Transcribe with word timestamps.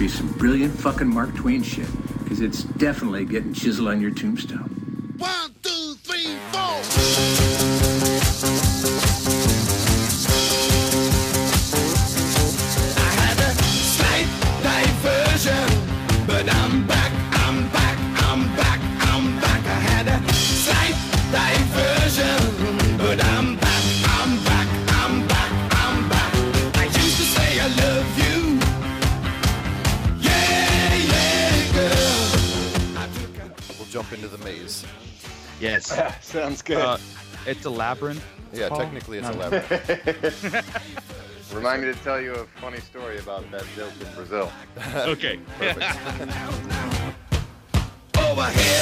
be 0.00 0.08
some 0.08 0.28
brilliant 0.38 0.72
fucking 0.72 1.12
Mark 1.12 1.34
Twain 1.34 1.62
shit. 1.62 1.86
Because 2.24 2.40
it's 2.40 2.62
definitely 2.62 3.26
getting 3.26 3.52
chiseled 3.52 3.88
on 3.88 4.00
your 4.00 4.10
tombstone. 4.10 4.79
Good. 36.70 36.80
Uh, 36.80 36.98
it's 37.46 37.64
a 37.64 37.70
labyrinth. 37.70 38.24
Yeah, 38.52 38.68
Paul? 38.68 38.78
technically 38.78 39.18
it's 39.18 39.28
a 39.28 39.32
labyrinth. 39.32 39.70
Remind 41.54 41.82
me 41.82 41.92
to 41.92 41.98
tell 42.00 42.20
you 42.20 42.32
a 42.34 42.44
funny 42.60 42.78
story 42.78 43.18
about 43.18 43.50
that 43.50 43.64
joke 43.76 43.92
in 44.00 44.14
Brazil. 44.14 44.50
Okay. 44.94 45.40
Over 48.18 48.48
here, 48.50 48.80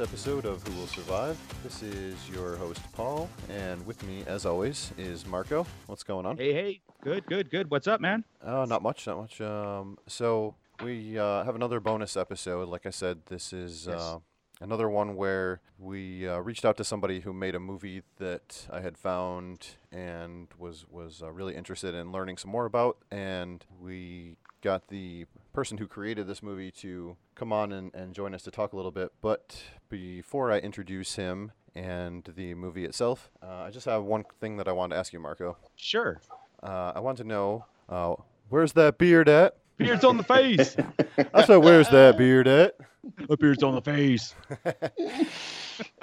episode 0.00 0.44
of 0.44 0.62
Who 0.66 0.78
Will 0.78 0.86
Survive. 0.86 1.38
This 1.62 1.82
is 1.82 2.16
your 2.30 2.56
host 2.56 2.80
Paul, 2.92 3.28
and 3.48 3.84
with 3.86 4.02
me, 4.06 4.22
as 4.26 4.46
always, 4.46 4.92
is 4.96 5.26
Marco. 5.26 5.66
What's 5.86 6.02
going 6.02 6.26
on? 6.26 6.36
Hey, 6.36 6.52
hey. 6.52 6.80
Good, 7.02 7.26
good, 7.26 7.50
good. 7.50 7.70
What's 7.70 7.86
up, 7.86 8.00
man? 8.00 8.24
Uh, 8.42 8.66
not 8.68 8.82
much, 8.82 9.06
not 9.06 9.18
much. 9.18 9.40
Um, 9.40 9.98
so 10.06 10.54
we 10.82 11.18
uh, 11.18 11.44
have 11.44 11.54
another 11.54 11.80
bonus 11.80 12.16
episode. 12.16 12.68
Like 12.68 12.86
I 12.86 12.90
said, 12.90 13.26
this 13.26 13.52
is 13.52 13.86
Yes. 13.88 14.00
uh, 14.00 14.18
another 14.60 14.88
one 14.88 15.16
where 15.16 15.60
we 15.78 16.28
uh, 16.28 16.38
reached 16.38 16.64
out 16.64 16.76
to 16.76 16.84
somebody 16.84 17.20
who 17.20 17.32
made 17.32 17.54
a 17.54 17.60
movie 17.60 18.02
that 18.18 18.66
I 18.70 18.80
had 18.80 18.96
found 18.98 19.66
and 19.90 20.48
was 20.58 20.86
was 20.90 21.22
uh, 21.22 21.30
really 21.30 21.56
interested 21.56 21.94
in 21.94 22.12
learning 22.12 22.36
some 22.38 22.50
more 22.50 22.66
about, 22.66 22.98
and 23.10 23.64
we 23.80 24.36
got 24.60 24.88
the 24.88 25.24
person 25.52 25.78
who 25.78 25.86
created 25.86 26.26
this 26.26 26.42
movie 26.42 26.70
to 26.70 27.16
come 27.36 27.52
on 27.52 27.70
and, 27.72 27.94
and 27.94 28.12
join 28.12 28.34
us 28.34 28.42
to 28.42 28.50
talk 28.50 28.72
a 28.72 28.76
little 28.76 28.90
bit. 28.90 29.12
But 29.20 29.62
before 29.88 30.52
I 30.52 30.58
introduce 30.58 31.16
him 31.16 31.52
and 31.74 32.28
the 32.36 32.54
movie 32.54 32.84
itself, 32.84 33.30
uh, 33.42 33.64
I 33.64 33.70
just 33.70 33.86
have 33.86 34.04
one 34.04 34.24
thing 34.40 34.56
that 34.56 34.68
I 34.68 34.72
wanted 34.72 34.94
to 34.94 35.00
ask 35.00 35.12
you, 35.12 35.20
Marco. 35.20 35.56
Sure. 35.76 36.20
Uh, 36.62 36.92
I 36.94 37.00
want 37.00 37.18
to 37.18 37.24
know 37.24 37.64
uh, 37.88 38.14
where's 38.48 38.72
that 38.72 38.98
beard 38.98 39.28
at? 39.28 39.56
Beard's 39.76 40.04
on 40.04 40.16
the 40.16 40.24
face. 40.24 40.76
I 41.34 41.44
said, 41.44 41.58
where's 41.58 41.88
that 41.90 42.18
beard 42.18 42.48
at? 42.48 42.74
A 43.30 43.36
beard's 43.36 43.62
on 43.62 43.76
the 43.76 43.80
face. 43.80 44.34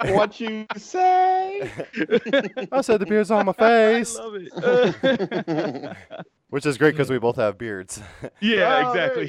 what 0.00 0.40
you 0.40 0.66
say? 0.76 1.60
I 2.72 2.80
said 2.80 3.00
the 3.00 3.06
beard's 3.06 3.30
on 3.30 3.46
my 3.46 3.52
I 3.58 4.02
face, 4.02 4.18
love 4.18 4.34
it. 4.36 5.96
Which 6.50 6.64
is 6.66 6.78
great 6.78 6.92
because 6.92 7.10
we 7.10 7.18
both 7.18 7.36
have 7.36 7.58
beards, 7.58 8.00
yeah, 8.40 8.84
Oh, 8.86 8.92
exactly. 8.92 9.28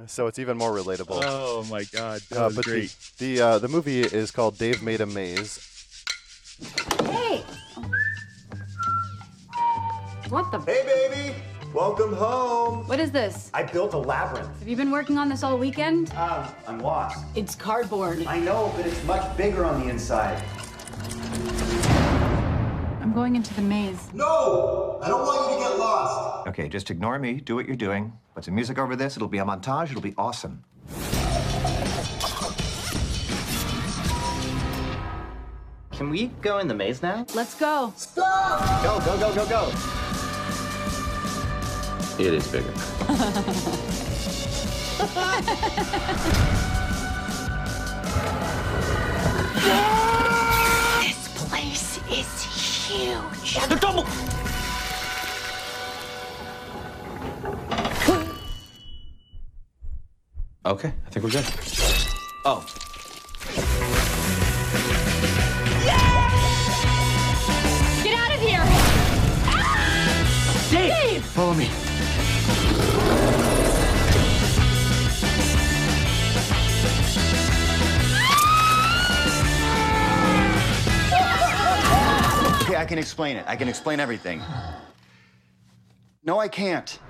so 0.06 0.26
it's 0.26 0.38
even 0.38 0.56
more 0.56 0.70
relatable. 0.72 1.20
oh 1.24 1.64
my 1.70 1.84
god. 1.92 2.20
That 2.30 2.40
Uh, 2.42 2.46
was 2.46 2.56
but 2.56 2.64
great. 2.64 2.94
the 3.18 3.36
the, 3.36 3.42
uh, 3.46 3.58
the 3.58 3.68
movie 3.68 4.00
is 4.00 4.30
called 4.30 4.58
Dave 4.58 4.82
Made 4.82 5.00
a 5.00 5.06
Maze. 5.06 5.66
Hey! 7.04 7.42
What 10.28 10.50
the? 10.52 10.60
Hey, 10.60 10.82
baby! 10.84 11.34
Welcome 11.74 12.12
home! 12.12 12.86
What 12.88 12.98
is 13.00 13.10
this? 13.12 13.50
I 13.54 13.62
built 13.62 13.94
a 13.94 13.98
labyrinth. 13.98 14.58
Have 14.58 14.68
you 14.68 14.76
been 14.76 14.90
working 14.90 15.18
on 15.18 15.28
this 15.28 15.42
all 15.44 15.56
weekend? 15.56 16.12
Um, 16.14 16.46
I'm 16.66 16.80
lost. 16.80 17.24
It's 17.36 17.54
cardboard. 17.54 18.24
I 18.26 18.38
know, 18.40 18.72
but 18.76 18.86
it's 18.86 19.02
much 19.04 19.36
bigger 19.36 19.64
on 19.64 19.80
the 19.80 19.88
inside. 19.88 20.42
I'm 23.10 23.16
going 23.16 23.34
into 23.34 23.52
the 23.54 23.62
maze. 23.62 24.08
No! 24.14 25.00
I 25.02 25.08
don't 25.08 25.22
want 25.22 25.50
you 25.50 25.56
to 25.56 25.62
get 25.68 25.78
lost. 25.80 26.46
Okay, 26.46 26.68
just 26.68 26.92
ignore 26.92 27.18
me. 27.18 27.40
Do 27.40 27.56
what 27.56 27.66
you're 27.66 27.74
doing. 27.74 28.12
Put 28.36 28.44
some 28.44 28.54
music 28.54 28.78
over 28.78 28.94
this. 28.94 29.16
It'll 29.16 29.26
be 29.26 29.38
a 29.38 29.44
montage. 29.44 29.90
It'll 29.90 30.00
be 30.00 30.14
awesome. 30.16 30.62
Can 35.90 36.08
we 36.08 36.28
go 36.40 36.58
in 36.60 36.68
the 36.68 36.74
maze 36.74 37.02
now? 37.02 37.26
Let's 37.34 37.56
go. 37.58 37.92
Go, 38.14 39.00
go, 39.04 39.18
go, 39.18 39.34
go, 39.34 39.44
go. 39.48 39.72
It 42.16 42.32
is 42.32 42.46
bigger. 42.46 42.72
This 51.02 51.48
place 51.48 51.98
is 52.08 52.39
huge. 52.90 53.66
The 53.68 53.76
double. 53.76 54.06
Okay, 60.66 60.92
I 61.06 61.10
think 61.10 61.24
we're 61.24 61.30
good. 61.30 61.46
Oh, 62.44 62.64
Get 68.04 68.18
out 68.18 68.34
of 68.34 68.40
here! 68.40 68.60
Ah! 69.46 69.80
Follow 71.34 71.54
me. 71.54 71.89
Okay, 82.70 82.78
I 82.78 82.84
can 82.84 82.98
explain 82.98 83.36
it. 83.36 83.44
I 83.48 83.56
can 83.56 83.66
explain 83.66 83.98
everything. 83.98 84.40
No, 86.22 86.38
I 86.38 86.46
can't. 86.46 87.00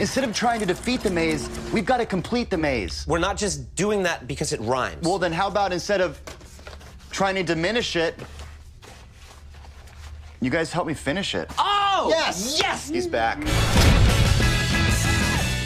Instead 0.00 0.24
of 0.24 0.34
trying 0.34 0.60
to 0.60 0.64
defeat 0.64 1.02
the 1.02 1.10
maze, 1.10 1.50
we've 1.74 1.84
got 1.84 1.98
to 1.98 2.06
complete 2.06 2.48
the 2.48 2.56
maze. 2.56 3.04
We're 3.06 3.18
not 3.18 3.36
just 3.36 3.74
doing 3.74 4.02
that 4.04 4.26
because 4.26 4.54
it 4.54 4.60
rhymes. 4.62 5.06
Well, 5.06 5.18
then 5.18 5.30
how 5.30 5.48
about 5.48 5.74
instead 5.74 6.00
of 6.00 6.18
trying 7.10 7.34
to 7.34 7.42
diminish 7.42 7.96
it, 7.96 8.18
you 10.40 10.48
guys 10.48 10.72
help 10.72 10.86
me 10.86 10.94
finish 10.94 11.34
it? 11.34 11.50
Oh! 11.58 11.83
Yes! 12.08 12.58
Yes! 12.60 12.88
He's 12.88 13.06
back. 13.06 13.38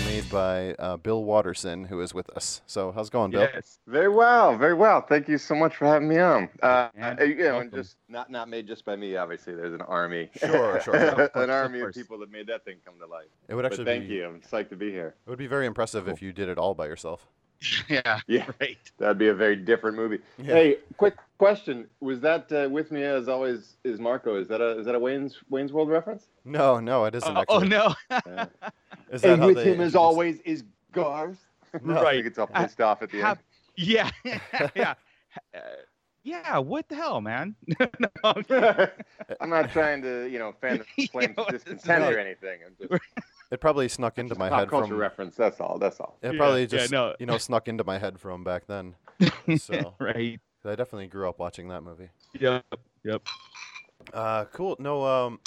Made 0.06 0.28
by 0.30 0.74
uh, 0.74 0.96
Bill 0.98 1.22
Watterson, 1.24 1.84
who 1.84 2.00
is 2.00 2.12
with 2.12 2.28
us. 2.30 2.60
So 2.66 2.92
how's 2.92 3.08
it 3.08 3.12
going, 3.12 3.30
Bill? 3.30 3.48
Yes. 3.52 3.78
Very 3.86 4.08
well, 4.08 4.56
very 4.56 4.74
well. 4.74 5.00
Thank 5.00 5.28
you 5.28 5.38
so 5.38 5.54
much 5.54 5.76
for 5.76 5.86
having 5.86 6.08
me 6.08 6.18
on. 6.18 6.48
Uh, 6.62 6.88
Yeah, 6.96 7.16
uh, 7.20 7.24
you 7.24 7.36
know, 7.36 7.60
and 7.60 7.72
just 7.72 7.96
not 8.08 8.30
not 8.30 8.48
made 8.48 8.66
just 8.66 8.84
by 8.84 8.96
me. 8.96 9.16
Obviously, 9.16 9.54
there's 9.54 9.72
an 9.74 9.82
army. 9.82 10.30
Sure, 10.36 10.80
sure. 10.80 10.94
Of 10.96 11.14
course, 11.16 11.30
an 11.34 11.50
army 11.50 11.78
of 11.78 11.84
course. 11.84 11.96
people 11.96 12.18
that 12.18 12.30
made 12.30 12.46
that 12.48 12.64
thing 12.64 12.76
come 12.84 12.94
to 13.00 13.06
life. 13.06 13.26
It 13.48 13.54
would 13.54 13.62
But 13.62 13.72
actually 13.72 13.84
thank 13.86 14.08
be, 14.08 14.14
you. 14.16 14.26
I'm 14.26 14.40
psyched 14.40 14.68
to 14.70 14.76
be 14.76 14.90
here. 14.90 15.14
It 15.26 15.30
would 15.30 15.38
be 15.38 15.46
very 15.46 15.66
impressive 15.66 16.08
if 16.08 16.20
you 16.20 16.32
did 16.32 16.48
it 16.48 16.58
all 16.58 16.74
by 16.74 16.86
yourself. 16.86 17.26
Yeah. 17.88 18.20
Yeah. 18.26 18.46
Right. 18.60 18.78
That'd 18.98 19.18
be 19.18 19.28
a 19.28 19.34
very 19.34 19.56
different 19.56 19.96
movie. 19.96 20.20
Yeah. 20.38 20.54
Hey, 20.54 20.76
quick 20.96 21.16
question: 21.38 21.88
Was 22.00 22.20
that 22.20 22.50
uh, 22.52 22.68
with 22.70 22.90
me 22.92 23.02
as 23.02 23.28
always? 23.28 23.76
Is 23.84 23.98
Marco? 23.98 24.36
Is 24.36 24.46
that 24.48 24.60
a 24.60 24.78
is 24.78 24.86
that 24.86 24.94
a 24.94 24.98
Wayne's 24.98 25.36
Wayne's 25.50 25.72
World 25.72 25.88
reference? 25.88 26.26
No, 26.44 26.78
no, 26.78 27.04
it 27.06 27.14
isn't 27.16 27.36
Oh, 27.36 27.44
oh, 27.48 27.58
no. 27.60 27.94
Yeah. 28.10 28.46
Is 29.10 29.22
that 29.22 29.32
and 29.32 29.40
how 29.40 29.46
with 29.48 29.56
they 29.56 29.62
him 29.64 29.80
as 29.80 29.94
introduce- 29.94 29.94
always 29.96 30.40
is 30.40 30.64
Garth. 30.92 31.38
No. 31.82 32.02
Right. 32.02 32.16
He 32.18 32.22
gets 32.22 32.38
all 32.38 32.46
pissed 32.46 32.80
off 32.80 33.02
at 33.02 33.10
the 33.10 33.20
Hap- 33.20 33.38
end. 33.38 33.88
yeah. 33.88 34.10
yeah. 34.74 34.94
Uh, 35.54 35.58
yeah. 36.24 36.58
What 36.58 36.88
the 36.90 36.94
hell, 36.96 37.20
man? 37.22 37.54
no, 37.78 37.78
I'm 39.40 39.48
not 39.50 39.70
trying 39.72 40.02
to, 40.02 40.26
you 40.26 40.38
know, 40.38 40.52
fan 40.60 40.82
the 40.96 41.06
flames 41.06 41.34
Yeah, 41.38 41.44
of 41.44 41.52
this 41.52 41.62
is 41.62 41.74
discontent 41.74 42.14
or 42.14 42.18
anything. 42.18 42.58
I'm 42.66 42.88
just 42.88 43.02
It 43.50 43.60
probably 43.60 43.88
snuck 43.88 44.18
into 44.18 44.34
my 44.34 44.48
pop 44.48 44.58
head 44.60 44.68
culture 44.68 44.88
from. 44.88 44.98
reference. 44.98 45.36
That's 45.36 45.60
all. 45.60 45.78
That's 45.78 46.00
all. 46.00 46.18
It 46.22 46.36
probably 46.36 46.62
yeah, 46.62 46.66
just 46.66 46.92
no. 46.92 47.14
you 47.18 47.26
know 47.26 47.38
snuck 47.38 47.66
into 47.68 47.84
my 47.84 47.98
head 47.98 48.20
from 48.20 48.44
back 48.44 48.66
then. 48.66 48.94
So 49.58 49.94
right. 49.98 50.38
I 50.64 50.74
definitely 50.74 51.06
grew 51.06 51.28
up 51.28 51.38
watching 51.38 51.68
that 51.68 51.82
movie. 51.82 52.10
Yep. 52.38 52.64
Yep. 53.04 53.26
Uh, 54.12 54.44
cool. 54.52 54.76
No, 54.78 55.04
um, 55.04 55.40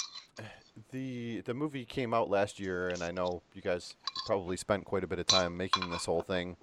the 0.90 1.42
the 1.42 1.54
movie 1.54 1.84
came 1.84 2.12
out 2.12 2.28
last 2.28 2.58
year, 2.58 2.88
and 2.88 3.02
I 3.02 3.12
know 3.12 3.42
you 3.54 3.62
guys 3.62 3.94
probably 4.26 4.56
spent 4.56 4.84
quite 4.84 5.04
a 5.04 5.06
bit 5.06 5.18
of 5.18 5.26
time 5.26 5.56
making 5.56 5.90
this 5.90 6.04
whole 6.04 6.22
thing. 6.22 6.56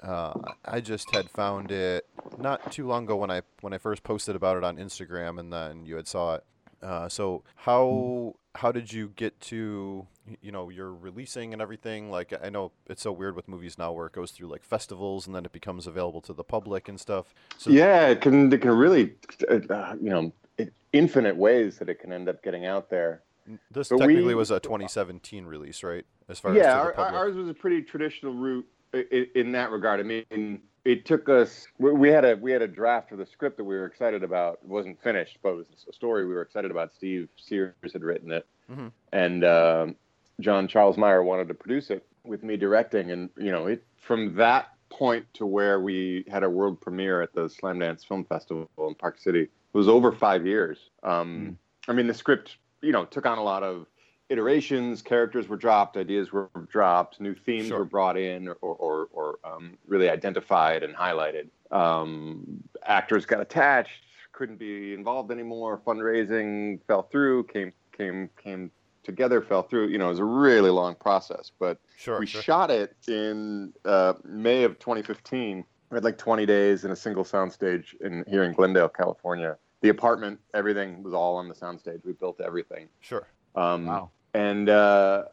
Uh, 0.00 0.32
I 0.64 0.80
just 0.80 1.14
had 1.14 1.30
found 1.30 1.70
it 1.70 2.06
not 2.38 2.72
too 2.72 2.86
long 2.86 3.04
ago 3.04 3.16
when 3.16 3.30
I 3.30 3.42
when 3.60 3.72
I 3.72 3.78
first 3.78 4.02
posted 4.02 4.36
about 4.36 4.56
it 4.56 4.64
on 4.64 4.76
Instagram, 4.76 5.38
and 5.38 5.52
then 5.52 5.84
you 5.86 5.96
had 5.96 6.08
saw 6.08 6.36
it. 6.36 6.44
Uh, 6.82 7.08
so 7.08 7.42
how 7.54 8.34
how 8.54 8.72
did 8.72 8.92
you 8.92 9.12
get 9.16 9.38
to 9.42 10.06
y- 10.10 10.15
you 10.42 10.52
know 10.52 10.68
you're 10.70 10.92
releasing 10.92 11.52
and 11.52 11.60
everything? 11.62 12.10
Like 12.10 12.32
I 12.42 12.48
know 12.48 12.72
it's 12.88 13.02
so 13.02 13.12
weird 13.12 13.36
with 13.36 13.48
movies 13.48 13.78
now 13.78 13.92
where 13.92 14.06
it 14.06 14.12
goes 14.12 14.30
through 14.30 14.48
like 14.48 14.64
festivals 14.64 15.26
and 15.26 15.34
then 15.34 15.44
it 15.44 15.52
becomes 15.52 15.86
available 15.86 16.20
to 16.22 16.32
the 16.32 16.44
public 16.44 16.88
and 16.88 16.98
stuff. 17.00 17.34
So 17.58 17.70
yeah, 17.70 18.06
it 18.08 18.20
can. 18.20 18.52
It 18.52 18.60
can 18.62 18.70
really, 18.72 19.14
uh, 19.50 19.94
you 20.00 20.10
know, 20.10 20.32
it, 20.58 20.72
infinite 20.92 21.36
ways 21.36 21.78
that 21.78 21.88
it 21.88 22.00
can 22.00 22.12
end 22.12 22.28
up 22.28 22.42
getting 22.42 22.66
out 22.66 22.88
there. 22.90 23.22
this 23.70 23.88
but 23.88 23.98
technically 23.98 24.24
we- 24.28 24.34
was 24.34 24.50
a 24.50 24.60
2017 24.60 25.44
release, 25.46 25.82
right? 25.82 26.04
As 26.28 26.40
far 26.40 26.54
yeah, 26.54 26.80
as 26.90 26.96
our, 26.96 27.14
ours 27.14 27.36
was 27.36 27.48
a 27.48 27.54
pretty 27.54 27.82
traditional 27.82 28.34
route 28.34 28.66
in, 28.92 29.26
in 29.36 29.52
that 29.52 29.70
regard. 29.70 30.00
I 30.00 30.02
mean, 30.02 30.60
it 30.84 31.04
took 31.04 31.28
us. 31.28 31.66
we- 31.78 32.08
had 32.08 32.24
a 32.24 32.34
we 32.36 32.50
had 32.50 32.62
a 32.62 32.66
draft 32.68 33.12
of 33.12 33.18
the 33.18 33.26
script 33.26 33.56
that 33.58 33.64
we 33.64 33.76
were 33.76 33.86
excited 33.86 34.24
about. 34.24 34.58
It 34.64 34.68
wasn't 34.68 35.00
finished, 35.02 35.38
but 35.42 35.50
it 35.50 35.56
was 35.56 35.66
a 35.88 35.92
story 35.92 36.26
we 36.26 36.34
were 36.34 36.42
excited 36.42 36.70
about. 36.72 36.92
Steve 36.94 37.28
Sears 37.36 37.74
had 37.92 38.02
written 38.02 38.32
it, 38.32 38.46
Mhm. 38.72 38.90
and 39.12 39.44
um, 39.44 39.96
John 40.40 40.68
Charles 40.68 40.96
Meyer 40.96 41.22
wanted 41.22 41.48
to 41.48 41.54
produce 41.54 41.90
it 41.90 42.06
with 42.24 42.42
me 42.42 42.56
directing. 42.56 43.10
And 43.10 43.30
you 43.36 43.50
know, 43.52 43.66
it 43.66 43.84
from 43.96 44.34
that 44.36 44.68
point 44.90 45.26
to 45.34 45.46
where 45.46 45.80
we 45.80 46.24
had 46.30 46.42
a 46.42 46.50
world 46.50 46.80
premiere 46.80 47.22
at 47.22 47.32
the 47.32 47.48
Slamdance 47.48 48.06
Film 48.06 48.24
Festival 48.24 48.68
in 48.78 48.94
Park 48.94 49.18
City 49.18 49.48
it 49.76 49.78
was 49.78 49.88
over 49.88 50.10
five 50.10 50.46
years. 50.46 50.78
Um, 51.02 51.58
I 51.86 51.92
mean, 51.92 52.06
the 52.06 52.14
script, 52.14 52.56
you 52.80 52.92
know, 52.92 53.04
took 53.04 53.26
on 53.26 53.36
a 53.36 53.42
lot 53.42 53.62
of 53.62 53.86
iterations. 54.30 55.02
Characters 55.02 55.48
were 55.48 55.58
dropped, 55.58 55.98
ideas 55.98 56.32
were 56.32 56.48
dropped, 56.70 57.20
new 57.20 57.34
themes 57.34 57.66
Sure. 57.66 57.80
were 57.80 57.84
brought 57.84 58.16
in, 58.16 58.48
or 58.48 58.54
or, 58.62 59.08
or 59.12 59.38
um, 59.44 59.76
really 59.86 60.08
identified 60.08 60.82
and 60.82 60.94
highlighted. 60.94 61.48
Um, 61.70 62.62
actors 62.84 63.26
got 63.26 63.42
attached, 63.42 64.04
couldn't 64.32 64.58
be 64.58 64.94
involved 64.94 65.30
anymore. 65.30 65.78
Fundraising 65.86 66.80
fell 66.86 67.02
through, 67.02 67.44
came 67.44 67.72
came 67.92 68.30
came 68.42 68.70
together, 69.06 69.40
fell 69.40 69.62
through. 69.62 69.88
You 69.88 69.96
know, 69.98 70.06
it 70.06 70.10
was 70.10 70.18
a 70.18 70.24
really 70.24 70.68
long 70.70 70.94
process, 70.96 71.50
but 71.58 71.78
Sure, 71.96 72.18
we 72.20 72.26
sure. 72.26 72.42
shot 72.42 72.70
it 72.70 72.94
in 73.08 73.72
uh, 73.86 74.14
May 74.24 74.64
of 74.64 74.78
2015. 74.78 75.64
We 75.90 75.94
had 75.94 76.04
like 76.04 76.18
20 76.18 76.44
days 76.44 76.84
in 76.84 76.90
a 76.90 76.96
single 76.96 77.24
soundstage 77.24 77.94
in 78.00 78.24
here 78.28 78.42
in 78.42 78.52
Glendale, 78.52 78.88
California. 78.88 79.56
The 79.80 79.88
apartment, 79.90 80.40
everything 80.52 81.02
was 81.02 81.14
all 81.14 81.36
on 81.36 81.48
the 81.48 81.54
soundstage. 81.54 82.04
We 82.04 82.12
built 82.12 82.40
everything. 82.40 82.88
Sure. 83.00 83.26
Um, 83.54 83.86
Wow. 83.86 84.10
And 84.34 84.68
uh, 84.68 85.24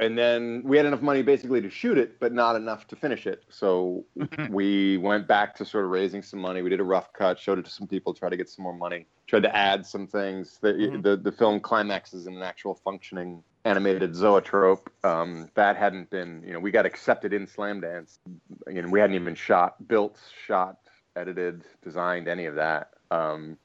and 0.00 0.16
then 0.18 0.62
we 0.64 0.76
had 0.76 0.86
enough 0.86 1.02
money 1.02 1.22
basically 1.22 1.60
to 1.60 1.70
shoot 1.70 1.98
it, 1.98 2.18
but 2.18 2.32
not 2.32 2.56
enough 2.56 2.86
to 2.88 2.96
finish 2.96 3.26
it. 3.26 3.44
So 3.50 4.04
we 4.50 4.96
went 4.96 5.28
back 5.28 5.54
to 5.56 5.64
sort 5.64 5.84
of 5.84 5.90
raising 5.90 6.22
some 6.22 6.40
money. 6.40 6.62
We 6.62 6.70
did 6.70 6.80
a 6.80 6.84
rough 6.84 7.12
cut, 7.12 7.38
showed 7.38 7.58
it 7.58 7.66
to 7.66 7.70
some 7.70 7.86
people, 7.86 8.14
tried 8.14 8.30
to 8.30 8.36
get 8.36 8.48
some 8.48 8.62
more 8.62 8.74
money, 8.76 9.06
tried 9.26 9.42
to 9.44 9.54
add 9.54 9.86
some 9.86 10.06
things. 10.06 10.58
The 10.60 10.72
Mhm. 10.72 11.02
the, 11.02 11.16
the 11.16 11.32
film 11.32 11.60
climaxes 11.60 12.26
in 12.26 12.34
an 12.34 12.42
actual 12.42 12.74
functioning 12.74 13.44
animated 13.64 14.16
zoetrope. 14.16 14.90
Um, 15.04 15.50
that 15.54 15.76
hadn't 15.76 16.08
been, 16.08 16.42
you 16.46 16.54
know, 16.54 16.60
we 16.60 16.70
got 16.70 16.86
accepted 16.86 17.32
in 17.34 17.46
Slamdance. 17.46 18.18
You 18.66 18.82
know, 18.82 18.88
we 18.88 19.00
hadn't 19.00 19.16
even 19.16 19.34
shot, 19.34 19.86
built, 19.86 20.18
shot, 20.46 20.78
edited, 21.14 21.64
designed 21.82 22.26
any 22.26 22.46
of 22.46 22.54
that. 22.54 22.90
Um, 23.10 23.58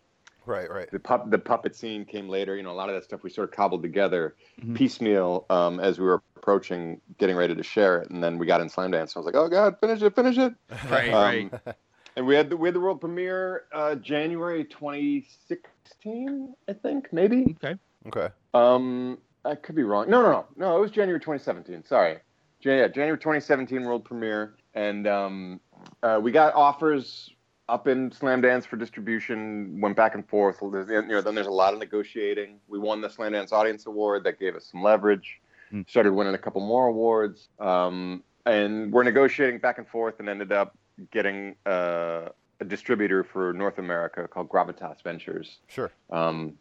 Right, 0.45 0.69
right. 0.69 0.89
the 0.91 0.99
pup 0.99 1.29
the 1.31 1.37
puppet 1.39 1.75
scene 1.75 2.05
came 2.05 2.29
later. 2.29 2.55
You 2.55 2.63
know, 2.63 2.71
a 2.71 2.73
lot 2.77 2.89
of 2.89 2.95
that 2.95 3.03
stuff 3.03 3.23
we 3.23 3.29
sort 3.29 3.49
of 3.49 3.55
cobbled 3.55 3.81
together 3.81 4.35
Mhm. 4.61 4.75
piecemeal 4.75 5.45
um, 5.49 5.79
as 5.79 5.99
we 5.99 6.05
were 6.05 6.21
approaching 6.35 7.01
getting 7.17 7.35
ready 7.35 7.55
to 7.55 7.63
share 7.63 7.99
it, 8.01 8.09
and 8.11 8.23
then 8.23 8.37
we 8.37 8.45
got 8.45 8.61
in 8.61 8.67
Slamdance. 8.69 9.15
I 9.15 9.19
was 9.19 9.25
like, 9.25 9.35
oh 9.35 9.47
god, 9.49 9.79
finish 9.79 10.01
it, 10.01 10.15
finish 10.15 10.37
it. 10.37 10.53
Right. 10.89 11.11
Um, 11.13 11.23
right. 11.23 11.75
And 12.17 12.25
we 12.25 12.35
had 12.35 12.49
the 12.49 12.57
we 12.57 12.67
had 12.67 12.75
the 12.75 12.79
world 12.79 13.01
premiere 13.01 13.63
uh, 13.73 13.95
January 13.95 14.63
2016, 14.65 16.55
I 16.69 16.73
think, 16.73 17.11
maybe. 17.11 17.57
Okay. 17.63 17.75
Okay. 18.07 18.29
Um, 18.53 19.17
I 19.43 19.55
could 19.55 19.75
be 19.75 19.83
wrong. 19.83 20.09
No, 20.09 20.21
no, 20.21 20.31
no, 20.31 20.45
no. 20.55 20.77
It 20.77 20.79
was 20.79 20.91
January 20.91 21.19
2017. 21.19 21.83
Sorry, 21.85 22.17
yeah, 22.61 22.87
January 22.87 23.17
2017 23.17 23.83
world 23.83 24.05
premiere, 24.05 24.55
and 24.73 25.07
um, 25.07 25.59
uh, 26.03 26.19
we 26.21 26.31
got 26.31 26.53
offers 26.55 27.31
up 27.67 27.87
in 27.87 28.11
Slamdance 28.11 28.65
for 28.65 28.77
distribution. 28.77 29.79
Went 29.81 29.95
back 29.95 30.15
and 30.15 30.27
forth. 30.27 30.59
There's- 30.61 30.89
You 30.89 31.01
know, 31.01 31.21
then 31.21 31.35
there's 31.35 31.47
a 31.47 31.51
lot 31.51 31.73
of 31.73 31.79
negotiating. 31.79 32.59
We 32.67 32.77
won 32.79 33.01
the 33.01 33.07
Slamdance 33.09 33.51
Audience 33.51 33.85
Award. 33.87 34.23
That 34.23 34.39
gave 34.39 34.55
us 34.55 34.65
some 34.65 34.83
leverage. 34.83 35.41
Hmm. 35.71 35.81
Started 35.87 36.13
winning 36.13 36.35
a 36.35 36.37
couple 36.37 36.61
more 36.61 36.87
awards, 36.87 37.49
um, 37.59 38.23
and 38.45 38.93
we're 38.93 39.01
negotiating 39.03 39.59
back 39.59 39.79
and 39.79 39.87
forth, 39.87 40.19
and 40.19 40.29
ended 40.29 40.51
up 40.51 40.77
getting 41.09 41.55
uh, 41.65 42.29
a 42.59 42.65
distributor 42.65 43.23
for 43.23 43.51
North 43.53 43.79
America 43.79 44.27
called 44.27 44.47
Gravitas 44.47 45.01
Ventures. 45.01 45.57
Sure. 45.67 45.91
Um, 46.11 46.53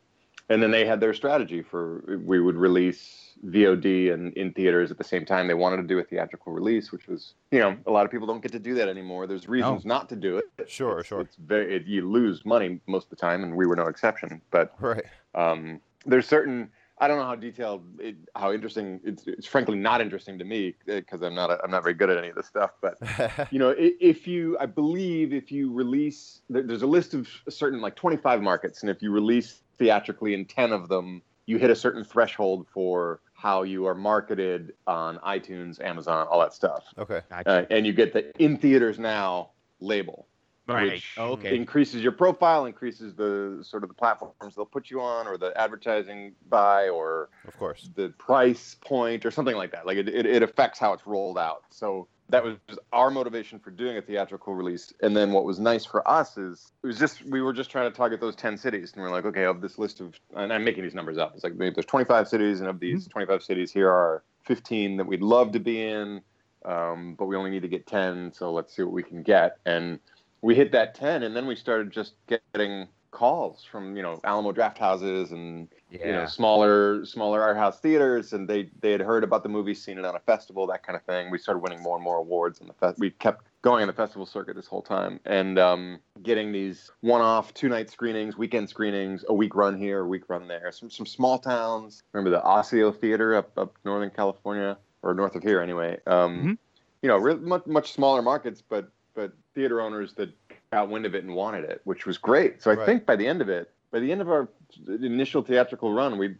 and 0.48 0.62
then 0.62 0.70
they 0.70 0.84
had 0.86 1.00
their 1.00 1.14
strategy 1.14 1.62
for 1.62 2.18
we 2.24 2.40
would 2.40 2.56
release 2.56 3.20
VOD 3.46 4.12
and 4.12 4.32
in 4.34 4.52
theaters 4.52 4.90
at 4.90 4.98
the 4.98 5.04
same 5.04 5.24
time. 5.24 5.48
They 5.48 5.54
wanted 5.54 5.78
to 5.78 5.82
do 5.84 5.98
a 5.98 6.02
theatrical 6.02 6.52
release, 6.52 6.92
which 6.92 7.08
was 7.08 7.34
you 7.50 7.58
know 7.60 7.76
a 7.86 7.90
lot 7.90 8.04
of 8.04 8.10
people 8.10 8.26
don't 8.26 8.42
get 8.42 8.52
to 8.52 8.58
do 8.58 8.74
that 8.74 8.88
anymore. 8.88 9.26
There's 9.26 9.48
reasons 9.48 9.84
not 9.84 10.08
to 10.10 10.16
do 10.16 10.38
it. 10.38 10.44
Sure, 10.68 10.92
It's- 11.00 11.06
sure. 11.06 11.20
It's 11.20 11.36
very 11.36 11.76
it, 11.76 11.86
you 11.86 12.08
lose 12.08 12.44
money 12.44 12.80
most 12.86 13.04
of 13.04 13.10
the 13.10 13.16
time, 13.16 13.42
and 13.42 13.54
we 13.56 13.66
were 13.66 13.76
no 13.76 13.86
exception. 13.86 14.40
But 14.50 14.74
Right. 14.80 15.04
um, 15.34 15.80
there's 16.06 16.26
certain 16.26 16.70
I 17.04 17.08
don't 17.08 17.18
know 17.18 17.26
how 17.26 17.34
detailed, 17.34 17.84
it, 18.00 18.16
how 18.34 18.50
interesting. 18.50 18.98
It's, 19.04 19.26
it's 19.26 19.46
frankly 19.46 19.76
not 19.76 20.00
interesting 20.00 20.38
to 20.38 20.44
me 20.44 20.74
because 20.86 21.20
I'm 21.20 21.34
not 21.34 21.50
a, 21.50 21.62
I'm 21.62 21.70
not 21.70 21.82
very 21.82 21.92
good 21.92 22.08
at 22.08 22.16
any 22.16 22.30
of 22.30 22.34
this 22.34 22.46
stuff. 22.46 22.70
But 22.80 22.96
you 23.52 23.58
know, 23.58 23.74
if 23.76 24.26
you, 24.26 24.56
I 24.58 24.64
believe, 24.64 25.34
if 25.34 25.52
you 25.52 25.70
release, 25.70 26.40
there's 26.48 26.80
a 26.80 26.86
list 26.86 27.12
of 27.12 27.28
certain 27.50 27.82
like 27.82 27.94
25 27.94 28.40
markets, 28.40 28.80
and 28.80 28.88
if 28.88 29.02
you 29.02 29.10
release 29.10 29.60
theatrically 29.78 30.32
in 30.32 30.46
10 30.46 30.72
of 30.72 30.88
them, 30.88 31.20
you 31.44 31.58
hit 31.58 31.68
a 31.68 31.76
certain 31.76 32.04
threshold 32.04 32.66
for 32.72 33.20
how 33.34 33.64
you 33.64 33.86
are 33.86 33.94
marketed 33.94 34.72
on 34.86 35.18
iTunes, 35.18 35.84
Amazon, 35.84 36.26
all 36.30 36.40
that 36.40 36.54
stuff. 36.54 36.84
Okay. 36.96 37.20
Uh, 37.44 37.64
and 37.68 37.86
you 37.86 37.92
get 37.92 38.14
the 38.14 38.34
in 38.42 38.56
theaters 38.56 38.98
now 38.98 39.50
label, 39.78 40.26
Right. 40.66 40.92
which 40.92 41.14
Oh, 41.18 41.32
okay. 41.32 41.54
increases 41.54 42.02
your 42.02 42.12
profile, 42.12 42.64
increases 42.64 43.14
the 43.14 43.58
sort 43.62 43.82
of 43.82 43.88
the 43.90 43.94
platforms 43.94 44.54
they'll 44.54 44.64
put 44.64 44.90
you 44.90 45.00
on, 45.00 45.26
or 45.26 45.36
the 45.36 45.52
advertising 45.60 46.34
buy, 46.48 46.88
or 46.88 47.28
Of 47.46 47.56
course. 47.58 47.90
the 47.94 48.08
price 48.18 48.74
point, 48.80 49.26
or 49.26 49.30
something 49.30 49.56
like 49.56 49.72
that. 49.72 49.86
Like 49.86 49.98
it, 49.98 50.08
it, 50.08 50.24
it 50.24 50.42
affects 50.42 50.78
how 50.78 50.94
it's 50.94 51.06
rolled 51.06 51.36
out. 51.38 51.64
So 51.70 52.08
that 52.30 52.42
was 52.42 52.56
our 52.92 53.10
motivation 53.10 53.58
for 53.58 53.70
doing 53.70 53.98
a 53.98 54.02
theatrical 54.02 54.54
release. 54.54 54.90
And 55.02 55.14
then 55.14 55.32
what 55.32 55.44
was 55.44 55.60
nice 55.60 55.84
for 55.84 56.06
us 56.08 56.38
is 56.38 56.72
it 56.82 56.86
was 56.86 56.98
just 56.98 57.22
we 57.26 57.42
were 57.42 57.52
just 57.52 57.70
trying 57.70 57.90
to 57.90 57.94
target 57.94 58.20
those 58.20 58.34
ten 58.34 58.56
cities, 58.56 58.92
and 58.94 59.02
we're 59.02 59.10
like, 59.10 59.26
okay, 59.26 59.44
of 59.44 59.60
this 59.60 59.78
list 59.78 60.00
of, 60.00 60.14
and 60.34 60.50
I'm 60.50 60.64
making 60.64 60.82
these 60.84 60.94
numbers 60.94 61.18
up. 61.18 61.32
It's 61.34 61.44
like 61.44 61.56
maybe 61.56 61.74
there's 61.74 61.84
25 61.86 62.26
cities, 62.26 62.60
and 62.60 62.70
of 62.70 62.80
these 62.80 63.06
25 63.08 63.42
cities, 63.42 63.70
here 63.70 63.90
are 63.90 64.22
15 64.46 64.96
that 64.96 65.06
we'd 65.06 65.20
love 65.22 65.52
to 65.52 65.60
be 65.60 65.82
in, 65.82 66.22
um, 66.64 67.14
but 67.18 67.26
we 67.26 67.36
only 67.36 67.50
need 67.50 67.62
to 67.62 67.68
get 67.68 67.86
10. 67.86 68.32
So 68.32 68.50
let's 68.52 68.74
see 68.74 68.82
what 68.82 68.92
we 68.92 69.02
can 69.02 69.22
get. 69.22 69.58
And 69.66 70.00
we 70.44 70.54
hit 70.54 70.72
that 70.72 70.94
10, 70.94 71.22
and 71.22 71.34
then 71.34 71.46
we 71.46 71.56
started 71.56 71.90
just 71.90 72.16
getting 72.26 72.86
calls 73.10 73.64
from 73.64 73.96
you 73.96 74.02
know 74.02 74.20
Alamo 74.24 74.52
Drafthouses 74.52 75.30
and 75.30 75.68
you 75.88 76.00
know 76.04 76.26
smaller 76.26 77.04
smaller 77.06 77.40
art 77.40 77.56
house 77.56 77.78
theaters 77.78 78.32
and 78.32 78.48
they 78.48 78.68
they 78.80 78.90
had 78.90 79.00
heard 79.00 79.22
about 79.22 79.44
the 79.44 79.48
movie 79.48 79.72
seen 79.72 79.98
it 79.98 80.04
on 80.04 80.16
a 80.16 80.20
festival 80.20 80.66
that 80.66 80.84
kind 80.84 80.96
of 80.96 81.02
thing. 81.04 81.30
We 81.30 81.38
started 81.38 81.60
winning 81.60 81.80
more 81.80 81.96
and 81.96 82.04
more 82.04 82.16
awards 82.16 82.60
on 82.60 82.66
the 82.66 82.74
fest 82.74 82.98
we 82.98 83.10
kept 83.10 83.46
going 83.62 83.82
on 83.82 83.86
the 83.86 83.94
festival 83.94 84.26
circuit 84.26 84.56
this 84.56 84.66
whole 84.66 84.82
time 84.82 85.20
and 85.24 85.58
um, 85.60 86.00
getting 86.24 86.50
these 86.50 86.90
one-off 87.00 87.54
two-night 87.54 87.88
screenings 87.88 88.36
weekend 88.36 88.68
screenings 88.68 89.24
a 89.28 89.32
week 89.32 89.54
run 89.54 89.78
here 89.78 90.00
a 90.00 90.08
week 90.08 90.28
run 90.28 90.48
there 90.48 90.72
some 90.72 90.90
some 90.90 91.06
small 91.06 91.38
towns. 91.38 92.02
Remember 92.12 92.36
the 92.36 92.42
Osseo 92.42 92.90
Theater 92.90 93.36
up 93.36 93.56
up 93.56 93.76
northern 93.84 94.10
California 94.10 94.76
or 95.02 95.14
north 95.14 95.36
of 95.36 95.44
here 95.44 95.60
anyway 95.60 96.00
um, 96.08 96.58
you 97.00 97.08
know 97.08 97.16
real, 97.16 97.36
much 97.36 97.64
much 97.66 97.92
smaller 97.92 98.22
markets 98.22 98.60
but 98.68 98.90
but 99.14 99.32
theater 99.54 99.80
owners 99.80 100.14
that 100.14 100.30
got 100.72 100.88
wind 100.88 101.06
of 101.06 101.14
it 101.14 101.24
and 101.24 101.34
wanted 101.34 101.64
it 101.64 101.80
which 101.84 102.06
was 102.06 102.18
great 102.18 102.62
so 102.62 102.70
I 102.70 102.74
Right. 102.74 102.86
think 102.86 103.06
by 103.06 103.16
the 103.16 103.26
end 103.26 103.40
of 103.40 103.48
it 103.48 103.70
by 103.94 104.00
the 104.00 104.10
end 104.10 104.20
of 104.20 104.28
our 104.28 104.48
initial 104.88 105.40
theatrical 105.40 105.92
run, 105.92 106.18
we 106.18 106.34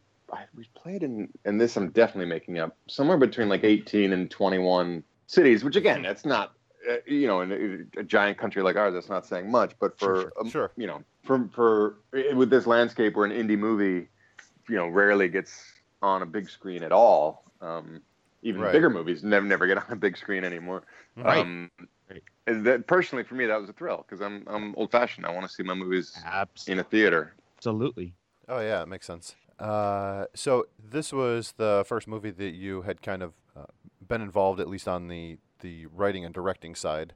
we 0.57 0.69
played 0.75 1.04
in, 1.04 1.28
and 1.45 1.61
this 1.61 1.76
I'm 1.76 1.90
definitely 1.90 2.26
making 2.26 2.59
up, 2.59 2.76
somewhere 2.88 3.16
between 3.16 3.49
like 3.49 3.62
18 3.62 4.12
and 4.12 4.28
21 4.28 5.04
cities, 5.28 5.62
which 5.62 5.76
again, 5.76 6.02
that's 6.02 6.25
not, 6.25 6.54
uh, 6.90 6.97
you 7.07 7.28
know, 7.28 7.43
in 7.43 7.88
a, 7.97 8.00
a 8.00 8.02
giant 8.02 8.38
country 8.38 8.62
like 8.62 8.75
ours, 8.75 8.95
that's 8.95 9.09
not 9.09 9.26
saying 9.26 9.50
much, 9.50 9.75
but 9.81 9.97
for, 9.99 10.33
um, 10.40 10.50
sure. 10.50 10.73
you 10.76 10.88
know, 10.88 11.04
for, 11.25 11.49
for, 11.54 11.99
with 12.35 12.50
this 12.50 12.66
landscape 12.66 13.14
where 13.14 13.26
an 13.26 13.31
indie 13.31 13.59
movie, 13.59 14.09
you 14.69 14.76
know, 14.76 14.88
rarely 14.88 15.28
gets 15.28 15.64
on 16.02 16.23
a 16.23 16.26
big 16.26 16.50
screen 16.50 16.83
at 16.83 16.90
all, 16.90 17.45
um, 17.61 18.00
even 18.43 18.61
Right. 18.62 18.73
bigger 18.73 18.90
movies 18.90 19.23
never, 19.23 19.47
never 19.47 19.66
get 19.66 19.78
on 19.78 19.85
a 19.90 19.97
big 19.97 20.16
screen 20.16 20.45
anymore. 20.45 20.83
Right. 21.16 21.38
Um, 21.38 21.71
and 22.46 22.64
that 22.66 22.87
personally 22.87 23.25
for 23.25 23.34
me, 23.34 23.46
that 23.46 23.61
was 23.61 23.70
a 23.70 23.73
thrill 23.73 24.04
because 24.06 24.20
I'm, 24.20 24.44
I'm 24.46 24.75
old 24.76 24.90
fashioned. 24.90 25.26
I 25.26 25.32
want 25.32 25.46
to 25.46 25.52
see 25.52 25.62
my 25.62 25.75
movies 25.75 26.16
in 26.66 26.78
a 26.78 26.84
theater. 26.84 27.34
Absolutely. 27.56 28.14
Oh 28.49 28.61
yeah, 28.61 28.82
it 28.82 28.88
makes 28.88 29.06
sense. 29.06 29.34
Uh, 29.58 30.26
so 30.34 30.66
this 30.78 31.12
was 31.12 31.54
the 31.56 31.84
first 31.87 32.06
movie 32.06 32.30
that 32.30 32.54
you 32.54 32.82
had 32.82 33.00
kind 33.00 33.23
of 33.23 33.32
uh, 33.56 33.64
been 34.06 34.20
involved, 34.20 34.61
at 34.61 34.68
least 34.68 34.88
on 34.88 35.08
the 35.08 35.38
the 35.61 35.87
writing 35.87 36.25
and 36.25 36.34
directing 36.34 36.75
side. 36.75 37.14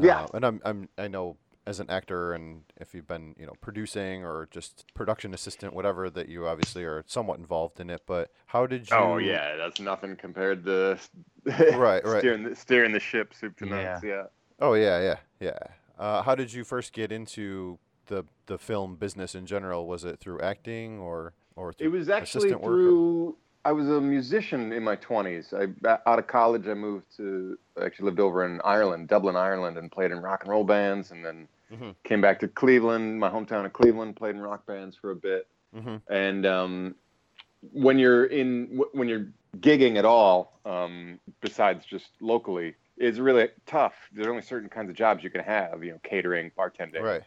Yeah. 0.00 0.22
Uh, 0.22 0.28
and 0.34 0.44
I'm 0.46 0.60
I'm 0.64 0.88
I 0.96 1.08
know 1.08 1.36
as 1.68 1.80
an 1.80 1.90
actor, 1.90 2.32
and 2.32 2.62
if 2.78 2.94
you've 2.94 3.06
been 3.06 3.34
you 3.38 3.46
know 3.46 3.52
producing 3.60 4.24
or 4.24 4.48
just 4.50 4.86
production 4.94 5.34
assistant, 5.34 5.74
whatever, 5.74 6.08
that 6.08 6.28
you 6.28 6.48
obviously 6.48 6.82
are 6.82 7.04
somewhat 7.06 7.38
involved 7.38 7.78
in 7.78 7.90
it. 7.90 8.02
But 8.06 8.30
how 8.46 8.66
did 8.66 8.90
you? 8.90 8.96
Oh 8.96 9.18
yeah, 9.18 9.56
that's 9.56 9.78
nothing 9.78 10.16
compared 10.16 10.64
to 10.64 10.98
Right, 11.44 12.02
right. 12.04 12.04
steering 12.20 12.44
the, 12.44 12.56
steering 12.56 12.92
the 12.92 13.00
ship 13.00 13.34
soup 13.34 13.56
to 13.58 13.66
nuts. 13.66 14.02
Yeah. 14.02 14.24
Oh 14.60 14.72
yeah, 14.74 15.00
yeah, 15.00 15.16
yeah. 15.40 15.58
Uh, 15.98 16.22
how 16.22 16.34
did 16.34 16.52
you 16.52 16.64
first 16.64 16.92
get 16.94 17.12
into 17.12 17.78
the 18.06 18.24
the 18.46 18.56
film 18.56 18.96
business 18.96 19.34
in 19.34 19.44
general? 19.44 19.86
Was 19.86 20.04
it 20.04 20.18
through 20.20 20.40
acting 20.40 20.98
or 20.98 21.34
or 21.54 21.74
through 21.74 21.86
It 21.86 21.90
was 21.90 22.08
actually 22.08 22.48
assistant 22.48 22.62
work 22.62 22.72
or- 22.72 22.76
through. 22.76 23.36
I 23.64 23.72
was 23.72 23.88
a 23.88 24.00
musician 24.00 24.72
in 24.72 24.82
my 24.82 24.96
twenties. 24.96 25.52
I 25.52 25.66
out 26.06 26.18
of 26.18 26.26
college, 26.26 26.66
I 26.66 26.72
moved 26.74 27.14
to. 27.18 27.58
I 27.78 27.84
actually 27.84 28.06
lived 28.06 28.20
over 28.20 28.46
in 28.46 28.62
Ireland, 28.64 29.08
Dublin, 29.08 29.36
Ireland, 29.36 29.76
and 29.76 29.92
played 29.92 30.10
in 30.10 30.20
rock 30.22 30.40
and 30.44 30.50
roll 30.50 30.64
bands, 30.64 31.10
and 31.10 31.22
then 31.22 31.46
Mhm. 31.72 31.94
came 32.04 32.20
back 32.20 32.40
to 32.40 32.48
Cleveland, 32.48 33.20
my 33.20 33.28
hometown 33.28 33.64
of 33.64 33.72
Cleveland, 33.72 34.16
played 34.16 34.34
in 34.34 34.40
rock 34.40 34.66
bands 34.66 34.96
for 34.96 35.10
a 35.10 35.16
bit. 35.16 35.46
Mm-hmm. 35.76 35.96
And 36.12 36.46
um, 36.46 36.94
when 37.72 37.98
you're 37.98 38.26
in, 38.26 38.80
when 38.92 39.08
you're 39.08 39.26
gigging 39.58 39.96
at 39.96 40.04
all, 40.04 40.58
um, 40.64 41.18
besides 41.40 41.84
just 41.84 42.10
locally, 42.20 42.74
it's 42.96 43.18
really 43.18 43.48
tough. 43.66 43.94
There's 44.12 44.26
only 44.28 44.42
certain 44.42 44.68
kinds 44.68 44.90
of 44.90 44.96
jobs 44.96 45.22
you 45.22 45.30
can 45.30 45.42
have. 45.42 45.84
You 45.84 45.92
know, 45.92 46.00
catering, 46.02 46.50
bartending. 46.58 47.02
Right. 47.02 47.22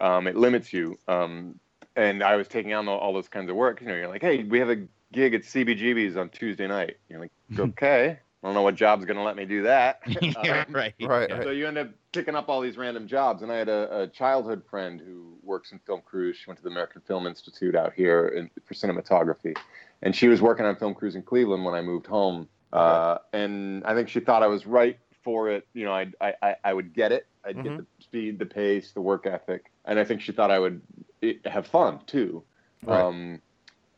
Um, 0.00 0.26
it 0.26 0.36
limits 0.36 0.72
you. 0.72 0.98
Um, 1.08 1.58
and 1.96 2.22
I 2.22 2.36
was 2.36 2.48
taking 2.48 2.74
on 2.74 2.88
all, 2.88 2.98
all 2.98 3.12
those 3.12 3.28
kinds 3.28 3.50
of 3.50 3.56
work. 3.56 3.80
You 3.80 3.88
know, 3.88 3.94
you're 3.94 4.08
like, 4.08 4.22
hey, 4.22 4.42
we 4.44 4.58
have 4.58 4.70
a 4.70 4.76
gig 5.12 5.34
at 5.34 5.42
CBGB's 5.42 6.16
on 6.16 6.28
Tuesday 6.30 6.66
night. 6.66 6.96
You're 7.08 7.20
like, 7.20 7.32
okay. 7.58 8.18
I 8.44 8.48
don't 8.48 8.54
know 8.54 8.60
what 8.62 8.74
job's 8.74 9.06
going 9.06 9.16
to 9.16 9.22
let 9.22 9.36
me 9.36 9.46
do 9.46 9.62
that. 9.62 10.00
Yeah, 10.06 10.64
Um, 10.66 10.74
right. 10.74 10.94
Right, 11.00 11.30
So 11.42 11.50
you 11.50 11.66
end 11.66 11.78
up 11.78 11.88
picking 12.12 12.34
up 12.34 12.50
all 12.50 12.60
these 12.60 12.76
random 12.76 13.08
jobs. 13.08 13.42
And 13.42 13.50
I 13.50 13.56
had 13.56 13.70
a, 13.70 14.02
a 14.02 14.06
childhood 14.08 14.62
friend 14.68 15.00
who 15.00 15.38
works 15.42 15.72
in 15.72 15.78
film 15.86 16.02
crews. 16.04 16.36
She 16.36 16.44
went 16.46 16.58
to 16.58 16.62
the 16.62 16.68
American 16.68 17.00
Film 17.00 17.26
Institute 17.26 17.74
out 17.74 17.94
here 17.94 18.28
in, 18.28 18.50
for 18.66 18.74
cinematography. 18.74 19.56
And 20.02 20.14
she 20.14 20.28
was 20.28 20.42
working 20.42 20.66
on 20.66 20.76
film 20.76 20.92
crews 20.92 21.14
in 21.14 21.22
Cleveland 21.22 21.64
when 21.64 21.74
I 21.74 21.80
moved 21.80 22.06
home. 22.06 22.46
Uh, 22.70 23.16
and 23.32 23.82
I 23.86 23.94
think 23.94 24.10
she 24.10 24.20
thought 24.20 24.42
I 24.42 24.46
was 24.46 24.66
right 24.66 24.98
for 25.22 25.48
it. 25.48 25.66
You 25.72 25.86
know, 25.86 25.92
I, 25.94 26.08
I, 26.20 26.34
I- 26.42 26.56
I 26.64 26.74
would 26.74 26.92
get 26.92 27.12
it. 27.12 27.26
I'd 27.46 27.56
Mhm. 27.56 27.62
get 27.62 27.76
the 27.78 27.86
speed, 28.00 28.38
the 28.38 28.46
pace, 28.46 28.92
the 28.92 29.00
work 29.00 29.26
ethic. 29.26 29.70
And 29.86 29.98
I 29.98 30.04
think 30.04 30.20
she 30.20 30.32
thought 30.32 30.50
I 30.50 30.58
would 30.58 30.82
eh, 31.22 31.34
have 31.46 31.66
fun 31.66 32.00
too. 32.06 32.44
Right. 32.84 33.00
Um, 33.00 33.40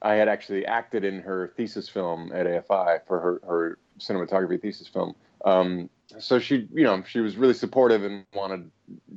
I 0.03 0.15
had 0.15 0.29
actually 0.29 0.67
acted 0.67 1.03
in 1.05 1.21
her 1.23 1.53
thesis 1.57 1.89
film 1.89 2.31
at 2.33 2.47
AFI 2.47 3.01
for 3.09 3.19
her, 3.19 3.41
her 3.45 3.79
cinematography 3.99 4.61
thesis 4.61 4.89
film. 4.89 5.15
Um, 5.45 5.89
so 6.19 6.39
she, 6.39 6.69
you 6.73 6.85
know, 6.85 7.03
she 7.07 7.21
was 7.21 7.37
really 7.37 7.55
supportive 7.55 8.05
and 8.05 8.25
wanted 8.35 8.71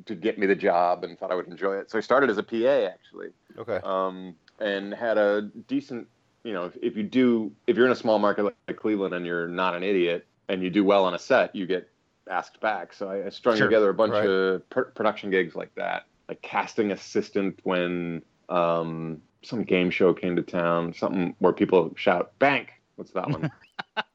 to 0.06 0.16
get 0.16 0.38
me 0.40 0.48
the 0.48 0.56
job 0.56 1.04
and 1.04 1.18
thought 1.18 1.32
I 1.32 1.36
would 1.36 1.48
enjoy 1.48 1.76
it. 1.78 1.92
So 1.92 1.98
I 1.98 2.02
started 2.02 2.30
as 2.30 2.38
a 2.38 2.44
PA 2.44 2.88
actually, 2.92 3.30
Okay. 3.58 3.80
um, 3.84 4.36
and 4.60 4.94
had 4.94 5.18
a 5.18 5.44
decent, 5.68 6.08
you 6.44 6.54
know, 6.54 6.66
if, 6.66 6.78
if 6.82 6.98
you 6.98 7.04
do, 7.04 7.52
if 7.68 7.78
you're 7.78 7.86
in 7.86 7.92
a 7.92 7.96
small 7.96 8.20
market 8.20 8.44
like, 8.44 8.56
like 8.68 8.78
Cleveland 8.78 9.14
and 9.14 9.26
you're 9.26 9.48
not 9.48 9.76
an 9.76 9.84
idiot 9.84 10.26
and 10.50 10.64
you 10.64 10.70
do 10.70 10.84
well 10.84 11.06
on 11.06 11.14
a 11.14 11.20
set, 11.20 11.56
you 11.56 11.66
get 11.68 11.90
asked 12.30 12.60
back. 12.60 12.94
So 12.94 13.10
I, 13.10 13.28
I 13.28 13.30
strung 13.30 13.58
Sure. 13.58 13.68
together 13.68 13.90
a 13.90 13.94
bunch 13.94 14.14
Right. 14.14 14.28
of 14.28 14.70
pr- 14.70 14.82
production 14.82 15.30
gigs 15.30 15.56
like 15.56 15.74
that, 15.76 16.06
like 16.28 16.42
casting 16.42 16.92
assistant 16.92 17.60
when 17.64 18.24
um, 18.50 19.22
some 19.44 19.64
game 19.64 19.90
show 19.92 20.14
came 20.14 20.36
to 20.36 20.42
town, 20.42 20.94
something 20.94 21.36
where 21.40 21.54
people 21.54 21.94
shout 21.96 22.38
"bank." 22.40 22.72
What's 22.96 23.12
that 23.12 23.30
one? 23.30 23.52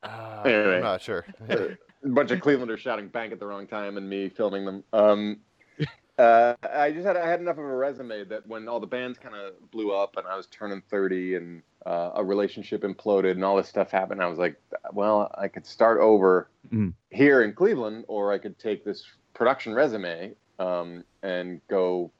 Uh, 0.02 0.33
Anyway. 0.44 0.76
I'm 0.76 0.82
not 0.82 1.02
sure. 1.02 1.24
a 1.48 1.76
bunch 2.04 2.30
of 2.30 2.40
Clevelanders 2.40 2.78
shouting 2.78 3.08
"bank" 3.08 3.32
at 3.32 3.40
the 3.40 3.46
wrong 3.46 3.66
time, 3.66 3.96
and 3.96 4.08
me 4.08 4.28
filming 4.28 4.64
them. 4.64 4.84
Um, 4.92 5.38
uh, 6.18 6.54
I 6.62 6.92
just 6.92 7.06
had 7.06 7.16
I 7.16 7.26
had 7.26 7.40
enough 7.40 7.58
of 7.58 7.64
a 7.64 7.76
resume 7.76 8.24
that 8.24 8.46
when 8.46 8.68
all 8.68 8.80
the 8.80 8.86
bands 8.86 9.18
kind 9.18 9.34
of 9.34 9.70
blew 9.70 9.92
up 9.92 10.16
and 10.16 10.26
I 10.26 10.36
was 10.36 10.46
turning 10.46 10.82
thirty 10.88 11.36
and 11.36 11.62
uh, 11.86 12.10
a 12.14 12.24
relationship 12.24 12.82
imploded 12.82 13.32
and 13.32 13.44
all 13.44 13.56
this 13.56 13.68
stuff 13.68 13.90
happened, 13.90 14.22
I 14.22 14.26
was 14.26 14.38
like, 14.38 14.56
well, 14.92 15.30
I 15.36 15.48
could 15.48 15.66
start 15.66 16.00
over 16.00 16.48
Mhm. 16.72 16.94
here 17.10 17.42
in 17.42 17.52
Cleveland, 17.52 18.04
or 18.08 18.32
I 18.32 18.38
could 18.38 18.58
take 18.58 18.84
this 18.84 19.04
production 19.34 19.74
resume 19.74 20.34
um, 20.58 21.04
and 21.22 21.60
go 21.68 22.10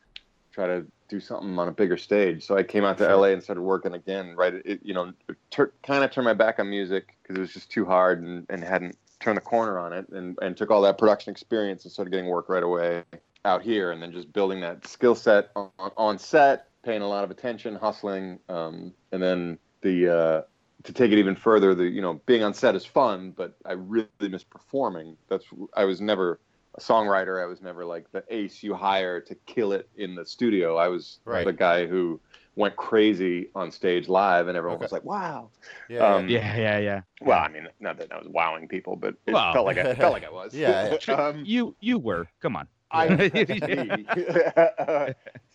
try 0.53 0.67
to 0.67 0.87
do 1.09 1.21
something 1.21 1.59
on 1.59 1.69
a 1.69 1.73
bigger 1.73 1.97
stage. 1.97 2.45
So 2.45 2.57
I 2.57 2.63
came 2.63 2.85
out 2.85 2.99
to 2.99 3.05
Sure. 3.05 3.17
LA 3.17 3.29
and 3.29 3.43
started 3.43 3.63
working 3.63 3.95
again. 3.95 4.35
Right, 4.37 4.55
it, 4.65 4.81
you 4.83 4.95
know, 4.95 5.13
tur 5.51 5.73
kind 5.83 6.05
of 6.05 6.11
turned 6.11 6.25
my 6.25 6.35
back 6.35 6.59
on 6.59 6.71
music 6.71 7.17
because 7.23 7.37
it 7.37 7.41
was 7.41 7.53
just 7.53 7.71
too 7.71 7.85
hard 7.85 8.23
and, 8.23 8.47
and 8.49 8.63
hadn't 8.63 8.97
turned 9.21 9.37
the 9.37 9.43
corner 9.43 9.79
on 9.79 9.93
it, 9.93 10.09
and 10.11 10.39
and 10.43 10.57
took 10.57 10.71
all 10.71 10.83
that 10.83 10.99
production 10.99 11.31
experience 11.31 11.85
and 11.85 11.93
started 11.93 12.11
getting 12.11 12.29
work 12.29 12.49
right 12.49 12.63
away 12.63 13.05
out 13.45 13.63
here, 13.63 13.93
and 13.93 14.03
then 14.03 14.13
just 14.13 14.33
building 14.33 14.61
that 14.61 14.87
skill 14.87 15.15
set 15.15 15.51
on, 15.55 15.71
on 15.97 16.19
set, 16.19 16.69
paying 16.83 17.03
a 17.03 17.09
lot 17.09 17.25
of 17.25 17.31
attention, 17.31 17.75
hustling, 17.75 18.39
um, 18.49 18.93
and 19.13 19.23
then 19.23 19.59
the. 19.83 20.17
Uh, 20.17 20.43
to 20.85 20.93
take 20.93 21.13
it 21.13 21.19
even 21.19 21.35
further, 21.35 21.75
the 21.75 21.85
you 21.85 22.03
know 22.03 22.21
being 22.27 22.43
on 22.43 22.53
set 22.53 22.75
is 22.75 22.85
fun, 22.85 23.31
but 23.31 23.57
I 23.65 23.73
really 23.73 24.07
miss 24.21 24.45
performing. 24.45 25.17
That's 25.29 25.47
I 25.75 25.85
was 25.85 26.01
never 26.01 26.41
a 26.75 26.81
songwriter. 26.81 27.43
I 27.43 27.47
was 27.47 27.61
never 27.63 27.85
like 27.85 28.11
the 28.13 28.25
ace 28.29 28.63
you 28.63 28.75
hire 28.75 29.21
to 29.21 29.35
kill 29.47 29.73
it 29.73 29.89
in 29.97 30.15
the 30.15 30.25
studio. 30.27 30.77
I 30.77 30.89
was 30.89 31.19
Right. 31.25 31.45
the 31.45 31.53
guy 31.53 31.87
who 31.87 32.21
went 32.57 32.77
crazy 32.77 33.51
on 33.55 33.71
stage 33.71 34.09
live, 34.09 34.49
and 34.49 34.57
everyone 34.57 34.77
Okay. 34.77 34.85
was 34.85 34.93
like, 34.93 35.05
"Wow!" 35.05 35.51
Yeah. 35.89 36.15
Um, 36.15 36.29
Yeah, 36.29 36.57
yeah, 36.57 36.79
yeah. 36.79 37.01
Well, 37.21 37.39
I 37.39 37.49
mean, 37.49 37.69
not 37.81 37.99
that 37.99 38.13
I 38.13 38.19
was 38.19 38.29
wowing 38.29 38.69
people, 38.69 38.97
but 38.97 39.15
it 39.27 39.33
Well. 39.33 39.53
felt 39.53 39.67
like 39.67 39.79
I 39.79 39.95
felt 39.95 40.13
like 40.13 40.25
I 40.25 40.31
was. 40.31 40.55
Yeah, 40.55 40.97
um, 41.09 41.43
You 41.45 41.75
you 41.81 41.99
were. 41.99 42.29
Come 42.41 42.57
on. 42.57 42.69
I 42.91 43.09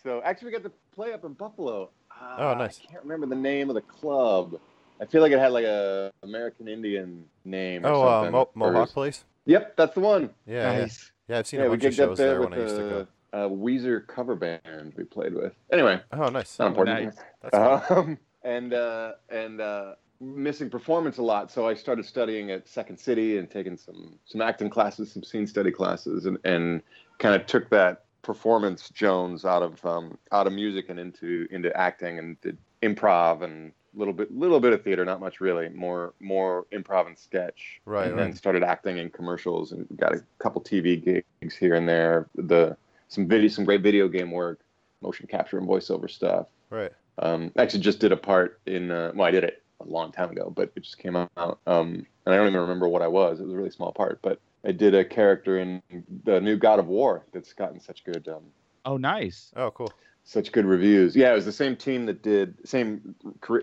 so 0.02 0.20
actually, 0.24 0.46
we 0.46 0.52
got 0.52 0.62
to 0.64 0.72
play 0.94 1.12
up 1.12 1.24
in 1.24 1.32
Buffalo. 1.32 1.90
Oh, 2.38 2.54
nice. 2.54 2.80
I 2.86 2.92
can't 2.92 3.02
remember 3.02 3.26
the 3.26 3.40
name 3.40 3.70
of 3.70 3.74
the 3.74 3.80
club. 3.80 4.60
I 5.00 5.06
feel 5.06 5.22
like 5.22 5.32
it 5.32 5.38
had 5.38 5.52
like 5.52 5.64
a 5.64 6.12
American 6.22 6.68
Indian 6.68 7.24
name. 7.44 7.86
Or 7.86 7.90
Oh, 7.90 8.02
uh. 8.26 8.30
Mo- 8.30 8.50
Mohawk 8.54 8.90
Place. 8.90 9.24
Yep, 9.46 9.76
that's 9.76 9.94
the 9.94 10.00
one. 10.00 10.30
Yeah, 10.46 10.72
yeah. 10.72 10.80
Nice. 10.80 11.09
Yeah, 11.30 11.38
I've 11.38 11.46
seen 11.46 11.60
yeah, 11.60 11.66
a 11.66 11.70
we 11.70 11.76
bunch 11.76 11.84
of 11.84 11.94
shows 11.94 12.18
there 12.18 12.30
there 12.30 12.40
with 12.40 12.50
when 12.50 12.58
I 12.58 12.62
used 12.62 12.76
to 12.76 12.82
go. 12.82 13.06
a, 13.32 13.48
Weezer 13.48 14.04
cover 14.08 14.34
band 14.34 14.94
we 14.96 15.04
played 15.04 15.32
with. 15.32 15.54
Anyway, 15.72 16.00
Oh, 16.12 16.28
nice. 16.28 16.58
not 16.58 16.68
important. 16.68 17.14
nice. 17.52 17.90
Um, 17.90 18.18
and 18.42 18.74
uh, 18.74 19.12
and 19.28 19.60
uh, 19.60 19.94
missing 20.20 20.68
performance 20.68 21.18
a 21.18 21.22
lot, 21.22 21.52
so 21.52 21.68
I 21.68 21.74
started 21.74 22.04
studying 22.04 22.50
at 22.50 22.68
Second 22.68 22.98
City 22.98 23.38
and 23.38 23.48
taking 23.48 23.76
some 23.76 24.18
some 24.24 24.40
acting 24.40 24.68
classes, 24.70 25.12
some 25.12 25.22
scene 25.22 25.46
study 25.46 25.70
classes, 25.70 26.26
and, 26.26 26.36
and 26.42 26.82
kind 27.18 27.36
of 27.40 27.46
took 27.46 27.70
that 27.70 28.06
performance 28.22 28.88
Jones 28.90 29.44
out 29.44 29.62
of 29.62 29.86
um, 29.86 30.18
out 30.32 30.48
of 30.48 30.52
music 30.52 30.88
and 30.88 30.98
into 30.98 31.46
into 31.52 31.74
acting 31.76 32.18
and 32.18 32.40
did 32.40 32.58
improv 32.82 33.42
and 33.42 33.70
little 33.94 34.14
bit 34.14 34.34
little 34.36 34.60
bit 34.60 34.72
of 34.72 34.82
theater, 34.82 35.04
not 35.04 35.20
much 35.20 35.40
really, 35.40 35.68
more 35.68 36.14
more 36.20 36.66
improv 36.72 37.06
and 37.06 37.18
sketch. 37.18 37.80
Right, 37.84 38.10
and 38.10 38.18
then 38.18 38.34
started 38.34 38.62
acting 38.62 38.98
in 38.98 39.10
commercials 39.10 39.72
and 39.72 39.86
got 39.96 40.14
a 40.14 40.22
couple 40.38 40.62
TV 40.62 41.02
gigs 41.02 41.54
here 41.56 41.74
and 41.74 41.88
there. 41.88 42.28
The 42.34 42.76
some 43.08 43.26
video, 43.26 43.48
some 43.48 43.64
great 43.64 43.82
video 43.82 44.08
game 44.08 44.30
work, 44.30 44.60
motion 45.02 45.26
capture 45.26 45.58
and 45.58 45.68
voiceover 45.68 46.10
stuff. 46.10 46.46
Right. 46.70 46.92
Um, 47.18 47.52
actually, 47.56 47.80
just 47.80 48.00
did 48.00 48.12
a 48.12 48.16
part 48.16 48.60
in. 48.66 48.90
Uh, 48.90 49.12
well, 49.14 49.26
I 49.26 49.30
did 49.30 49.44
it 49.44 49.62
a 49.80 49.84
long 49.84 50.12
time 50.12 50.30
ago, 50.30 50.52
but 50.54 50.72
it 50.76 50.82
just 50.82 50.98
came 50.98 51.16
out. 51.16 51.30
Um, 51.66 52.06
and 52.26 52.34
I 52.34 52.36
don't 52.36 52.48
even 52.48 52.60
remember 52.60 52.88
what 52.88 53.02
I 53.02 53.08
was. 53.08 53.40
It 53.40 53.44
was 53.44 53.52
a 53.52 53.56
really 53.56 53.70
small 53.70 53.92
part, 53.92 54.20
but 54.22 54.40
I 54.64 54.72
did 54.72 54.94
a 54.94 55.04
character 55.04 55.58
in 55.58 55.82
the 56.24 56.40
new 56.40 56.56
God 56.56 56.78
of 56.78 56.86
War 56.86 57.24
that's 57.32 57.52
gotten 57.54 57.80
such 57.80 58.04
good, 58.04 58.28
um, 58.28 58.42
Oh, 58.84 58.96
nice. 58.96 59.52
Oh, 59.56 59.70
cool. 59.70 59.92
Such 60.24 60.52
good 60.52 60.64
reviews. 60.66 61.16
Yeah, 61.16 61.32
it 61.32 61.34
was 61.34 61.44
the 61.44 61.52
same 61.52 61.76
team 61.76 62.06
that 62.06 62.22
did 62.22 62.56
same 62.66 63.14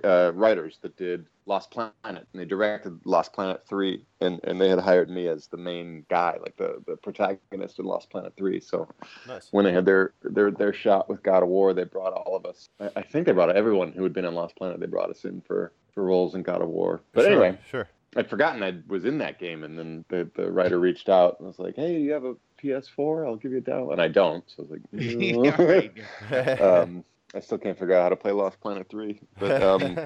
uh, 0.04 0.32
writers 0.34 0.80
that 0.82 0.98
did 0.98 1.28
Lost 1.46 1.72
Planet, 1.72 1.94
and 2.04 2.26
they 2.34 2.46
directed 2.46 3.00
Lost 3.06 3.32
Planet 3.34 3.62
three, 3.68 4.06
and 4.20 4.40
and 4.44 4.60
they 4.60 4.68
had 4.70 4.80
hired 4.80 5.10
me 5.10 5.28
as 5.28 5.48
the 5.48 5.58
main 5.58 6.06
guy, 6.10 6.38
like 6.42 6.58
the 6.58 6.84
the 6.86 6.98
protagonist 6.98 7.80
in 7.80 7.86
Lost 7.86 8.10
Planet 8.10 8.34
three. 8.38 8.60
So 8.60 8.88
Nice. 9.28 9.48
when 9.52 9.64
they 9.66 9.72
had 9.72 9.86
their 9.86 10.14
their 10.24 10.52
their 10.52 10.74
shot 10.74 11.08
with 11.10 11.24
God 11.24 11.44
of 11.44 11.50
War, 11.50 11.74
they 11.74 11.86
brought 11.86 12.14
all 12.14 12.36
of 12.36 12.46
us. 12.46 12.68
I, 12.80 12.90
I 12.98 13.02
think 13.02 13.26
they 13.26 13.32
brought 13.32 13.56
everyone 13.56 13.94
who 13.94 14.04
had 14.04 14.14
been 14.14 14.26
on 14.26 14.36
Lost 14.36 14.56
Planet. 14.58 14.80
They 14.80 14.88
brought 14.88 15.10
us 15.10 15.24
in 15.26 15.42
for 15.42 15.72
for 15.94 16.04
roles 16.04 16.36
in 16.36 16.44
God 16.44 16.62
of 16.62 16.70
War. 16.70 17.02
But 17.14 17.24
Sure, 17.24 17.32
anyway, 17.32 17.58
Sure. 17.70 17.88
I'd 18.16 18.30
forgotten 18.30 18.64
I 18.64 18.80
was 18.88 19.06
in 19.06 19.18
that 19.20 19.40
game, 19.40 19.64
and 19.64 19.78
then 19.80 20.04
the 20.10 20.30
the 20.36 20.52
writer 20.52 20.80
reached 20.80 21.08
out 21.08 21.38
and 21.40 21.48
was 21.48 21.60
like, 21.60 21.76
"Hey, 21.76 21.98
do 21.98 22.04
you 22.04 22.12
have 22.12 22.26
a 22.26 22.36
PS4? 22.62 23.26
I'll 23.28 23.36
give 23.36 23.52
you 23.52 23.58
a 23.60 23.62
demo." 23.62 23.92
And 23.92 24.02
I 24.02 24.08
don't, 24.08 24.44
so 24.48 24.64
I 24.64 24.66
was 24.66 25.52
like, 25.52 25.60
right. 26.32 26.62
um, 26.62 27.04
I 27.36 27.40
still 27.42 27.58
can't 27.58 27.78
figure 27.78 27.94
out 27.96 28.04
how 28.04 28.10
to 28.10 28.16
play 28.16 28.32
Lost 28.32 28.60
Planet 28.62 28.88
Three. 28.90 29.20
But 29.40 29.62
um, 29.62 29.98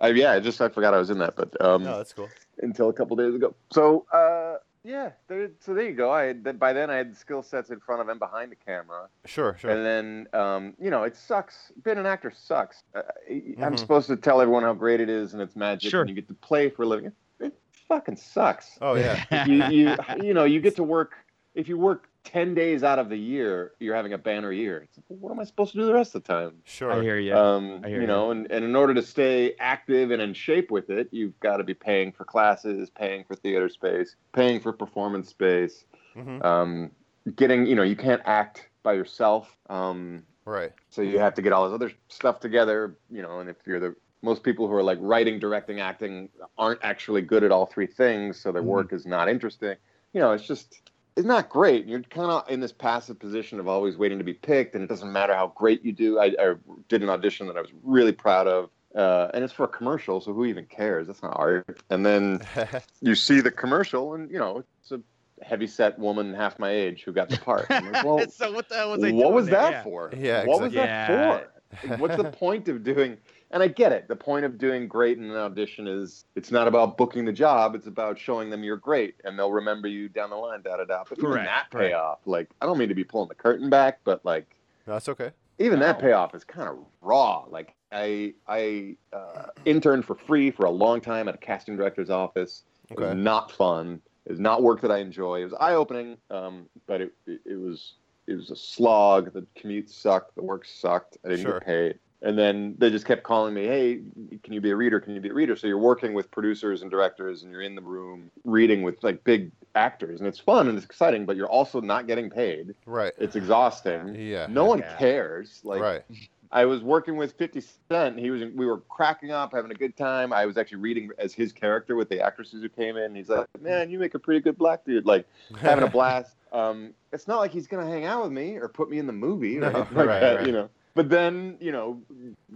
I, 0.00 0.08
yeah, 0.08 0.32
I 0.32 0.40
just 0.40 0.60
I 0.60 0.68
forgot 0.68 0.94
I 0.94 0.98
was 0.98 1.10
in 1.10 1.18
that. 1.18 1.34
But 1.36 1.60
um, 1.64 1.84
no, 1.84 1.96
that's 1.98 2.12
cool. 2.12 2.28
until 2.62 2.88
a 2.88 2.92
couple 2.92 3.16
days 3.16 3.34
ago. 3.34 3.54
So 3.72 4.06
uh, 4.12 4.56
yeah, 4.84 5.10
there, 5.26 5.50
so 5.60 5.74
there 5.74 5.84
you 5.86 5.94
go. 5.94 6.10
I 6.12 6.24
had, 6.26 6.58
by 6.58 6.72
then 6.72 6.90
I 6.90 6.96
had 6.96 7.16
skill 7.16 7.42
sets 7.42 7.70
in 7.70 7.80
front 7.80 8.00
of 8.00 8.08
and 8.08 8.18
behind 8.20 8.52
the 8.52 8.56
camera, 8.56 9.08
Sure, 9.26 9.56
sure. 9.60 9.70
and 9.70 9.84
then 9.84 10.40
um, 10.40 10.74
you 10.80 10.90
know 10.90 11.02
it 11.02 11.16
sucks. 11.16 11.72
Being 11.82 11.98
an 11.98 12.06
actor 12.06 12.32
sucks. 12.34 12.82
Uh, 12.94 13.02
I'm 13.28 13.74
Mhm. 13.74 13.78
supposed 13.78 14.06
to 14.06 14.16
tell 14.16 14.40
everyone 14.40 14.62
how 14.62 14.74
great 14.74 15.00
it 15.00 15.10
is 15.10 15.32
and 15.34 15.42
it's 15.42 15.56
magic, 15.56 15.90
Sure. 15.90 16.00
and 16.02 16.08
you 16.08 16.14
get 16.14 16.28
to 16.28 16.34
play 16.34 16.70
for 16.70 16.84
a 16.84 16.86
living. 16.86 17.12
It 17.40 17.52
fucking 17.88 18.16
sucks. 18.16 18.78
oh, 18.80 18.94
yeah. 18.94 19.44
you 19.46 19.64
you 19.64 19.96
you 20.22 20.34
know 20.34 20.44
you 20.44 20.60
get 20.60 20.76
to 20.76 20.84
work 20.84 21.14
if 21.58 21.68
you 21.68 21.76
work 21.76 22.08
10 22.24 22.54
days 22.54 22.82
out 22.84 22.98
of 22.98 23.08
the 23.08 23.16
year 23.16 23.72
you're 23.80 23.94
having 23.96 24.12
a 24.12 24.18
banner 24.18 24.52
year 24.52 24.78
it's 24.84 24.96
like, 24.96 25.04
well, 25.08 25.18
what 25.18 25.32
am 25.32 25.40
i 25.40 25.44
supposed 25.44 25.72
to 25.72 25.78
do 25.78 25.84
the 25.86 25.92
rest 25.92 26.14
of 26.14 26.22
the 26.22 26.32
time 26.32 26.52
Sure. 26.64 26.92
I 26.92 27.02
hear 27.02 27.18
you. 27.18 27.34
um, 27.36 27.80
I 27.84 27.88
hear 27.88 28.00
you 28.00 28.06
know 28.06 28.30
and, 28.30 28.50
and 28.50 28.64
in 28.64 28.76
order 28.76 28.94
to 28.94 29.02
stay 29.02 29.54
active 29.58 30.10
and 30.10 30.22
in 30.22 30.34
shape 30.34 30.70
with 30.70 30.88
it 30.90 31.08
you've 31.10 31.38
got 31.40 31.56
to 31.58 31.64
be 31.64 31.74
paying 31.74 32.12
for 32.12 32.24
classes 32.24 32.90
paying 32.90 33.24
for 33.24 33.34
theater 33.34 33.68
space 33.68 34.16
paying 34.32 34.60
for 34.60 34.72
performance 34.72 35.28
space 35.30 35.84
hmm 36.14 36.40
um, 36.42 36.90
getting 37.36 37.66
you 37.66 37.74
know 37.74 37.82
you 37.82 37.96
can't 37.96 38.22
act 38.24 38.68
by 38.82 38.92
yourself 38.92 39.54
um, 39.68 40.22
Right. 40.44 40.72
so 40.88 41.02
you 41.02 41.18
have 41.18 41.34
to 41.34 41.42
get 41.42 41.52
all 41.52 41.68
this 41.68 41.74
other 41.74 41.92
stuff 42.08 42.40
together, 42.40 42.96
you 43.10 43.20
know, 43.20 43.40
and 43.40 43.50
if 43.50 43.56
you're 43.66 43.78
the 43.80 43.94
most 44.22 44.42
people 44.42 44.66
who 44.66 44.72
are 44.72 44.82
like 44.82 44.96
writing, 45.02 45.38
directing, 45.38 45.78
acting 45.78 46.30
aren't 46.56 46.82
actually 46.82 47.20
good 47.20 47.44
at 47.44 47.52
all 47.52 47.66
three 47.66 47.86
things, 47.86 48.40
so 48.40 48.50
their 48.50 48.62
Mhm. 48.62 48.66
work 48.66 48.92
is 48.94 49.04
not 49.04 49.28
interesting. 49.28 49.76
You 50.14 50.20
know, 50.22 50.32
it's 50.32 50.46
just 50.46 50.90
it's 51.18 51.26
not 51.26 51.48
great. 51.48 51.86
You're 51.86 52.00
kind 52.02 52.30
of 52.30 52.48
in 52.48 52.60
this 52.60 52.72
passive 52.72 53.18
position 53.18 53.58
of 53.58 53.66
always 53.66 53.96
waiting 53.96 54.18
to 54.18 54.24
be 54.24 54.34
picked, 54.34 54.74
and 54.76 54.84
it 54.84 54.86
doesn't 54.88 55.12
matter 55.12 55.34
how 55.34 55.48
great 55.56 55.84
you 55.84 55.92
do. 55.92 56.18
I, 56.20 56.26
I 56.38 56.54
did 56.88 57.02
an 57.02 57.10
audition 57.10 57.48
that 57.48 57.56
I 57.56 57.60
was 57.60 57.70
really 57.82 58.12
proud 58.12 58.46
of, 58.46 58.70
uh, 58.94 59.28
and 59.34 59.42
it's 59.42 59.52
for 59.52 59.64
a 59.64 59.68
commercial, 59.68 60.20
so 60.20 60.32
who 60.32 60.44
even 60.44 60.64
cares? 60.66 61.08
That's 61.08 61.22
not 61.22 61.36
art. 61.36 61.82
And 61.90 62.06
then 62.06 62.40
you 63.00 63.16
see 63.16 63.40
the 63.40 63.50
commercial, 63.50 64.14
and 64.14 64.30
you 64.30 64.38
know, 64.38 64.62
it's 64.80 64.92
a 64.92 65.00
heavy-set 65.44 65.98
woman 65.98 66.32
half 66.34 66.58
my 66.60 66.70
age 66.70 67.02
who 67.02 67.12
got 67.12 67.28
the 67.30 67.36
part. 67.38 67.68
Like, 67.68 68.04
well, 68.04 68.24
so 68.30 68.52
what 68.52 68.68
the 68.68 68.76
hell 68.76 68.92
was 68.92 69.02
I 69.02 69.10
what 69.10 69.22
doing 69.22 69.34
was 69.34 69.46
there? 69.46 69.60
that 69.60 69.70
Yeah. 69.72 69.82
for? 69.82 70.12
Yeah, 70.16 70.44
What 70.44 70.60
was 70.60 70.72
exactly. 70.74 71.16
that 71.16 71.50
for? 71.88 71.96
What's 71.98 72.16
the 72.16 72.30
point 72.38 72.68
of 72.68 72.84
doing? 72.84 73.18
And 73.50 73.62
I 73.62 73.68
get 73.68 73.92
it. 73.92 74.08
The 74.08 74.16
point 74.16 74.44
of 74.44 74.58
doing 74.58 74.86
great 74.88 75.16
in 75.16 75.24
an 75.24 75.36
audition 75.36 75.86
is 75.88 76.26
it's 76.36 76.50
not 76.50 76.68
about 76.68 76.98
booking 76.98 77.24
the 77.24 77.32
job. 77.32 77.74
It's 77.74 77.86
about 77.86 78.18
showing 78.18 78.50
them 78.50 78.62
you're 78.62 78.76
great, 78.76 79.14
and 79.24 79.38
they'll 79.38 79.50
remember 79.52 79.88
you 79.88 80.08
down 80.10 80.28
the 80.30 80.36
line. 80.36 80.60
Da 80.62 80.76
da 80.76 80.84
da. 80.84 81.04
But 81.08 81.18
even 81.18 81.30
Correct, 81.30 81.46
that 81.46 81.70
correct. 81.70 81.90
payoff, 81.92 82.18
like 82.26 82.50
I 82.60 82.66
don't 82.66 82.76
mean 82.76 82.90
to 82.90 82.94
be 82.94 83.04
pulling 83.04 83.28
the 83.28 83.34
curtain 83.34 83.70
back, 83.70 84.00
but 84.04 84.22
like 84.24 84.54
That's 84.86 85.08
okay. 85.08 85.30
even 85.58 85.78
that 85.80 85.98
payoff 85.98 86.34
is 86.34 86.44
kind 86.44 86.68
of 86.68 86.76
raw. 87.00 87.44
Like 87.48 87.74
I 87.90 88.34
I 88.46 88.96
uh, 89.14 89.46
interned 89.64 90.04
for 90.04 90.14
free 90.14 90.50
for 90.50 90.66
a 90.66 90.70
long 90.70 91.00
time 91.00 91.26
at 91.26 91.34
a 91.34 91.38
casting 91.38 91.74
director's 91.76 92.10
office. 92.10 92.64
It 92.90 92.98
was 92.98 93.08
Okay. 93.12 93.18
not 93.18 93.50
fun. 93.50 94.02
It 94.26 94.32
was 94.32 94.40
not 94.40 94.62
work 94.62 94.82
that 94.82 94.90
I 94.90 94.98
enjoy. 94.98 95.40
It 95.40 95.44
was 95.44 95.54
eye 95.58 95.72
opening, 95.74 96.18
um, 96.30 96.66
but 96.86 97.00
it, 97.00 97.12
it 97.26 97.40
it 97.46 97.56
was 97.58 97.94
it 98.26 98.34
was 98.34 98.50
a 98.50 98.56
slog. 98.56 99.32
The 99.32 99.46
commute 99.56 99.88
sucked. 99.88 100.34
The 100.34 100.42
work 100.42 100.66
sucked. 100.66 101.16
I 101.24 101.28
didn't 101.30 101.44
Sure. 101.44 101.60
get 101.60 101.66
paid. 101.66 101.98
And 102.20 102.36
then 102.36 102.74
they 102.78 102.90
just 102.90 103.06
kept 103.06 103.22
calling 103.22 103.54
me, 103.54 103.64
"Hey, 103.66 104.00
can 104.42 104.52
you 104.52 104.60
be 104.60 104.70
a 104.70 104.76
reader? 104.76 104.98
Can 104.98 105.14
you 105.14 105.20
be 105.20 105.28
a 105.28 105.34
reader?" 105.34 105.54
So 105.54 105.68
you're 105.68 105.78
working 105.78 106.14
with 106.14 106.30
producers 106.32 106.82
and 106.82 106.90
directors, 106.90 107.44
and 107.44 107.52
you're 107.52 107.62
in 107.62 107.76
the 107.76 107.80
room 107.80 108.30
reading 108.44 108.82
with 108.82 109.02
like 109.04 109.22
big 109.22 109.52
actors, 109.76 110.18
and 110.18 110.26
it's 110.26 110.40
fun 110.40 110.68
and 110.68 110.76
it's 110.76 110.84
exciting. 110.84 111.26
But 111.26 111.36
you're 111.36 111.48
also 111.48 111.80
not 111.80 112.08
getting 112.08 112.28
paid. 112.28 112.74
Right. 112.86 113.12
It's 113.18 113.36
exhausting. 113.36 114.16
Yeah. 114.16 114.46
No 114.50 114.64
one 114.64 114.80
Yeah. 114.80 114.96
cares. 114.96 115.60
Like 115.62 115.80
right. 115.80 116.02
I 116.50 116.64
was 116.64 116.82
working 116.82 117.16
with 117.16 117.34
50 117.34 117.62
Cent. 117.88 118.18
He 118.18 118.30
was. 118.30 118.42
We 118.52 118.66
were 118.66 118.78
cracking 118.88 119.30
up, 119.30 119.52
having 119.52 119.70
a 119.70 119.74
good 119.74 119.96
time. 119.96 120.32
I 120.32 120.44
was 120.44 120.56
actually 120.56 120.78
reading 120.78 121.10
as 121.18 121.32
his 121.32 121.52
character 121.52 121.94
with 121.94 122.08
the 122.08 122.20
actresses 122.20 122.62
who 122.62 122.68
came 122.68 122.96
in. 122.96 123.14
He's 123.14 123.28
like, 123.28 123.46
"Man, 123.60 123.90
you 123.90 123.98
make 124.00 124.14
a 124.14 124.18
pretty 124.18 124.40
good 124.40 124.58
black 124.58 124.84
dude." 124.84 125.06
Like 125.06 125.24
having 125.60 125.84
a 125.84 125.90
blast. 125.90 126.34
Um, 126.50 126.94
it's 127.12 127.28
not 127.28 127.38
like 127.38 127.52
he's 127.52 127.68
gonna 127.68 127.86
hang 127.86 128.06
out 128.06 128.24
with 128.24 128.32
me 128.32 128.56
or 128.56 128.66
put 128.68 128.90
me 128.90 128.98
in 128.98 129.06
the 129.06 129.12
movie 129.12 129.56
No, 129.58 129.68
anything 129.68 129.96
like 129.96 130.08
right, 130.08 130.20
that, 130.20 130.36
right. 130.38 130.46
you 130.46 130.52
know. 130.52 130.68
But 130.98 131.10
then, 131.10 131.56
you 131.60 131.70
know, 131.70 132.02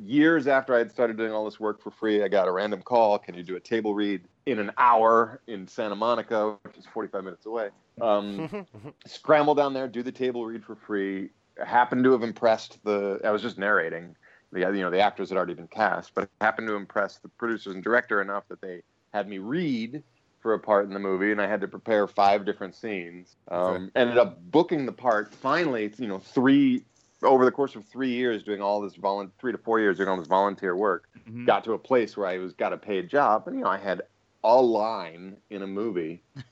years 0.04 0.48
after 0.48 0.74
I 0.74 0.78
had 0.78 0.90
started 0.90 1.16
doing 1.16 1.30
all 1.30 1.44
this 1.44 1.60
work 1.60 1.80
for 1.80 1.92
free, 1.92 2.24
I 2.24 2.26
got 2.26 2.48
a 2.48 2.50
random 2.50 2.82
call. 2.82 3.16
Can 3.16 3.36
you 3.36 3.44
do 3.44 3.54
a 3.54 3.60
table 3.60 3.94
read 3.94 4.22
in 4.46 4.58
an 4.58 4.72
hour 4.78 5.40
in 5.46 5.68
Santa 5.68 5.94
Monica, 5.94 6.58
which 6.64 6.76
is 6.76 6.84
45 6.92 7.22
minutes 7.22 7.46
away? 7.46 7.68
Um, 8.00 8.66
scramble 9.06 9.54
down 9.54 9.74
there, 9.74 9.86
do 9.86 10.02
the 10.02 10.10
table 10.10 10.44
read 10.44 10.64
for 10.64 10.74
free. 10.74 11.30
Happened 11.64 12.02
to 12.02 12.10
have 12.10 12.24
impressed 12.24 12.80
the. 12.82 13.20
I 13.22 13.30
was 13.30 13.42
just 13.42 13.58
narrating. 13.58 14.16
The 14.50 14.62
you 14.62 14.80
know 14.80 14.90
the 14.90 14.98
actors 14.98 15.28
had 15.28 15.38
already 15.38 15.54
been 15.54 15.68
cast, 15.68 16.12
but 16.12 16.28
happened 16.40 16.66
to 16.66 16.74
impress 16.74 17.18
the 17.18 17.28
producers 17.28 17.76
and 17.76 17.84
director 17.84 18.20
enough 18.20 18.48
that 18.48 18.60
they 18.60 18.82
had 19.14 19.28
me 19.28 19.38
read 19.38 20.02
for 20.40 20.54
a 20.54 20.58
part 20.58 20.86
in 20.86 20.92
the 20.92 20.98
movie, 20.98 21.30
and 21.30 21.40
I 21.40 21.46
had 21.46 21.60
to 21.60 21.68
prepare 21.68 22.08
five 22.08 22.44
different 22.44 22.74
scenes. 22.74 23.36
Um, 23.52 23.60
Okay. 23.60 23.90
Ended 23.94 24.18
up 24.18 24.42
booking 24.50 24.84
the 24.84 24.92
part. 24.92 25.32
Finally, 25.32 25.92
you 25.98 26.08
know, 26.08 26.18
three 26.18 26.84
over 27.24 27.44
the 27.44 27.50
course 27.52 27.74
of 27.76 27.84
three 27.84 28.10
years 28.10 28.42
doing 28.42 28.60
all 28.60 28.80
this 28.80 28.94
volun 28.96 29.30
three 29.38 29.52
to 29.52 29.58
four 29.58 29.80
years 29.80 29.96
doing 29.96 30.08
all 30.08 30.16
this 30.16 30.26
volunteer 30.26 30.76
work. 30.76 31.08
Mhm. 31.28 31.46
Got 31.46 31.64
to 31.64 31.72
a 31.72 31.78
place 31.78 32.16
where 32.16 32.26
I 32.26 32.38
was 32.38 32.52
got 32.52 32.72
a 32.72 32.76
paid 32.78 33.08
job, 33.08 33.46
and 33.46 33.56
you 33.56 33.64
know 33.64 33.70
I 33.70 33.78
had 33.78 34.02
a 34.44 34.60
line 34.60 35.36
in 35.50 35.62
a 35.62 35.66
movie. 35.66 36.22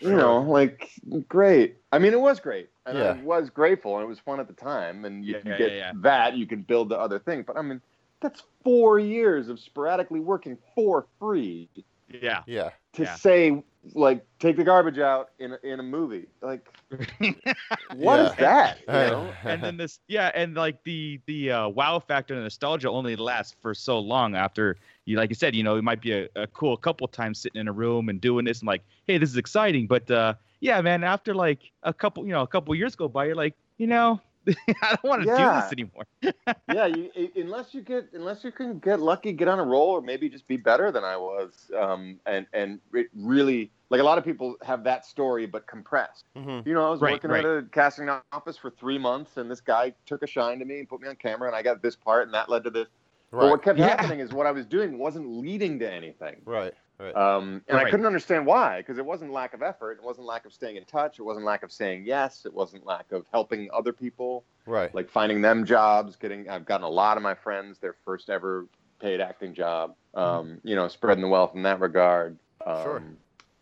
You 0.00 0.16
know, 0.16 0.40
like 0.40 0.90
great. 1.28 1.76
I 1.92 1.98
mean, 1.98 2.14
it 2.14 2.20
was 2.20 2.40
great, 2.40 2.70
and 2.86 2.96
I 2.96 3.12
was 3.22 3.50
grateful, 3.50 3.96
and 3.96 4.02
it 4.02 4.08
was 4.08 4.18
fun 4.18 4.40
at 4.40 4.48
the 4.48 4.54
time. 4.54 5.04
And 5.04 5.22
you 5.24 5.34
Yeah, 5.34 5.40
can 5.40 5.50
yeah, 5.50 5.58
get 5.58 5.70
yeah, 5.72 5.76
yeah. 5.76 5.92
that, 5.96 6.36
you 6.38 6.46
can 6.46 6.62
build 6.62 6.88
the 6.88 6.98
other 6.98 7.18
thing. 7.18 7.42
But 7.46 7.58
I 7.58 7.62
mean, 7.62 7.82
that's 8.20 8.42
four 8.62 8.98
years 8.98 9.48
of 9.50 9.60
sporadically 9.60 10.20
working 10.20 10.56
for 10.74 11.06
free 11.18 11.68
Yeah. 12.08 12.42
Yeah. 12.46 12.70
to 12.94 13.02
Yeah. 13.02 13.14
say 13.14 13.62
like 13.92 14.24
take 14.38 14.56
the 14.56 14.64
garbage 14.64 14.98
out 14.98 15.30
in 15.38 15.52
a, 15.52 15.58
in 15.62 15.80
a 15.80 15.82
movie. 15.82 16.26
Like, 16.42 16.66
what 17.88 18.20
is 18.20 18.34
Yeah. 18.36 18.38
that? 18.38 18.78
You 18.90 18.98
know? 19.00 19.36
and 19.46 19.62
then 19.62 19.76
this 19.76 19.98
yeah 20.08 20.30
and 20.34 20.54
like 20.54 20.82
the 20.84 21.20
the 21.26 21.50
uh, 21.50 21.68
wow 21.68 21.98
factor 21.98 22.34
and 22.34 22.42
nostalgia 22.42 22.90
only 22.90 23.16
lasts 23.16 23.54
for 23.60 23.74
so 23.74 23.98
long 23.98 24.34
after 24.34 24.76
you 25.04 25.16
like 25.16 25.28
you 25.30 25.34
said 25.34 25.54
you 25.54 25.62
know 25.62 25.76
it 25.76 25.82
might 25.82 26.00
be 26.00 26.12
a, 26.12 26.28
a 26.36 26.46
cool 26.48 26.76
couple 26.76 27.06
times 27.08 27.38
sitting 27.40 27.60
in 27.60 27.68
a 27.68 27.72
room 27.72 28.08
and 28.08 28.20
doing 28.20 28.44
this 28.44 28.60
and 28.60 28.66
like 28.66 28.82
hey 29.06 29.18
this 29.18 29.28
is 29.30 29.36
exciting 29.36 29.86
but 29.86 30.10
uh 30.10 30.34
yeah 30.60 30.80
man 30.80 31.02
after 31.04 31.34
like 31.34 31.72
a 31.82 31.92
couple 31.92 32.24
you 32.26 32.32
know 32.32 32.42
a 32.42 32.46
couple 32.46 32.74
years 32.74 32.94
go 32.94 33.08
by 33.08 33.24
you're 33.26 33.34
like 33.34 33.54
you 33.78 33.86
know 33.86 34.20
I 34.82 34.90
don't 34.90 35.04
want 35.04 35.22
to 35.22 35.26
do 35.36 35.50
this 35.50 35.72
anymore. 35.72 36.04
yeah, 36.66 36.86
you, 36.86 37.10
unless 37.36 37.74
you 37.74 37.82
get 37.82 38.08
unless 38.12 38.44
you 38.44 38.52
can 38.52 38.78
get 38.78 39.00
lucky, 39.00 39.32
get 39.32 39.48
on 39.48 39.58
a 39.58 39.64
roll, 39.64 39.90
or 39.90 40.00
maybe 40.00 40.28
just 40.28 40.46
be 40.46 40.56
better 40.56 40.90
than 40.92 41.04
I 41.04 41.16
was, 41.16 41.70
um, 41.76 42.20
and 42.26 42.46
and 42.52 42.80
it 42.92 43.08
really 43.14 43.72
like 43.90 44.00
a 44.00 44.04
lot 44.04 44.18
of 44.18 44.24
people 44.24 44.56
have 44.62 44.84
that 44.84 45.04
story 45.04 45.46
but 45.46 45.66
compressed. 45.66 46.24
Mhm. 46.36 46.66
You 46.66 46.74
know, 46.74 46.86
I 46.86 46.90
was 46.90 47.00
Right, 47.00 47.12
working 47.12 47.30
right. 47.30 47.44
at 47.44 47.58
a 47.58 47.62
casting 47.70 48.08
office 48.32 48.56
for 48.56 48.70
three 48.70 48.98
months, 48.98 49.36
and 49.36 49.50
this 49.50 49.60
guy 49.60 49.94
took 50.06 50.22
a 50.22 50.26
shine 50.26 50.58
to 50.58 50.64
me 50.64 50.78
and 50.80 50.88
put 50.88 51.00
me 51.00 51.08
on 51.08 51.16
camera, 51.16 51.48
and 51.48 51.56
I 51.56 51.62
got 51.62 51.82
this 51.82 51.96
part, 51.96 52.26
and 52.26 52.34
that 52.34 52.48
led 52.48 52.64
to 52.64 52.70
this. 52.70 52.88
But 53.30 53.50
what 53.50 53.62
kept 53.62 53.78
Yeah. 53.78 53.88
happening 53.88 54.20
is 54.20 54.32
what 54.32 54.46
I 54.46 54.52
was 54.52 54.64
doing 54.66 54.98
wasn't 54.98 55.28
leading 55.28 55.78
to 55.80 55.90
anything. 55.92 56.42
Right. 56.44 56.74
Right. 56.98 57.14
Um, 57.14 57.62
and 57.68 57.76
I 57.78 57.90
couldn't 57.90 58.06
understand 58.06 58.46
why, 58.46 58.78
because 58.78 58.98
it 58.98 59.04
wasn't 59.04 59.32
lack 59.32 59.52
of 59.52 59.62
effort, 59.62 59.98
it 60.00 60.04
wasn't 60.04 60.26
lack 60.26 60.46
of 60.46 60.52
staying 60.52 60.76
in 60.76 60.84
touch, 60.84 61.18
it 61.18 61.22
wasn't 61.22 61.44
lack 61.44 61.62
of 61.64 61.72
saying 61.72 62.04
yes, 62.06 62.46
it 62.46 62.54
wasn't 62.54 62.86
lack 62.86 63.10
of 63.10 63.26
helping 63.32 63.68
other 63.74 63.92
people, 63.92 64.44
right. 64.66 64.94
like 64.94 65.10
finding 65.10 65.42
them 65.42 65.64
jobs. 65.64 66.14
Getting, 66.16 66.48
I've 66.48 66.64
gotten 66.64 66.84
a 66.84 66.88
lot 66.90 67.16
of 67.16 67.22
my 67.22 67.34
friends 67.34 67.78
their 67.78 67.94
first 68.04 68.30
ever 68.30 68.66
paid 69.00 69.20
acting 69.20 69.54
job. 69.54 69.94
Um, 70.14 70.60
you 70.62 70.76
know, 70.76 70.86
spreading 70.86 71.22
the 71.22 71.28
wealth 71.28 71.56
in 71.56 71.62
that 71.62 71.80
regard. 71.80 72.38
Um, 72.64 72.82
Sure. 72.84 73.02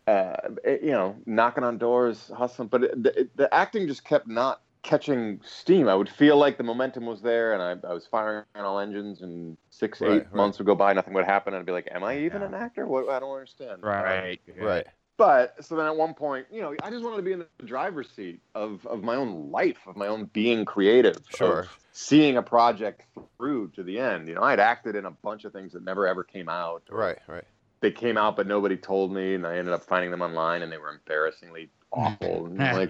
Uh, 0.05 0.35
it- 0.65 0.83
you 0.83 0.91
know, 0.91 1.15
knocking 1.25 1.63
on 1.63 1.77
doors, 1.77 2.29
hustling, 2.35 2.67
but 2.67 2.83
it, 2.83 3.03
the, 3.03 3.19
it- 3.21 3.37
the 3.37 3.53
acting 3.53 3.87
just 3.87 4.03
kept 4.03 4.27
not 4.27 4.61
catching 4.83 5.39
steam. 5.43 5.87
I 5.87 5.95
would 5.95 6.09
feel 6.09 6.37
like 6.37 6.57
the 6.57 6.63
momentum 6.63 7.05
was 7.05 7.21
there, 7.21 7.53
and 7.53 7.61
I, 7.61 7.89
I 7.89 7.93
was 7.93 8.05
firing 8.05 8.45
on 8.55 8.65
all 8.65 8.79
engines. 8.79 9.21
And 9.21 9.57
six, 9.69 9.99
Right, 10.01 10.11
eight 10.11 10.23
right. 10.25 10.35
months 10.35 10.59
would 10.59 10.67
go 10.67 10.75
by, 10.75 10.93
nothing 10.93 11.13
would 11.13 11.25
happen, 11.25 11.53
and 11.53 11.61
I'd 11.61 11.65
be 11.65 11.71
like, 11.71 11.87
"Am 11.91 12.03
I 12.03 12.19
even 12.19 12.43
an 12.43 12.53
actor? 12.53 12.85
What? 12.85 13.09
I 13.09 13.19
don't 13.19 13.33
understand." 13.33 13.81
Right. 13.81 14.03
Right. 14.03 14.41
right. 14.59 14.87
But 15.15 15.63
so 15.63 15.75
then 15.75 15.85
at 15.85 15.95
one 15.95 16.13
point, 16.15 16.47
you 16.51 16.61
know, 16.61 16.75
I 16.81 16.89
just 16.89 17.03
wanted 17.03 17.17
to 17.17 17.21
be 17.23 17.33
in 17.33 17.39
the 17.39 17.65
driver's 17.65 18.09
seat 18.09 18.41
of, 18.55 18.85
of 18.87 19.03
my 19.03 19.15
own 19.15 19.51
life, 19.51 19.77
of 19.85 19.95
my 19.95 20.07
own 20.07 20.25
being 20.33 20.65
creative, 20.65 21.17
Sure. 21.29 21.59
of 21.61 21.77
seeing 21.91 22.37
a 22.37 22.41
project 22.41 23.03
through 23.37 23.69
to 23.75 23.83
the 23.83 23.99
end. 23.99 24.27
You 24.27 24.35
know, 24.35 24.41
I'd 24.43 24.59
acted 24.59 24.95
in 24.95 25.05
a 25.05 25.11
bunch 25.11 25.45
of 25.45 25.53
things 25.53 25.73
that 25.73 25.83
never 25.83 26.07
ever 26.07 26.23
came 26.23 26.49
out. 26.49 26.83
Right. 26.89 27.19
Right. 27.27 27.43
They 27.81 27.91
came 27.91 28.17
out, 28.17 28.35
but 28.35 28.47
nobody 28.47 28.75
told 28.75 29.13
me, 29.13 29.35
and 29.35 29.45
I 29.45 29.57
ended 29.57 29.73
up 29.73 29.83
finding 29.83 30.09
them 30.09 30.21
online, 30.21 30.61
and 30.63 30.71
they 30.71 30.77
were 30.77 30.89
embarrassingly 30.89 31.69
awful. 31.93 32.45
And 32.47 32.57
like, 32.59 32.89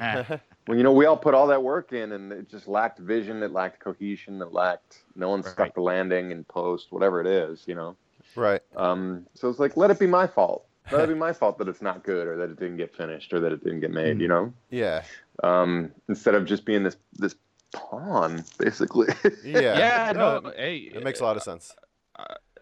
well, 0.68 0.78
you 0.78 0.84
know, 0.84 0.92
we 0.94 1.06
all 1.06 1.18
put 1.18 1.34
all 1.34 1.48
that 1.48 1.62
work 1.62 1.92
in, 1.94 2.14
and 2.14 2.32
it 2.32 2.50
just 2.50 2.68
lacked 2.68 3.00
vision, 3.00 3.44
it 3.44 3.52
lacked 3.52 3.80
cohesion, 3.80 4.42
it 4.42 4.52
lacked 4.54 5.04
no 5.16 5.30
one 5.30 5.44
stuck 5.44 5.60
Right. 5.60 5.76
the 5.76 5.82
landing 5.82 6.32
in 6.32 6.44
post, 6.46 6.88
whatever 6.92 7.22
it 7.22 7.28
is, 7.28 7.64
you 7.68 7.76
know. 7.76 7.96
Right. 8.36 8.62
Um, 8.76 9.28
so 9.36 9.50
it's 9.50 9.60
like, 9.60 9.78
let 9.78 9.92
it 9.92 10.00
be 10.00 10.08
my 10.08 10.26
fault. 10.26 10.66
Let 10.92 11.04
it 11.06 11.08
be 11.10 11.16
my 11.16 11.32
fault 11.32 11.58
that 11.60 11.68
it's 11.68 11.82
not 11.82 12.04
good, 12.04 12.28
or 12.28 12.36
that 12.38 12.50
it 12.50 12.60
didn't 12.60 12.78
get 12.78 12.96
finished, 12.96 13.32
or 13.34 13.40
that 13.40 13.52
it 13.52 13.64
didn't 13.64 13.80
get 13.82 13.92
made. 13.92 14.20
You 14.20 14.28
know, 14.28 14.54
Yeah. 14.70 15.04
um, 15.44 15.92
instead 16.10 16.36
of 16.36 16.46
just 16.46 16.66
being 16.66 16.84
this 16.84 16.98
this 17.14 17.36
pawn, 17.74 18.44
basically. 18.58 19.08
Yeah. 19.44 19.78
Yeah. 19.78 20.12
No. 20.16 20.52
Hey. 20.56 20.78
It 20.94 21.04
makes 21.04 21.20
a 21.20 21.24
lot 21.24 21.38
of 21.38 21.44
sense. 21.44 21.74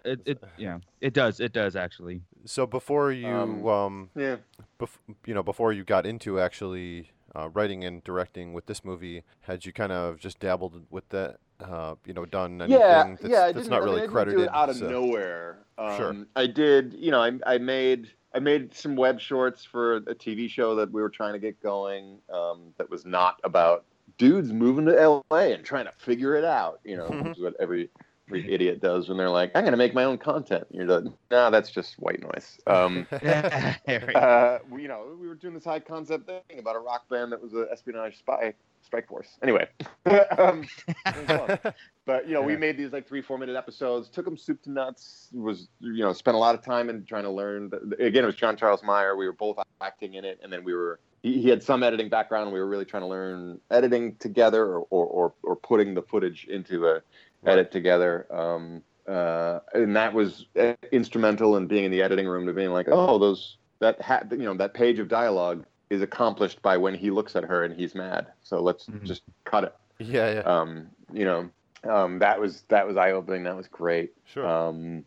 It, 0.03 0.19
it. 0.25 0.43
Yeah. 0.57 0.79
It 0.99 1.13
does. 1.13 1.39
It 1.39 1.53
does 1.53 1.75
actually. 1.75 2.21
So 2.45 2.65
before 2.65 3.11
you 3.11 3.27
Um, 3.27 3.67
um, 3.67 4.09
yeah. 4.15 4.37
bef- 4.79 4.97
you 5.25 5.33
know, 5.33 5.43
before 5.43 5.71
you 5.73 5.83
got 5.83 6.05
into 6.05 6.39
actually 6.39 7.11
uh, 7.35 7.49
writing 7.49 7.83
and 7.83 8.03
directing 8.03 8.53
with 8.53 8.65
this 8.65 8.83
movie, 8.83 9.23
had 9.41 9.65
you 9.65 9.71
kind 9.73 9.91
of 9.91 10.17
just 10.19 10.39
dabbled 10.39 10.85
with 10.89 11.07
that? 11.09 11.37
Uh, 11.59 11.93
you 12.07 12.13
know, 12.13 12.25
done 12.25 12.59
anything 12.59 12.79
yeah, 12.79 13.03
that's, 13.03 13.23
yeah. 13.23 13.51
That's 13.51 13.67
not 13.67 13.83
I 13.83 13.85
mean, 13.85 13.95
really 13.95 14.07
credited. 14.07 14.49
out 14.51 14.69
of 14.69 14.77
so- 14.77 14.89
nowhere. 14.89 15.59
Um, 15.77 15.97
Sure. 15.97 16.15
I 16.35 16.47
did. 16.47 16.93
You 16.93 17.11
know, 17.11 17.21
I, 17.21 17.31
I 17.45 17.57
made 17.59 18.11
I 18.33 18.39
made 18.39 18.73
some 18.73 18.95
web 18.95 19.19
shorts 19.19 19.63
for 19.63 19.97
a 19.97 20.15
TV 20.15 20.49
show 20.49 20.73
that 20.75 20.91
we 20.91 21.01
were 21.01 21.09
trying 21.09 21.33
to 21.33 21.39
get 21.39 21.61
going. 21.61 22.17
Um, 22.33 22.73
that 22.77 22.89
was 22.89 23.05
not 23.05 23.39
about 23.43 23.85
dudes 24.17 24.51
moving 24.51 24.85
to 24.85 24.91
LA 25.31 25.37
and 25.53 25.63
trying 25.63 25.85
to 25.85 25.91
figure 25.91 26.35
it 26.35 26.43
out. 26.45 26.79
You 26.83 26.97
know, 26.97 27.07
which 27.23 27.37
is 27.37 27.43
what 27.43 27.53
every 27.59 27.89
every 28.31 28.53
idiot 28.53 28.81
does 28.81 29.09
when 29.09 29.17
they're 29.17 29.29
like, 29.29 29.51
"I'm 29.55 29.63
going 29.63 29.71
to 29.73 29.77
make 29.77 29.93
my 29.93 30.03
own 30.05 30.17
content." 30.17 30.65
And 30.69 30.77
you're 30.79 31.01
like, 31.01 31.13
"Nah, 31.29 31.49
that's 31.49 31.69
just 31.69 31.95
white 31.99 32.21
noise." 32.21 32.59
Um, 32.67 33.05
uh, 33.11 34.59
we- 34.69 34.81
you 34.81 34.87
know, 34.87 35.15
we 35.19 35.27
were 35.27 35.35
doing 35.35 35.53
this 35.53 35.65
high 35.65 35.79
concept 35.79 36.27
thing 36.27 36.59
about 36.59 36.75
a 36.75 36.79
rock 36.79 37.07
band 37.09 37.31
that 37.31 37.41
was 37.41 37.53
an 37.53 37.67
espionage 37.71 38.17
spy 38.17 38.53
strike 38.83 39.07
force. 39.07 39.37
Anyway, 39.43 39.67
um, 40.37 40.65
it 41.05 41.27
was 41.27 41.59
fun. 41.61 41.73
but 42.05 42.27
you 42.27 42.33
know, 42.33 42.41
we 42.41 42.57
made 42.57 42.77
these 42.77 42.91
like 42.91 43.07
three, 43.07 43.21
four 43.21 43.37
minute 43.37 43.55
episodes. 43.55 44.09
Took 44.09 44.25
them 44.25 44.37
soup 44.37 44.61
to 44.63 44.71
nuts. 44.71 45.27
Was 45.33 45.67
you 45.79 46.03
know, 46.03 46.13
spent 46.13 46.35
a 46.35 46.39
lot 46.39 46.55
of 46.55 46.63
time 46.63 46.89
in 46.89 47.05
trying 47.05 47.23
to 47.23 47.29
learn. 47.29 47.69
Again, 47.99 48.23
it 48.23 48.27
was 48.27 48.35
John 48.35 48.57
Charles 48.57 48.81
Meyer. 48.83 49.15
We 49.15 49.25
were 49.27 49.33
both 49.33 49.57
acting 49.81 50.15
in 50.15 50.25
it, 50.25 50.39
and 50.43 50.51
then 50.51 50.63
we 50.63 50.73
were. 50.73 50.99
He, 51.23 51.39
he 51.39 51.49
had 51.49 51.61
some 51.61 51.83
editing 51.83 52.09
background. 52.09 52.45
and 52.45 52.53
We 52.53 52.59
were 52.59 52.67
really 52.67 52.85
trying 52.85 53.03
to 53.03 53.07
learn 53.07 53.59
editing 53.69 54.15
together, 54.15 54.65
or 54.65 54.87
or 54.89 55.05
or, 55.05 55.33
or 55.43 55.55
putting 55.55 55.93
the 55.93 56.01
footage 56.01 56.45
into 56.49 56.87
a 56.87 57.01
edit 57.45 57.71
together. 57.71 58.27
Um, 58.29 58.83
uh, 59.07 59.59
and 59.73 59.95
that 59.95 60.13
was 60.13 60.45
uh, 60.59 60.73
instrumental 60.91 61.57
in 61.57 61.67
being 61.67 61.85
in 61.85 61.91
the 61.91 62.01
editing 62.01 62.27
room 62.27 62.45
to 62.45 62.53
being 62.53 62.71
like, 62.71 62.87
oh, 62.89 63.17
those 63.17 63.57
that 63.79 64.01
ha- 64.01 64.23
you 64.31 64.37
know 64.37 64.53
that 64.53 64.73
page 64.73 64.99
of 64.99 65.07
dialogue 65.07 65.65
is 65.89 66.01
accomplished 66.01 66.61
by 66.61 66.77
when 66.77 66.95
he 66.95 67.11
looks 67.11 67.35
at 67.35 67.43
her 67.43 67.63
and 67.63 67.75
he's 67.75 67.95
mad. 67.95 68.27
So 68.43 68.61
let's 68.61 68.87
just 69.03 69.23
cut 69.43 69.63
it. 69.65 69.75
Yeah, 69.99 70.33
yeah. 70.33 70.39
Um, 70.41 70.87
you 71.11 71.25
know, 71.25 71.49
um, 71.89 72.19
that 72.19 72.39
was 72.39 72.63
that 72.69 72.87
was 72.87 72.95
eye 72.95 73.11
opening. 73.11 73.43
That 73.43 73.57
was 73.57 73.67
great. 73.67 74.13
Sure. 74.25 74.47
Um, 74.47 75.03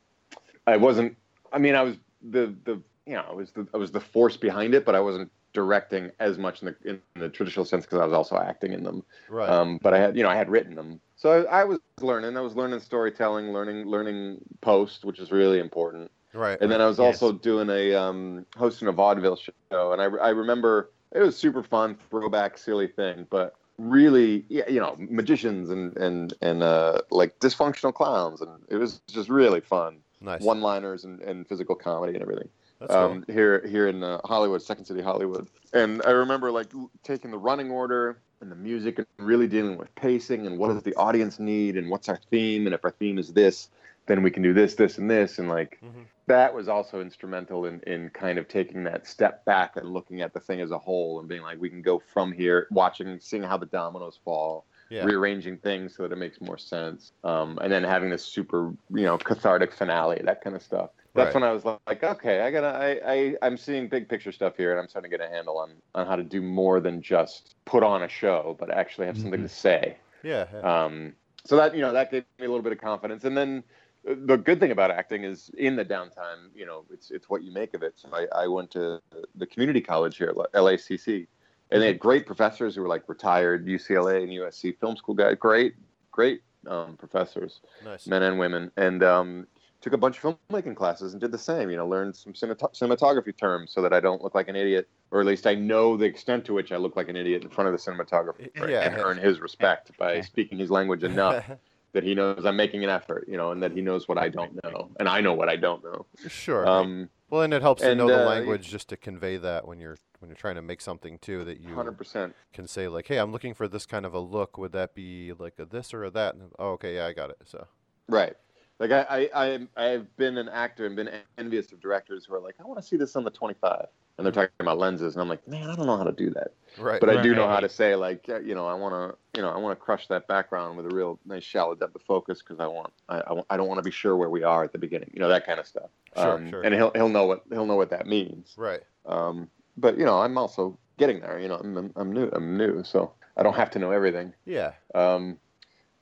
I 0.67 0.77
wasn't. 0.77 1.17
I 1.53 1.59
mean, 1.59 1.75
I 1.75 1.83
was 1.83 1.97
the 2.23 2.55
the 2.65 2.83
you 3.07 3.15
know 3.15 3.25
I 3.29 3.33
was 3.33 3.53
the 3.53 3.67
I 3.73 3.77
was 3.77 3.93
the 3.93 4.01
force 4.01 4.37
behind 4.37 4.75
it, 4.75 4.85
but 4.85 4.95
I 4.95 5.01
wasn't 5.01 5.31
directing 5.55 6.11
as 6.19 6.37
much 6.37 6.63
in 6.63 6.67
the 6.67 6.91
in 6.91 7.01
the 7.15 7.29
traditional 7.29 7.65
sense 7.65 7.85
because 7.85 8.01
I 8.01 8.05
was 8.05 8.13
also 8.13 8.37
acting 8.37 8.73
in 8.73 8.83
them. 8.83 9.05
Right. 9.29 9.49
Um, 9.49 9.79
but 9.81 9.95
I 9.95 9.99
had, 9.99 10.17
you 10.17 10.23
know, 10.23 10.29
I 10.29 10.37
had 10.37 10.51
written 10.51 10.75
them, 10.75 11.01
so 11.25 11.47
I, 11.47 11.61
I 11.63 11.65
was 11.65 11.79
learning. 12.03 12.37
I 12.37 12.43
was 12.43 12.55
learning 12.55 12.81
storytelling, 12.81 13.51
learning, 13.55 13.87
learning 13.87 14.41
post, 14.61 15.07
which 15.07 15.19
is 15.19 15.33
really 15.33 15.59
important. 15.59 16.11
right. 16.35 16.61
And 16.61 16.71
then 16.71 16.83
I 16.83 16.87
was 16.87 16.99
Yes. 16.99 17.23
also 17.23 17.33
doing 17.33 17.71
a 17.71 17.95
um, 17.95 18.45
hosting 18.59 18.89
a 18.89 18.93
vaudeville 18.93 19.37
show, 19.37 19.93
and 19.93 20.03
I, 20.03 20.05
I 20.05 20.29
remember 20.29 20.91
it 21.13 21.21
was 21.21 21.35
super 21.35 21.63
fun, 21.63 21.97
throwback, 22.11 22.59
silly 22.59 22.89
thing, 22.89 23.27
but 23.31 23.55
really, 23.79 24.45
yeah, 24.51 24.69
you 24.69 24.81
know, 24.81 24.97
magicians 24.99 25.71
and 25.71 25.97
and 25.97 26.35
and 26.43 26.63
uh, 26.63 27.01
like 27.11 27.39
dysfunctional 27.39 27.95
clowns, 27.95 28.43
and 28.43 28.51
it 28.69 28.77
was 28.77 29.01
just 29.09 29.31
really 29.31 29.63
fun. 29.63 30.01
nice. 30.21 30.43
One-liners 30.43 31.07
and, 31.07 31.23
and 31.23 31.49
physical 31.49 31.75
comedy 31.75 32.13
and 32.13 32.23
everything 32.23 32.51
cool. 32.87 32.97
um, 32.97 33.25
here 33.29 33.67
here 33.67 33.89
in 33.89 34.03
uh, 34.03 34.21
Hollywood, 34.27 34.61
Second 34.61 34.85
City 34.85 35.01
Hollywood. 35.01 35.49
And 35.73 36.03
I 36.07 36.11
remember 36.11 36.51
like 36.51 36.71
taking 37.03 37.31
the 37.31 37.39
running 37.39 37.71
order 37.71 38.19
and 38.45 38.53
the 38.53 38.57
music 38.57 38.99
and 38.99 39.07
really 39.19 39.49
dealing 39.49 39.77
with 39.77 39.93
pacing 39.97 40.47
and 40.47 40.59
what 40.59 40.69
does 40.69 40.83
the 40.83 40.95
audience 40.95 41.41
need 41.41 41.77
and 41.77 41.91
what's 41.91 42.09
our 42.09 42.21
theme 42.31 42.67
and 42.67 42.75
if 42.75 42.85
our 42.85 42.93
theme 42.93 43.19
is 43.19 43.33
this, 43.33 43.71
then 44.07 44.23
we 44.23 44.31
can 44.31 44.43
do 44.43 44.53
this, 44.53 44.75
this, 44.75 44.99
and 44.99 45.11
this. 45.11 45.39
And 45.39 45.49
like 45.49 45.81
Mhm. 45.83 46.05
that 46.27 46.55
was 46.55 46.69
also 46.69 47.01
instrumental 47.01 47.65
in 47.65 47.81
in 47.87 48.11
kind 48.11 48.39
of 48.39 48.47
taking 48.47 48.85
that 48.85 49.07
step 49.07 49.45
back 49.47 49.77
and 49.77 49.93
looking 49.93 50.21
at 50.21 50.33
the 50.35 50.41
thing 50.41 50.61
as 50.61 50.71
a 50.71 50.79
whole 50.79 51.21
and 51.21 51.29
being 51.29 51.43
like 51.43 51.61
we 51.61 51.71
can 51.71 51.83
go 51.83 51.99
from 51.99 52.31
here, 52.33 52.69
watching, 52.71 53.19
seeing 53.19 53.43
how 53.43 53.57
the 53.57 53.67
dominoes 53.67 54.21
fall 54.25 54.67
Yeah. 54.91 55.07
rearranging 55.07 55.57
things 55.59 55.97
so 55.97 56.03
that 56.03 56.13
it 56.13 56.17
makes 56.19 56.41
more 56.41 56.59
sense. 56.59 57.13
Um, 57.25 57.59
and 57.63 57.73
then 57.73 57.83
having 57.83 58.11
this 58.11 58.25
super, 58.25 58.75
you 58.91 59.05
know, 59.05 59.17
cathartic 59.19 59.73
finale, 59.73 60.21
that 60.25 60.43
kind 60.43 60.55
of 60.55 60.63
stuff. 60.63 60.91
That's 61.15 61.27
Right. 61.27 61.35
when 61.35 61.49
I 61.49 61.53
was 61.53 61.65
like, 61.65 62.03
okay, 62.03 62.41
I 62.41 62.51
gotta, 62.51 62.67
I, 62.67 63.13
I, 63.13 63.37
I'm 63.43 63.57
seeing 63.57 63.89
big 63.89 64.09
picture 64.09 64.33
stuff 64.33 64.57
here, 64.57 64.73
and 64.73 64.81
I'm 64.81 64.89
starting 64.89 65.11
to 65.11 65.17
get 65.17 65.25
a 65.25 65.31
handle 65.31 65.59
on 65.59 65.71
on 65.95 66.07
how 66.07 66.17
to 66.17 66.25
do 66.25 66.43
more 66.43 66.81
than 66.81 67.01
just 67.01 67.55
put 67.67 67.85
on 67.85 68.03
a 68.03 68.09
show, 68.09 68.57
but 68.59 68.71
actually 68.71 69.07
have 69.07 69.17
something 69.17 69.43
to 69.43 69.49
say. 69.49 69.97
Yeah. 70.25 70.47
yeah. 70.53 70.85
Um, 70.85 71.13
so 71.45 71.57
that 71.57 71.75
you 71.75 71.83
know 71.83 71.93
that 71.93 72.11
gave 72.11 72.25
me 72.41 72.47
a 72.47 72.49
little 72.49 72.63
bit 72.63 72.73
of 72.73 72.81
confidence, 72.81 73.25
and 73.25 73.37
then 73.37 73.63
uh, 74.09 74.15
the 74.25 74.37
good 74.37 74.59
thing 74.59 74.73
about 74.73 74.91
acting 74.91 75.23
is 75.23 75.51
in 75.57 75.77
the 75.77 75.85
downtime, 75.85 76.51
you 76.55 76.67
know, 76.67 76.85
it's 76.91 77.11
it's 77.11 77.29
what 77.29 77.45
you 77.45 77.53
make 77.53 77.75
of 77.75 77.83
it. 77.83 77.95
So 77.97 78.09
I, 78.13 78.27
I 78.35 78.47
went 78.49 78.71
to 78.73 79.01
the 79.37 79.47
community 79.47 79.81
college 79.81 80.17
here 80.17 80.29
at 80.29 80.53
LACC, 80.53 81.29
and 81.71 81.83
they 81.83 81.87
had 81.87 82.01
great 82.01 82.27
professors 82.27 82.75
who 82.75 82.83
were 82.83 82.89
like 82.89 83.09
retired 83.09 83.67
UCLA 83.67 84.23
and 84.23 84.31
USC 84.31 84.79
film 84.81 84.97
school 84.97 85.15
guys, 85.15 85.37
great, 85.39 85.75
great 86.11 86.43
um, 86.67 86.97
professors, 86.97 87.61
nice. 87.85 88.07
men 88.07 88.23
and 88.23 88.39
women, 88.39 88.71
and 88.77 89.03
um, 89.03 89.47
took 89.85 89.93
a 89.93 89.99
bunch 89.99 90.25
of 90.25 90.39
filmmaking 90.49 90.75
classes 90.75 91.13
and 91.13 91.21
did 91.21 91.31
the 91.31 91.37
same. 91.37 91.69
You 91.69 91.77
know, 91.77 91.87
learned 91.87 92.17
some 92.17 92.33
cinematography 92.33 93.37
terms 93.37 93.71
so 93.71 93.83
that 93.83 93.93
I 93.93 94.01
don't 94.01 94.23
look 94.23 94.35
like 94.35 94.49
an 94.49 94.57
idiot, 94.57 94.89
or 95.11 95.21
at 95.21 95.27
least 95.27 95.47
I 95.47 95.55
know 95.55 95.95
the 95.99 96.07
extent 96.07 96.47
to 96.47 96.55
which 96.55 96.73
I 96.73 96.79
look 96.79 96.97
like 96.97 97.11
an 97.11 97.17
idiot 97.17 97.43
in 97.43 97.51
front 97.51 97.69
of 97.69 97.73
the 97.73 97.91
cinematographer, 97.91 98.49
Yeah. 98.57 98.81
and 98.81 98.97
earn 98.97 99.19
his 99.19 99.41
respect 99.41 99.97
by 99.99 100.23
speaking 100.23 100.59
his 100.59 100.71
language 100.71 101.05
enough 101.05 101.45
that 101.93 102.03
he 102.03 102.15
knows 102.15 102.47
I'm 102.47 102.57
making 102.57 102.83
an 102.83 102.89
effort. 102.89 103.27
You 103.29 103.37
know, 103.37 103.53
and 103.53 103.63
that 103.63 103.73
he 103.73 103.83
knows 103.83 104.09
what 104.09 104.17
I 104.17 104.31
don't 104.31 104.59
know, 104.65 104.91
and 104.99 105.07
I 105.07 105.21
know 105.21 105.35
what 105.35 105.51
I 105.51 105.57
don't 105.57 105.85
know. 105.85 106.07
Sure. 106.29 106.67
Um, 106.67 107.11
well, 107.29 107.43
and 107.43 107.53
it 107.53 107.61
helps 107.61 107.83
to 107.83 107.91
and, 107.91 107.99
know 107.99 108.07
the 108.07 108.23
uh, 108.23 108.27
language 108.27 108.71
just 108.71 108.89
to 108.89 108.97
convey 108.97 109.37
that 109.37 109.69
when 109.69 109.81
you're 109.81 109.99
when 110.21 110.31
you're 110.31 110.37
trying 110.37 110.55
to 110.55 110.63
make 110.63 110.81
something 110.81 111.19
too 111.19 111.45
that 111.45 111.61
you 111.61 111.75
hundred 111.75 111.99
percent. 111.99 112.35
can 112.55 112.67
say 112.67 112.89
like, 112.89 113.07
"Hey, 113.07 113.19
I'm 113.19 113.33
looking 113.33 113.53
for 113.53 113.69
this 113.69 113.85
kind 113.85 114.07
of 114.07 114.15
a 114.15 114.21
look. 114.21 114.57
Would 114.57 114.73
that 114.73 114.95
be 114.95 115.35
like 115.39 115.59
a 115.59 115.67
this 115.67 115.93
or 115.93 116.05
a 116.05 116.11
that?" 116.13 116.37
And, 116.37 116.53
oh, 116.59 116.71
okay, 116.71 116.95
yeah, 116.95 117.05
I 117.05 117.13
got 117.13 117.29
it. 117.29 117.37
So 117.45 117.67
Right. 118.09 118.35
Like 118.79 118.91
I, 118.91 119.29
I, 119.35 119.45
I, 119.45 119.69
I've 119.77 120.17
been 120.17 120.37
an 120.37 120.49
actor 120.49 120.87
and 120.87 120.97
been 120.97 121.11
envious 121.39 121.71
of 121.73 121.81
directors 121.81 122.25
who 122.25 122.35
are 122.35 122.41
like, 122.41 122.57
I 122.59 122.65
want 122.65 122.81
to 122.81 122.87
see 122.87 122.97
this 122.97 123.15
on 123.15 123.23
the 123.23 123.31
25, 123.31 123.87
and 124.19 124.25
they're 124.25 124.33
talking 124.33 124.51
about 124.59 124.79
lenses, 124.79 125.15
and 125.15 125.23
I'm 125.23 125.29
like, 125.29 125.47
man, 125.47 125.71
I 125.71 125.77
don't 125.77 125.87
know 125.87 125.97
how 125.97 126.05
to 126.05 126.13
do 126.13 126.31
that. 126.31 126.49
Right. 126.77 127.01
But 127.01 127.11
I 127.11 127.23
do 127.23 127.35
know 127.35 127.47
how 127.47 127.61
to 127.61 127.69
say 127.69 127.95
like, 127.95 128.27
you 128.27 128.55
know, 128.55 128.67
I 128.67 128.75
want 128.75 128.95
to, 128.95 129.39
you 129.39 129.43
know, 129.43 129.51
I 129.51 129.59
want 129.59 129.79
to 129.79 129.83
crush 129.83 130.09
that 130.09 130.27
background 130.27 130.77
with 130.77 130.87
a 130.87 130.95
real 130.95 131.21
nice 131.25 131.45
shallow 131.45 131.75
depth 131.75 131.95
of 131.95 132.03
focus 132.03 132.41
because 132.41 132.59
I 132.59 132.67
want, 132.67 132.93
I, 133.09 133.19
I, 133.21 133.43
I 133.51 133.57
don't 133.57 133.69
want 133.69 133.79
to 133.79 133.85
be 133.85 133.93
sure 133.93 134.17
where 134.17 134.31
we 134.31 134.43
are 134.43 134.65
at 134.65 134.73
the 134.73 134.79
beginning, 134.79 135.11
you 135.15 135.21
know, 135.21 135.29
that 135.29 135.47
kind 135.47 135.61
of 135.61 135.67
stuff. 135.67 135.91
Sure, 136.17 136.33
um, 136.33 136.51
sure. 136.51 136.63
And 136.63 136.75
he'll, 136.75 136.91
he'll 136.95 137.09
know 137.09 137.27
what, 137.27 137.45
he'll 137.51 137.67
know 137.67 137.77
what 137.77 137.91
that 137.91 138.07
means. 138.07 138.55
Right. 138.57 138.83
Um, 139.07 139.49
but 139.77 139.99
you 139.99 140.05
know, 140.05 140.21
I'm 140.21 140.39
also 140.39 140.79
getting 140.99 141.21
there. 141.21 141.39
You 141.39 141.49
know, 141.49 141.57
I'm, 141.57 141.77
I'm, 141.77 141.93
I'm 141.97 142.13
new. 142.13 142.29
I'm 142.33 142.57
new, 142.57 142.83
so 142.85 143.13
I 143.37 143.43
don't 143.43 143.55
have 143.55 143.71
to 143.73 143.79
know 143.79 143.91
everything. 143.91 144.33
Yeah. 144.45 144.73
Um, 144.95 145.39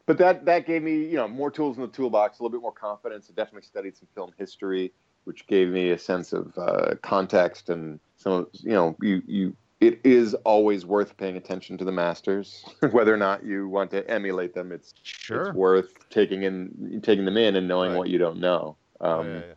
but 0.06 0.18
that 0.18 0.44
that 0.46 0.66
gave 0.66 0.82
me 0.82 1.04
you 1.04 1.16
know 1.16 1.28
more 1.28 1.50
tools 1.50 1.76
in 1.76 1.82
the 1.82 1.88
toolbox, 1.88 2.38
a 2.38 2.42
little 2.42 2.56
bit 2.56 2.62
more 2.62 2.72
confidence. 2.72 3.28
I 3.30 3.34
definitely 3.34 3.62
studied 3.66 3.96
some 3.96 4.08
film 4.14 4.32
history, 4.38 4.92
which 5.24 5.46
gave 5.46 5.68
me 5.68 5.90
a 5.90 5.98
sense 5.98 6.32
of 6.32 6.52
uh, 6.56 6.94
context 7.02 7.68
and 7.70 8.00
some 8.16 8.46
you 8.52 8.72
know 8.72 8.96
you 9.00 9.22
you. 9.26 9.56
It 9.80 10.00
is 10.04 10.34
always 10.44 10.86
worth 10.86 11.16
paying 11.16 11.36
attention 11.36 11.76
to 11.78 11.84
the 11.84 11.90
masters, 11.90 12.64
whether 12.92 13.12
or 13.12 13.16
not 13.16 13.44
you 13.44 13.68
want 13.68 13.90
to 13.90 14.08
emulate 14.08 14.54
them. 14.54 14.70
It's 14.70 14.94
Sure. 15.02 15.48
it's 15.48 15.54
worth 15.56 16.08
taking 16.10 16.42
in 16.42 17.00
taking 17.02 17.24
them 17.24 17.36
in 17.36 17.56
and 17.56 17.68
knowing 17.68 17.92
Right. 17.92 17.98
what 17.98 18.08
you 18.08 18.18
don't 18.18 18.38
know. 18.38 18.76
Um, 19.00 19.26
yeah, 19.26 19.34
yeah. 19.34 19.54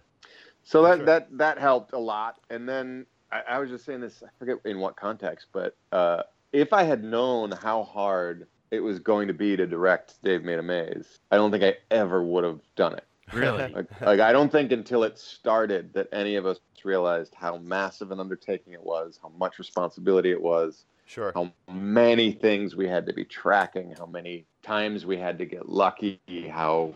so 0.63 0.83
that, 0.83 0.97
sure. 0.97 1.05
that 1.05 1.37
that 1.37 1.57
helped 1.59 1.93
a 1.93 1.99
lot. 1.99 2.35
And 2.49 2.67
then 2.67 3.05
I, 3.31 3.41
I 3.49 3.59
was 3.59 3.69
just 3.69 3.85
saying 3.85 4.01
this. 4.01 4.23
I 4.23 4.29
forget 4.39 4.57
in 4.65 4.79
what 4.79 4.95
context, 4.95 5.47
but 5.53 5.75
uh, 5.91 6.23
if 6.53 6.71
I 6.71 6.83
had 6.83 7.03
known 7.03 7.51
how 7.51 7.83
hard 7.83 8.47
it 8.71 8.79
was 8.79 8.99
going 8.99 9.27
to 9.27 9.33
be 9.33 9.55
to 9.55 9.65
direct 9.67 10.21
Dave 10.23 10.43
Made 10.43 10.59
a 10.59 10.63
Maze, 10.63 11.19
I 11.31 11.35
don't 11.37 11.51
think 11.51 11.63
I 11.63 11.75
ever 11.91 12.23
would 12.23 12.43
have 12.43 12.59
done 12.75 12.93
it. 12.95 13.05
Really? 13.33 13.71
Like, 13.75 14.01
like 14.01 14.19
I 14.19 14.31
don't 14.31 14.51
think 14.51 14.71
until 14.71 15.03
it 15.03 15.17
started 15.17 15.93
that 15.93 16.07
any 16.11 16.35
of 16.35 16.45
us 16.45 16.59
realized 16.83 17.33
how 17.33 17.57
massive 17.57 18.11
an 18.11 18.19
undertaking 18.19 18.73
it 18.73 18.83
was, 18.83 19.19
how 19.21 19.29
much 19.29 19.57
responsibility 19.59 20.31
it 20.31 20.41
was, 20.41 20.85
Sure. 21.07 21.31
how 21.35 21.51
many 21.71 22.31
things 22.31 22.75
we 22.75 22.87
had 22.87 23.05
to 23.07 23.13
be 23.13 23.25
tracking, 23.25 23.93
how 23.97 24.05
many 24.07 24.45
times 24.63 25.05
we 25.05 25.17
had 25.17 25.37
to 25.39 25.45
get 25.45 25.67
lucky, 25.69 26.19
how 26.51 26.93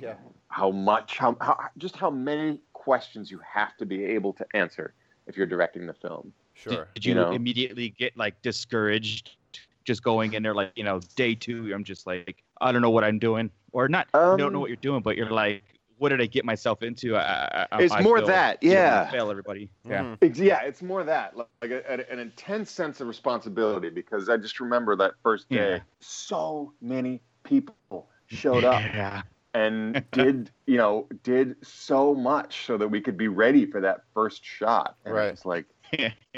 Yeah. 0.00 0.14
how 0.48 0.70
much 0.70 1.18
how, 1.18 1.36
how 1.40 1.58
just 1.78 1.96
how 1.96 2.10
many 2.10 2.60
questions 2.72 3.30
you 3.30 3.40
have 3.44 3.76
to 3.78 3.86
be 3.86 4.04
able 4.04 4.32
to 4.34 4.46
answer 4.54 4.94
if 5.26 5.36
you're 5.36 5.46
directing 5.46 5.86
the 5.86 5.94
film. 5.94 6.32
Sure. 6.54 6.88
Did 6.94 7.04
you 7.04 7.14
You 7.14 7.20
know? 7.20 7.30
immediately 7.32 7.90
get 7.90 8.16
like 8.16 8.40
discouraged 8.42 9.36
just 9.84 10.02
going 10.02 10.34
in 10.34 10.42
there 10.42 10.54
like, 10.54 10.72
you 10.76 10.84
know, 10.84 11.00
day 11.16 11.34
two, 11.34 11.72
I'm 11.74 11.84
just 11.84 12.06
like, 12.06 12.42
I 12.60 12.72
don't 12.72 12.82
know 12.82 12.90
what 12.90 13.04
I'm 13.04 13.18
doing. 13.18 13.50
Or 13.72 13.88
not 13.88 14.06
you 14.14 14.20
don't 14.20 14.38
know 14.38 14.46
Um, 14.46 14.60
what 14.60 14.68
you're 14.70 14.76
doing, 14.76 15.02
but 15.02 15.16
you're 15.16 15.30
like, 15.30 15.62
what 15.98 16.08
did 16.08 16.20
I 16.20 16.26
get 16.26 16.44
myself 16.44 16.82
into? 16.82 17.16
I, 17.16 17.20
I, 17.20 17.66
I- 17.72 17.82
It's 17.82 17.92
I 17.94 18.00
more 18.00 18.18
feel, 18.18 18.26
that, 18.26 18.62
you 18.62 18.70
know, 18.70 18.74
yeah. 18.76 19.10
Fail 19.10 19.30
everybody. 19.30 19.68
Yeah. 19.88 20.16
It's, 20.20 20.38
yeah, 20.38 20.62
it's 20.62 20.82
more 20.82 21.04
that 21.04 21.36
like 21.36 21.46
a, 21.70 21.82
a- 21.88 22.12
an 22.12 22.18
intense 22.18 22.70
sense 22.70 23.00
of 23.00 23.08
responsibility 23.08 23.90
because 23.90 24.28
I 24.28 24.36
just 24.36 24.58
remember 24.60 24.96
that 24.96 25.12
first 25.22 25.48
day, 25.48 25.56
Yeah. 25.76 25.78
so 26.00 26.72
many 26.80 27.20
people 27.44 28.08
showed 28.26 28.64
up 28.64 28.82
Yeah. 28.94 29.22
and 29.54 30.04
did 30.12 30.50
you 30.66 30.76
know 30.78 31.06
did 31.22 31.56
so 31.64 32.14
much 32.14 32.64
so 32.66 32.76
that 32.78 32.88
we 32.88 33.00
could 33.00 33.16
be 33.16 33.28
ready 33.28 33.66
for 33.66 33.80
that 33.80 34.02
first 34.14 34.44
shot. 34.44 34.96
And 35.04 35.14
Right. 35.14 35.28
It's 35.28 35.44
like, 35.46 35.66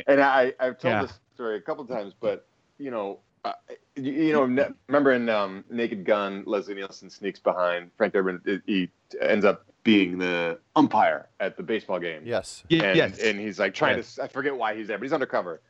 and 0.07 0.21
I 0.21 0.53
I've 0.61 0.79
told 0.79 0.93
Yeah. 0.93 1.03
this 1.03 1.19
story 1.35 1.57
a 1.57 1.61
couple 1.61 1.85
times, 1.87 2.13
but 2.19 2.47
you 2.79 2.91
know. 2.91 3.21
Uh, 3.47 3.53
you, 3.95 4.13
you 4.13 4.33
know, 4.33 4.47
ne- 4.47 4.69
remember 4.89 5.13
in 5.13 5.29
um, 5.29 5.65
Naked 5.71 6.05
Gun, 6.05 6.43
Leslie 6.47 6.75
Nielsen 6.75 7.09
sneaks 7.11 7.39
behind 7.39 7.91
Frank 7.97 8.13
Drebin. 8.15 8.61
He 8.67 8.91
ends 9.21 9.45
up 9.45 9.65
being 9.85 10.19
the 10.19 10.59
umpire 10.75 11.29
at 11.39 11.57
the 11.57 11.63
baseball 11.63 12.01
game. 12.01 12.23
Yes. 12.25 12.65
And, 12.71 12.97
yes. 12.97 13.19
and 13.21 13.39
he's 13.39 13.59
like 13.61 13.73
trying 13.73 13.97
Yes. 13.99 14.17
to 14.17 14.25
I 14.25 14.29
forget 14.29 14.57
why 14.57 14.75
he's 14.75 14.89
there, 14.89 14.99
but 14.99 15.05
he's 15.05 15.13
undercover. 15.13 15.61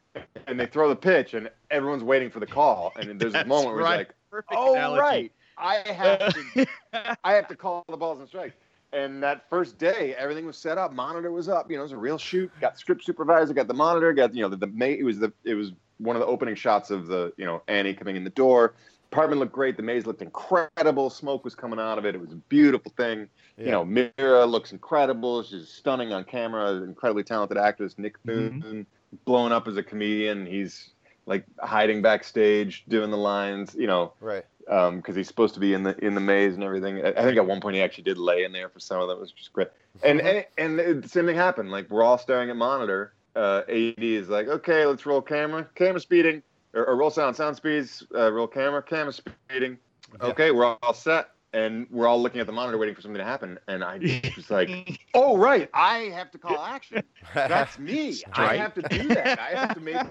And 0.47 0.59
they 0.59 0.65
throw 0.65 0.89
the 0.89 0.97
pitch, 0.97 1.35
and 1.35 1.51
everyone's 1.71 2.03
waiting 2.03 2.31
for 2.31 2.41
the 2.41 2.47
call. 2.47 2.93
And 2.97 3.21
there's 3.21 3.35
a 3.35 3.45
moment 3.45 3.75
where 3.77 3.85
he's 3.85 3.91
right. 3.91 3.99
like, 3.99 4.15
Perfect 4.31 4.55
"Oh 4.57 4.73
analogy. 4.75 5.01
right, 5.01 5.33
I 5.59 5.93
have 5.93 6.35
to, 6.55 6.67
I 7.25 7.33
have 7.35 7.47
to 7.49 7.55
call 7.57 7.85
the 7.91 7.97
balls 7.99 8.19
and 8.21 8.27
strikes." 8.27 8.55
And 8.95 9.23
that 9.23 9.45
first 9.51 9.77
day, 9.77 10.15
everything 10.17 10.47
was 10.47 10.57
set 10.57 10.79
up. 10.79 10.95
Monitor 10.95 11.31
was 11.31 11.51
up. 11.51 11.71
You 11.71 11.77
know, 11.77 11.83
it 11.83 11.85
was 11.85 11.93
a 11.93 11.99
real 11.99 12.17
shoot. 12.17 12.51
Got 12.63 12.79
script 12.79 13.05
supervisor, 13.05 13.53
got 13.53 13.69
the 13.69 13.75
monitor, 13.75 14.15
got 14.15 14.35
you 14.35 14.41
know 14.41 14.49
the, 14.49 14.57
the 14.57 14.69
ma- 14.69 14.87
it 14.87 15.05
was 15.05 15.19
the 15.19 15.31
it 15.45 15.53
was 15.55 15.73
one 15.99 16.17
of 16.17 16.21
the 16.21 16.27
opening 16.27 16.55
shots 16.55 16.91
of 16.91 17.07
the 17.07 17.33
you 17.37 17.45
know 17.47 17.63
Annie 17.69 17.95
coming 17.95 18.17
in 18.17 18.25
the 18.25 18.31
door. 18.31 18.75
Apartment 19.13 19.39
looked 19.41 19.53
great. 19.53 19.77
The 19.77 19.83
maze 19.85 20.05
looked 20.05 20.21
incredible. 20.21 21.11
Smoke 21.11 21.45
was 21.45 21.55
coming 21.55 21.79
out 21.79 21.97
of 21.97 22.05
it. 22.05 22.15
It 22.15 22.21
was 22.21 22.33
a 22.33 22.37
beautiful 22.49 22.93
thing. 22.97 23.29
Yeah. 23.57 23.65
You 23.65 23.71
know, 23.71 23.85
Meera 23.85 24.51
looks 24.51 24.73
incredible. 24.73 25.43
She's 25.45 25.69
stunning 25.69 26.13
on 26.13 26.25
camera. 26.25 26.73
Incredibly 26.83 27.23
talented 27.23 27.57
actress. 27.57 27.95
Nick 27.99 28.23
Mhm. 28.25 28.85
blown 29.25 29.53
up 29.53 29.69
as 29.69 29.77
a 29.77 29.83
comedian. 29.83 30.45
He's 30.45 30.91
like 31.25 31.45
hiding 31.61 32.03
backstage, 32.03 32.85
doing 32.89 33.11
the 33.11 33.17
lines. 33.17 33.75
You 33.79 33.87
know, 33.87 34.13
Right. 34.21 34.45
because 34.67 35.15
he's 35.15 35.29
supposed 35.29 35.55
to 35.55 35.61
be 35.61 35.73
in 35.73 35.85
the 35.85 35.97
in 36.05 36.15
the 36.17 36.21
maze 36.21 36.55
and 36.55 36.65
everything. 36.65 37.05
I 37.05 37.11
I 37.11 37.23
think 37.23 37.37
at 37.39 37.47
one 37.47 37.61
point 37.61 37.77
he 37.77 37.83
actually 37.83 38.05
did 38.05 38.19
lay 38.19 38.43
in 38.45 38.51
there 38.53 38.69
for 38.69 38.81
some 38.81 39.01
of 39.01 39.09
them. 39.09 39.19
It 39.19 39.21
was 39.21 39.31
just 39.33 39.53
great. 39.53 39.69
And 40.03 40.21
and, 40.21 40.45
and 40.59 41.03
the 41.05 41.09
same 41.09 41.27
thing 41.27 41.37
happened. 41.37 41.71
Like 41.71 41.89
we're 41.91 42.03
all 42.03 42.19
staring 42.19 42.51
at 42.51 42.57
monitor. 42.57 43.13
Uh, 43.37 43.63
AD 43.69 44.03
is 44.03 44.29
like, 44.29 44.49
okay, 44.49 44.87
let's 44.87 45.05
roll 45.05 45.21
camera. 45.21 45.69
Camera 45.75 46.01
speeding 46.01 46.43
or, 46.73 46.87
or 46.87 46.97
roll 46.97 47.11
sound. 47.11 47.37
Sound 47.37 47.57
speeds. 47.57 48.05
Uh, 48.15 48.33
roll 48.33 48.47
camera. 48.47 48.83
Camera 48.83 49.13
speeding. 49.13 49.79
Yeah. 50.21 50.29
Okay, 50.29 50.51
we're 50.51 50.77
all 50.83 50.95
set. 50.95 51.31
And 51.57 51.87
we're 51.91 52.07
all 52.07 52.21
looking 52.21 52.43
at 52.43 52.47
the 52.47 52.53
monitor 52.53 52.77
waiting 52.77 52.95
for 52.95 53.01
something 53.01 53.17
to 53.19 53.25
happen. 53.25 53.59
And 53.67 53.83
I 53.83 54.21
was 54.37 54.51
like, 54.51 55.01
oh, 55.15 55.39
right. 55.39 55.71
I 55.73 56.01
have 56.15 56.31
to 56.33 56.39
call 56.39 56.59
action. 56.63 57.03
That's 57.35 57.79
me. 57.79 58.23
I 58.35 58.57
have 58.57 58.75
to 58.75 58.83
do 58.83 59.09
that. 59.09 59.39
I 59.39 59.59
have 59.59 59.75
to 59.75 59.81
make. 59.81 59.97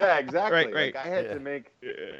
Yeah, 0.00 0.18
exactly. 0.18 0.56
Right, 0.66 0.72
right. 0.72 0.94
Like, 0.94 1.04
I 1.04 1.08
had 1.08 1.24
Yeah. 1.24 1.34
to 1.34 1.40
make 1.40 1.72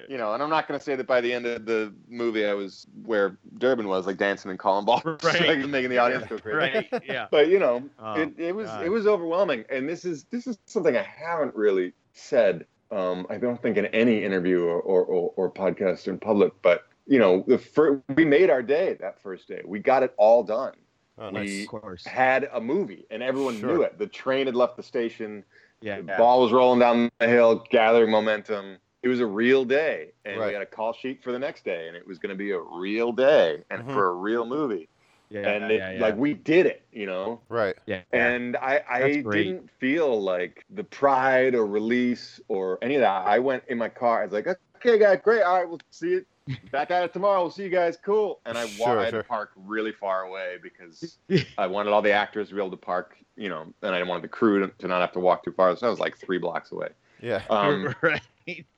you 0.09 0.19
know, 0.19 0.35
and 0.35 0.43
I'm 0.43 0.51
not 0.51 0.67
going 0.67 0.81
to 0.81 0.85
say 0.85 0.97
that 0.97 1.07
by 1.07 1.21
the 1.21 1.33
end 1.33 1.47
of 1.47 1.65
the 1.65 1.95
movie 2.09 2.45
I 2.45 2.55
was 2.55 2.89
where 3.05 3.39
Drebin 3.59 3.87
was, 3.87 4.05
like 4.05 4.17
dancing 4.17 4.51
and 4.51 4.59
calling 4.59 4.85
balls, 4.85 5.05
Right. 5.23 5.47
like 5.47 5.59
making 5.69 5.91
the 5.91 5.99
audience 5.99 6.27
go 6.27 6.39
crazy. 6.39 6.89
Right. 6.91 7.05
Yeah. 7.07 7.29
But 7.31 7.47
you 7.49 7.61
know, 7.61 7.89
Oh, 8.01 8.15
it, 8.21 8.33
it 8.37 8.53
was 8.57 8.67
God. 8.67 8.85
it 8.85 8.89
was 8.89 9.07
overwhelming, 9.07 9.65
and 9.71 9.89
this 9.89 10.05
is 10.05 10.25
this 10.33 10.49
is 10.49 10.59
something 10.67 10.97
I 10.97 11.03
haven't 11.05 11.55
really 11.55 11.93
said. 12.15 12.67
Um, 12.91 13.29
I 13.31 13.37
don't 13.37 13.63
think 13.63 13.77
in 13.77 13.87
any 13.87 14.25
interview 14.25 14.65
or 14.65 14.81
or, 14.81 15.05
or, 15.05 15.33
or 15.37 15.51
podcast 15.53 16.09
in 16.09 16.19
public, 16.19 16.53
but 16.63 16.83
you 17.07 17.19
know, 17.19 17.45
the 17.47 17.59
fir- 17.59 18.03
we 18.15 18.25
made 18.25 18.51
our 18.51 18.63
day 18.63 18.97
that 19.01 19.21
first 19.23 19.49
day. 19.49 19.63
We 19.65 19.79
got 19.79 20.03
it 20.03 20.13
all 20.17 20.43
done. 20.43 20.75
Oh, 21.19 21.29
we 21.29 21.33
nice. 21.33 21.63
Of 21.63 21.69
course. 21.69 22.05
had 22.05 22.49
a 22.53 22.61
movie, 22.61 23.07
and 23.11 23.23
everyone 23.23 23.59
Sure. 23.59 23.69
knew 23.77 23.83
it. 23.83 23.99
The 23.99 24.07
train 24.07 24.47
had 24.47 24.55
left 24.57 24.77
the 24.77 24.83
station. 24.83 25.45
Yeah. 25.81 25.97
The 25.99 26.15
ball 26.19 26.43
was 26.43 26.53
rolling 26.53 26.81
down 26.81 27.11
the 27.19 27.29
hill, 27.29 27.65
gathering 27.71 28.11
momentum. 28.11 28.77
It 29.03 29.09
was 29.09 29.21
a 29.21 29.27
real 29.27 29.65
day, 29.65 30.13
and 30.25 30.39
Right. 30.39 30.49
we 30.49 30.53
got 30.53 30.63
a 30.63 30.67
call 30.67 30.93
sheet 30.93 31.23
for 31.23 31.33
the 31.33 31.39
next 31.39 31.65
day, 31.65 31.87
and 31.89 31.97
it 31.97 32.07
was 32.07 32.19
going 32.19 32.31
to 32.31 32.37
be 32.37 32.51
a 32.51 32.59
real 32.59 33.13
day 33.13 33.63
and 33.71 33.83
Mhm. 33.85 33.93
for 33.93 34.09
a 34.09 34.15
real 34.15 34.45
movie. 34.45 34.89
Yeah. 35.29 35.41
and 35.41 35.73
it, 35.73 35.79
yeah, 35.79 35.91
yeah. 35.91 36.01
like 36.01 36.15
we 36.17 36.35
did 36.35 36.67
it, 36.67 36.83
you 36.93 37.05
know. 37.05 37.41
Right. 37.49 37.75
yeah. 37.85 38.03
And 38.13 38.57
I, 38.59 38.81
I 38.89 39.11
didn't 39.23 39.69
feel 39.81 40.23
like 40.23 40.65
the 40.71 40.85
pride 40.85 41.57
or 41.57 41.67
release 41.67 42.41
or 42.47 42.79
any 42.81 42.95
of 42.95 43.01
that. 43.01 43.27
I 43.27 43.41
went 43.41 43.65
in 43.67 43.77
my 43.77 43.89
car. 43.89 44.21
I 44.23 44.25
was 44.27 44.33
like, 44.33 44.47
okay, 44.77 44.99
guys, 45.01 45.19
great. 45.25 45.43
All 45.43 45.57
right, 45.59 45.69
we'll 45.69 45.81
see 45.91 46.11
you 46.11 46.27
back 46.71 46.91
at 46.91 47.05
it 47.05 47.13
tomorrow. 47.13 47.41
We'll 47.43 47.51
see 47.51 47.65
you 47.65 47.69
guys. 47.71 47.97
Cool. 48.03 48.41
And 48.47 48.57
I, 48.57 48.65
wa- 48.65 48.71
Sure, 48.71 48.99
I 49.01 49.05
had 49.05 49.11
sure. 49.11 49.23
to 49.23 49.29
park 49.29 49.51
really 49.57 49.93
far 49.93 50.23
away 50.25 50.57
because 50.63 51.19
I 51.59 51.67
wanted 51.67 51.93
all 51.93 52.03
the 52.03 52.13
actors 52.13 52.49
to 52.49 52.55
be 52.55 52.61
able 52.61 52.71
to 52.71 52.77
park, 52.77 53.17
you 53.37 53.49
know, 53.49 53.67
and 53.83 53.95
I 53.95 54.03
wanted 54.03 54.23
the 54.23 54.29
crew 54.29 54.61
to, 54.61 54.69
to 54.79 54.89
not 54.89 55.01
have 55.01 55.13
to 55.13 55.21
walk 55.21 55.45
too 55.45 55.53
far. 55.53 55.75
So 55.77 55.87
I 55.87 55.91
was 55.91 55.99
like 56.01 56.17
three 56.19 56.39
blocks 56.39 56.73
away. 56.73 56.89
Yeah. 57.21 57.43
Um, 57.51 57.95
right. 58.03 58.21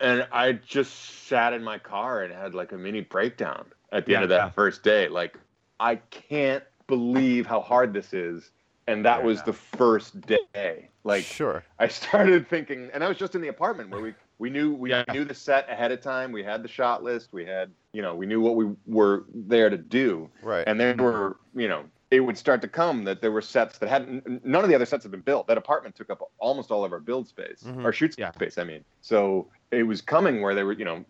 and 0.01 0.27
I 0.33 0.53
just 0.53 1.27
sat 1.27 1.53
in 1.53 1.63
my 1.63 1.79
car 1.79 2.23
and 2.23 2.33
had 2.33 2.55
like 2.55 2.73
a 2.73 2.79
mini 2.79 3.01
breakdown 3.03 3.67
at 3.93 4.07
the 4.07 4.15
end 4.15 4.25
of 4.25 4.31
Yeah. 4.31 4.39
that 4.39 4.55
first 4.55 4.83
day. 4.83 5.09
Like, 5.09 5.39
I 5.81 5.97
can't 6.11 6.65
believe 6.87 7.47
how 7.47 7.61
hard 7.61 7.93
this 7.93 8.13
is. 8.13 8.51
And 8.87 9.05
that 9.05 9.23
was 9.23 9.43
the 9.43 9.53
first 9.53 10.19
day. 10.55 10.89
Like, 11.05 11.23
sure. 11.25 11.63
I 11.79 11.89
started 11.89 12.49
thinking, 12.49 12.89
and 12.95 13.05
I 13.05 13.09
was 13.09 13.19
just 13.19 13.35
in 13.35 13.43
the 13.43 13.49
apartment 13.49 13.91
where 13.91 14.01
we 14.01 14.15
we 14.39 14.51
knew 14.51 14.73
we 14.73 14.91
Yeah. 14.91 15.05
knew 15.13 15.25
the 15.25 15.35
set 15.35 15.69
ahead 15.69 15.93
of 15.93 16.01
time. 16.01 16.33
We 16.33 16.43
had 16.43 16.63
the 16.63 16.69
shot 16.69 17.03
list. 17.03 17.33
We 17.33 17.45
had 17.45 17.71
you 17.93 18.03
know 18.03 18.15
we 18.15 18.27
knew 18.27 18.41
what 18.41 18.57
we 18.57 18.67
were 18.87 19.25
there 19.35 19.71
to 19.71 19.77
do. 19.79 20.31
Right. 20.43 20.65
And 20.67 20.79
there 20.81 20.95
were 20.97 21.39
you 21.55 21.69
know 21.69 21.85
it 22.11 22.21
would 22.21 22.39
start 22.39 22.63
to 22.63 22.69
come 22.69 23.05
that 23.05 23.21
there 23.21 23.31
were 23.33 23.43
sets 23.43 23.79
that 23.79 23.89
hadn't 23.89 24.45
none 24.45 24.63
of 24.65 24.69
the 24.71 24.75
other 24.75 24.87
sets 24.87 25.05
had 25.05 25.11
been 25.11 25.21
built. 25.21 25.47
That 25.47 25.59
apartment 25.59 25.95
took 25.95 26.09
up 26.11 26.21
almost 26.39 26.71
all 26.71 26.85
of 26.85 26.93
our 26.93 27.01
build 27.01 27.29
space 27.29 27.63
Mhm. 27.67 27.85
our 27.85 27.93
shoot 27.93 28.15
Yeah. 28.19 28.31
space. 28.33 28.57
I 28.59 28.65
mean, 28.65 28.85
so 29.03 29.49
it 29.71 29.83
was 29.83 30.01
coming 30.01 30.41
where 30.41 30.55
they 30.55 30.63
were 30.65 30.73
you 30.73 30.85
know. 30.85 31.05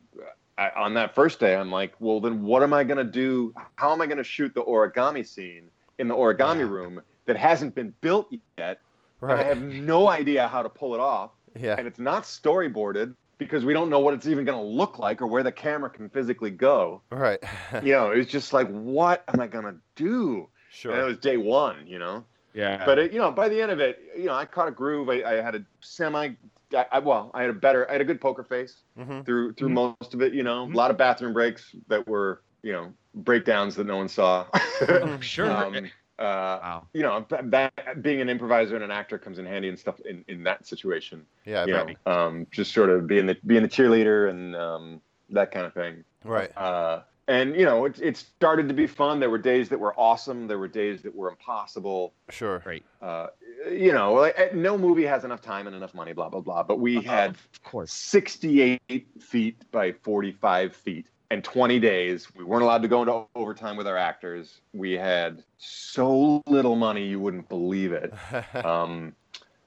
I, 0.57 0.71
on 0.71 0.95
that 0.95 1.15
first 1.15 1.39
day, 1.39 1.55
I'm 1.55 1.71
like, 1.71 1.93
well, 2.01 2.21
then 2.21 2.43
what 2.43 2.65
am 2.65 2.73
I 2.73 2.83
going 2.83 2.99
to 2.99 3.05
do? 3.05 3.55
How 3.77 3.93
am 3.93 4.01
I 4.01 4.07
going 4.07 4.19
to 4.19 4.25
shoot 4.25 4.53
the 4.55 4.63
origami 4.65 5.25
scene 5.25 5.71
in 6.01 6.09
the 6.09 6.17
origami 6.17 6.59
Yeah. 6.67 6.69
room 6.73 7.01
that 7.27 7.37
hasn't 7.37 7.77
been 7.77 7.95
built 8.01 8.27
yet? 8.59 8.81
And 9.23 9.31
I 9.31 9.45
have 9.45 9.63
no 9.63 10.09
idea 10.09 10.49
how 10.49 10.65
to 10.65 10.69
pull 10.69 10.95
it 10.95 11.01
off. 11.01 11.31
Yeah. 11.59 11.75
And 11.79 11.87
it's 11.87 11.99
not 11.99 12.25
storyboarded 12.25 13.15
because 13.39 13.65
we 13.65 13.73
don't 13.73 13.89
know 13.91 14.01
what 14.01 14.15
it's 14.15 14.27
even 14.27 14.45
going 14.45 14.59
to 14.59 14.65
look 14.65 14.99
like 14.99 15.23
or 15.23 15.27
where 15.27 15.43
the 15.43 15.53
camera 15.53 15.91
can 15.91 16.09
physically 16.09 16.51
go. 16.51 17.03
Right. 17.11 17.43
You 17.83 17.93
know, 17.93 18.11
it's 18.11 18.31
just 18.31 18.53
like, 18.53 18.69
what 18.69 19.25
am 19.29 19.41
I 19.41 19.47
going 19.47 19.65
to 19.65 19.77
do? 19.95 20.49
Sure. 20.71 20.93
And 20.93 21.01
it 21.01 21.05
was 21.05 21.19
day 21.19 21.37
one, 21.37 21.87
you 21.87 21.99
know. 21.99 22.25
Yeah. 22.55 22.85
But 22.85 22.99
it, 22.99 23.13
you 23.13 23.19
know, 23.19 23.31
by 23.31 23.49
the 23.49 23.61
end 23.61 23.71
of 23.71 23.81
it, 23.81 24.01
you 24.17 24.27
know, 24.27 24.35
I 24.35 24.45
caught 24.45 24.69
a 24.69 24.73
groove. 24.73 25.09
I, 25.09 25.23
I 25.23 25.35
had 25.43 25.55
a 25.55 25.65
semi. 25.81 26.31
I, 26.75 26.87
I, 26.93 26.99
well, 26.99 27.31
I 27.35 27.43
had 27.43 27.51
a 27.51 27.55
better. 27.55 27.89
I 27.89 27.93
had 27.93 28.01
a 28.01 28.05
good 28.05 28.21
poker 28.21 28.43
face 28.43 28.83
Mhm. 28.99 29.25
through 29.25 29.53
through 29.55 29.69
Mhm. 29.71 29.95
most 30.01 30.15
of 30.15 30.23
it. 30.23 30.35
You 30.35 30.43
know, 30.43 30.65
a 30.65 30.75
lot 30.75 30.91
of 30.91 30.97
bathroom 30.97 31.33
breaks 31.33 31.75
that 31.89 32.07
were 32.09 32.43
you 32.63 32.73
know 32.73 32.93
breakdowns 33.15 33.77
that 33.77 33.87
no 33.87 33.97
one 33.97 34.09
saw. 34.09 34.47
sure. 35.21 35.51
Um, 35.51 35.91
uh, 36.19 36.59
wow. 36.63 36.87
you 36.93 37.03
know, 37.03 37.25
that, 37.29 37.51
that 37.51 38.03
being 38.03 38.21
an 38.21 38.29
improviser 38.29 38.75
and 38.75 38.85
an 38.85 38.91
actor 38.91 39.19
comes 39.19 39.39
in 39.39 39.47
handy 39.47 39.69
and 39.69 39.79
stuff 39.79 40.01
in, 40.01 40.25
in 40.29 40.43
that 40.45 40.67
situation. 40.67 41.25
Yeah, 41.45 41.63
I 41.63 41.65
you 41.67 41.73
know, 41.73 42.13
um, 42.13 42.47
just 42.51 42.73
sort 42.73 42.91
of 42.91 43.07
being 43.07 43.27
the 43.27 43.37
being 43.47 43.63
the 43.63 43.69
cheerleader 43.69 44.31
and 44.31 44.57
um, 44.57 45.01
that 45.31 45.51
kind 45.53 45.67
of 45.67 45.75
thing. 45.75 46.05
Right. 46.25 46.57
Uh, 46.57 47.03
and 47.29 47.55
you 47.55 47.65
know, 47.65 47.85
it, 47.85 48.01
it 48.01 48.17
started 48.17 48.69
to 48.69 48.75
be 48.75 48.87
fun. 48.87 49.21
There 49.21 49.31
were 49.31 49.39
days 49.39 49.69
that 49.69 49.79
were 49.79 49.95
awesome. 49.99 50.49
There 50.49 50.59
were 50.59 50.69
days 50.69 51.03
that 51.03 51.15
were 51.15 51.29
impossible. 51.29 52.15
Sure. 52.31 52.63
right 52.65 52.83
Uh, 53.03 53.29
you 53.71 53.93
know, 53.93 54.15
like, 54.15 54.35
eh, 54.39 54.49
no 54.55 54.79
movie 54.79 55.05
has 55.05 55.25
enough 55.25 55.43
time 55.43 55.67
and 55.67 55.77
enough 55.77 55.95
money. 55.95 56.15
Blah 56.15 56.31
blah 56.31 56.41
blah. 56.41 56.63
But 56.63 56.81
we 56.81 57.03
had 57.03 57.31
Of 57.31 57.63
course. 57.63 57.93
68 57.93 59.07
feet 59.21 59.71
by 59.71 59.93
45 59.93 60.75
feet 60.75 61.11
and 61.31 61.45
20 61.45 61.79
days. 61.79 62.29
We 62.35 62.45
weren't 62.45 62.63
allowed 62.63 62.83
to 62.83 62.89
go 62.89 63.03
into 63.03 63.27
overtime 63.35 63.77
with 63.77 63.87
our 63.87 63.97
actors. 63.99 64.61
We 64.73 64.93
had 64.93 65.43
so 65.59 66.43
little 66.47 66.75
money, 66.77 67.07
you 67.07 67.21
wouldn't 67.21 67.49
believe 67.49 67.93
it. 67.93 68.13
Um, 68.65 69.15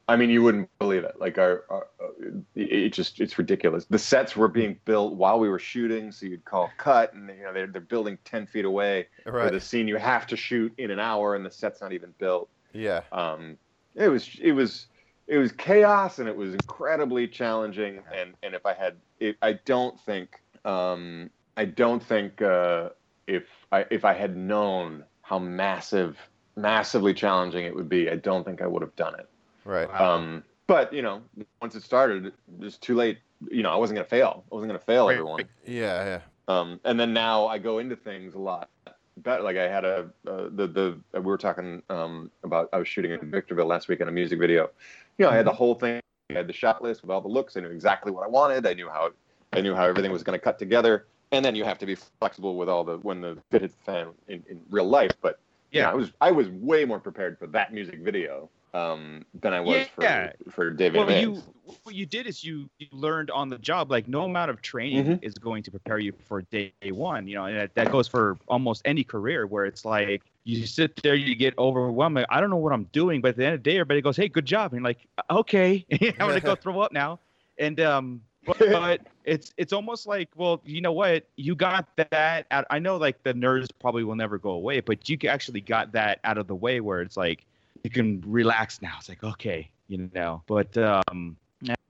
I 0.09 0.17
mean, 0.17 0.29
you 0.29 0.43
wouldn't 0.43 0.67
believe 0.79 1.05
it. 1.05 1.15
Like 1.19 1.37
our, 1.37 1.63
our 1.69 1.87
uh, 2.03 2.07
it 2.55 2.89
just 2.89 3.21
it's 3.21 3.37
ridiculous. 3.37 3.85
The 3.85 3.99
sets 3.99 4.35
were 4.35 4.49
being 4.49 4.77
built 4.83 5.13
while 5.13 5.39
we 5.39 5.47
were 5.47 5.59
shooting, 5.59 6.11
so 6.11 6.25
you'd 6.25 6.43
call 6.43 6.69
cut, 6.77 7.13
and 7.13 7.29
you 7.29 7.43
know 7.43 7.53
they're 7.53 7.67
they're 7.67 7.79
building 7.79 8.17
10 8.25 8.47
feet 8.47 8.65
away 8.65 9.07
for 9.23 9.49
the 9.51 9.59
scene 9.61 9.87
you 9.87 9.95
have 9.95 10.27
to 10.27 10.35
shoot 10.35 10.73
in 10.77 10.91
an 10.91 10.99
hour, 10.99 11.35
and 11.35 11.45
the 11.45 11.51
set's 11.51 11.79
not 11.79 11.93
even 11.93 12.13
built 12.17 12.49
Yeah. 12.73 13.01
um, 13.13 13.57
it 13.95 14.09
was 14.09 14.37
it 14.41 14.51
was 14.51 14.87
it 15.27 15.37
was 15.37 15.53
chaos 15.53 16.19
and 16.19 16.27
it 16.27 16.35
was 16.35 16.53
incredibly 16.55 17.25
challenging 17.27 18.01
and 18.13 18.33
and 18.43 18.53
if 18.53 18.65
I 18.65 18.73
had 18.73 18.95
it, 19.21 19.37
I 19.41 19.53
don't 19.53 19.97
think 20.01 20.41
um, 20.65 21.29
I 21.57 21.65
don't 21.65 22.01
think 22.01 22.41
uh, 22.41 22.89
if 23.27 23.43
I 23.71 23.85
if 23.89 24.05
I 24.05 24.13
had 24.13 24.35
known 24.35 25.03
how 25.21 25.39
massive 25.39 26.17
massively 26.55 27.13
challenging 27.13 27.65
it 27.65 27.73
would 27.75 27.89
be 27.89 28.09
I 28.09 28.15
don't 28.15 28.43
think 28.43 28.61
I 28.61 28.67
would 28.67 28.81
have 28.81 28.95
done 28.95 29.15
it 29.19 29.29
Right. 29.63 29.89
um, 29.89 30.43
but 30.67 30.91
you 30.91 31.01
know 31.01 31.21
once 31.61 31.75
it 31.75 31.83
started 31.83 32.25
it 32.27 32.33
was 32.59 32.77
too 32.77 32.95
late 32.95 33.19
you 33.49 33.63
know 33.63 33.71
I 33.71 33.75
wasn't 33.77 33.95
gonna 33.97 34.07
fail 34.07 34.43
I 34.51 34.55
wasn't 34.55 34.69
gonna 34.69 34.79
fail 34.79 35.07
Right. 35.07 35.13
everyone 35.13 35.47
Yeah. 35.65 36.03
Yeah. 36.05 36.21
um, 36.59 36.79
and 36.83 36.99
then 36.99 37.13
now 37.13 37.47
I 37.47 37.57
go 37.57 37.79
into 37.79 37.95
things 37.95 38.33
a 38.33 38.39
lot 38.39 38.69
better. 39.17 39.43
Like 39.43 39.57
I 39.57 39.67
had 39.67 39.85
a 39.85 40.09
uh, 40.27 40.49
the 40.51 40.67
the 40.67 41.19
we 41.19 41.21
were 41.21 41.37
talking 41.37 41.81
um, 41.89 42.31
about 42.43 42.69
I 42.73 42.77
was 42.77 42.87
shooting 42.87 43.11
in 43.11 43.31
Victorville 43.31 43.67
last 43.67 43.87
week 43.87 44.01
in 44.01 44.07
a 44.07 44.11
music 44.11 44.39
video. 44.39 44.69
You 45.17 45.25
know, 45.25 45.31
I 45.31 45.35
had 45.35 45.45
the 45.45 45.53
whole 45.53 45.75
thing. 45.75 46.01
I 46.29 46.33
had 46.33 46.47
the 46.47 46.53
shot 46.53 46.81
list 46.81 47.01
with 47.01 47.11
all 47.11 47.21
the 47.21 47.27
looks. 47.27 47.55
I 47.57 47.59
knew 47.61 47.69
exactly 47.69 48.11
what 48.11 48.23
I 48.25 48.27
wanted. 48.29 48.65
I 48.65 48.73
knew 48.73 48.89
how 48.89 49.11
I 49.53 49.61
knew 49.61 49.75
how 49.75 49.85
everything 49.85 50.11
was 50.11 50.23
going 50.23 50.37
to 50.39 50.43
cut 50.43 50.57
together. 50.57 51.05
And 51.31 51.43
then 51.45 51.55
you 51.55 51.63
have 51.63 51.77
to 51.79 51.85
be 51.85 51.95
flexible 51.95 52.55
with 52.57 52.69
all 52.69 52.83
the 52.83 52.97
when 52.97 53.21
the 53.21 53.37
fit 53.49 53.61
hits 53.61 53.75
the 53.75 53.83
fan 53.83 54.07
in, 54.27 54.43
in 54.49 54.61
real 54.69 54.85
life. 54.87 55.15
But 55.21 55.39
yeah, 55.71 55.83
Yeah. 55.83 55.91
I 55.91 55.93
was 55.95 56.11
I 56.21 56.31
was 56.31 56.49
way 56.49 56.85
more 56.85 56.99
prepared 56.99 57.37
for 57.39 57.47
that 57.47 57.73
music 57.73 57.99
video 58.01 58.49
um, 58.73 59.25
than 59.41 59.53
I 59.53 59.61
was 59.61 59.87
Yeah. 59.99 60.31
for 60.35 60.51
for 60.51 60.69
David 60.71 60.97
Well, 60.99 61.07
Mays. 61.07 61.21
you 61.21 61.43
what 61.83 61.95
you 61.95 62.05
did 62.05 62.27
is 62.27 62.43
you, 62.43 62.69
you 62.79 62.87
learned 62.91 63.31
on 63.31 63.49
the 63.49 63.57
job. 63.57 63.89
Like 63.91 64.07
no 64.07 64.23
amount 64.23 64.51
of 64.51 64.61
training 64.61 65.05
Mhm. 65.05 65.19
is 65.23 65.33
going 65.35 65.63
to 65.63 65.71
prepare 65.71 65.99
you 65.99 66.11
for 66.27 66.41
day 66.43 66.73
one. 66.91 67.27
You 67.27 67.35
know, 67.35 67.45
and 67.45 67.57
that, 67.57 67.75
that 67.75 67.91
goes 67.91 68.07
for 68.07 68.37
almost 68.47 68.81
any 68.85 69.03
career 69.03 69.47
where 69.47 69.65
it's 69.65 69.85
like 69.85 70.21
you 70.43 70.65
sit 70.65 70.95
there, 71.01 71.15
you 71.15 71.35
get 71.35 71.57
overwhelmed. 71.57 72.15
Like, 72.17 72.25
I 72.29 72.41
don't 72.41 72.49
know 72.49 72.57
what 72.57 72.73
I'm 72.73 72.85
doing, 72.91 73.21
but 73.21 73.29
at 73.29 73.35
the 73.37 73.45
end 73.45 73.53
of 73.55 73.63
the 73.63 73.69
day, 73.69 73.77
everybody 73.77 74.01
goes, 74.01 74.17
"Hey, 74.17 74.27
good 74.27 74.45
job," 74.45 74.73
and 74.73 74.79
you're 74.81 74.89
like, 74.89 75.07
"Okay, 75.29 75.85
I'm 76.19 76.27
gonna 76.27 76.41
go 76.41 76.55
throw 76.61 76.81
up 76.81 76.91
now." 76.91 77.19
And 77.57 77.79
um, 77.79 78.21
but, 78.45 78.59
but 78.59 79.01
it's 79.25 79.53
it's 79.57 79.73
almost 79.73 80.07
like, 80.07 80.29
well, 80.35 80.61
you 80.65 80.81
know 80.81 80.91
what? 80.91 81.25
You 81.35 81.55
got 81.55 81.87
that. 81.97 82.47
Out, 82.51 82.65
I 82.69 82.79
know, 82.79 82.97
like 82.97 83.21
the 83.23 83.33
nerves 83.33 83.69
probably 83.79 84.03
will 84.03 84.15
never 84.15 84.37
go 84.37 84.51
away, 84.51 84.79
but 84.79 85.07
you 85.09 85.17
actually 85.27 85.61
got 85.61 85.91
that 85.93 86.19
out 86.23 86.37
of 86.37 86.47
the 86.47 86.55
way 86.55 86.79
where 86.81 87.01
it's 87.01 87.17
like 87.17 87.45
you 87.83 87.89
can 87.89 88.23
relax 88.25 88.81
now. 88.81 88.95
It's 88.99 89.09
like 89.09 89.23
okay, 89.23 89.69
you 89.87 90.09
know. 90.13 90.41
But 90.47 90.77
um, 90.77 91.37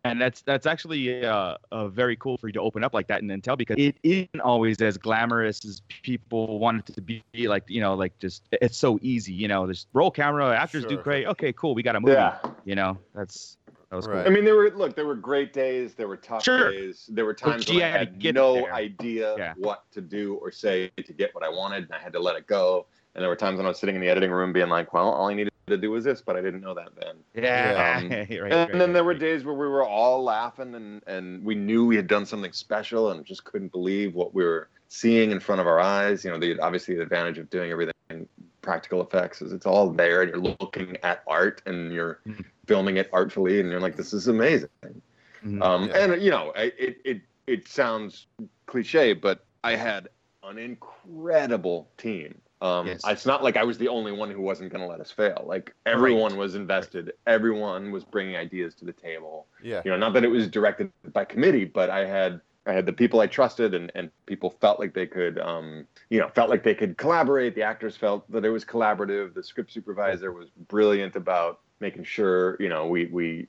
and 0.04 0.20
that's 0.20 0.42
that's 0.42 0.66
actually 0.66 1.24
uh, 1.26 1.58
uh, 1.72 1.88
very 1.88 2.16
cool 2.16 2.38
for 2.38 2.48
you 2.48 2.54
to 2.54 2.62
open 2.62 2.84
up 2.84 2.94
like 2.94 3.08
that 3.08 3.22
and 3.22 3.30
then 3.30 3.42
tell 3.42 3.56
because 3.56 3.78
it 3.78 3.96
isn't 4.04 4.40
always 4.42 4.82
as 4.82 4.98
glamorous 4.98 5.64
as 5.64 5.82
people 6.02 6.60
want 6.60 6.90
it 6.90 6.94
to 6.94 7.02
be. 7.02 7.24
Like 7.36 7.70
you 7.70 7.82
know, 7.82 7.94
like 7.94 8.18
just 8.20 8.44
it's 8.52 8.78
so 8.78 8.98
easy. 9.02 9.34
You 9.34 9.48
know, 9.48 9.68
just 9.68 9.88
roll 9.94 10.10
camera, 10.10 10.58
actors 10.58 10.86
do 10.86 10.98
great. 10.98 11.28
Okay, 11.28 11.54
cool, 11.54 11.76
we 11.76 11.84
got 11.84 11.96
a 11.96 12.00
movie. 12.00 12.14
Yeah. 12.14 12.38
You 12.66 12.76
know, 12.76 12.98
that's 13.14 13.58
that 13.92 13.98
was 13.98 14.08
Right. 14.08 14.26
I 14.26 14.30
mean, 14.30 14.46
there 14.46 14.56
were 14.56 14.72
look, 14.72 14.96
there 14.96 15.06
were 15.06 15.16
great 15.16 15.52
days, 15.52 15.96
there 15.96 16.08
were 16.08 16.16
tough 16.16 16.46
Sure. 16.46 16.72
days, 16.72 17.10
there 17.12 17.26
were 17.26 17.34
times 17.34 17.68
when 17.68 17.84
I 17.84 17.90
had 17.90 18.24
no 18.34 18.54
there. 18.54 18.74
idea 18.74 19.36
Yeah. 19.38 19.54
what 19.58 19.84
to 19.92 20.00
do 20.00 20.36
or 20.36 20.50
say 20.50 20.90
to 20.96 21.14
get 21.14 21.36
what 21.36 21.44
I 21.44 21.50
wanted, 21.50 21.84
and 21.84 21.94
I 21.94 22.00
had 22.00 22.14
to 22.14 22.20
let 22.20 22.38
it 22.38 22.48
go. 22.48 22.88
And 23.14 23.22
there 23.22 23.28
were 23.30 23.36
times 23.36 23.58
when 23.58 23.66
I 23.66 23.70
was 23.70 23.80
sitting 23.80 23.96
in 23.96 24.02
the 24.02 24.08
editing 24.08 24.32
room 24.32 24.54
being 24.54 24.70
like, 24.70 24.94
"Well, 24.94 25.10
all 25.10 25.28
I 25.28 25.34
needed 25.34 25.52
to 25.68 25.78
do 25.78 25.92
was 25.92 26.06
this," 26.06 26.22
but 26.22 26.38
I 26.38 26.42
didn't 26.42 26.62
know 26.62 26.74
that 26.74 26.96
then. 26.98 27.18
Yeah, 27.34 27.98
Um, 27.98 28.10
right, 28.10 28.30
and 28.30 28.42
right, 28.42 28.72
then 28.72 28.94
there 28.94 29.04
were 29.04 29.14
days 29.14 29.44
where 29.44 29.56
we 29.56 29.68
were 29.68 29.84
all 29.86 30.24
laughing 30.24 30.74
and, 30.76 31.04
and 31.06 31.44
we 31.44 31.54
knew 31.56 31.86
we 31.86 31.98
had 31.98 32.08
done 32.08 32.26
something 32.26 32.54
special 32.54 33.12
and 33.12 33.26
just 33.26 33.44
couldn't 33.44 33.74
believe 33.74 34.16
what 34.16 34.34
we 34.34 34.46
were 34.46 34.70
seeing 34.88 35.32
in 35.32 35.42
front 35.42 35.60
of 35.60 35.68
our 35.68 35.82
eyes. 35.82 36.24
You 36.24 36.32
know, 36.32 36.40
the 36.40 36.58
obviously 36.62 36.96
the 36.96 37.02
advantage 37.02 37.38
of 37.40 37.50
doing 37.50 37.72
everything 37.72 37.94
practical 38.62 39.02
effects 39.02 39.42
is 39.42 39.52
it's 39.54 39.66
all 39.66 39.90
there 39.92 40.22
and 40.22 40.32
you're 40.32 40.56
looking 40.60 40.98
at 41.04 41.24
art 41.28 41.62
and 41.66 41.92
you're 41.92 42.20
Mhm. 42.28 42.46
filming 42.68 42.98
it 42.98 43.10
artfully 43.12 43.60
and 43.60 43.70
you're 43.70 43.80
like, 43.80 43.96
this 43.96 44.14
is 44.14 44.28
amazing. 44.28 44.70
Mhm. 45.44 45.62
Um, 45.62 45.88
Yeah. 45.90 45.98
And 45.98 46.22
you 46.22 46.32
know, 46.32 46.52
it 46.56 47.02
it 47.04 47.22
it 47.48 47.68
sounds 47.68 48.28
cliche, 48.68 49.14
but 49.14 49.44
I 49.64 49.76
had 49.76 50.10
an 50.44 50.58
incredible 50.58 51.90
team. 51.98 52.40
Um, 52.62 52.86
Yes. 52.88 53.02
It's 53.08 53.26
not 53.26 53.44
like 53.44 53.58
I 53.58 53.64
was 53.64 53.80
the 53.80 53.88
only 53.88 54.12
one 54.12 54.30
who 54.30 54.42
wasn't 54.42 54.72
going 54.72 54.82
to 54.84 54.88
let 54.88 55.00
us 55.02 55.10
fail. 55.10 55.44
Like 55.48 55.74
everyone 55.88 56.38
was 56.38 56.54
invested. 56.54 57.14
Everyone 57.26 57.92
was 57.92 58.04
bringing 58.04 58.36
ideas 58.36 58.76
to 58.76 58.86
the 58.86 58.94
table. 58.94 59.48
Yeah. 59.64 59.82
You 59.84 59.90
know, 59.92 59.98
not 59.98 60.14
that 60.14 60.24
it 60.24 60.28
was 60.30 60.48
directed 60.48 60.92
by 61.12 61.26
committee, 61.26 61.66
but 61.66 61.90
I 61.90 62.06
had 62.06 62.40
I 62.66 62.74
had 62.74 62.86
the 62.86 62.94
people 62.94 63.20
I 63.20 63.28
trusted, 63.28 63.74
and, 63.74 63.92
and 63.96 64.12
people 64.28 64.52
felt 64.62 64.80
like 64.80 64.94
they 64.94 65.08
could, 65.08 65.40
um, 65.40 65.88
you 66.10 66.20
know, 66.20 66.30
felt 66.30 66.50
like 66.50 66.64
they 66.64 66.76
could 66.76 66.98
collaborate. 66.98 67.56
The 67.56 67.64
actors 67.64 67.98
felt 67.98 68.30
that 68.32 68.46
it 68.46 68.50
was 68.50 68.64
collaborative. 68.64 69.34
The 69.34 69.44
script 69.44 69.72
supervisor 69.72 70.32
was 70.32 70.50
brilliant 70.68 71.16
about 71.16 71.62
making 71.80 72.04
sure, 72.04 72.58
you 72.60 72.70
know, 72.70 72.88
we 72.88 73.08
we 73.08 73.48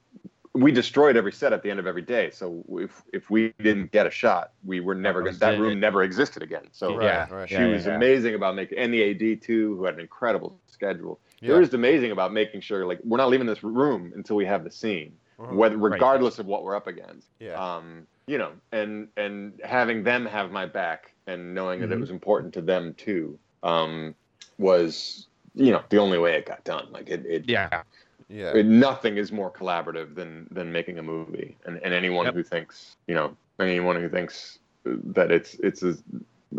we 0.55 0.71
destroyed 0.73 1.17
every 1.17 1.33
set 1.33 1.53
at 1.53 1.63
the 1.63 1.71
end 1.71 1.79
of 1.79 1.87
every 1.87 2.03
day. 2.03 2.31
So 2.31 2.65
if 2.73 3.03
if 3.13 3.29
we 3.29 3.53
didn't 3.63 3.93
get 3.93 4.07
a 4.07 4.11
shot, 4.11 4.53
we 4.65 4.81
were 4.81 4.95
never 4.95 5.19
That 5.21 5.25
going. 5.25 5.33
was 5.33 5.39
That 5.41 5.59
room 5.59 5.79
never 5.81 6.03
existed 6.03 6.43
again. 6.43 6.69
So 6.73 6.97
Right, 6.97 7.05
yeah, 7.05 7.29
right. 7.31 7.49
she 7.49 7.55
yeah, 7.57 7.67
was 7.67 7.87
yeah. 7.87 7.97
amazing 7.97 8.35
about 8.35 8.55
making, 8.55 8.79
and 8.79 8.93
the 8.95 9.11
AD 9.11 9.43
too, 9.43 9.77
who 9.77 9.85
had 9.85 9.95
an 9.95 10.01
incredible 10.01 10.59
schedule. 10.67 11.21
They 11.41 11.49
Yeah. 11.49 11.55
were 11.55 11.61
just 11.61 11.75
amazing 11.75 12.13
about 12.13 12.33
making 12.33 12.63
sure, 12.63 12.87
like, 12.87 13.01
we're 13.05 13.19
not 13.19 13.29
leaving 13.29 13.47
this 13.47 13.63
room 13.63 14.13
until 14.15 14.37
we 14.37 14.47
have 14.47 14.65
the 14.65 14.71
scene, 14.71 15.19
Mhm. 15.39 15.53
whether 15.55 15.77
Right. 15.77 15.93
regardless 15.93 16.39
of 16.39 16.47
what 16.47 16.65
we're 16.65 16.77
up 16.77 16.87
against. 16.87 17.29
Yeah. 17.41 17.53
Um, 17.55 18.07
you 18.27 18.39
know, 18.39 18.53
and 18.73 19.09
and 19.17 19.59
having 19.65 20.03
them 20.05 20.25
have 20.27 20.51
my 20.51 20.67
back 20.67 21.13
and 21.27 21.55
knowing 21.55 21.81
that 21.81 21.91
it 21.93 21.97
Mhm. 21.97 22.01
was 22.01 22.11
important 22.11 22.55
to 22.55 22.61
them 22.63 22.95
too, 22.95 23.39
um, 23.63 24.15
was 24.59 25.27
you 25.55 25.71
know 25.73 25.83
the 25.91 25.99
only 25.99 26.19
way 26.19 26.35
it 26.35 26.47
got 26.47 26.63
done. 26.65 26.87
Like 26.93 27.09
it, 27.11 27.25
it 27.27 27.49
Yeah, 27.49 27.83
Yeah. 28.29 28.53
it- 28.55 28.67
nothing 28.67 29.17
is 29.19 29.33
more 29.33 29.51
collaborative 29.51 30.15
than 30.15 30.47
than 30.51 30.73
making 30.73 30.99
a 30.99 31.03
movie 31.03 31.57
and, 31.67 31.79
and 31.83 31.93
anyone 31.93 32.27
Yep. 32.27 32.35
who 32.35 32.43
thinks 32.43 32.97
you 33.07 33.15
know 33.15 33.37
anyone 33.59 33.97
who 33.97 34.09
thinks 34.09 34.59
that 34.85 35.31
it's 35.31 35.55
it's 35.61 35.83
a, 35.83 35.97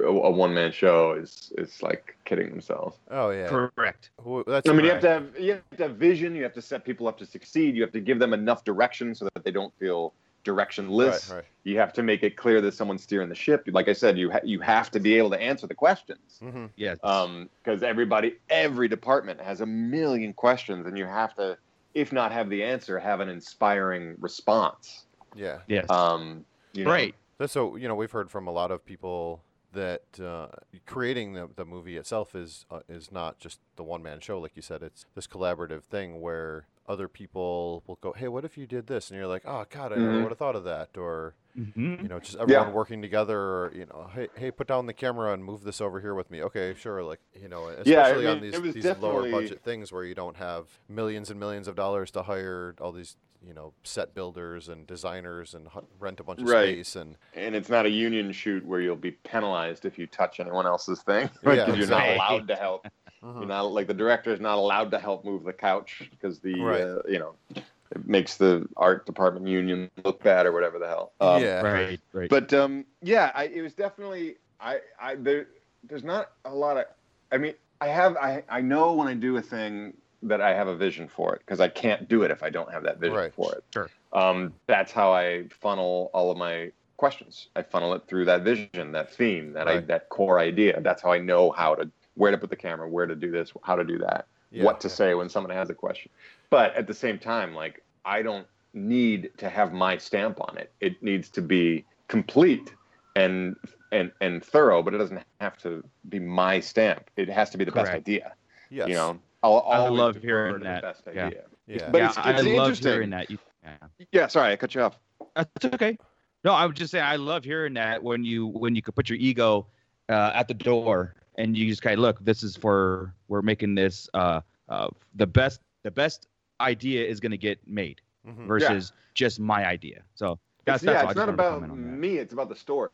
a 0.01 0.31
one 0.31 0.53
man 0.53 0.71
show 0.71 1.13
is 1.13 1.51
is 1.57 1.81
like 1.83 2.15
kidding 2.25 2.49
themselves. 2.49 2.97
Oh 3.11 3.29
yeah. 3.31 3.47
correct. 3.47 4.09
Who- 4.21 4.43
That's 4.47 4.67
I 4.69 4.73
mean, 4.73 4.85
you 4.85 4.91
have 4.91 5.01
to 5.01 5.09
have 5.09 5.27
you 5.39 5.51
have 5.53 5.77
to 5.77 5.83
have 5.83 5.95
vision. 5.97 6.35
You 6.35 6.43
have 6.43 6.53
to 6.53 6.61
set 6.61 6.83
people 6.85 7.07
up 7.07 7.17
to 7.19 7.25
succeed. 7.25 7.75
You 7.75 7.81
have 7.83 7.91
to 7.93 7.99
give 8.01 8.19
them 8.19 8.33
enough 8.33 8.63
direction 8.63 9.13
so 9.15 9.27
that 9.33 9.43
they 9.43 9.51
don't 9.51 9.73
feel 9.79 10.13
directionless. 10.45 11.29
Right, 11.29 11.37
right. 11.37 11.45
You 11.63 11.77
have 11.79 11.93
to 11.93 12.03
make 12.03 12.23
it 12.23 12.35
clear 12.35 12.59
that 12.61 12.73
someone's 12.73 13.03
steering 13.03 13.29
the 13.29 13.35
ship. 13.35 13.63
Like 13.67 13.87
I 13.87 13.93
said, 13.93 14.17
you 14.17 14.31
ha- 14.31 14.39
you 14.43 14.59
have 14.59 14.91
to 14.91 14.99
be 14.99 15.17
able 15.17 15.29
to 15.31 15.41
answer 15.41 15.67
the 15.67 15.73
questions. 15.75 16.39
Mhm. 16.43 16.69
Yes. 16.75 16.97
Um, 17.03 17.49
because 17.63 17.81
everybody, 17.83 18.35
every 18.49 18.87
department 18.87 19.39
has 19.39 19.61
a 19.61 19.65
million 19.65 20.33
questions, 20.33 20.85
and 20.85 20.97
you 20.97 21.05
have 21.05 21.33
to, 21.35 21.57
if 21.93 22.11
not 22.11 22.31
have 22.33 22.49
the 22.49 22.61
answer, 22.63 22.99
have 22.99 23.21
an 23.21 23.29
inspiring 23.29 24.15
response. 24.19 25.05
Yeah. 25.35 25.59
yes. 25.67 25.89
Um, 25.89 26.45
you 26.73 26.83
know, 26.85 26.91
right. 26.91 27.15
So 27.47 27.75
you 27.75 27.87
know 27.87 27.95
we've 27.95 28.11
heard 28.11 28.29
from 28.31 28.47
a 28.47 28.51
lot 28.51 28.71
of 28.71 28.85
people 28.85 29.41
that 29.73 30.19
uh, 30.23 30.47
creating 30.85 31.33
the, 31.33 31.49
the 31.55 31.65
movie 31.65 31.97
itself 31.97 32.35
is 32.35 32.65
uh, 32.71 32.79
is 32.87 33.11
not 33.11 33.39
just 33.39 33.59
the 33.75 33.83
one 33.83 34.01
man 34.01 34.19
show 34.19 34.39
like 34.39 34.55
you 34.55 34.61
said 34.61 34.81
it's 34.81 35.05
this 35.15 35.27
collaborative 35.27 35.83
thing 35.83 36.21
where 36.21 36.67
other 36.87 37.07
people 37.07 37.83
will 37.87 37.97
go, 38.01 38.11
"Hey, 38.13 38.27
what 38.27 38.43
if 38.45 38.57
you 38.57 38.67
did 38.67 38.87
this?" 38.87 39.09
And 39.09 39.17
you're 39.17 39.27
like, 39.27 39.43
"Oh 39.45 39.65
God, 39.69 39.93
I 39.93 39.95
Mhm. 39.95 40.03
never 40.03 40.21
would 40.23 40.31
have 40.31 40.37
thought 40.37 40.55
of 40.55 40.63
that." 40.65 40.97
Or 40.97 41.35
Mhm. 41.57 42.01
you 42.01 42.09
know, 42.09 42.19
just 42.19 42.33
Yeah. 42.35 42.41
everyone 42.41 42.73
working 42.73 43.01
together. 43.01 43.37
Or 43.39 43.71
you 43.73 43.85
know, 43.85 44.09
hey, 44.13 44.27
hey, 44.35 44.51
put 44.51 44.67
down 44.67 44.85
the 44.85 44.93
camera 44.93 45.33
and 45.33 45.43
move 45.43 45.63
this 45.63 45.79
over 45.79 46.01
here 46.01 46.13
with 46.13 46.29
me. 46.29 46.43
Okay, 46.43 46.73
sure. 46.75 47.03
Like 47.03 47.19
you 47.41 47.47
know, 47.47 47.69
Yeah, 47.85 48.01
I 48.01 48.11
especially 48.11 48.27
on 48.27 48.41
mean, 48.41 48.51
these 48.51 48.53
it 48.55 48.61
was 48.61 48.73
these 48.75 48.97
lower 48.99 49.31
budget 49.31 49.63
things 49.63 49.91
where 49.91 50.03
you 50.03 50.15
don't 50.15 50.37
have 50.37 50.65
millions 50.89 51.29
and 51.29 51.39
millions 51.39 51.67
of 51.67 51.75
dollars 51.75 52.11
to 52.11 52.23
hire 52.23 52.75
all 52.81 52.91
these 52.91 53.15
you 53.45 53.53
know 53.53 53.73
set 53.83 54.13
builders 54.13 54.69
and 54.69 54.87
designers 54.87 55.53
and 55.53 55.67
hu- 55.67 55.85
rent 55.99 56.19
a 56.19 56.23
bunch 56.23 56.41
of 56.41 56.47
Right. 56.49 56.73
space 56.75 56.95
and 56.95 57.17
and 57.33 57.55
it's 57.55 57.69
not 57.69 57.85
a 57.85 57.89
union 57.89 58.31
shoot 58.31 58.65
where 58.65 58.79
you'll 58.79 58.95
be 58.95 59.11
penalized 59.11 59.85
if 59.85 59.97
you 59.97 60.07
touch 60.07 60.39
anyone 60.39 60.65
else's 60.65 61.01
thing 61.03 61.29
because 61.41 61.57
Yeah, 61.57 61.73
you're 61.75 61.87
not 61.87 62.07
allowed 62.07 62.47
to 62.47 62.55
help. 62.55 62.87
Mhm. 63.23 63.39
You're 63.39 63.47
not 63.47 63.71
like 63.71 63.87
the 63.87 63.93
director 63.93 64.33
is 64.33 64.39
not 64.39 64.57
allowed 64.57 64.91
to 64.91 64.99
help 64.99 65.23
move 65.25 65.43
the 65.43 65.53
couch 65.53 66.03
because 66.11 66.39
the 66.39 66.59
Right. 66.59 66.81
uh, 66.81 67.01
you 67.07 67.19
know 67.19 67.35
it 67.55 68.07
makes 68.07 68.37
the 68.37 68.67
art 68.75 69.05
department 69.05 69.47
union 69.47 69.89
look 70.03 70.23
bad 70.23 70.45
or 70.45 70.51
whatever 70.51 70.79
the 70.79 70.87
hell. 70.87 71.13
Um, 71.21 71.41
yeah, 71.43 71.61
Right, 71.61 71.99
right. 72.11 72.29
But 72.29 72.51
um, 72.53 72.85
yeah, 73.01 73.31
I, 73.35 73.45
it 73.45 73.61
was 73.61 73.73
definitely 73.73 74.35
I 74.59 74.79
I 74.99 75.15
there, 75.15 75.47
there's 75.87 76.03
not 76.03 76.31
a 76.45 76.53
lot 76.53 76.77
of 76.77 76.85
I 77.31 77.37
mean 77.37 77.53
I 77.81 77.87
have 77.87 78.15
I 78.17 78.43
I 78.49 78.61
know 78.61 78.93
when 78.93 79.07
I 79.07 79.13
do 79.13 79.35
a 79.37 79.41
thing 79.41 79.93
that 80.23 80.41
I 80.41 80.53
have 80.53 80.67
a 80.67 80.75
vision 80.75 81.07
for 81.07 81.33
it 81.35 81.39
because 81.45 81.59
I 81.59 81.67
can't 81.67 82.07
do 82.07 82.23
it 82.23 82.31
if 82.31 82.43
I 82.43 82.49
don't 82.49 82.71
have 82.71 82.83
that 82.83 82.99
vision 82.99 83.15
Right. 83.17 83.33
for 83.33 83.53
it. 83.53 83.63
Sure. 83.73 83.89
Um, 84.13 84.53
that's 84.67 84.91
how 84.91 85.11
I 85.13 85.47
funnel 85.49 86.09
all 86.13 86.31
of 86.31 86.37
my 86.37 86.71
questions. 86.97 87.47
I 87.55 87.63
funnel 87.63 87.93
it 87.93 88.03
through 88.07 88.25
that 88.25 88.43
vision, 88.43 88.91
that 88.93 89.13
theme, 89.13 89.53
that 89.53 89.67
I, 89.67 89.79
that 89.81 90.09
core 90.09 90.39
idea. 90.39 90.79
That's 90.81 91.01
how 91.01 91.11
I 91.11 91.19
know 91.19 91.51
how 91.51 91.75
to 91.75 91.89
where 92.15 92.31
to 92.31 92.37
put 92.37 92.49
the 92.49 92.55
camera, 92.55 92.87
where 92.87 93.05
to 93.07 93.15
do 93.15 93.31
this, 93.31 93.51
how 93.63 93.75
to 93.75 93.83
do 93.83 93.97
that, 93.97 94.27
Yeah, 94.51 94.63
what 94.63 94.79
to 94.81 94.87
yeah. 94.87 94.93
say 94.93 95.13
when 95.15 95.29
someone 95.29 95.51
has 95.51 95.69
a 95.69 95.73
question. 95.73 96.11
But 96.49 96.75
at 96.75 96.85
the 96.87 96.93
same 96.93 97.17
time, 97.17 97.53
like 97.55 97.83
I 98.05 98.21
don't 98.21 98.45
need 98.73 99.31
to 99.37 99.49
have 99.49 99.73
my 99.73 99.97
stamp 99.97 100.39
on 100.41 100.57
it. 100.57 100.71
It 100.79 101.01
needs 101.03 101.29
to 101.29 101.41
be 101.41 101.85
complete 102.07 102.73
and 103.15 103.55
and 103.91 104.11
and 104.21 104.43
thorough, 104.43 104.81
but 104.83 104.93
it 104.93 104.97
doesn't 104.99 105.21
have 105.41 105.57
to 105.59 105.83
be 106.09 106.19
my 106.19 106.59
stamp. 106.59 107.09
It 107.17 107.29
has 107.29 107.49
to 107.51 107.57
be 107.57 107.65
the 107.65 107.71
best 107.71 107.91
idea. 107.91 108.33
yes, 108.69 108.87
You 108.87 108.93
know, 108.95 109.19
I'll 109.43 109.63
I 109.69 109.77
always 109.79 109.99
love 109.99 110.15
hearing 110.15 110.53
to 110.53 110.59
the 110.59 110.63
that. 110.65 110.81
best 110.81 111.03
Yeah. 111.13 111.27
idea. 111.27 111.43
yeah, 111.67 111.89
But 111.91 111.97
yeah, 111.97 112.09
it's- 112.09 112.17
I 112.25 112.31
it's 112.31 112.43
love 112.57 112.77
hearing 112.79 113.09
that. 113.11 113.29
You, 113.29 113.37
yeah. 113.63 113.77
Yeah, 114.11 114.27
sorry, 114.27 114.53
I 114.53 114.55
cut 114.55 114.73
you 114.73 114.81
off. 114.81 114.97
That's 115.35 115.65
okay. 115.65 115.97
No, 116.43 116.53
I 116.53 116.65
would 116.65 116.75
just 116.75 116.91
say 116.91 116.99
I 116.99 117.15
love 117.17 117.43
hearing 117.43 117.73
that 117.75 118.01
when 118.03 118.23
you 118.23 118.47
when 118.47 118.75
you 118.75 118.81
could 118.81 118.95
put 118.95 119.09
your 119.09 119.17
ego 119.17 119.67
uh, 120.09 120.31
at 120.33 120.47
the 120.47 120.53
door 120.53 121.15
and 121.37 121.57
you 121.57 121.67
just 121.67 121.81
kind 121.81 121.93
of 121.93 121.99
look. 121.99 122.23
This 122.23 122.43
is 122.43 122.55
for 122.55 123.13
we're 123.27 123.41
making 123.41 123.75
this 123.75 124.09
uh, 124.13 124.41
uh, 124.69 124.89
the 125.15 125.27
best 125.27 125.61
the 125.83 125.91
best 125.91 126.27
idea 126.61 127.05
is 127.05 127.19
going 127.19 127.31
to 127.31 127.37
get 127.37 127.59
made 127.67 128.01
Mhm. 128.27 128.47
versus 128.47 128.91
just 129.13 129.39
my 129.39 129.65
idea. 129.65 130.03
So 130.15 130.39
that's 130.65 130.83
It's, 130.83 130.87
yeah, 130.87 130.93
that's 130.93 131.03
all 131.03 131.07
I 131.07 131.11
it's 131.11 131.17
not 131.17 131.29
about 131.29 131.59
comment 131.61 131.71
that. 131.81 131.97
me. 131.97 132.17
It's 132.17 132.33
about 132.33 132.49
the 132.49 132.55
story. 132.55 132.89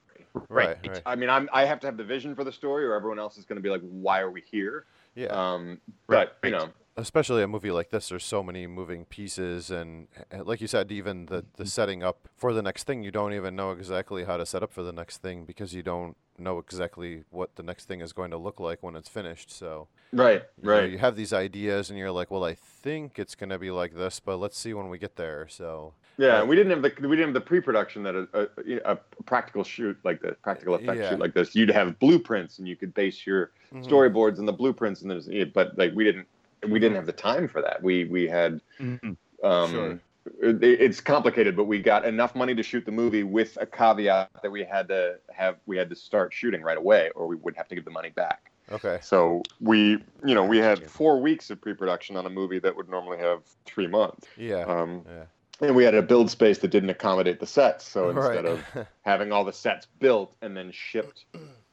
right, 0.50 0.78
right, 0.88 1.02
I 1.06 1.16
mean, 1.16 1.30
I'm 1.30 1.50
I 1.54 1.66
have 1.66 1.80
to 1.82 1.88
have 1.88 1.98
the 1.98 2.04
vision 2.04 2.36
for 2.36 2.44
the 2.44 2.52
story, 2.52 2.86
or 2.86 2.94
everyone 2.94 3.18
else 3.20 3.38
is 3.38 3.46
going 3.46 3.58
to 3.58 3.62
be 3.64 3.70
like, 3.70 3.82
"Why 3.82 4.20
are 4.20 4.30
we 4.32 4.42
here?" 4.42 4.86
Yeah. 5.16 5.28
Um, 5.28 5.82
Right, 6.08 6.30
but 6.42 6.48
you 6.50 6.58
know, 6.58 6.70
especially 7.00 7.42
a 7.42 7.48
movie 7.48 7.72
like 7.72 7.90
this 7.90 8.10
there's 8.10 8.26
so 8.26 8.44
many 8.44 8.68
moving 8.68 9.06
pieces 9.06 9.72
and 9.72 10.08
like 10.44 10.62
you 10.62 10.68
said 10.68 10.92
even 10.92 11.26
the 11.28 11.46
the 11.56 11.66
setting 11.66 12.04
up 12.04 12.28
for 12.36 12.54
the 12.54 12.62
next 12.62 12.84
thing 12.84 13.04
you 13.04 13.12
don't 13.12 13.34
even 13.34 13.56
know 13.56 13.72
exactly 13.72 14.26
how 14.26 14.38
to 14.38 14.46
set 14.46 14.62
up 14.62 14.72
for 14.72 14.84
the 14.84 14.92
next 14.92 15.18
thing 15.18 15.46
because 15.46 15.74
you 15.74 15.82
don't 15.82 16.16
know 16.38 16.58
exactly 16.58 17.24
what 17.30 17.56
the 17.56 17.64
next 17.64 17.86
thing 17.86 18.02
is 18.02 18.14
going 18.14 18.32
to 18.32 18.38
look 18.38 18.60
like 18.60 18.82
when 18.82 18.96
it's 18.96 19.10
finished 19.10 19.52
so 19.52 19.88
right, 20.12 20.44
you 20.62 20.68
know, 20.68 20.72
right. 20.74 20.92
you 20.92 20.98
have 20.98 21.16
these 21.16 21.34
ideas 21.34 21.90
and 21.90 21.98
you're 21.98 22.12
like 22.12 22.30
well 22.32 22.44
i 22.44 22.54
think 22.54 23.18
it's 23.18 23.36
going 23.36 23.50
to 23.50 23.60
be 23.60 23.72
like 23.72 23.96
this 23.96 24.20
but 24.20 24.38
let's 24.38 24.58
see 24.58 24.74
when 24.74 24.90
we 24.90 24.98
get 24.98 25.16
there 25.16 25.48
so 25.50 25.94
Yeah, 26.20 26.44
we 26.44 26.56
didn't 26.58 26.72
have 26.72 26.82
the 26.82 27.08
we 27.08 27.16
didn't 27.16 27.30
have 27.30 27.34
the 27.34 27.42
pre-production 27.42 28.04
that 28.04 28.16
a, 28.16 28.50
a, 28.84 28.94
a 28.94 28.96
practical 29.24 29.64
shoot 29.64 29.98
like 30.04 30.22
this, 30.22 30.36
practical 30.44 30.76
effect 30.76 31.00
Yeah. 31.00 31.10
shoot 31.12 31.20
like 31.20 31.34
this. 31.34 31.56
You'd 31.56 31.70
have 31.70 31.98
blueprints, 32.00 32.60
and 32.60 32.68
you 32.68 32.76
could 32.76 32.94
base 32.94 33.26
your 33.26 33.52
Mhm. 33.74 33.86
storyboards 33.88 34.38
and 34.40 34.48
the 34.48 34.54
blueprints, 34.54 35.02
and 35.02 35.10
there's 35.10 35.30
but 35.54 35.78
like 35.78 35.94
we 35.96 36.04
didn't 36.04 36.28
we 36.68 36.78
didn't 36.78 36.96
have 36.96 37.06
the 37.06 37.14
time 37.14 37.48
for 37.48 37.62
that. 37.62 37.82
We 37.82 38.04
we 38.06 38.28
had 38.28 38.60
Mhm. 38.80 39.16
um, 39.44 39.72
Sure. 39.72 40.02
it, 40.42 40.62
it's 40.62 41.00
complicated, 41.00 41.56
but 41.56 41.64
we 41.64 41.80
got 41.80 42.04
enough 42.04 42.36
money 42.36 42.54
to 42.54 42.64
shoot 42.64 42.86
the 42.86 42.92
movie 42.92 43.24
with 43.24 43.58
a 43.62 43.66
caveat 43.66 44.30
that 44.44 44.52
we 44.52 44.66
had 44.66 44.90
to 44.90 45.20
have 45.32 45.56
we 45.68 45.78
had 45.78 45.90
to 45.90 45.96
start 45.96 46.34
shooting 46.34 46.62
right 46.62 46.78
away, 46.78 47.12
or 47.16 47.28
we 47.28 47.38
would 47.38 47.56
have 47.56 47.70
to 47.70 47.76
give 47.76 47.86
the 47.86 47.92
money 47.92 48.10
back. 48.10 48.52
okay 48.72 49.00
So 49.02 49.42
we, 49.62 50.04
you 50.26 50.36
know, 50.36 50.44
we 50.44 50.58
had 50.58 50.84
four 50.92 51.22
weeks 51.22 51.50
of 51.50 51.62
pre-production 51.62 52.18
on 52.18 52.26
a 52.26 52.30
movie 52.30 52.60
that 52.60 52.76
would 52.76 52.90
normally 52.90 53.20
have 53.20 53.44
three 53.66 53.88
months. 53.88 54.28
yeah 54.36 54.64
Um, 54.64 55.06
yeah 55.08 55.24
and 55.62 55.76
we 55.76 55.84
had 55.84 55.96
a 55.96 56.02
build 56.02 56.30
space 56.32 56.60
that 56.60 56.70
didn't 56.70 56.90
accommodate 56.90 57.40
the 57.40 57.48
sets. 57.48 57.86
So 57.86 58.10
Right. 58.10 58.18
instead 58.18 58.46
of 58.46 58.64
having 59.02 59.32
all 59.32 59.44
the 59.44 59.54
sets 59.54 59.88
built 60.00 60.36
and 60.42 60.56
then 60.56 60.72
shipped, 60.72 61.26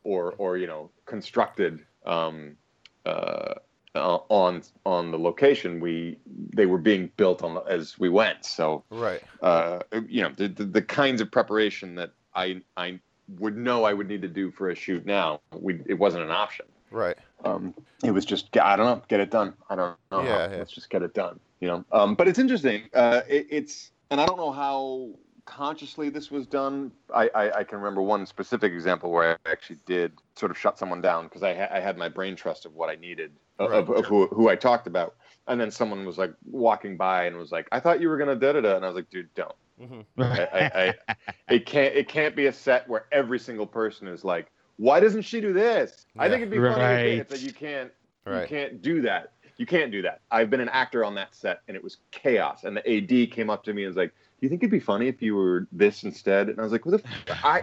or 0.05 0.35
or 0.39 0.57
you 0.57 0.67
know 0.67 0.91
constructed 1.05 1.85
um, 2.05 2.57
uh, 3.05 3.55
uh, 3.95 4.19
on 4.29 4.63
on 4.85 5.11
the 5.11 5.19
location, 5.19 5.81
we 5.81 6.19
they 6.27 6.67
were 6.67 6.79
being 6.79 7.11
built 7.17 7.43
on 7.43 7.55
the, 7.55 7.61
as 7.63 7.99
we 7.99 8.09
went. 8.09 8.45
So 8.45 8.85
right 8.91 9.23
uh, 9.41 9.81
you 10.09 10.23
know 10.23 10.33
the, 10.37 10.49
the 10.49 10.65
the 10.65 10.83
kinds 10.83 11.21
of 11.21 11.31
preparation 11.31 11.95
that 11.97 12.13
I 12.35 12.63
I 12.77 13.01
would 13.39 13.57
know 13.57 13.85
I 13.85 13.93
would 13.93 14.09
need 14.09 14.23
to 14.23 14.29
do 14.29 14.51
for 14.51 14.71
a 14.71 14.75
shoot 14.75 15.05
now, 15.05 15.41
we 15.53 15.81
it 15.87 15.95
wasn't 15.95 16.25
an 16.25 16.31
option. 16.31 16.67
right 16.91 17.19
Um, 17.47 17.75
it 18.05 18.11
was 18.11 18.25
just 18.25 18.57
I 18.57 18.77
don't 18.77 18.87
know, 18.87 19.03
get 19.09 19.21
it 19.21 19.31
done. 19.31 19.55
I 19.71 19.77
don't 19.77 19.97
know. 20.11 20.23
Yeah, 20.23 20.47
how. 20.47 20.53
yeah. 20.53 20.59
Let's 20.59 20.73
just 20.73 20.91
get 20.91 21.03
it 21.03 21.15
done. 21.15 21.41
You 21.61 21.69
know. 21.69 21.85
Um, 21.93 22.15
but 22.15 22.29
it's 22.29 22.39
interesting. 22.39 22.83
Uh, 22.95 23.23
it, 23.29 23.47
it's 23.51 23.91
and 24.11 24.21
I 24.21 24.27
don't 24.27 24.37
know 24.37 24.53
how 24.53 25.11
consciously 25.47 26.11
this 26.11 26.31
was 26.31 26.47
done. 26.47 26.93
I, 27.15 27.31
I, 27.35 27.59
I 27.59 27.65
can 27.65 27.79
remember 27.79 28.03
one 28.03 28.27
specific 28.27 28.73
example 28.73 29.11
where 29.11 29.39
I 29.47 29.51
actually 29.51 29.79
did 29.87 30.13
sort 30.35 30.51
of 30.51 30.59
shut 30.59 30.79
someone 30.79 31.01
down 31.01 31.25
because 31.25 31.43
I, 31.43 31.55
ha- 31.55 31.69
I 31.71 31.81
had 31.81 31.97
my 31.97 32.09
brain 32.09 32.37
trust 32.37 32.67
of 32.67 32.75
what 32.75 32.91
I 32.91 32.97
needed 32.97 33.33
of, 33.59 33.71
Right, 33.71 33.79
of, 33.79 33.91
of 33.91 34.05
who, 34.07 34.27
who 34.27 34.49
I 34.49 34.57
talked 34.57 34.87
about, 34.87 35.15
and 35.47 35.61
then 35.61 35.71
someone 35.71 36.05
was 36.05 36.19
like 36.19 36.35
walking 36.45 36.97
by 36.97 37.25
and 37.25 37.37
was 37.37 37.53
like, 37.53 37.69
"I 37.73 37.81
thought 37.81 38.01
you 38.01 38.09
were 38.09 38.19
gonna 38.19 38.37
da 38.37 38.53
da 38.53 38.61
da," 38.61 38.77
and 38.77 38.85
I 38.85 38.89
was 38.89 38.97
like, 38.97 39.11
"Dude, 39.11 39.33
don't." 39.35 39.55
hmm 39.79 40.01
I, 40.19 40.49
I, 40.53 40.95
I, 41.09 41.15
it 41.55 41.67
can't 41.67 41.95
it 41.95 42.09
can't 42.09 42.37
be 42.37 42.47
a 42.47 42.53
set 42.53 42.89
where 42.89 43.07
every 43.13 43.39
single 43.39 43.67
person 43.67 44.09
is 44.09 44.25
like, 44.25 44.51
why 44.77 45.01
doesn't 45.01 45.23
she 45.23 45.41
do 45.41 45.53
this? 45.53 46.07
I 46.19 46.29
think 46.29 46.43
it'd 46.43 46.51
be 46.51 46.59
funny 46.59 46.71
if 46.73 46.77
Right. 46.79 47.07
it's 47.19 47.33
like 47.33 47.43
you 47.43 47.53
can't 47.53 47.91
you 48.27 48.45
can't 48.49 48.83
do 48.83 49.01
that. 49.03 49.33
You 49.57 49.67
can't 49.67 49.91
do 49.93 50.03
that. 50.03 50.21
I've 50.31 50.51
been 50.51 50.61
an 50.61 50.69
actor 50.69 51.05
on 51.05 51.15
that 51.15 51.35
set 51.35 51.61
and 51.69 51.77
it 51.77 51.83
was 51.83 51.99
chaos. 52.11 52.65
And 52.65 52.77
the 52.77 52.83
AD 52.87 53.31
came 53.31 53.49
up 53.49 53.63
to 53.65 53.73
me 53.73 53.85
and 53.85 53.89
was 53.91 53.97
like, 53.97 54.11
"Do 54.11 54.17
you 54.41 54.49
think 54.49 54.63
it'd 54.63 54.71
be 54.71 54.81
funny 54.81 55.09
if 55.09 55.23
you 55.23 55.35
were 55.37 55.67
this 55.73 56.03
instead?" 56.05 56.49
And 56.49 56.59
I 56.59 56.63
was 56.63 56.73
like, 56.73 56.83
"Who 56.85 56.91
the 56.91 57.03
f- 57.29 57.41
I 57.45 57.63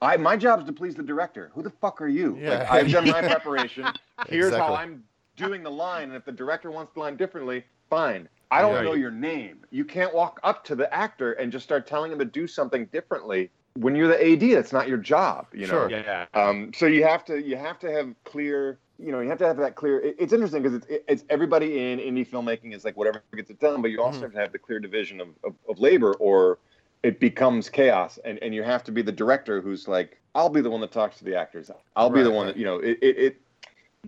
I 0.00 0.16
my 0.16 0.36
job's 0.36 0.64
to 0.66 0.72
please 0.72 0.94
the 0.94 1.02
director. 1.02 1.50
Who 1.54 1.62
the 1.62 1.70
fuck 1.70 2.00
are 2.00 2.08
you? 2.08 2.38
Yeah. 2.40 2.50
Like 2.60 2.70
I've 2.70 2.90
done 2.92 3.06
my 3.08 3.20
preparation. 3.28 3.86
Here's 4.28 4.54
how 4.54 4.74
I'm 4.74 5.02
doing 5.36 5.62
the 5.62 5.70
line, 5.70 6.04
and 6.04 6.14
if 6.14 6.24
the 6.24 6.32
director 6.32 6.70
wants 6.70 6.94
the 6.94 7.00
line 7.00 7.16
differently, 7.16 7.64
fine. 7.90 8.28
I 8.50 8.62
don't 8.62 8.74
Right. 8.76 8.84
know 8.84 8.94
your 8.94 9.10
name. 9.10 9.66
You 9.70 9.84
can't 9.84 10.14
walk 10.14 10.40
up 10.42 10.64
to 10.64 10.74
the 10.74 10.92
actor 10.94 11.32
and 11.34 11.52
just 11.52 11.64
start 11.64 11.86
telling 11.86 12.10
him 12.12 12.18
to 12.20 12.24
do 12.24 12.46
something 12.46 12.86
differently 12.86 13.50
when 13.74 13.94
you're 13.94 14.08
the 14.08 14.32
AD. 14.32 14.56
That's 14.56 14.72
not 14.72 14.88
your 14.88 14.98
job. 14.98 15.46
You 15.52 15.66
know. 15.66 15.88
Sure. 15.88 15.90
Yeah. 15.90 16.26
Um, 16.34 16.72
so 16.74 16.86
you 16.86 17.04
have 17.04 17.24
to 17.26 17.42
you 17.42 17.56
have 17.56 17.78
to 17.80 17.90
have 17.90 18.14
clear. 18.24 18.78
You 19.00 19.12
know, 19.12 19.20
you 19.20 19.28
have 19.28 19.38
to 19.38 19.46
have 19.46 19.56
that 19.58 19.76
clear. 19.76 20.00
It, 20.00 20.16
it's 20.18 20.32
interesting 20.32 20.62
because 20.62 20.76
it's, 20.76 20.86
it, 20.88 21.04
it's 21.06 21.24
everybody 21.30 21.92
in 21.92 22.00
indie 22.00 22.28
filmmaking 22.28 22.74
is 22.74 22.84
like 22.84 22.96
whatever 22.96 23.22
gets 23.36 23.48
it 23.48 23.60
done, 23.60 23.80
but 23.80 23.92
you 23.92 24.02
also 24.02 24.18
Mhm. 24.18 24.22
have 24.22 24.32
to 24.32 24.38
have 24.38 24.52
the 24.52 24.58
clear 24.58 24.80
division 24.80 25.20
of, 25.20 25.28
of, 25.44 25.54
of 25.68 25.78
labor, 25.78 26.14
or 26.14 26.58
it 27.04 27.20
becomes 27.20 27.68
chaos. 27.70 28.18
And, 28.24 28.40
and 28.42 28.52
you 28.52 28.64
have 28.64 28.82
to 28.84 28.92
be 28.92 29.02
the 29.02 29.12
director 29.12 29.60
who's 29.60 29.86
like, 29.86 30.18
I'll 30.34 30.48
be 30.48 30.60
the 30.60 30.70
one 30.70 30.80
that 30.80 30.90
talks 30.90 31.18
to 31.18 31.24
the 31.24 31.36
actors. 31.36 31.70
I'll 31.94 32.10
be 32.10 32.24
the 32.24 32.30
one 32.32 32.48
that 32.48 32.56
you 32.56 32.64
know. 32.64 32.78
It, 32.78 32.98
it, 33.00 33.18
it 33.18 33.40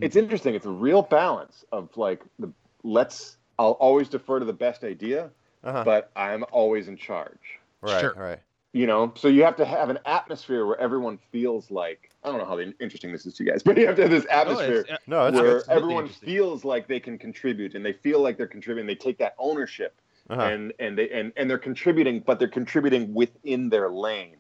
it's 0.01 0.17
interesting. 0.17 0.57
It's 0.57 0.67
a 0.67 0.71
real 0.71 1.03
balance 1.03 1.65
of 1.71 1.97
like 1.97 2.23
the 2.41 2.51
let's. 2.83 3.37
I'll 3.61 3.73
always 3.73 4.09
defer 4.09 4.41
to 4.41 4.45
the 4.45 4.53
best 4.53 4.83
idea, 4.83 5.31
uh-huh. 5.63 5.85
but 5.85 6.11
I'm 6.17 6.45
always 6.51 6.89
in 6.89 6.97
charge 6.97 7.61
right 7.83 8.01
Sure. 8.01 8.15
right 8.17 8.39
you 8.73 8.87
know 8.87 9.13
so 9.17 9.29
you 9.29 9.43
have 9.45 9.57
to 9.57 9.65
have 9.65 9.91
an 9.91 9.99
atmosphere 10.07 10.65
where 10.67 10.79
everyone 10.79 11.19
feels 11.33 11.71
like 11.71 12.11
i 12.25 12.29
don't 12.29 12.39
know 12.39 12.45
how 12.45 12.59
interesting 12.81 13.11
this 13.13 13.27
is 13.27 13.35
to 13.35 13.45
you 13.45 13.51
guys 13.51 13.63
but 13.65 13.77
you 13.77 13.87
have 13.87 13.97
to 13.97 14.03
have 14.03 14.11
this 14.11 14.27
Oh, 14.31 14.35
atmosphere 14.41 14.81
it's- 14.81 14.99
no 15.07 15.27
it's 15.27 15.35
where 15.35 15.45
good 15.45 15.57
it's 15.59 15.69
everyone 15.69 16.05
interesting. 16.05 16.29
feels 16.29 16.65
like 16.65 16.87
they 16.87 17.01
can 17.01 17.19
contribute 17.19 17.75
and 17.75 17.85
they 17.85 17.93
feel 17.93 18.21
like 18.21 18.37
they're 18.37 18.47
contributing 18.47 18.87
they 18.87 18.95
take 18.95 19.19
that 19.19 19.35
ownership 19.39 20.01
uh-huh. 20.29 20.43
and 20.43 20.73
and 20.79 20.97
they 20.99 21.11
and, 21.11 21.33
and 21.37 21.51
they're 21.51 21.59
contributing 21.59 22.23
but 22.25 22.39
they're 22.39 22.49
contributing 22.49 23.13
within 23.13 23.69
their 23.69 23.91
lane 23.91 24.37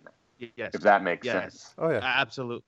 yes. 0.57 0.71
if 0.75 0.81
that 0.83 1.03
makes 1.03 1.27
Yes. 1.27 1.43
sense 1.43 1.75
oh 1.79 1.91
yeah 1.91 2.01
Absolutely. 2.03 2.65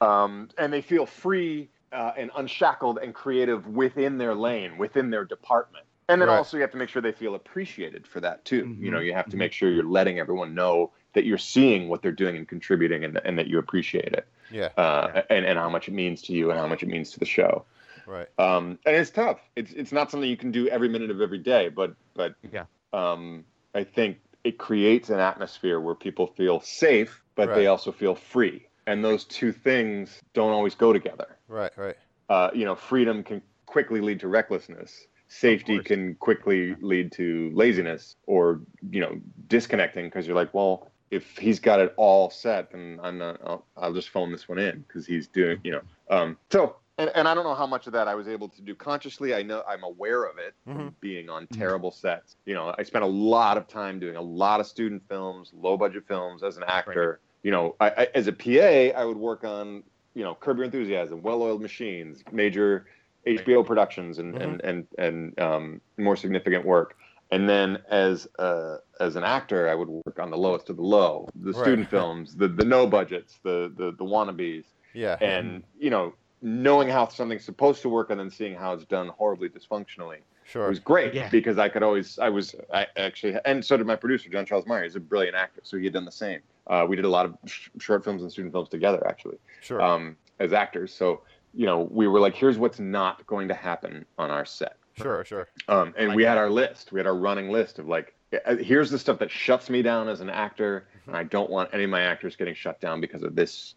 um, 0.00 0.48
and 0.58 0.72
they 0.72 0.82
feel 0.82 1.06
free 1.06 1.70
uh, 1.92 2.12
and 2.16 2.30
unshackled 2.36 2.98
and 3.02 3.12
creative 3.14 3.66
within 3.66 4.16
their 4.16 4.32
lane, 4.32 4.78
within 4.78 5.10
their 5.10 5.24
department. 5.24 5.84
And 6.10 6.20
then 6.20 6.28
Right. 6.28 6.38
also 6.38 6.56
you 6.56 6.62
have 6.62 6.72
to 6.72 6.76
make 6.76 6.88
sure 6.88 7.00
they 7.00 7.12
feel 7.12 7.36
appreciated 7.36 8.06
for 8.06 8.20
that 8.20 8.44
too. 8.44 8.74
You 8.80 8.90
know, 8.90 8.98
you 8.98 9.14
have 9.14 9.28
to 9.30 9.36
Mhm. 9.36 9.38
make 9.38 9.52
sure 9.52 9.70
you're 9.70 9.84
letting 9.84 10.18
everyone 10.18 10.54
know 10.54 10.92
that 11.14 11.24
you're 11.24 11.38
seeing 11.38 11.88
what 11.88 12.02
they're 12.02 12.12
doing 12.12 12.36
and 12.36 12.48
contributing, 12.48 13.04
and, 13.04 13.20
and 13.24 13.38
that 13.38 13.46
you 13.46 13.58
appreciate 13.58 14.12
it, 14.12 14.26
yeah 14.50 14.70
uh, 14.76 15.22
and 15.30 15.44
and 15.46 15.58
how 15.58 15.70
much 15.70 15.88
it 15.88 15.92
means 15.94 16.22
to 16.22 16.32
you 16.32 16.50
and 16.50 16.58
how 16.58 16.66
much 16.66 16.82
it 16.82 16.88
means 16.88 17.10
to 17.12 17.20
the 17.20 17.26
show. 17.26 17.64
Right. 18.06 18.28
Um, 18.38 18.78
and 18.86 18.96
it's 18.96 19.10
tough. 19.10 19.38
It's 19.56 19.72
it's 19.72 19.92
not 19.92 20.10
something 20.10 20.28
you 20.28 20.36
can 20.36 20.50
do 20.50 20.68
every 20.68 20.88
minute 20.88 21.10
of 21.10 21.20
every 21.20 21.38
day, 21.38 21.68
but 21.68 21.94
but 22.14 22.34
Yeah. 22.52 22.66
um, 22.92 23.44
I 23.74 23.84
think 23.84 24.18
it 24.42 24.58
creates 24.58 25.10
an 25.10 25.20
atmosphere 25.20 25.78
where 25.80 25.94
people 25.94 26.26
feel 26.26 26.60
safe, 26.60 27.22
but 27.36 27.54
they 27.54 27.66
also 27.66 27.92
feel 27.92 28.14
free. 28.16 28.66
And 28.86 29.04
those 29.04 29.24
two 29.24 29.52
things 29.52 30.20
don't 30.34 30.50
always 30.52 30.74
go 30.74 30.92
together. 30.92 31.38
Right. 31.48 31.72
Right. 31.76 31.96
Uh, 32.28 32.50
you 32.54 32.64
know, 32.64 32.74
freedom 32.74 33.22
can 33.22 33.42
quickly 33.66 34.00
lead 34.00 34.20
to 34.20 34.28
recklessness. 34.28 35.06
Safety 35.32 35.78
can 35.78 36.16
quickly 36.16 36.74
lead 36.80 37.12
to 37.12 37.52
laziness 37.54 38.16
or 38.26 38.60
you 38.90 39.00
know 39.00 39.20
disconnecting 39.46 40.06
because 40.06 40.26
you're 40.26 40.34
like, 40.34 40.52
well, 40.52 40.90
if 41.12 41.38
he's 41.38 41.60
got 41.60 41.78
it 41.78 41.94
all 41.96 42.30
set, 42.30 42.72
then 42.72 42.98
I'm 43.00 43.18
not. 43.18 43.40
I'll, 43.44 43.64
I'll 43.76 43.92
just 43.92 44.08
phone 44.08 44.32
this 44.32 44.48
one 44.48 44.58
in 44.58 44.84
because 44.86 45.06
he's 45.06 45.28
doing 45.28 45.60
you 45.62 45.70
know. 45.70 45.82
Um, 46.10 46.36
so 46.50 46.76
and, 46.98 47.10
and 47.14 47.28
I 47.28 47.34
don't 47.34 47.44
know 47.44 47.54
how 47.54 47.66
much 47.66 47.86
of 47.86 47.92
that 47.94 48.08
I 48.08 48.16
was 48.16 48.26
able 48.26 48.48
to 48.48 48.60
do 48.60 48.74
consciously. 48.74 49.32
I 49.32 49.42
know 49.42 49.62
I'm 49.68 49.84
aware 49.84 50.24
of 50.24 50.38
it 50.38 50.54
from 50.66 50.94
being 51.00 51.30
on 51.30 51.46
terrible 51.46 51.92
sets. 51.92 52.36
You 52.44 52.54
know, 52.54 52.74
I 52.76 52.82
spent 52.82 53.04
a 53.04 53.08
lot 53.08 53.56
of 53.56 53.68
time 53.68 54.00
doing 54.00 54.16
a 54.16 54.20
lot 54.20 54.58
of 54.58 54.66
student 54.66 55.02
films, 55.08 55.52
low 55.54 55.76
budget 55.76 56.08
films 56.08 56.42
as 56.42 56.56
an 56.56 56.64
actor. 56.66 57.20
You 57.42 57.52
know, 57.52 57.76
I, 57.80 57.90
I, 57.90 58.08
as 58.14 58.26
a 58.26 58.32
PA, 58.32 58.98
I 58.98 59.04
would 59.04 59.16
work 59.16 59.44
on 59.44 59.84
you 60.14 60.24
know 60.24 60.34
Curb 60.34 60.56
Your 60.56 60.64
Enthusiasm, 60.64 61.22
Well 61.22 61.40
Oiled 61.40 61.62
Machines, 61.62 62.22
major 62.32 62.86
HBO 63.26 63.64
productions, 63.66 64.18
and 64.18 64.36
and 64.36 64.60
and 64.62 64.86
and 64.98 65.38
um, 65.40 65.80
more 65.98 66.16
significant 66.16 66.64
work. 66.64 66.96
And 67.32 67.48
then 67.48 67.78
as 67.88 68.26
uh, 68.38 68.78
as 68.98 69.14
an 69.16 69.24
actor, 69.24 69.68
I 69.68 69.74
would 69.74 69.88
work 69.88 70.18
on 70.18 70.30
the 70.30 70.36
lowest 70.38 70.68
of 70.70 70.76
the 70.76 70.82
low, 70.82 71.28
the 71.34 71.52
Right. 71.52 71.60
student 71.62 71.88
films, 71.88 72.34
the 72.34 72.48
the 72.48 72.64
no 72.64 72.86
budgets, 72.86 73.38
the 73.44 73.72
the 73.76 73.92
the 73.92 74.04
wannabes 74.04 74.64
Yeah. 74.94 75.16
and 75.20 75.62
you 75.78 75.90
know 75.90 76.14
knowing 76.42 76.88
how 76.88 77.06
something's 77.08 77.44
supposed 77.44 77.82
to 77.82 77.88
work 77.90 78.08
and 78.10 78.18
then 78.18 78.30
seeing 78.30 78.54
how 78.54 78.72
it's 78.72 78.86
done 78.86 79.08
horribly 79.08 79.48
dysfunctionally 79.50 80.20
Sure. 80.44 80.64
it 80.64 80.68
was 80.70 80.78
great 80.80 81.12
Yeah. 81.12 81.28
because 81.28 81.58
i 81.58 81.68
could 81.68 81.82
always 81.82 82.18
i 82.18 82.30
was 82.30 82.54
i 82.72 82.86
actually 82.96 83.36
and 83.44 83.62
so 83.62 83.76
did 83.76 83.86
my 83.86 83.94
producer 83.94 84.30
john 84.30 84.46
charles 84.46 84.66
meyer 84.66 84.82
he's 84.84 84.96
a 84.96 85.00
brilliant 85.00 85.36
actor 85.36 85.60
so 85.62 85.76
he 85.76 85.84
had 85.84 85.92
done 85.92 86.06
the 86.06 86.10
same 86.10 86.40
uh, 86.68 86.86
we 86.88 86.96
did 86.96 87.04
a 87.04 87.08
lot 87.10 87.26
of 87.26 87.36
sh- 87.44 87.68
short 87.78 88.02
films 88.02 88.22
and 88.22 88.32
student 88.32 88.52
films 88.54 88.70
together 88.70 89.06
actually 89.06 89.36
Sure. 89.60 89.82
um, 89.82 90.16
as 90.38 90.54
actors 90.54 90.94
so 90.94 91.20
you 91.54 91.66
know 91.66 91.88
we 91.90 92.06
were 92.06 92.20
like 92.20 92.34
here's 92.34 92.58
what's 92.58 92.78
not 92.78 93.26
going 93.26 93.48
to 93.48 93.54
happen 93.54 94.04
on 94.18 94.30
our 94.30 94.44
set 94.44 94.76
sure. 94.96 95.24
Sure. 95.24 95.48
um, 95.68 95.94
and 95.96 96.08
Like 96.08 96.16
we 96.16 96.22
had 96.24 96.34
that. 96.34 96.38
our 96.38 96.50
list. 96.50 96.92
We 96.92 96.98
had 97.00 97.06
our 97.06 97.16
running 97.16 97.48
list 97.50 97.78
of 97.78 97.86
like, 97.88 98.14
uh, 98.46 98.56
here's 98.56 98.90
the 98.90 98.98
stuff 98.98 99.18
that 99.20 99.30
shuts 99.30 99.70
me 99.70 99.82
down 99.82 100.08
as 100.08 100.20
an 100.20 100.28
actor, 100.30 100.86
and 101.06 101.16
I 101.16 101.24
don't 101.24 101.50
want 101.50 101.70
any 101.72 101.84
of 101.84 101.90
my 101.90 102.02
actors 102.02 102.36
getting 102.36 102.54
shut 102.54 102.80
down 102.80 103.00
because 103.00 103.22
of 103.22 103.34
this 103.34 103.74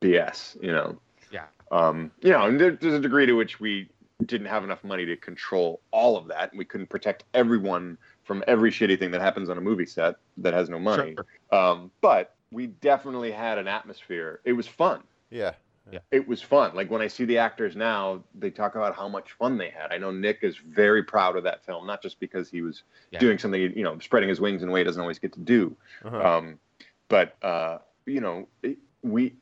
BS. 0.00 0.60
You 0.62 0.72
know. 0.72 0.98
Yeah. 1.30 1.44
Um, 1.70 2.10
you 2.20 2.30
know, 2.30 2.46
and 2.46 2.60
there, 2.60 2.72
there's 2.72 2.94
a 2.94 3.00
degree 3.00 3.26
to 3.26 3.32
which 3.34 3.60
we 3.60 3.88
didn't 4.26 4.46
have 4.46 4.64
enough 4.64 4.82
money 4.84 5.04
to 5.06 5.16
control 5.16 5.80
all 5.90 6.16
of 6.16 6.28
that, 6.28 6.50
and 6.52 6.58
we 6.58 6.64
couldn't 6.64 6.88
protect 6.88 7.24
everyone 7.34 7.96
from 8.24 8.42
every 8.46 8.70
shitty 8.70 8.98
thing 8.98 9.10
that 9.10 9.20
happens 9.20 9.50
on 9.50 9.58
a 9.58 9.60
movie 9.60 9.86
set 9.86 10.16
that 10.38 10.54
has 10.54 10.68
no 10.68 10.78
money. 10.78 11.14
Sure. 11.14 11.58
Um, 11.58 11.90
but 12.00 12.34
we 12.50 12.68
definitely 12.68 13.30
had 13.30 13.58
an 13.58 13.66
atmosphere. 13.68 14.40
It 14.44 14.52
was 14.52 14.66
fun 14.66 15.02
Yeah. 15.30 15.52
It 16.10 16.26
was 16.26 16.40
fun. 16.40 16.74
Like 16.74 16.90
when 16.90 17.02
I 17.02 17.06
see 17.08 17.24
the 17.24 17.38
actors 17.38 17.76
now, 17.76 18.22
they 18.34 18.50
talk 18.50 18.74
about 18.74 18.94
how 18.96 19.08
much 19.08 19.32
fun 19.32 19.58
they 19.58 19.70
had. 19.70 19.92
I 19.92 19.98
know 19.98 20.10
Nick 20.10 20.38
is 20.42 20.56
very 20.56 21.02
proud 21.02 21.36
of 21.36 21.44
that 21.44 21.64
film, 21.64 21.86
not 21.86 22.02
just 22.02 22.20
because 22.20 22.48
he 22.50 22.62
was 22.62 22.82
Yeah. 23.10 23.18
doing 23.18 23.38
something, 23.38 23.60
you 23.60 23.82
know, 23.82 23.98
spreading 23.98 24.28
his 24.28 24.40
wings 24.40 24.62
in 24.62 24.68
a 24.68 24.72
way 24.72 24.80
he 24.80 24.84
doesn't 24.84 25.00
always 25.00 25.18
get 25.18 25.32
to 25.34 25.40
do, 25.40 25.76
Uh-huh. 26.04 26.38
um, 26.38 26.58
but 27.08 27.36
uh, 27.42 27.78
you 28.06 28.20
know, 28.20 28.48
we 29.02 29.34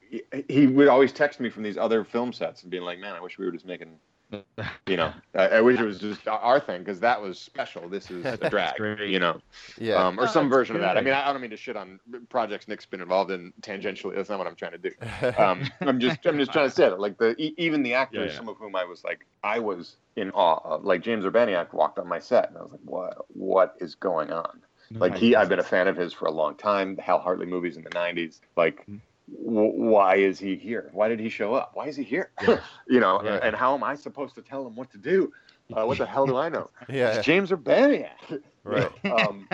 he 0.48 0.66
would 0.66 0.88
always 0.88 1.12
text 1.12 1.40
me 1.40 1.50
from 1.50 1.62
these 1.62 1.76
other 1.76 2.04
film 2.04 2.32
sets 2.32 2.62
and 2.62 2.70
being 2.70 2.82
like, 2.82 2.98
"Man, 2.98 3.14
I 3.14 3.20
wish 3.20 3.38
we 3.38 3.44
were 3.46 3.52
just 3.52 3.66
making." 3.66 3.98
You 4.86 4.96
know, 4.96 5.12
I, 5.34 5.48
I 5.48 5.60
wish 5.60 5.78
it 5.80 5.84
was 5.84 5.98
just 5.98 6.26
our 6.28 6.60
thing 6.60 6.80
because 6.80 7.00
that 7.00 7.20
was 7.20 7.38
special. 7.38 7.88
This 7.88 8.10
is 8.10 8.24
a 8.40 8.48
drag, 8.50 8.78
you 9.00 9.18
know, 9.18 9.40
Yeah. 9.78 10.06
um, 10.06 10.18
or 10.18 10.24
Oh, 10.24 10.26
some 10.26 10.48
version 10.48 10.76
of 10.76 10.82
that. 10.82 10.96
I 10.96 11.00
mean, 11.00 11.14
I 11.14 11.32
don't 11.32 11.40
mean 11.40 11.50
to 11.50 11.56
shit 11.56 11.76
on 11.76 11.98
projects 12.28 12.68
Nick's 12.68 12.86
been 12.86 13.00
involved 13.00 13.30
in 13.30 13.52
tangentially. 13.62 14.14
That's 14.14 14.28
not 14.30 14.38
what 14.38 14.46
I'm 14.46 14.56
trying 14.56 14.72
to 14.72 14.78
do. 14.78 14.90
Um, 15.38 15.62
I'm 15.80 16.00
just 16.00 16.24
I'm 16.26 16.38
just 16.38 16.52
trying 16.52 16.68
to 16.68 16.74
say 16.74 16.88
that 16.88 17.00
like 17.00 17.18
the 17.18 17.34
e- 17.40 17.54
even 17.56 17.82
the 17.82 17.94
actors, 17.94 18.18
Yeah, 18.18 18.32
yeah. 18.32 18.36
some 18.36 18.48
of 18.48 18.56
whom 18.58 18.76
I 18.76 18.84
was 18.84 19.02
like 19.04 19.26
I 19.42 19.58
was 19.58 19.96
in 20.16 20.30
awe 20.32 20.60
of. 20.64 20.84
Like 20.84 21.02
James 21.02 21.24
Urbaniak 21.24 21.72
walked 21.72 21.98
on 21.98 22.08
my 22.08 22.18
set 22.18 22.48
and 22.48 22.58
I 22.58 22.62
was 22.62 22.72
like, 22.72 22.80
what 22.84 23.16
what 23.28 23.74
is 23.80 23.94
going 23.94 24.30
on? 24.32 24.60
Like 24.92 25.16
he, 25.16 25.36
I've 25.36 25.48
been 25.48 25.60
a 25.60 25.64
fan 25.64 25.86
of 25.86 25.96
his 25.96 26.12
for 26.12 26.24
a 26.26 26.32
long 26.32 26.56
time. 26.56 26.96
The 26.96 27.02
Hal 27.02 27.20
Hartley 27.20 27.46
movies 27.46 27.76
in 27.76 27.84
the 27.84 27.90
'90s. 27.90 28.40
Like, 28.56 28.80
Mm-hmm. 28.82 28.96
Why 29.32 30.16
is 30.16 30.38
he 30.38 30.56
here? 30.56 30.90
Why 30.92 31.08
did 31.08 31.20
he 31.20 31.28
show 31.28 31.54
up? 31.54 31.72
Why 31.74 31.86
is 31.86 31.96
he 31.96 32.02
here? 32.04 32.30
you 32.88 33.00
know, 33.00 33.22
Yeah. 33.22 33.40
and 33.42 33.54
how 33.54 33.74
am 33.74 33.84
I 33.84 33.94
supposed 33.94 34.34
to 34.36 34.42
tell 34.42 34.66
him 34.66 34.74
what 34.76 34.90
to 34.92 34.98
do? 34.98 35.32
Uh, 35.76 35.86
what 35.86 35.98
the 35.98 36.06
hell 36.06 36.26
do 36.26 36.36
I 36.36 36.48
know? 36.48 36.70
Yeah. 36.88 37.14
It's 37.16 37.24
James 37.24 37.50
Urbaniak. 37.50 38.10
Right. 38.62 38.92
um, 39.06 39.48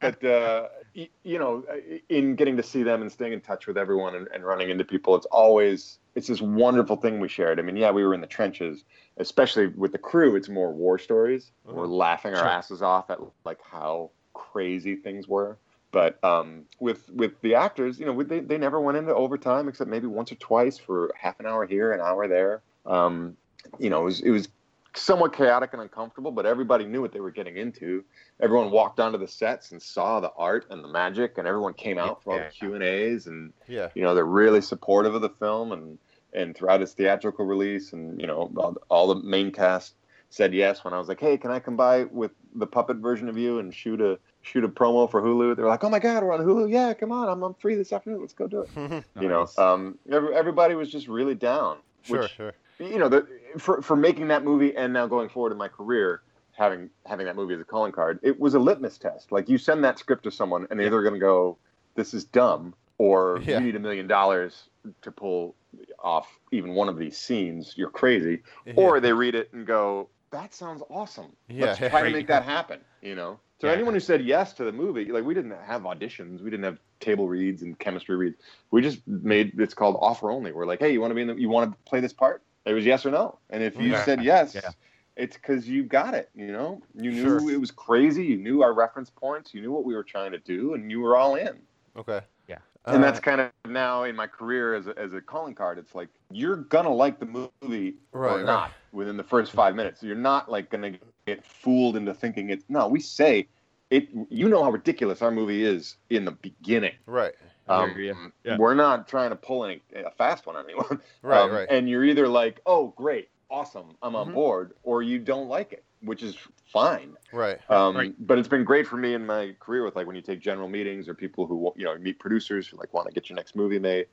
but 0.00 0.24
uh, 0.24 0.68
you 0.94 1.38
know, 1.38 1.64
in 2.08 2.34
getting 2.34 2.56
to 2.56 2.62
see 2.64 2.82
them 2.82 3.00
and 3.00 3.12
staying 3.12 3.32
in 3.32 3.40
touch 3.40 3.68
with 3.68 3.78
everyone 3.78 4.16
and, 4.16 4.26
and 4.34 4.44
running 4.44 4.70
into 4.70 4.84
people, 4.84 5.14
it's 5.14 5.26
always 5.26 5.98
it's 6.16 6.26
this 6.26 6.40
wonderful 6.40 6.96
thing 6.96 7.20
we 7.20 7.28
shared. 7.28 7.60
I 7.60 7.62
mean, 7.62 7.76
yeah, 7.76 7.92
we 7.92 8.02
were 8.04 8.12
in 8.12 8.20
the 8.20 8.26
trenches, 8.26 8.82
especially 9.18 9.68
with 9.68 9.92
the 9.92 9.98
crew. 9.98 10.34
It's 10.34 10.48
more 10.48 10.72
war 10.72 10.98
stories. 10.98 11.52
We're 11.64 11.86
laughing 11.86 12.32
our 12.32 12.40
Sure. 12.40 12.48
asses 12.48 12.82
off 12.82 13.08
at 13.10 13.18
like 13.44 13.60
how 13.62 14.10
crazy 14.34 14.96
things 14.96 15.28
were. 15.28 15.56
But 15.92 16.22
um, 16.24 16.66
with 16.78 17.08
with 17.10 17.40
the 17.40 17.54
actors, 17.54 17.98
you 17.98 18.06
know, 18.06 18.22
they 18.22 18.40
they 18.40 18.58
never 18.58 18.80
went 18.80 18.96
into 18.98 19.14
overtime 19.14 19.68
except 19.68 19.90
maybe 19.90 20.06
once 20.06 20.30
or 20.30 20.36
twice 20.36 20.78
for 20.78 21.12
half 21.18 21.40
an 21.40 21.46
hour 21.46 21.66
here, 21.66 21.92
an 21.92 22.00
hour 22.00 22.28
there. 22.28 22.62
Um, 22.86 23.36
you 23.78 23.90
know, 23.90 24.02
it 24.02 24.04
was 24.04 24.20
it 24.20 24.30
was 24.30 24.48
somewhat 24.94 25.32
chaotic 25.32 25.72
and 25.72 25.82
uncomfortable, 25.82 26.30
but 26.30 26.46
everybody 26.46 26.84
knew 26.84 27.00
what 27.00 27.12
they 27.12 27.20
were 27.20 27.30
getting 27.30 27.56
into. 27.56 28.04
Everyone 28.40 28.70
walked 28.70 29.00
onto 29.00 29.18
the 29.18 29.28
sets 29.28 29.72
and 29.72 29.80
saw 29.80 30.20
the 30.20 30.32
art 30.36 30.66
and 30.70 30.82
the 30.82 30.88
magic, 30.88 31.38
and 31.38 31.46
everyone 31.46 31.74
came 31.74 31.98
out 31.98 32.22
for 32.22 32.32
all 32.32 32.38
the 32.38 32.44
Q 32.50 32.74
and 32.74 32.82
A's, 32.82 33.26
and 33.26 33.52
Yeah. 33.66 33.88
you 33.94 34.02
know 34.02 34.14
they're 34.14 34.24
really 34.24 34.60
supportive 34.60 35.14
of 35.14 35.22
the 35.22 35.30
film 35.30 35.72
and 35.72 35.98
and 36.32 36.56
throughout 36.56 36.80
its 36.82 36.92
theatrical 36.92 37.44
release, 37.44 37.92
and 37.92 38.20
you 38.20 38.28
know 38.28 38.52
all, 38.56 38.76
all 38.88 39.14
the 39.14 39.22
main 39.22 39.50
cast 39.50 39.94
said 40.30 40.54
yes 40.54 40.84
when 40.84 40.94
I 40.94 40.98
was 40.98 41.08
like, 41.08 41.18
hey, 41.18 41.36
can 41.36 41.50
I 41.50 41.58
come 41.58 41.76
by 41.76 42.04
with 42.04 42.30
the 42.54 42.66
puppet 42.66 42.98
version 42.98 43.28
of 43.28 43.36
you 43.36 43.58
and 43.58 43.74
shoot 43.74 44.00
a 44.00 44.16
shoot 44.42 44.64
a 44.64 44.68
promo 44.68 45.10
for 45.10 45.20
Hulu? 45.22 45.56
They 45.56 45.62
were 45.62 45.68
like, 45.68 45.84
oh 45.84 45.90
my 45.90 45.98
god, 45.98 46.22
we're 46.22 46.32
on 46.32 46.40
Hulu, 46.40 46.70
yeah, 46.70 46.94
come 46.94 47.12
on, 47.12 47.28
I'm 47.28 47.42
I'm 47.42 47.54
free 47.54 47.74
this 47.74 47.92
afternoon, 47.92 48.20
let's 48.20 48.32
go 48.32 48.46
do 48.46 48.62
it. 48.62 49.04
You 49.20 49.28
know, 49.28 49.48
um, 49.58 49.98
every, 50.10 50.34
everybody 50.34 50.74
was 50.74 50.90
just 50.90 51.08
really 51.08 51.34
down. 51.34 51.78
Sure. 52.02 52.22
which, 52.22 52.30
Sure. 52.32 52.52
you 52.78 52.98
know, 52.98 53.08
the, 53.08 53.26
for 53.58 53.82
for 53.82 53.96
making 53.96 54.28
that 54.28 54.42
movie 54.44 54.74
and 54.76 54.92
now 54.92 55.06
going 55.06 55.28
forward 55.28 55.52
in 55.52 55.58
my 55.58 55.68
career, 55.68 56.22
having 56.52 56.88
having 57.06 57.26
that 57.26 57.36
movie 57.36 57.54
as 57.54 57.60
a 57.60 57.64
calling 57.64 57.92
card, 57.92 58.18
it 58.22 58.38
was 58.40 58.54
a 58.54 58.58
litmus 58.58 58.96
test. 58.98 59.30
Like 59.32 59.48
you 59.48 59.58
send 59.58 59.84
that 59.84 59.98
script 59.98 60.22
to 60.24 60.30
someone, 60.30 60.66
and 60.70 60.78
they're 60.80 60.86
either 60.86 61.02
going 61.02 61.14
to 61.14 61.20
go, 61.20 61.58
"This 61.94 62.14
is 62.14 62.24
dumb," 62.24 62.74
or 62.98 63.40
Yeah. 63.44 63.58
"You 63.58 63.66
need 63.66 63.76
a 63.76 63.80
million 63.80 64.06
dollars 64.06 64.68
to 65.02 65.10
pull 65.12 65.54
off 65.98 66.26
even 66.52 66.74
one 66.74 66.88
of 66.88 66.96
these 66.96 67.18
scenes. 67.18 67.74
You're 67.76 67.90
crazy," 67.90 68.42
or 68.76 68.98
they 69.00 69.12
read 69.12 69.34
it 69.34 69.52
and 69.52 69.66
go, 69.66 70.08
"That 70.30 70.54
sounds 70.54 70.82
awesome. 70.88 71.36
Yeah, 71.50 71.66
Let's 71.66 71.78
try 71.78 72.02
to 72.04 72.10
make 72.10 72.28
that 72.28 72.44
happen." 72.44 72.80
You 73.02 73.14
know. 73.14 73.38
So 73.60 73.66
Yeah. 73.66 73.74
anyone 73.74 73.92
who 73.94 74.00
said 74.00 74.24
yes 74.24 74.54
to 74.54 74.64
the 74.64 74.72
movie, 74.72 75.06
like 75.12 75.24
we 75.24 75.34
didn't 75.34 75.50
have 75.50 75.82
auditions, 75.82 76.40
we 76.40 76.50
didn't 76.50 76.64
have 76.64 76.78
table 77.00 77.28
reads 77.28 77.62
and 77.62 77.78
chemistry 77.78 78.16
reads. 78.16 78.36
We 78.70 78.80
just 78.80 79.06
made 79.06 79.58
it's 79.60 79.74
called 79.74 79.98
offer 80.00 80.30
only. 80.30 80.52
We're 80.52 80.66
like, 80.66 80.80
hey, 80.80 80.92
you 80.92 81.00
want 81.00 81.10
to 81.10 81.14
be 81.14 81.22
in 81.22 81.28
the, 81.28 81.34
you 81.34 81.50
want 81.50 81.70
to 81.70 81.78
play 81.84 82.00
this 82.00 82.12
part? 82.12 82.42
It 82.64 82.72
was 82.72 82.86
yes 82.86 83.04
or 83.04 83.10
no. 83.10 83.38
And 83.50 83.62
if 83.62 83.76
you 83.76 83.90
Yeah. 83.90 84.04
said 84.04 84.22
yes, 84.22 84.54
Yeah. 84.54 84.70
it's 85.16 85.36
because 85.36 85.68
you 85.68 85.84
got 85.84 86.14
it. 86.14 86.30
You 86.34 86.52
know, 86.52 86.82
you 86.94 87.10
knew 87.10 87.22
Sure. 87.22 87.50
it 87.50 87.60
was 87.60 87.70
crazy. 87.70 88.24
You 88.24 88.38
knew 88.38 88.62
our 88.62 88.72
reference 88.72 89.10
points. 89.10 89.52
You 89.52 89.60
knew 89.60 89.72
what 89.72 89.84
we 89.84 89.94
were 89.94 90.04
trying 90.04 90.32
to 90.32 90.38
do, 90.38 90.72
and 90.74 90.90
you 90.90 91.00
were 91.00 91.16
all 91.16 91.34
in. 91.34 91.60
Okay. 91.96 92.20
Yeah. 92.48 92.58
and 92.86 92.96
Uh, 92.96 93.00
that's 93.00 93.20
kind 93.20 93.42
of 93.42 93.50
now 93.66 94.04
in 94.04 94.16
my 94.16 94.26
career 94.26 94.74
as 94.74 94.86
a, 94.86 94.98
as 94.98 95.12
a 95.12 95.20
calling 95.20 95.54
card. 95.54 95.78
It's 95.78 95.94
like 95.94 96.08
you're 96.30 96.56
gonna 96.56 96.92
like 96.92 97.20
the 97.20 97.26
movie 97.26 97.96
Right, 98.12 98.32
or 98.32 98.36
right. 98.38 98.44
not 98.46 98.70
within 98.92 99.18
the 99.18 99.22
first 99.24 99.52
five 99.52 99.74
minutes. 99.74 100.02
You're 100.02 100.16
not 100.16 100.50
like 100.50 100.70
gonna 100.70 100.96
get 101.34 101.44
fooled 101.44 101.96
into 101.96 102.14
thinking 102.14 102.50
it. 102.50 102.62
No, 102.68 102.88
we 102.88 103.00
say 103.00 103.48
it. 103.90 104.08
You 104.28 104.48
know 104.48 104.62
how 104.62 104.70
ridiculous 104.70 105.22
our 105.22 105.30
movie 105.30 105.64
is 105.64 105.96
in 106.10 106.24
the 106.24 106.32
beginning. 106.32 106.94
right. 107.06 107.32
Um, 107.68 107.94
hear. 107.94 108.16
Yeah. 108.42 108.56
We're 108.56 108.74
not 108.74 109.06
trying 109.06 109.30
to 109.30 109.36
pull 109.36 109.64
any, 109.64 109.80
a 109.94 110.10
fast 110.10 110.44
one 110.46 110.56
on 110.56 110.64
anyone. 110.64 111.00
Right, 111.22 111.42
Um, 111.42 111.52
right. 111.52 111.68
And 111.70 111.88
you're 111.88 112.04
either 112.04 112.26
like, 112.26 112.60
oh, 112.66 112.88
great, 112.96 113.28
awesome, 113.48 113.96
I'm 114.02 114.16
on 114.16 114.30
Mhm. 114.30 114.34
board, 114.34 114.72
or 114.82 115.02
you 115.04 115.20
don't 115.20 115.48
like 115.48 115.72
it, 115.72 115.84
which 116.02 116.22
is 116.24 116.36
fine. 116.72 117.16
Right. 117.32 117.58
Um, 117.70 117.96
Right. 117.96 118.14
But 118.26 118.38
it's 118.38 118.48
been 118.48 118.64
great 118.64 118.88
for 118.88 118.96
me 118.96 119.14
in 119.14 119.24
my 119.24 119.54
career 119.60 119.84
with 119.84 119.94
like 119.94 120.06
when 120.08 120.16
you 120.16 120.22
take 120.22 120.40
general 120.40 120.68
meetings 120.68 121.08
or 121.08 121.14
people 121.14 121.46
who 121.46 121.72
you 121.76 121.84
know 121.84 121.96
meet 121.98 122.18
producers 122.18 122.66
who 122.66 122.76
like 122.76 122.92
want 122.92 123.06
to 123.06 123.12
get 123.14 123.28
your 123.28 123.36
next 123.36 123.54
movie 123.54 123.78
made. 123.78 124.06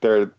They're 0.00 0.32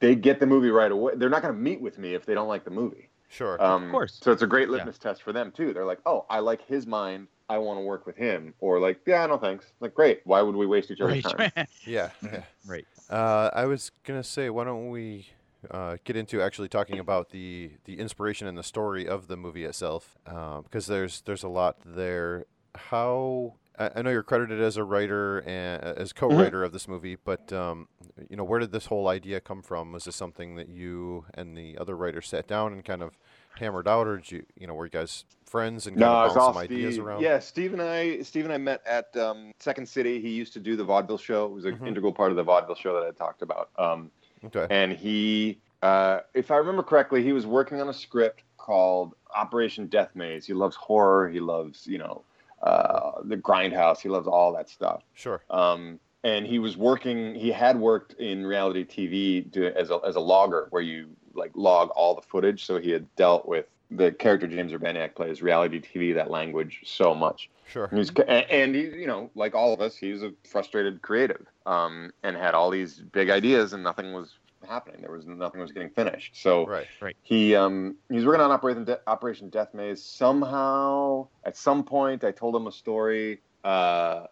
they 0.00 0.16
get 0.16 0.40
the 0.40 0.46
movie 0.46 0.70
right 0.70 0.90
away. 0.90 1.12
They're 1.14 1.30
not 1.30 1.42
going 1.42 1.54
to 1.54 1.60
meet 1.60 1.80
with 1.80 1.96
me 1.98 2.14
if 2.14 2.26
they 2.26 2.34
don't 2.34 2.48
like 2.48 2.64
the 2.64 2.70
movie. 2.72 3.08
Sure. 3.32 3.60
Um, 3.62 3.90
course. 3.90 4.18
So 4.22 4.30
it's 4.30 4.42
a 4.42 4.46
great 4.46 4.68
litmus 4.68 4.98
test 4.98 5.22
for 5.22 5.32
them 5.32 5.50
too. 5.52 5.72
They're 5.72 5.86
like, 5.86 6.00
oh, 6.04 6.26
I 6.28 6.40
like 6.40 6.66
his 6.66 6.86
mind. 6.86 7.28
I 7.48 7.56
want 7.58 7.78
to 7.78 7.82
work 7.82 8.06
with 8.06 8.16
him. 8.16 8.52
Or 8.60 8.78
like, 8.78 9.00
yeah, 9.06 9.24
no 9.26 9.38
thanks. 9.38 9.72
Like, 9.80 9.94
great. 9.94 10.20
Why 10.24 10.42
would 10.42 10.54
we 10.54 10.66
waste 10.66 10.90
each 10.90 11.00
other's 11.00 11.24
Right. 11.24 11.54
time? 11.54 11.66
yeah. 11.86 12.10
Yeah. 12.22 12.42
right. 12.66 12.86
Uh, 13.08 13.50
I 13.54 13.64
was 13.64 13.90
gonna 14.04 14.22
say, 14.22 14.50
why 14.50 14.64
don't 14.64 14.90
we 14.90 15.28
uh, 15.70 15.96
get 16.04 16.14
into 16.16 16.42
actually 16.42 16.68
talking 16.68 16.98
about 16.98 17.30
the 17.30 17.70
the 17.84 17.98
inspiration 17.98 18.46
and 18.46 18.56
the 18.58 18.62
story 18.62 19.08
of 19.08 19.28
the 19.28 19.36
movie 19.36 19.64
itself, 19.64 20.18
because 20.24 20.86
there's 20.86 21.22
there's 21.22 21.42
a 21.42 21.48
lot 21.48 21.76
there. 21.84 22.44
How 22.74 23.54
I, 23.78 23.90
I 23.96 24.02
know 24.02 24.10
you're 24.10 24.22
credited 24.22 24.60
as 24.60 24.76
a 24.76 24.84
writer 24.84 25.38
and 25.40 25.82
uh, 25.82 25.94
as 25.96 26.12
co-writer 26.12 26.62
of 26.62 26.72
this 26.72 26.86
movie, 26.88 27.16
but 27.16 27.52
um, 27.52 27.88
you 28.28 28.36
know 28.36 28.44
where 28.44 28.60
did 28.60 28.72
this 28.72 28.86
whole 28.86 29.08
idea 29.08 29.40
come 29.40 29.62
from? 29.62 29.92
Was 29.92 30.04
this 30.04 30.16
something 30.16 30.56
that 30.56 30.68
you 30.68 31.24
and 31.34 31.56
the 31.56 31.78
other 31.78 31.96
writers 31.96 32.28
sat 32.28 32.46
down 32.46 32.72
and 32.72 32.84
kind 32.84 33.02
of 33.02 33.18
hammered 33.58 33.88
out, 33.88 34.06
or 34.06 34.16
did 34.16 34.30
you 34.30 34.44
you 34.56 34.66
know 34.66 34.74
were 34.74 34.86
you 34.86 34.90
guys 34.90 35.24
friends 35.44 35.86
and 35.86 35.96
kind 35.98 36.10
No, 36.12 36.20
of 36.20 36.26
it's 36.26 36.34
bounce 36.34 36.46
all 36.46 36.52
some 36.54 36.62
ideas 36.62 36.94
Steve. 36.94 37.06
around? 37.06 37.22
Yeah, 37.22 37.38
Steve 37.38 37.72
and 37.72 37.82
I, 37.82 38.22
Steve 38.22 38.44
and 38.44 38.52
I 38.52 38.58
met 38.58 38.80
at 38.86 39.14
um, 39.16 39.52
Second 39.58 39.86
City. 39.88 40.20
He 40.20 40.30
used 40.30 40.52
to 40.54 40.60
do 40.60 40.76
the 40.76 40.84
vaudeville 40.84 41.18
show. 41.18 41.46
It 41.46 41.52
was 41.52 41.64
an 41.64 41.76
Mhm. 41.76 41.88
integral 41.88 42.12
part 42.12 42.30
of 42.30 42.36
the 42.36 42.42
vaudeville 42.42 42.74
show 42.76 42.94
that 43.00 43.06
I 43.06 43.10
talked 43.12 43.42
about. 43.42 43.70
Um, 43.78 44.10
Okay. 44.44 44.66
and 44.70 44.92
he, 44.92 45.60
uh, 45.82 46.20
if 46.34 46.50
I 46.50 46.56
remember 46.56 46.82
correctly, 46.82 47.22
he 47.22 47.32
was 47.32 47.46
working 47.46 47.80
on 47.80 47.88
a 47.88 47.92
script 47.94 48.42
called 48.56 49.14
Operation 49.34 49.86
Death 49.86 50.10
Maze. 50.14 50.46
He 50.46 50.52
loves 50.54 50.74
horror. 50.76 51.28
He 51.28 51.38
loves, 51.40 51.86
you 51.86 51.98
know, 51.98 52.24
uh, 52.62 53.22
the 53.24 53.36
Grindhouse. 53.36 54.00
He 54.00 54.08
loves 54.08 54.26
all 54.26 54.52
that 54.54 54.68
stuff. 54.68 55.02
Sure. 55.14 55.42
Um, 55.50 55.98
and 56.24 56.46
he 56.46 56.58
was 56.58 56.76
working. 56.76 57.34
He 57.34 57.50
had 57.50 57.78
worked 57.78 58.14
in 58.14 58.46
reality 58.46 58.84
TV 58.84 59.50
to, 59.52 59.76
as 59.76 59.90
a 59.90 60.00
as 60.06 60.16
a 60.16 60.20
logger, 60.20 60.68
where 60.70 60.82
you 60.82 61.08
like 61.34 61.50
log 61.54 61.90
all 61.90 62.14
the 62.14 62.22
footage. 62.22 62.64
So 62.64 62.78
he 62.78 62.90
had 62.90 63.12
dealt 63.16 63.46
with 63.46 63.66
the 63.90 64.12
character 64.12 64.46
James 64.46 64.72
Urbaniak 64.72 65.14
plays 65.14 65.42
reality 65.42 65.80
TV, 65.80 66.14
that 66.14 66.30
language 66.30 66.80
so 66.84 67.14
much. 67.14 67.50
Sure. 67.66 67.86
And 67.86 67.98
he's 67.98 68.10
and 68.28 68.74
he, 68.74 68.82
you 68.82 69.06
know, 69.06 69.30
like 69.34 69.54
all 69.54 69.72
of 69.72 69.80
us, 69.80 69.96
he 69.96 70.12
was 70.12 70.22
a 70.22 70.32
frustrated 70.48 71.02
creative, 71.02 71.46
um, 71.66 72.12
and 72.22 72.36
had 72.36 72.54
all 72.54 72.70
these 72.70 73.00
big 73.00 73.30
ideas, 73.30 73.72
and 73.72 73.82
nothing 73.82 74.12
was 74.12 74.38
happening. 74.68 75.00
There 75.00 75.10
was 75.12 75.26
nothing 75.26 75.60
was 75.60 75.72
getting 75.72 75.90
finished. 75.90 76.40
So 76.42 76.66
Right. 76.66 76.86
Right. 77.00 77.16
he 77.22 77.54
um 77.54 77.96
he 78.08 78.16
was 78.16 78.24
working 78.26 78.40
on 78.40 78.50
Operation 78.50 78.84
De- 78.84 79.00
Operation 79.06 79.48
Death 79.50 79.74
Maze. 79.74 80.04
Somehow, 80.04 81.28
at 81.44 81.56
some 81.56 81.84
point, 81.84 82.24
I 82.24 82.30
told 82.30 82.54
him 82.56 82.66
a 82.66 82.72
story 82.72 83.40
uh, 83.64 84.26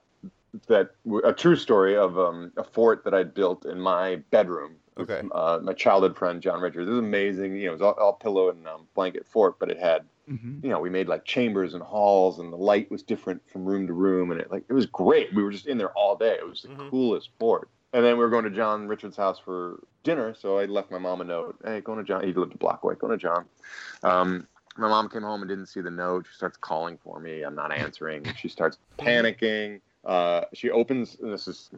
that 0.66 0.90
a 1.24 1.32
true 1.32 1.56
story 1.56 1.96
of 1.96 2.18
um, 2.18 2.52
a 2.56 2.64
fort 2.64 3.04
that 3.04 3.14
I'd 3.14 3.34
built 3.34 3.64
in 3.66 3.80
my 3.80 4.16
bedroom. 4.30 4.76
with, 4.96 5.10
Okay. 5.10 5.26
Uh, 5.32 5.60
my 5.62 5.72
childhood 5.72 6.16
friend 6.18 6.42
John 6.42 6.60
Richards. 6.60 6.88
It 6.88 6.90
was 6.90 6.98
amazing. 6.98 7.56
You 7.56 7.66
know, 7.66 7.70
it 7.70 7.72
was 7.74 7.82
all, 7.82 7.92
all 7.92 8.12
pillow 8.14 8.50
and 8.50 8.66
um, 8.68 8.86
blanket 8.94 9.26
fort, 9.26 9.58
but 9.58 9.70
it 9.70 9.78
had 9.78 10.04
Mhm. 10.28 10.62
you 10.62 10.70
know, 10.70 10.78
we 10.78 10.90
made 10.90 11.08
like 11.08 11.24
chambers 11.24 11.74
and 11.74 11.82
halls, 11.82 12.38
and 12.38 12.52
the 12.52 12.56
light 12.56 12.88
was 12.90 13.02
different 13.02 13.42
from 13.50 13.64
room 13.64 13.86
to 13.88 13.92
room, 13.92 14.30
and 14.30 14.40
it 14.40 14.50
like 14.50 14.64
it 14.68 14.72
was 14.74 14.86
great. 14.86 15.32
We 15.34 15.42
were 15.42 15.50
just 15.50 15.66
in 15.66 15.76
there 15.78 15.90
all 15.96 16.14
day. 16.16 16.34
It 16.34 16.46
was 16.46 16.62
the 16.62 16.68
Mhm. 16.68 16.90
coolest 16.90 17.30
fort. 17.38 17.68
And 17.92 18.04
then 18.04 18.16
we 18.16 18.24
were 18.24 18.30
going 18.30 18.44
to 18.44 18.50
John 18.50 18.86
Richards' 18.86 19.16
house 19.16 19.38
for 19.38 19.82
dinner, 20.04 20.34
so 20.34 20.58
I 20.58 20.66
left 20.66 20.90
my 20.90 20.98
mom 20.98 21.20
a 21.20 21.24
note. 21.24 21.56
Hey, 21.64 21.80
going 21.80 21.98
to 21.98 22.04
John. 22.04 22.24
He 22.24 22.32
lived 22.32 22.54
a 22.54 22.58
block 22.58 22.84
away. 22.84 22.94
Going 22.94 23.12
to 23.12 23.18
John. 23.18 23.46
Um, 24.02 24.46
my 24.76 24.88
mom 24.88 25.08
came 25.08 25.22
home 25.22 25.42
and 25.42 25.48
didn't 25.48 25.66
see 25.66 25.80
the 25.80 25.90
note. 25.90 26.26
She 26.30 26.36
starts 26.36 26.56
calling 26.56 26.98
for 27.02 27.18
me. 27.18 27.42
I'm 27.42 27.56
not 27.56 27.72
answering. 27.72 28.24
She 28.38 28.48
starts 28.48 28.78
panicking. 28.98 29.80
Uh, 30.04 30.42
she 30.54 30.70
opens. 30.70 31.16
And 31.20 31.32
this 31.32 31.48
is 31.48 31.70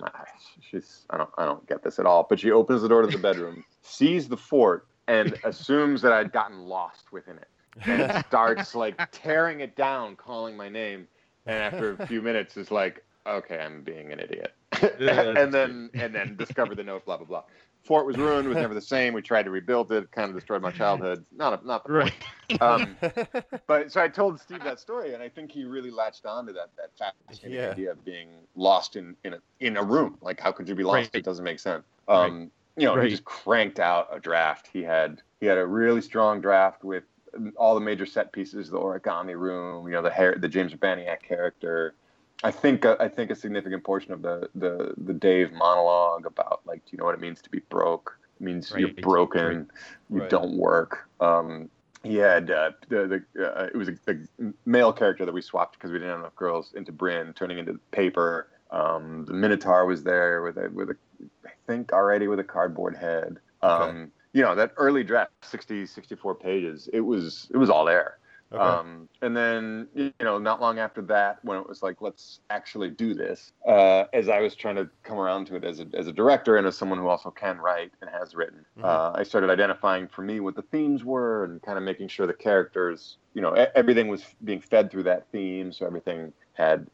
she's. 0.60 1.06
I 1.10 1.16
don't. 1.16 1.30
I 1.38 1.46
don't 1.46 1.66
get 1.66 1.82
this 1.82 1.98
at 1.98 2.06
all. 2.06 2.26
But 2.28 2.40
she 2.40 2.50
opens 2.50 2.82
the 2.82 2.88
door 2.88 3.02
to 3.02 3.08
the 3.08 3.18
bedroom, 3.22 3.64
sees 3.80 4.28
the 4.28 4.36
fort, 4.36 4.86
and 5.08 5.38
assumes 5.44 6.02
that 6.02 6.12
I'd 6.12 6.32
gotten 6.32 6.66
lost 6.66 7.10
within 7.10 7.38
it 7.38 7.48
and 7.84 8.24
starts 8.28 8.74
like 8.74 9.00
tearing 9.12 9.60
it 9.60 9.76
down, 9.76 10.16
calling 10.16 10.56
my 10.56 10.68
name. 10.68 11.08
And 11.46 11.56
after 11.56 11.96
a 11.98 12.06
few 12.06 12.22
minutes, 12.22 12.56
is 12.56 12.70
like, 12.70 13.04
okay, 13.26 13.58
I'm 13.58 13.82
being 13.82 14.12
an 14.12 14.20
idiot. 14.20 14.54
and 14.98 15.52
then 15.52 15.90
and 15.94 16.14
then 16.14 16.36
discovered 16.36 16.76
the 16.76 16.84
note, 16.84 17.04
blah 17.04 17.16
blah 17.16 17.26
blah. 17.26 17.42
Fort 17.84 18.06
was 18.06 18.16
ruined. 18.16 18.48
Was 18.48 18.58
never 18.58 18.74
the 18.74 18.80
same. 18.80 19.12
We 19.12 19.22
tried 19.22 19.44
to 19.44 19.50
rebuild 19.50 19.90
it. 19.92 20.10
Kind 20.12 20.28
of 20.30 20.36
destroyed 20.36 20.62
my 20.62 20.70
childhood. 20.70 21.24
Not 21.34 21.62
a, 21.62 21.66
not 21.66 21.84
the 21.84 21.92
Right. 21.92 22.12
point. 22.48 22.62
Um, 22.62 22.96
but 23.66 23.90
so 23.90 24.00
I 24.00 24.08
told 24.08 24.38
Steve 24.40 24.62
that 24.64 24.78
story, 24.78 25.14
and 25.14 25.22
I 25.22 25.28
think 25.28 25.50
he 25.50 25.64
really 25.64 25.90
latched 25.90 26.26
on 26.26 26.46
to 26.46 26.52
that 26.52 26.70
that 26.76 26.90
fascinating 27.28 27.58
Yeah. 27.58 27.70
idea 27.70 27.90
of 27.92 28.04
being 28.04 28.28
lost 28.54 28.96
in 28.96 29.16
in 29.24 29.34
a 29.34 29.42
in 29.60 29.76
a 29.76 29.82
room. 29.82 30.18
Like, 30.20 30.38
how 30.40 30.52
could 30.52 30.68
you 30.68 30.74
be 30.74 30.84
lost? 30.84 30.94
Right. 30.96 31.10
It 31.14 31.24
doesn't 31.24 31.44
make 31.44 31.58
sense. 31.58 31.84
Um, 32.08 32.50
You 32.76 32.86
know, 32.86 32.94
Right. 32.96 33.04
he 33.04 33.10
just 33.10 33.24
cranked 33.24 33.80
out 33.80 34.08
a 34.12 34.20
draft. 34.20 34.68
He 34.72 34.82
had 34.82 35.22
he 35.40 35.46
had 35.46 35.58
a 35.58 35.66
really 35.66 36.00
strong 36.00 36.40
draft 36.40 36.84
with 36.84 37.04
all 37.56 37.74
the 37.74 37.80
major 37.80 38.06
set 38.06 38.32
pieces, 38.32 38.70
the 38.70 38.78
origami 38.78 39.38
room, 39.38 39.86
you 39.86 39.92
know, 39.92 40.02
the 40.02 40.10
hair, 40.10 40.36
the 40.38 40.48
James 40.48 40.72
Urbaniak 40.74 41.22
character. 41.22 41.94
I 42.44 42.50
think 42.50 42.84
uh, 42.84 42.96
I 43.00 43.08
think 43.08 43.30
a 43.30 43.34
significant 43.34 43.84
portion 43.84 44.12
of 44.12 44.22
the 44.22 44.48
the 44.54 44.94
the 44.96 45.12
Dave 45.12 45.52
monologue 45.52 46.26
about 46.26 46.60
like, 46.64 46.84
do 46.84 46.90
you 46.92 46.98
know 46.98 47.04
what 47.04 47.14
it 47.14 47.20
means 47.20 47.40
to 47.42 47.50
be 47.50 47.60
broke? 47.68 48.18
It 48.40 48.44
means 48.44 48.72
you're 48.76 48.88
Right. 48.88 49.00
broken, 49.00 49.70
you 50.10 50.20
Right. 50.20 50.30
don't 50.30 50.56
work. 50.56 51.08
Um, 51.20 51.70
he 52.02 52.16
had 52.16 52.50
uh, 52.50 52.72
the 52.88 53.24
the 53.34 53.46
uh, 53.60 53.66
it 53.66 53.76
was 53.76 53.88
a, 53.88 53.92
the 54.06 54.54
male 54.66 54.92
character 54.92 55.24
that 55.24 55.32
we 55.32 55.40
swapped 55.40 55.74
because 55.74 55.92
we 55.92 55.98
didn't 55.98 56.10
have 56.10 56.20
enough 56.20 56.34
girls 56.36 56.72
into 56.74 56.90
Bryn, 56.90 57.32
turning 57.34 57.58
into 57.58 57.78
paper. 57.92 58.48
Um, 58.70 59.24
the 59.26 59.34
Minotaur 59.34 59.86
was 59.86 60.02
there 60.02 60.42
with 60.42 60.56
a 60.56 60.68
with 60.70 60.90
a 60.90 60.96
I 61.46 61.50
think 61.66 61.92
already 61.92 62.26
with 62.26 62.40
a 62.40 62.44
cardboard 62.44 62.96
head. 62.96 63.38
Um, 63.62 63.82
Okay. 63.82 64.06
You 64.34 64.42
know 64.42 64.54
that 64.54 64.72
early 64.78 65.04
draft, 65.04 65.30
60, 65.42 65.84
64 65.86 66.34
pages. 66.36 66.88
It 66.92 67.00
was 67.00 67.48
it 67.52 67.58
was 67.58 67.70
all 67.70 67.84
there. 67.84 68.18
Okay. 68.52 68.62
Um, 68.62 69.08
and 69.22 69.36
then, 69.36 69.88
you 69.94 70.12
know, 70.20 70.38
not 70.38 70.60
long 70.60 70.78
after 70.78 71.00
that, 71.02 71.38
when 71.42 71.56
it 71.56 71.66
was 71.66 71.82
like, 71.82 72.02
let's 72.02 72.40
actually 72.50 72.90
do 72.90 73.14
this, 73.14 73.52
uh, 73.66 74.04
as 74.12 74.28
I 74.28 74.40
was 74.40 74.54
trying 74.54 74.76
to 74.76 74.90
come 75.04 75.18
around 75.18 75.46
to 75.46 75.56
it 75.56 75.64
as 75.64 75.80
a, 75.80 75.86
as 75.94 76.06
a 76.06 76.12
director 76.12 76.56
and 76.56 76.66
as 76.66 76.76
someone 76.76 76.98
who 76.98 77.08
also 77.08 77.30
can 77.30 77.58
write 77.58 77.92
and 78.00 78.10
has 78.10 78.34
written, 78.34 78.64
Mhm. 78.78 78.84
uh, 78.84 79.12
I 79.14 79.22
started 79.22 79.48
identifying 79.48 80.06
for 80.06 80.22
me 80.22 80.40
what 80.40 80.54
the 80.54 80.62
themes 80.62 81.02
were 81.04 81.44
and 81.44 81.62
kind 81.62 81.78
of 81.78 81.84
making 81.84 82.08
sure 82.08 82.26
the 82.26 82.34
characters, 82.34 83.16
you 83.32 83.40
know, 83.40 83.52
everything 83.74 84.08
was 84.08 84.24
being 84.44 84.60
fed 84.60 84.90
through 84.90 85.04
that 85.04 85.28
theme. 85.32 85.72
So 85.72 85.86
everything 85.86 86.32
had 86.52 86.86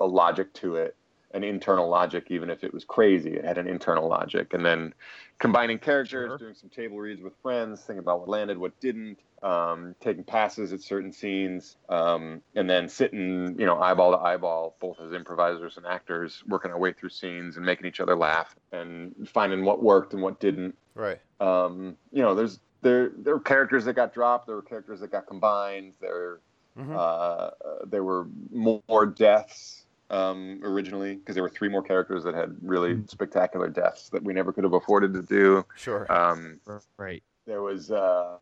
a 0.00 0.06
logic 0.06 0.52
to 0.54 0.76
it, 0.76 0.96
an 1.32 1.44
internal 1.44 1.88
logic, 1.88 2.26
even 2.30 2.48
if 2.50 2.64
it 2.64 2.72
was 2.72 2.84
crazy, 2.84 3.34
it 3.34 3.44
had 3.44 3.58
an 3.58 3.68
internal 3.68 4.08
logic. 4.08 4.54
And 4.54 4.64
then 4.64 4.94
combining 5.38 5.78
characters, 5.78 6.30
Sure. 6.30 6.38
doing 6.38 6.54
some 6.54 6.70
table 6.70 6.98
reads 6.98 7.20
with 7.20 7.34
friends, 7.42 7.82
thinking 7.82 7.98
about 7.98 8.20
what 8.20 8.28
landed, 8.28 8.56
what 8.56 8.78
didn't, 8.80 9.18
um, 9.42 9.94
taking 10.00 10.24
passes 10.24 10.72
at 10.72 10.80
certain 10.80 11.12
scenes, 11.12 11.76
um, 11.88 12.42
and 12.54 12.68
then 12.68 12.88
sitting, 12.88 13.58
you 13.58 13.66
know, 13.66 13.78
eyeball 13.78 14.12
to 14.12 14.18
eyeball, 14.18 14.76
both 14.80 14.98
as 15.00 15.12
improvisers 15.12 15.76
and 15.76 15.86
actors, 15.86 16.42
working 16.46 16.70
our 16.70 16.78
way 16.78 16.92
through 16.92 17.10
scenes 17.10 17.56
and 17.56 17.64
making 17.64 17.86
each 17.86 18.00
other 18.00 18.16
laugh 18.16 18.56
and 18.72 19.14
finding 19.28 19.64
what 19.64 19.82
worked 19.82 20.14
and 20.14 20.22
what 20.22 20.40
didn't. 20.40 20.76
Right. 20.94 21.20
Um, 21.40 21.96
you 22.10 22.22
know, 22.22 22.34
there's 22.34 22.58
there 22.80 23.10
there 23.16 23.34
were 23.34 23.40
characters 23.40 23.84
that 23.84 23.94
got 23.94 24.14
dropped, 24.14 24.46
there 24.46 24.56
were 24.56 24.62
characters 24.62 25.00
that 25.00 25.12
got 25.12 25.26
combined, 25.26 25.94
there 26.00 26.40
Mhm. 26.78 26.94
uh, 26.94 27.50
there 27.86 28.04
were 28.04 28.28
more 28.50 29.06
deaths 29.06 29.84
um, 30.10 30.60
originally 30.62 31.16
because 31.16 31.34
there 31.34 31.42
were 31.42 31.48
three 31.50 31.68
more 31.68 31.82
characters 31.82 32.24
that 32.24 32.34
had 32.34 32.56
really 32.62 33.02
spectacular 33.06 33.68
deaths 33.68 34.08
that 34.10 34.22
we 34.22 34.32
never 34.32 34.52
could 34.52 34.64
have 34.64 34.72
afforded 34.72 35.12
to 35.14 35.22
do. 35.22 35.64
Sure. 35.76 36.10
Um, 36.10 36.60
Right. 36.96 37.22
there 37.46 37.62
was, 37.62 37.90
uh, 37.90 38.38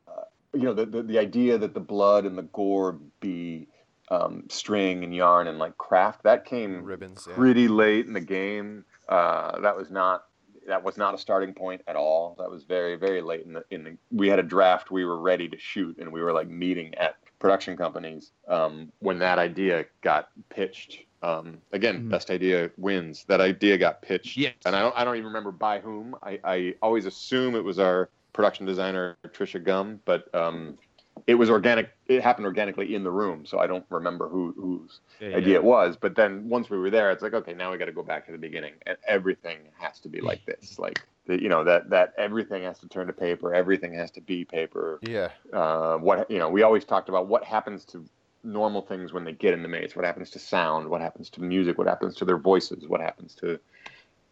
you 0.53 0.63
know, 0.63 0.73
the, 0.75 0.87
the 0.87 1.03
the 1.03 1.19
idea 1.19 1.59
that 1.59 1.75
the 1.75 1.81
blood 1.81 2.25
and 2.25 2.37
the 2.39 2.43
gore 2.43 2.99
be 3.21 3.69
um, 4.11 4.45
string 4.49 5.03
and 5.05 5.15
yarn 5.15 5.49
and 5.49 5.59
like 5.59 5.77
craft 5.79 6.23
that 6.23 6.45
came 6.45 6.83
Ribbons. 6.85 7.27
Yeah. 7.29 7.35
pretty 7.35 7.69
late 7.69 8.07
in 8.07 8.13
the 8.13 8.21
game. 8.21 8.85
Uh, 9.09 9.61
that 9.61 9.77
was 9.77 9.91
not 9.91 10.25
that 10.67 10.83
was 10.83 10.97
not 10.97 11.15
a 11.15 11.19
starting 11.19 11.53
point 11.55 11.83
at 11.87 11.95
all. 11.97 12.35
That 12.39 12.51
was 12.51 12.65
very 12.65 12.97
very 12.97 13.21
late 13.23 13.45
in 13.45 13.53
the 13.53 13.65
in 13.71 13.85
the. 13.85 13.97
We 14.11 14.29
had 14.29 14.39
a 14.39 14.43
draft. 14.45 14.91
We 14.91 15.05
were 15.05 15.19
ready 15.19 15.49
to 15.49 15.59
shoot, 15.59 15.99
and 15.99 16.13
we 16.13 16.23
were 16.23 16.33
like 16.33 16.49
meeting 16.49 16.95
at 16.97 17.17
production 17.39 17.77
companies 17.77 18.33
um, 18.49 18.91
when 19.01 19.19
that 19.19 19.39
idea 19.39 19.85
got 20.01 20.29
pitched. 20.49 21.05
Um, 21.27 21.59
again, 21.73 22.05
Mhm. 22.05 22.11
best 22.11 22.31
idea 22.31 22.71
wins. 22.77 23.25
That 23.25 23.41
idea 23.41 23.77
got 23.77 24.01
pitched, 24.01 24.37
Yes. 24.37 24.55
and 24.65 24.77
I 24.77 24.81
don't 24.81 24.97
I 24.97 25.05
don't 25.05 25.17
even 25.17 25.27
remember 25.27 25.51
by 25.51 25.81
whom. 25.81 26.15
I, 26.23 26.39
I 26.45 26.75
always 26.81 27.05
assume 27.05 27.57
it 27.57 27.65
was 27.65 27.79
our 27.81 28.09
production 28.33 28.65
designer 28.65 29.17
Trisha 29.29 29.63
Gum, 29.63 30.01
but 30.05 30.33
um, 30.35 30.79
it 31.27 31.35
was 31.35 31.51
organic. 31.51 31.91
It 32.07 32.23
happened 32.23 32.47
organically 32.47 32.95
in 32.95 33.03
the 33.03 33.11
room, 33.11 33.45
so 33.45 33.59
I 33.59 33.67
don't 33.67 33.85
remember 33.91 34.29
who 34.29 34.53
whose 34.53 35.01
Yeah, 35.19 35.31
yeah. 35.31 35.37
idea 35.39 35.55
it 35.57 35.65
was. 35.65 35.97
But 35.97 36.15
then 36.15 36.49
once 36.49 36.71
we 36.71 36.79
were 36.79 36.91
there, 36.91 37.11
it's 37.11 37.23
like, 37.23 37.35
okay, 37.35 37.55
now 37.55 37.73
we 37.73 37.79
got 37.79 37.87
to 37.87 37.93
go 37.93 38.05
back 38.05 38.27
to 38.27 38.33
the 38.33 38.39
beginning, 38.39 38.75
and 38.87 38.97
everything 39.09 39.59
has 39.79 39.99
to 40.01 40.09
be 40.09 40.21
like 40.21 40.45
this. 40.47 40.79
Like, 40.79 41.01
the, 41.27 41.43
you 41.43 41.49
know, 41.49 41.65
that 41.65 41.91
that 41.91 42.13
everything 42.19 42.63
has 42.63 42.79
to 42.81 42.89
turn 42.89 43.09
to 43.09 43.13
paper. 43.13 43.53
Everything 43.53 43.95
has 43.95 44.13
to 44.13 44.21
be 44.21 44.45
paper. 44.45 45.01
Yeah. 45.03 45.31
Uh, 45.53 45.97
what 45.97 46.31
you 46.31 46.39
know, 46.39 46.51
we 46.51 46.63
always 46.63 46.85
talked 46.85 47.09
about 47.09 47.27
what 47.27 47.43
happens 47.43 47.85
to 47.87 48.05
normal 48.47 48.83
things 48.83 49.13
when 49.13 49.25
they 49.25 49.33
get 49.33 49.53
in 49.53 49.63
the 49.63 49.69
maze. 49.69 49.97
What 49.97 50.05
happens 50.05 50.31
to 50.31 50.39
sound? 50.39 50.89
What 50.89 51.01
happens 51.01 51.29
to 51.31 51.43
music? 51.43 51.79
What 51.79 51.87
happens 51.87 52.15
to 52.17 52.25
their 52.25 52.39
voices? 52.39 52.87
What 52.89 53.01
happens 53.01 53.35
to 53.37 53.59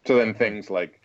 to 0.05 0.13
then 0.13 0.33
things 0.33 0.69
like 0.69 1.01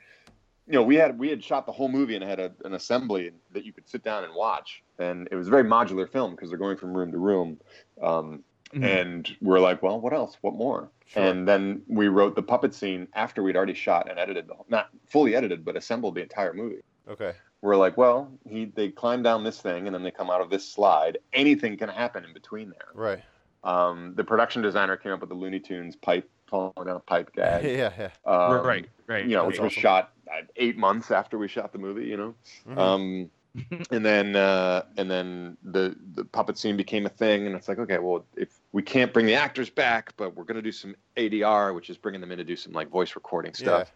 you 0.66 0.74
know, 0.74 0.82
we 0.82 0.94
had 0.94 1.18
we 1.18 1.28
had 1.28 1.42
shot 1.42 1.66
the 1.66 1.72
whole 1.72 1.88
movie 1.88 2.14
and 2.14 2.24
had 2.24 2.38
a, 2.38 2.52
an 2.64 2.74
assembly 2.74 3.32
that 3.52 3.64
you 3.64 3.72
could 3.72 3.88
sit 3.88 4.04
down 4.04 4.22
and 4.24 4.34
watch, 4.34 4.82
and 4.98 5.28
it 5.32 5.34
was 5.34 5.48
a 5.48 5.50
very 5.50 5.64
modular 5.64 6.08
film 6.08 6.30
because 6.30 6.48
they're 6.48 6.58
going 6.58 6.76
from 6.76 6.96
room 6.96 7.10
to 7.10 7.18
room. 7.18 7.58
Um, 8.00 8.44
Mhm. 8.72 8.84
And 8.84 9.36
we're 9.40 9.58
like, 9.58 9.82
well, 9.82 10.00
what 10.00 10.12
else? 10.12 10.38
What 10.42 10.54
more? 10.54 10.90
Sure. 11.06 11.24
And 11.24 11.46
then 11.46 11.82
we 11.88 12.08
wrote 12.08 12.36
the 12.36 12.42
puppet 12.42 12.72
scene 12.72 13.08
after 13.14 13.42
we'd 13.42 13.56
already 13.56 13.74
shot 13.74 14.08
and 14.08 14.18
edited, 14.18 14.46
the, 14.46 14.54
not 14.68 14.90
fully 15.08 15.34
edited, 15.34 15.64
but 15.64 15.76
assembled 15.76 16.14
the 16.14 16.22
entire 16.22 16.54
movie. 16.54 16.80
Okay. 17.08 17.32
We're 17.62 17.76
like, 17.76 17.96
well, 17.96 18.30
he 18.48 18.66
they 18.66 18.88
climb 18.88 19.22
down 19.22 19.44
this 19.44 19.60
thing 19.60 19.86
and 19.86 19.94
then 19.94 20.02
they 20.02 20.10
come 20.10 20.30
out 20.30 20.40
of 20.40 20.50
this 20.50 20.66
slide. 20.66 21.18
Anything 21.32 21.76
can 21.76 21.88
happen 21.88 22.24
in 22.24 22.32
between 22.32 22.70
there. 22.70 22.88
Right. 22.94 23.22
Um, 23.62 24.14
the 24.16 24.24
production 24.24 24.62
designer 24.62 24.96
came 24.96 25.12
up 25.12 25.20
with 25.20 25.28
the 25.28 25.34
Looney 25.34 25.60
Tunes 25.60 25.94
pipe 25.96 26.28
falling 26.46 26.72
down 26.86 26.96
a 26.96 27.00
pipe 27.00 27.32
gag. 27.36 27.64
yeah, 27.64 27.92
yeah. 27.98 28.08
Um, 28.24 28.64
Right, 28.66 28.88
right. 29.06 29.24
You 29.24 29.36
know, 29.36 29.44
That's 29.44 29.58
which 29.58 29.60
was 29.60 29.72
shot 29.72 30.12
uh, 30.32 30.42
eight 30.56 30.78
months 30.78 31.10
after 31.10 31.36
we 31.38 31.48
shot 31.48 31.72
the 31.72 31.78
movie. 31.78 32.06
You 32.06 32.16
know, 32.16 32.34
Mhm. 32.68 32.78
um, 32.78 33.30
and 33.90 34.06
then 34.06 34.36
uh, 34.36 34.84
and 34.96 35.10
then 35.10 35.56
the 35.64 35.96
the 36.14 36.24
puppet 36.24 36.56
scene 36.56 36.76
became 36.76 37.04
a 37.04 37.08
thing, 37.08 37.46
and 37.46 37.54
it's 37.56 37.68
like, 37.68 37.80
okay, 37.80 37.98
well, 37.98 38.24
if 38.36 38.60
we 38.70 38.80
can't 38.80 39.12
bring 39.12 39.26
the 39.26 39.34
actors 39.34 39.68
back, 39.68 40.12
but 40.16 40.36
we're 40.36 40.44
gonna 40.44 40.62
do 40.62 40.70
some 40.72 40.94
ADR, 41.16 41.74
which 41.74 41.90
is 41.90 41.96
bringing 41.96 42.20
them 42.20 42.30
in 42.30 42.38
to 42.38 42.44
do 42.44 42.54
some 42.54 42.72
like 42.72 42.88
voice 42.88 43.16
recording 43.16 43.52
stuff. 43.52 43.92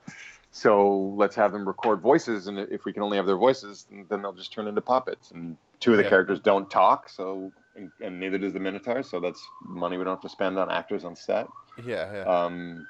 So 0.57 1.13
let's 1.17 1.35
have 1.35 1.51
them 1.51 1.67
record 1.67 2.01
voices, 2.01 2.47
and 2.47 2.61
if 2.61 2.85
we 2.85 2.93
can 2.93 3.03
only 3.03 3.17
have 3.17 3.27
their 3.27 3.37
voices, 3.37 3.87
then 3.91 4.07
then 4.09 4.23
they'll 4.23 4.33
just 4.33 4.53
turn 4.53 4.69
into 4.69 4.81
puppets. 4.81 5.33
And 5.33 5.57
two 5.81 5.91
of 5.91 5.97
the 5.97 6.05
Yeah. 6.05 6.11
characters 6.11 6.39
don't 6.39 6.71
talk, 6.71 7.09
so 7.09 7.51
and, 7.75 7.91
and 8.01 8.21
neither 8.21 8.39
does 8.39 8.53
the 8.53 8.61
Minotaur, 8.61 9.03
so 9.03 9.19
that's 9.19 9.45
money 9.67 9.99
we 9.99 10.05
don't 10.05 10.13
have 10.15 10.23
to 10.23 10.29
spend 10.29 10.57
on 10.57 10.71
actors 10.71 11.05
on 11.05 11.17
set. 11.17 11.49
Yeah, 11.85 12.13
yeah. 12.13 12.23
Um, 12.23 12.87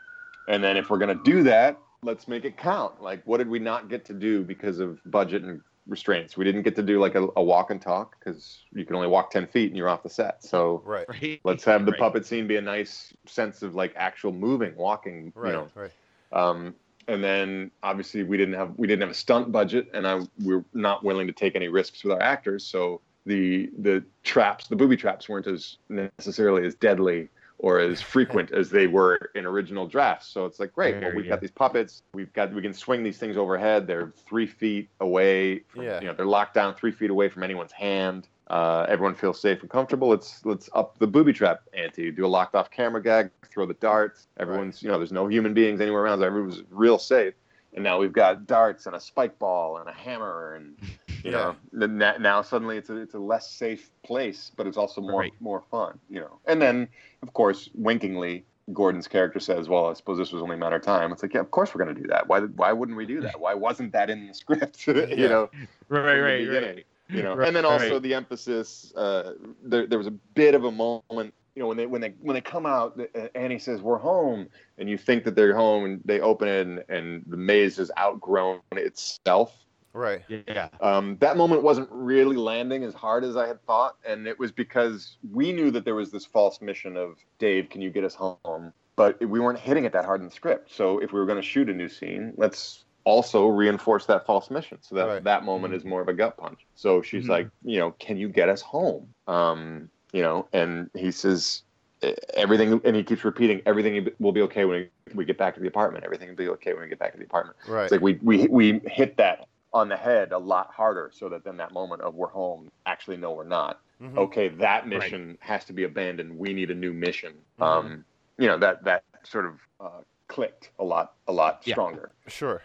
and 0.46 0.62
then 0.62 0.76
if 0.76 0.90
we're 0.90 0.98
gonna 0.98 1.14
do 1.14 1.42
that, 1.44 1.78
let's 2.02 2.28
make 2.28 2.44
it 2.44 2.58
count. 2.58 3.00
Like, 3.00 3.22
what 3.24 3.38
did 3.38 3.48
we 3.48 3.60
not 3.60 3.88
get 3.88 4.04
to 4.04 4.12
do 4.12 4.44
because 4.44 4.78
of 4.78 5.00
budget 5.10 5.42
and 5.42 5.62
restraints? 5.88 6.36
We 6.36 6.44
didn't 6.44 6.64
get 6.64 6.76
to 6.76 6.82
do 6.82 7.00
like 7.00 7.14
a, 7.14 7.28
a 7.34 7.42
walk 7.42 7.70
and 7.70 7.80
talk 7.80 8.18
because 8.18 8.58
you 8.74 8.84
can 8.84 8.94
only 8.94 9.08
walk 9.08 9.30
ten 9.30 9.46
feet 9.46 9.68
and 9.68 9.76
you're 9.78 9.88
off 9.88 10.02
the 10.02 10.10
set. 10.10 10.44
So 10.44 10.82
right. 10.84 11.08
Right. 11.08 11.40
let's 11.44 11.64
have 11.64 11.86
the 11.86 11.92
Right. 11.92 12.00
puppet 12.00 12.26
scene 12.26 12.46
be 12.46 12.56
a 12.56 12.60
nice 12.60 13.14
sense 13.24 13.62
of 13.62 13.74
like 13.74 13.94
actual 13.96 14.32
moving, 14.32 14.76
walking. 14.76 15.32
Right. 15.34 15.48
You 15.48 15.56
know. 15.56 15.68
Right. 15.74 15.92
Um, 16.30 16.74
and 17.08 17.22
then 17.22 17.70
obviously 17.82 18.22
we 18.22 18.36
didn't 18.36 18.54
have 18.54 18.72
we 18.76 18.86
didn't 18.86 19.02
have 19.02 19.10
a 19.10 19.14
stunt 19.14 19.52
budget, 19.52 19.88
and 19.94 20.06
I 20.06 20.20
we 20.42 20.54
are 20.54 20.64
not 20.72 21.04
willing 21.04 21.26
to 21.26 21.32
take 21.32 21.56
any 21.56 21.68
risks 21.68 22.04
with 22.04 22.12
our 22.12 22.22
actors. 22.22 22.64
So 22.64 23.00
the 23.26 23.70
the 23.78 24.04
traps, 24.22 24.68
the 24.68 24.76
booby 24.76 24.96
traps, 24.96 25.28
weren't 25.28 25.46
as 25.46 25.78
necessarily 25.88 26.66
as 26.66 26.74
deadly 26.74 27.28
or 27.58 27.78
as 27.78 28.02
frequent 28.02 28.50
as 28.52 28.68
they 28.68 28.86
were 28.86 29.30
in 29.34 29.46
original 29.46 29.86
drafts. 29.86 30.26
So 30.26 30.44
it's 30.44 30.58
like, 30.58 30.72
great, 30.72 31.00
well, 31.00 31.12
we've 31.14 31.28
got 31.28 31.40
these 31.40 31.52
puppets, 31.52 32.02
we've 32.12 32.32
got 32.32 32.52
we 32.52 32.60
can 32.60 32.74
swing 32.74 33.02
these 33.02 33.16
things 33.16 33.36
overhead. 33.36 33.86
They're 33.86 34.12
three 34.28 34.46
feet 34.46 34.88
away. 35.00 35.60
From, 35.68 35.82
Yeah. 35.82 36.00
You 36.00 36.08
know, 36.08 36.14
they're 36.14 36.26
locked 36.26 36.54
down 36.54 36.74
three 36.74 36.92
feet 36.92 37.10
away 37.10 37.28
from 37.28 37.42
anyone's 37.42 37.72
hand. 37.72 38.28
Uh, 38.48 38.84
everyone 38.88 39.14
feels 39.14 39.40
safe 39.40 39.60
and 39.62 39.70
comfortable. 39.70 40.08
Let's 40.08 40.44
let's 40.44 40.68
up 40.74 40.98
the 40.98 41.06
booby 41.06 41.32
trap 41.32 41.60
ante. 41.72 42.10
Do 42.10 42.26
a 42.26 42.28
locked 42.28 42.54
off 42.54 42.70
camera 42.70 43.02
gag. 43.02 43.30
Throw 43.50 43.64
the 43.66 43.74
darts. 43.74 44.26
Everyone's 44.38 44.82
you 44.82 44.88
know 44.90 44.98
there's 44.98 45.12
no 45.12 45.26
human 45.28 45.54
beings 45.54 45.80
anywhere 45.80 46.02
around. 46.02 46.18
So 46.18 46.24
everyone's 46.26 46.62
real 46.70 46.98
safe. 46.98 47.34
And 47.72 47.82
now 47.82 47.98
we've 47.98 48.12
got 48.12 48.46
darts 48.46 48.86
and 48.86 48.94
a 48.94 49.00
spike 49.00 49.38
ball 49.38 49.78
and 49.78 49.88
a 49.88 49.92
hammer 49.92 50.54
and 50.54 50.76
you 51.24 51.30
know 51.32 51.56
now 51.72 52.42
suddenly 52.42 52.76
it's 52.76 52.90
a 52.90 52.96
it's 52.96 53.14
a 53.14 53.18
less 53.18 53.50
safe 53.50 53.90
place, 54.04 54.52
but 54.56 54.66
it's 54.66 54.76
also 54.76 55.00
more 55.00 55.20
Right. 55.22 55.32
more 55.40 55.62
fun. 55.70 55.98
You 56.10 56.20
know. 56.20 56.38
And 56.46 56.60
then 56.60 56.88
of 57.22 57.32
course 57.32 57.70
winkingly. 57.74 58.44
Gordon's 58.72 59.08
character 59.08 59.40
says, 59.40 59.68
"Well, 59.68 59.90
I 59.90 59.92
suppose 59.92 60.16
this 60.16 60.32
was 60.32 60.40
only 60.42 60.54
a 60.54 60.58
matter 60.58 60.76
of 60.76 60.80
time." 60.82 61.12
It's 61.12 61.22
like, 61.22 61.34
yeah, 61.34 61.40
of 61.40 61.50
course 61.50 61.74
we're 61.74 61.84
going 61.84 61.94
to 61.94 62.00
do 62.00 62.08
that. 62.08 62.28
Why? 62.28 62.40
Why 62.40 62.72
wouldn't 62.72 62.96
we 62.96 63.04
do 63.04 63.20
that? 63.20 63.38
Why 63.46 63.52
wasn't 63.52 63.92
that 63.92 64.08
in 64.08 64.26
the 64.26 64.32
script? 64.32 64.86
you 64.86 65.06
Yeah. 65.10 65.28
know, 65.28 65.50
Right, 65.90 66.18
right, 66.18 66.48
right. 66.48 66.86
You 67.08 67.22
know, 67.22 67.34
Right, 67.34 67.48
and 67.48 67.56
then 67.56 67.64
also 67.64 67.94
right. 67.94 68.02
the 68.02 68.14
emphasis. 68.14 68.92
Uh, 68.96 69.34
there, 69.62 69.86
there 69.86 69.98
was 69.98 70.06
a 70.06 70.12
bit 70.12 70.54
of 70.54 70.64
a 70.64 70.70
moment. 70.70 71.34
You 71.54 71.62
know, 71.62 71.68
when 71.68 71.76
they 71.76 71.86
when 71.86 72.00
they 72.00 72.14
when 72.20 72.34
they 72.34 72.40
come 72.40 72.66
out, 72.66 72.98
uh, 72.98 73.28
Annie 73.34 73.58
says, 73.58 73.80
"We're 73.82 73.98
home," 73.98 74.48
and 74.78 74.88
you 74.88 74.98
think 74.98 75.24
that 75.24 75.36
they're 75.36 75.54
home, 75.54 75.84
and 75.84 76.00
they 76.04 76.20
open 76.20 76.48
it, 76.48 76.66
and, 76.66 76.84
and 76.88 77.24
the 77.26 77.36
maze 77.36 77.76
has 77.76 77.90
outgrown 77.98 78.60
itself. 78.72 79.64
Right. 79.92 80.22
Yeah. 80.28 80.70
Um, 80.80 81.16
that 81.20 81.36
moment 81.36 81.62
wasn't 81.62 81.88
really 81.92 82.34
landing 82.34 82.82
as 82.82 82.94
hard 82.94 83.22
as 83.22 83.36
I 83.36 83.46
had 83.46 83.64
thought, 83.64 83.94
and 84.04 84.26
it 84.26 84.36
was 84.36 84.50
because 84.50 85.18
we 85.32 85.52
knew 85.52 85.70
that 85.70 85.84
there 85.84 85.94
was 85.94 86.10
this 86.10 86.24
false 86.26 86.60
mission 86.60 86.96
of 86.96 87.18
Dave, 87.38 87.70
can 87.70 87.80
you 87.80 87.90
get 87.90 88.02
us 88.02 88.14
home? 88.16 88.72
But 88.96 89.20
we 89.20 89.38
weren't 89.38 89.58
hitting 89.58 89.84
it 89.84 89.92
that 89.92 90.04
hard 90.04 90.20
in 90.20 90.26
the 90.26 90.34
script. 90.34 90.72
So 90.74 90.98
if 90.98 91.12
we 91.12 91.20
were 91.20 91.26
going 91.26 91.40
to 91.40 91.46
shoot 91.46 91.68
a 91.68 91.72
new 91.72 91.88
scene, 91.88 92.32
let's 92.36 92.84
also 93.04 93.46
reinforce 93.48 94.06
that 94.06 94.26
false 94.26 94.50
mission, 94.50 94.78
so 94.80 94.94
that 94.94 95.06
Right. 95.06 95.24
that 95.24 95.44
moment 95.44 95.74
is 95.74 95.84
more 95.84 96.00
of 96.00 96.08
a 96.08 96.12
gut 96.14 96.36
punch. 96.36 96.66
So 96.74 97.02
she's 97.02 97.24
Mhm. 97.26 97.28
like, 97.28 97.48
you 97.62 97.78
know, 97.78 97.92
can 97.92 98.16
you 98.16 98.28
get 98.28 98.48
us 98.48 98.62
home? 98.62 99.08
Um, 99.26 99.90
you 100.12 100.22
know, 100.22 100.48
and 100.52 100.90
he 100.94 101.10
says 101.10 101.62
"E- 102.02 102.14
everything, 102.34 102.80
and 102.84 102.96
he 102.96 103.02
keeps 103.04 103.24
repeating, 103.24 103.60
everything 103.66 104.08
will 104.20 104.32
be 104.32 104.42
okay 104.42 104.64
when 104.64 104.88
we 105.14 105.24
get 105.24 105.36
back 105.38 105.54
to 105.54 105.60
the 105.60 105.68
apartment. 105.68 106.04
Everything 106.04 106.28
will 106.28 106.36
be 106.36 106.48
okay 106.50 106.72
when 106.72 106.82
we 106.82 106.88
get 106.88 106.98
back 106.98 107.12
to 107.12 107.18
the 107.18 107.24
apartment. 107.24 107.56
Right. 107.68 107.84
It's 107.84 107.92
like 107.92 108.00
we 108.00 108.18
we 108.22 108.46
we 108.48 108.78
hit 108.86 109.16
that 109.18 109.46
on 109.72 109.88
the 109.88 109.96
head 109.96 110.32
a 110.32 110.38
lot 110.38 110.70
harder, 110.72 111.10
so 111.12 111.28
that 111.28 111.44
then 111.44 111.56
that 111.58 111.72
moment 111.72 112.00
of 112.02 112.14
we're 112.14 112.28
home, 112.28 112.70
actually 112.86 113.16
no, 113.16 113.32
we're 113.32 113.44
not. 113.44 113.80
Mhm. 114.00 114.16
Okay, 114.16 114.48
that 114.48 114.86
mission 114.88 115.36
has 115.40 115.64
to 115.66 115.72
be 115.72 115.84
abandoned. 115.84 116.38
We 116.38 116.52
need 116.54 116.70
a 116.70 116.74
new 116.74 116.92
mission. 116.92 117.32
Mm-hmm. 117.58 117.62
Um, 117.62 118.04
you 118.38 118.46
know 118.48 118.56
that 118.58 118.84
that 118.84 119.04
sort 119.24 119.46
of 119.46 119.60
uh, 119.80 120.00
clicked 120.28 120.70
a 120.78 120.84
lot 120.84 121.14
a 121.28 121.32
lot 121.32 121.62
Yeah. 121.64 121.74
stronger. 121.74 122.10
Sure. 122.28 122.62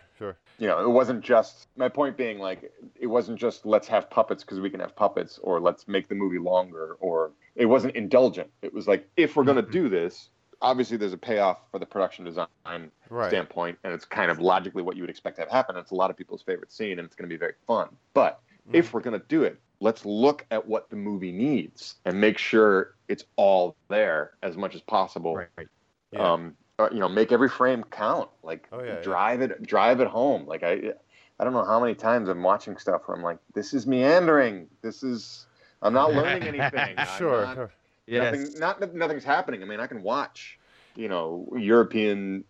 You 0.60 0.68
know, 0.68 0.84
it 0.84 0.90
wasn't 0.90 1.22
just 1.22 1.68
my 1.78 1.90
point 1.90 2.18
being 2.18 2.38
like 2.38 2.72
it 3.00 3.08
wasn't 3.08 3.40
just 3.40 3.66
let's 3.66 3.88
have 3.88 4.10
puppets 4.10 4.44
because 4.44 4.60
we 4.60 4.70
can 4.70 4.80
have 4.82 4.96
puppets, 4.96 5.40
or 5.42 5.60
let's 5.60 5.88
make 5.88 6.10
the 6.10 6.16
movie 6.16 6.40
longer, 6.40 6.98
or 7.00 7.32
it 7.56 7.66
wasn't 7.66 7.96
indulgent. 7.96 8.50
It 8.62 8.74
was 8.74 8.88
like 8.88 9.08
if 9.16 9.36
we're 9.36 9.46
going 9.46 9.64
to 9.64 9.72
do 9.72 9.90
this, 9.90 10.30
obviously 10.62 10.98
there's 10.98 11.14
a 11.14 11.18
payoff 11.18 11.60
for 11.72 11.80
the 11.80 11.86
production 11.86 12.26
design 12.26 12.92
Right. 13.10 13.30
standpoint, 13.30 13.80
and 13.84 13.92
it's 13.92 14.06
kind 14.06 14.30
of 14.30 14.40
logically 14.40 14.84
what 14.84 14.96
you 14.96 15.02
would 15.02 15.10
expect 15.10 15.38
to 15.38 15.42
have 15.42 15.50
happen. 15.50 15.76
It's 15.78 15.90
a 15.90 15.96
lot 15.96 16.12
of 16.12 16.18
people's 16.18 16.44
favorite 16.44 16.72
scene, 16.72 17.00
and 17.00 17.06
it's 17.08 17.16
going 17.16 17.28
to 17.28 17.34
be 17.34 17.40
very 17.40 17.56
fun. 17.66 17.90
But 18.14 18.40
if 18.72 18.94
we're 18.94 19.02
going 19.02 19.20
to 19.20 19.26
do 19.28 19.44
it, 19.44 19.60
let's 19.80 20.06
look 20.06 20.46
at 20.52 20.68
what 20.68 20.90
the 20.92 20.96
movie 20.96 21.32
needs 21.32 21.96
and 22.06 22.22
make 22.22 22.38
sure 22.38 22.96
it's 23.08 23.24
all 23.36 23.76
there 23.90 24.34
as 24.44 24.58
much 24.58 24.76
as 24.76 24.82
possible. 24.82 25.36
Right, 25.36 25.48
right. 25.58 25.68
Yeah. 26.12 26.34
Um, 26.34 26.56
you 26.92 27.00
know, 27.00 27.10
make 27.10 27.32
every 27.32 27.50
frame 27.50 27.84
count. 27.92 28.30
Like 28.44 28.68
Oh, 28.72 28.82
yeah, 28.82 28.96
yeah. 28.96 29.02
drive 29.02 29.42
it, 29.42 29.62
drive 29.64 30.00
it 30.00 30.08
home. 30.08 30.46
Like 30.48 30.64
I, 30.64 30.94
I 31.40 31.44
don't 31.44 31.54
know 31.54 31.66
how 31.66 31.80
many 31.80 31.96
times 31.96 32.30
I'm 32.30 32.42
watching 32.42 32.78
stuff 32.78 33.02
where 33.06 33.18
I'm 33.18 33.24
like, 33.24 33.38
this 33.54 33.74
is 33.74 33.86
meandering. 33.86 34.68
This 34.82 35.04
is. 35.04 35.46
I'm 35.82 35.94
not 35.94 36.14
learning 36.14 36.44
anything. 36.44 36.96
Sure. 37.18 37.46
not- 37.46 37.56
sure. 37.56 37.72
Yes. 38.08 38.56
Nothing, 38.58 38.60
not 38.60 38.96
nothing's 38.96 39.24
happening. 39.24 39.62
I 39.62 39.66
mean, 39.66 39.80
I 39.80 39.86
can 39.88 40.02
watch, 40.02 40.58
you 40.96 41.08
know, 41.10 41.48
European, 41.56 42.44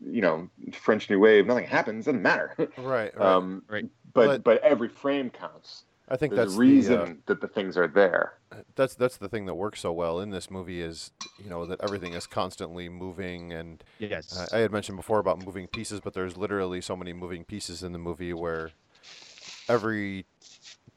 you 0.00 0.22
know, 0.22 0.48
French 0.72 1.10
New 1.10 1.18
Wave. 1.20 1.46
Nothing 1.46 1.66
happens. 1.66 2.06
Doesn't 2.06 2.22
matter. 2.22 2.54
Right. 2.58 2.78
Right. 2.78 3.16
Um, 3.20 3.62
Right. 3.68 3.84
But, 4.14 4.26
But- 4.26 4.44
but 4.44 4.62
every 4.62 4.88
frame 4.88 5.28
counts. 5.30 5.84
I 6.10 6.16
think 6.16 6.34
There's 6.34 6.48
that's 6.48 6.56
a 6.56 6.58
reason 6.58 6.96
The, 6.96 7.02
uh, 7.02 7.14
that 7.26 7.40
the 7.40 7.48
things 7.48 7.76
are 7.76 7.88
there. 7.88 8.34
that's 8.76 8.94
that's 8.94 9.16
the 9.16 9.28
thing 9.28 9.46
that 9.46 9.54
works 9.54 9.80
so 9.80 9.92
well 9.92 10.20
in 10.20 10.30
this 10.30 10.50
movie 10.50 10.80
is 10.80 11.10
you 11.42 11.50
know 11.50 11.66
that 11.66 11.80
everything 11.82 12.12
is 12.14 12.26
constantly 12.26 12.88
moving 12.88 13.52
and 13.52 13.84
Yes. 13.98 14.36
uh, 14.36 14.46
I 14.52 14.58
had 14.58 14.72
mentioned 14.72 14.96
before 14.96 15.18
about 15.18 15.38
moving 15.38 15.66
pieces, 15.66 16.00
but 16.00 16.14
there's 16.14 16.36
literally 16.36 16.80
so 16.80 16.96
many 16.96 17.12
moving 17.12 17.44
pieces 17.44 17.82
in 17.82 17.92
the 17.92 17.98
movie 17.98 18.32
where 18.32 18.70
every 19.68 20.26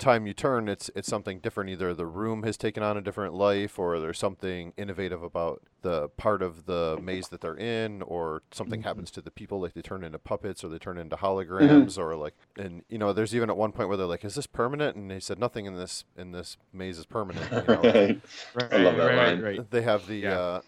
time 0.01 0.27
you 0.27 0.33
turn, 0.33 0.67
it's 0.67 0.89
it's 0.95 1.07
something 1.07 1.39
different. 1.39 1.69
Either 1.69 1.93
the 1.93 2.05
room 2.05 2.43
has 2.43 2.57
taken 2.57 2.83
on 2.83 2.97
a 2.97 3.01
different 3.01 3.33
life, 3.33 3.79
or 3.79 3.99
there's 3.99 4.19
something 4.19 4.73
innovative 4.75 5.23
about 5.23 5.61
the 5.81 6.09
part 6.09 6.41
of 6.41 6.65
the 6.65 6.99
maze 7.01 7.29
that 7.29 7.39
they're 7.41 7.55
in, 7.57 8.01
or 8.01 8.41
something 8.51 8.83
happens 8.83 9.11
to 9.11 9.21
the 9.21 9.31
people, 9.31 9.61
like 9.61 9.73
they 9.73 9.81
turn 9.81 10.03
into 10.03 10.19
puppets, 10.19 10.63
or 10.63 10.69
they 10.69 10.77
turn 10.79 10.97
into 10.97 11.15
holograms, 11.15 11.97
or 11.97 12.15
like, 12.15 12.33
and 12.57 12.83
you 12.89 12.97
know, 12.97 13.13
there's 13.13 13.33
even 13.35 13.49
at 13.49 13.55
one 13.57 13.71
point 13.71 13.87
where 13.87 13.97
they're 13.97 14.05
like, 14.07 14.25
"Is 14.25 14.35
this 14.35 14.47
permanent?" 14.47 14.97
And 14.97 15.09
they 15.09 15.19
said, 15.19 15.39
"Nothing 15.39 15.65
in 15.65 15.75
this 15.75 16.03
in 16.17 16.31
this 16.31 16.57
maze 16.73 16.97
is 16.97 17.05
permanent." 17.05 17.49
You 17.51 17.73
know? 17.75 17.81
right, 18.55 18.73
I 18.73 18.77
love 18.77 18.97
that 18.97 19.05
right, 19.05 19.15
line. 19.15 19.41
right, 19.41 19.57
right. 19.59 19.71
they 19.71 19.81
have 19.83 20.07
the 20.07 20.15
Yeah. 20.15 20.39
uh, 20.39 20.61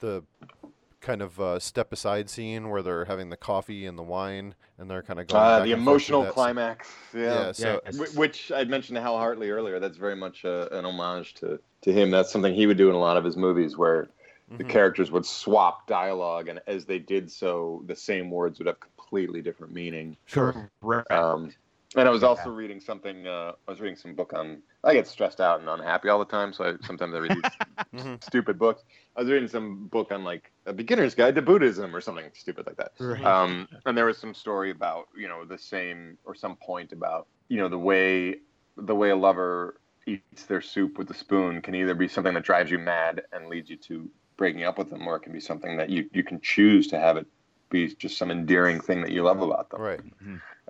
the 0.00 0.22
kind 1.06 1.22
of 1.22 1.38
uh, 1.40 1.58
step 1.60 1.92
aside 1.92 2.28
scene 2.28 2.68
where 2.68 2.82
they're 2.82 3.04
having 3.04 3.30
the 3.30 3.36
coffee 3.36 3.86
and 3.86 3.96
the 3.96 4.02
wine, 4.02 4.54
and 4.76 4.90
they're 4.90 5.02
kind 5.02 5.20
of 5.20 5.28
going. 5.28 5.40
Uh, 5.42 5.58
back 5.60 5.64
the 5.64 5.72
and 5.72 5.80
emotional 5.80 6.22
that. 6.22 6.30
So- 6.30 6.34
climax. 6.34 6.88
Yeah. 7.14 7.20
Yeah, 7.22 7.52
so- 7.52 7.80
Yes. 7.86 7.96
Wh- 8.12 8.16
Which 8.18 8.50
I 8.52 8.64
mentioned 8.64 8.96
to 8.96 9.02
Hal 9.02 9.16
Hartley 9.16 9.50
earlier. 9.50 9.78
That's 9.78 9.96
very 9.96 10.16
much 10.16 10.44
uh 10.44 10.68
an 10.72 10.84
homage 10.84 11.34
to, 11.34 11.60
to 11.82 11.92
him. 11.92 12.10
That's 12.10 12.30
something 12.32 12.52
he 12.52 12.66
would 12.66 12.76
do 12.76 12.88
in 12.88 12.96
a 12.96 12.98
lot 12.98 13.16
of 13.16 13.22
his 13.24 13.36
movies 13.36 13.76
where 13.76 14.08
the 14.58 14.64
Mhm. 14.64 14.68
characters 14.68 15.10
would 15.12 15.24
swap 15.24 15.86
dialogue, 15.86 16.48
and 16.48 16.60
as 16.66 16.84
they 16.84 16.98
did 16.98 17.30
so, 17.30 17.82
the 17.86 17.96
same 17.96 18.30
words 18.30 18.58
would 18.58 18.66
have 18.66 18.78
completely 18.80 19.40
different 19.42 19.72
meaning. 19.72 20.16
Sure. 20.26 20.70
Correct. 20.82 21.10
Um, 21.12 21.52
and 21.94 22.08
I 22.08 22.10
was 22.10 22.22
also 22.24 22.50
reading 22.50 22.80
something. 22.80 23.26
Uh, 23.28 23.52
I 23.66 23.70
was 23.70 23.80
reading 23.80 23.96
some 23.96 24.14
book 24.14 24.32
on. 24.34 24.60
I 24.84 24.92
get 24.92 25.06
stressed 25.06 25.40
out 25.40 25.60
and 25.60 25.68
unhappy 25.68 26.08
all 26.08 26.18
the 26.18 26.24
time, 26.24 26.52
so 26.52 26.64
I, 26.64 26.86
sometimes 26.86 27.14
I 27.14 27.18
read 27.18 27.30
these 27.30 27.42
Mhm. 28.04 28.22
stupid 28.24 28.58
books. 28.58 28.82
I 29.16 29.20
was 29.22 29.30
reading 29.30 29.48
some 29.48 29.86
book 29.86 30.10
on 30.12 30.22
like 30.24 30.50
a 30.66 30.72
beginner's 30.72 31.14
guide 31.14 31.34
to 31.36 31.42
Buddhism 31.42 31.94
or 31.94 32.00
something 32.00 32.30
stupid 32.34 32.66
like 32.66 32.76
that. 32.76 32.92
Right. 32.98 33.24
Um, 33.24 33.68
and 33.86 33.96
there 33.96 34.04
was 34.04 34.18
some 34.18 34.34
story 34.34 34.70
about 34.70 35.08
you 35.16 35.28
know 35.28 35.44
the 35.44 35.58
same 35.58 36.18
or 36.24 36.34
some 36.34 36.56
point 36.56 36.92
about 36.92 37.28
you 37.48 37.58
know 37.58 37.68
the 37.68 37.78
way 37.78 38.36
the 38.76 38.94
way 38.94 39.10
a 39.10 39.16
lover 39.16 39.80
eats 40.06 40.44
their 40.44 40.60
soup 40.60 40.98
with 40.98 41.10
a 41.10 41.14
spoon 41.14 41.62
can 41.62 41.74
either 41.74 41.94
be 41.94 42.08
something 42.08 42.34
that 42.34 42.44
drives 42.44 42.70
you 42.70 42.78
mad 42.78 43.22
and 43.32 43.48
leads 43.48 43.70
you 43.70 43.76
to 43.76 44.08
breaking 44.36 44.64
up 44.64 44.78
with 44.78 44.90
them, 44.90 45.06
or 45.06 45.16
it 45.16 45.20
can 45.20 45.32
be 45.32 45.40
something 45.40 45.76
that 45.76 45.90
you 45.90 46.08
you 46.12 46.22
can 46.22 46.40
choose 46.40 46.86
to 46.88 46.98
have 46.98 47.16
it 47.16 47.26
be 47.70 47.92
just 47.96 48.16
some 48.16 48.30
endearing 48.30 48.80
thing 48.80 49.00
that 49.02 49.10
you 49.10 49.22
love 49.22 49.42
about 49.42 49.70
them. 49.70 49.80
Right. 49.80 50.00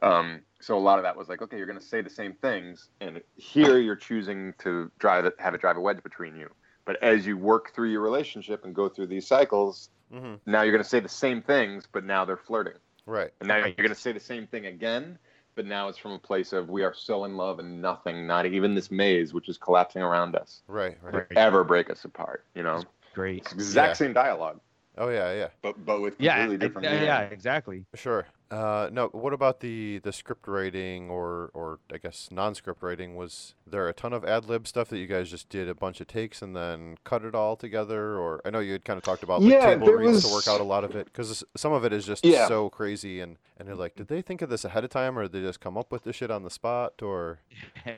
Um, 0.02 0.40
so 0.60 0.76
a 0.76 0.80
lot 0.80 0.98
of 0.98 1.04
that 1.04 1.16
was 1.16 1.28
like, 1.28 1.42
okay, 1.42 1.56
you're 1.58 1.66
going 1.66 1.78
to 1.78 1.84
say 1.84 2.00
the 2.00 2.10
same 2.10 2.32
things, 2.34 2.88
and 3.00 3.20
here 3.36 3.78
you're 3.78 3.96
choosing 3.96 4.54
to 4.60 4.90
drive 4.98 5.26
it, 5.26 5.34
have 5.38 5.54
it 5.54 5.60
drive 5.60 5.76
a 5.76 5.80
wedge 5.80 6.02
between 6.02 6.36
you. 6.36 6.50
But 6.86 7.02
as 7.02 7.26
you 7.26 7.36
work 7.36 7.74
through 7.74 7.90
your 7.90 8.00
relationship 8.00 8.64
and 8.64 8.74
go 8.74 8.88
through 8.88 9.08
these 9.08 9.26
cycles, 9.26 9.90
hmm 10.10 10.36
now 10.46 10.62
you're 10.62 10.72
going 10.72 10.84
to 10.84 10.88
say 10.88 11.00
the 11.00 11.08
same 11.08 11.42
things, 11.42 11.88
but 11.92 12.04
now 12.04 12.24
they're 12.24 12.36
flirting. 12.36 12.78
Right. 13.04 13.32
And 13.40 13.48
now 13.48 13.56
you're 13.56 13.74
going 13.74 13.88
to 13.88 13.94
say 13.94 14.12
the 14.12 14.20
same 14.20 14.46
thing 14.46 14.66
again, 14.66 15.18
but 15.56 15.66
now 15.66 15.88
it's 15.88 15.98
from 15.98 16.12
a 16.12 16.18
place 16.18 16.52
of 16.52 16.68
we 16.68 16.84
are 16.84 16.94
so 16.94 17.24
in 17.24 17.36
love 17.36 17.58
and 17.58 17.82
nothing, 17.82 18.26
not 18.26 18.46
even 18.46 18.74
this 18.74 18.90
maze, 18.90 19.34
which 19.34 19.48
is 19.48 19.58
collapsing 19.58 20.02
around 20.02 20.36
us, 20.36 20.62
Right. 20.68 20.96
Right. 21.02 21.26
ever 21.34 21.64
break 21.64 21.90
us 21.90 22.04
apart. 22.04 22.44
You 22.54 22.62
know, 22.62 22.84
Great. 23.14 23.38
it's 23.38 23.52
exact 23.52 23.88
Yeah. 23.88 24.06
same 24.06 24.12
dialogue, 24.12 24.60
Oh 24.98 25.08
yeah. 25.08 25.32
Yeah. 25.34 25.48
but 25.62 25.84
but 25.84 26.00
with 26.00 26.16
completely 26.18 26.54
I- 26.54 26.56
different. 26.56 26.84
yeah, 26.86 27.02
yeah, 27.02 27.20
exactly. 27.22 27.84
Sure. 27.94 28.26
Uh, 28.50 28.88
no. 28.92 29.08
What 29.08 29.32
about 29.32 29.58
the 29.60 29.98
the 29.98 30.12
script 30.12 30.46
writing 30.46 31.10
or 31.10 31.50
or 31.52 31.80
I 31.92 31.98
guess 31.98 32.28
non-script 32.30 32.82
writing? 32.82 33.16
Was 33.16 33.54
there 33.66 33.88
a 33.88 33.92
ton 33.92 34.12
of 34.12 34.24
ad 34.24 34.44
lib 34.48 34.66
stuff 34.68 34.88
that 34.90 34.98
you 34.98 35.06
guys 35.08 35.28
just 35.30 35.48
did 35.48 35.68
a 35.68 35.74
bunch 35.74 36.00
of 36.00 36.06
takes 36.06 36.40
and 36.42 36.54
then 36.54 36.96
cut 37.04 37.24
it 37.24 37.34
all 37.34 37.56
together? 37.56 38.16
Or 38.16 38.40
I 38.44 38.50
know 38.50 38.60
you 38.60 38.72
had 38.72 38.84
kind 38.84 38.96
of 38.98 39.02
talked 39.02 39.22
about 39.24 39.42
like 39.42 39.50
Yeah, 39.52 39.66
table 39.66 39.86
there 39.88 39.96
reads 39.98 40.24
to 40.26 40.32
work 40.32 40.46
out 40.48 40.60
a 40.60 40.64
lot 40.64 40.84
of 40.84 40.94
it 40.94 41.06
because 41.06 41.42
some 41.56 41.72
of 41.72 41.84
it 41.84 41.92
is 41.92 42.06
just 42.06 42.24
Yeah. 42.24 42.46
so 42.46 42.70
crazy 42.70 43.20
and 43.20 43.36
and 43.58 43.66
you're 43.68 43.76
like, 43.76 43.96
did 43.96 44.06
they 44.08 44.22
think 44.22 44.42
of 44.42 44.48
this 44.48 44.64
ahead 44.64 44.84
of 44.84 44.90
time 44.90 45.18
or 45.18 45.22
did 45.24 45.32
they 45.32 45.40
just 45.40 45.60
come 45.60 45.76
up 45.76 45.90
with 45.90 46.04
this 46.04 46.14
shit 46.16 46.30
on 46.30 46.42
the 46.44 46.50
spot 46.50 47.02
or? 47.02 47.40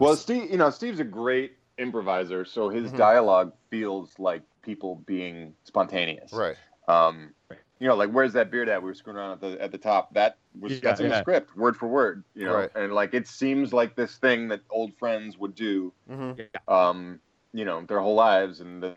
Well, 0.00 0.16
Steve, 0.16 0.50
you 0.50 0.56
know, 0.56 0.70
Steve's 0.70 1.00
a 1.00 1.04
great 1.04 1.52
improviser, 1.78 2.44
so 2.44 2.68
his 2.70 2.92
Mhm. 2.92 2.96
dialogue 2.96 3.52
feels 3.70 4.18
like 4.18 4.42
people 4.66 4.96
being 5.06 5.54
spontaneous. 5.64 6.32
Right. 6.32 6.56
Um, 6.88 7.32
you 7.78 7.86
know, 7.88 7.94
like 7.94 8.10
where's 8.10 8.32
that 8.34 8.50
beard 8.50 8.68
at? 8.68 8.82
We 8.82 8.88
were 8.88 8.94
screwing 8.94 9.18
around 9.18 9.32
at 9.32 9.40
the 9.40 9.62
at 9.62 9.72
the 9.72 9.78
top. 9.78 10.12
That 10.14 10.36
was 10.60 10.72
Yeah, 10.72 10.78
that's 10.82 11.00
in 11.00 11.08
the 11.08 11.20
script, 11.20 11.56
word 11.56 11.76
for 11.76 11.86
word. 11.86 12.24
You 12.34 12.44
know, 12.46 12.54
Right. 12.54 12.70
and 12.74 12.92
like 12.92 13.14
it 13.14 13.26
seems 13.28 13.72
like 13.72 13.94
this 13.96 14.16
thing 14.16 14.48
that 14.48 14.60
old 14.70 14.94
friends 14.98 15.38
would 15.38 15.54
do. 15.54 15.92
Mm-hmm. 16.10 16.72
Um, 16.72 17.20
you 17.52 17.64
know, 17.64 17.82
their 17.86 18.00
whole 18.00 18.14
lives, 18.14 18.60
and 18.60 18.82
the 18.82 18.94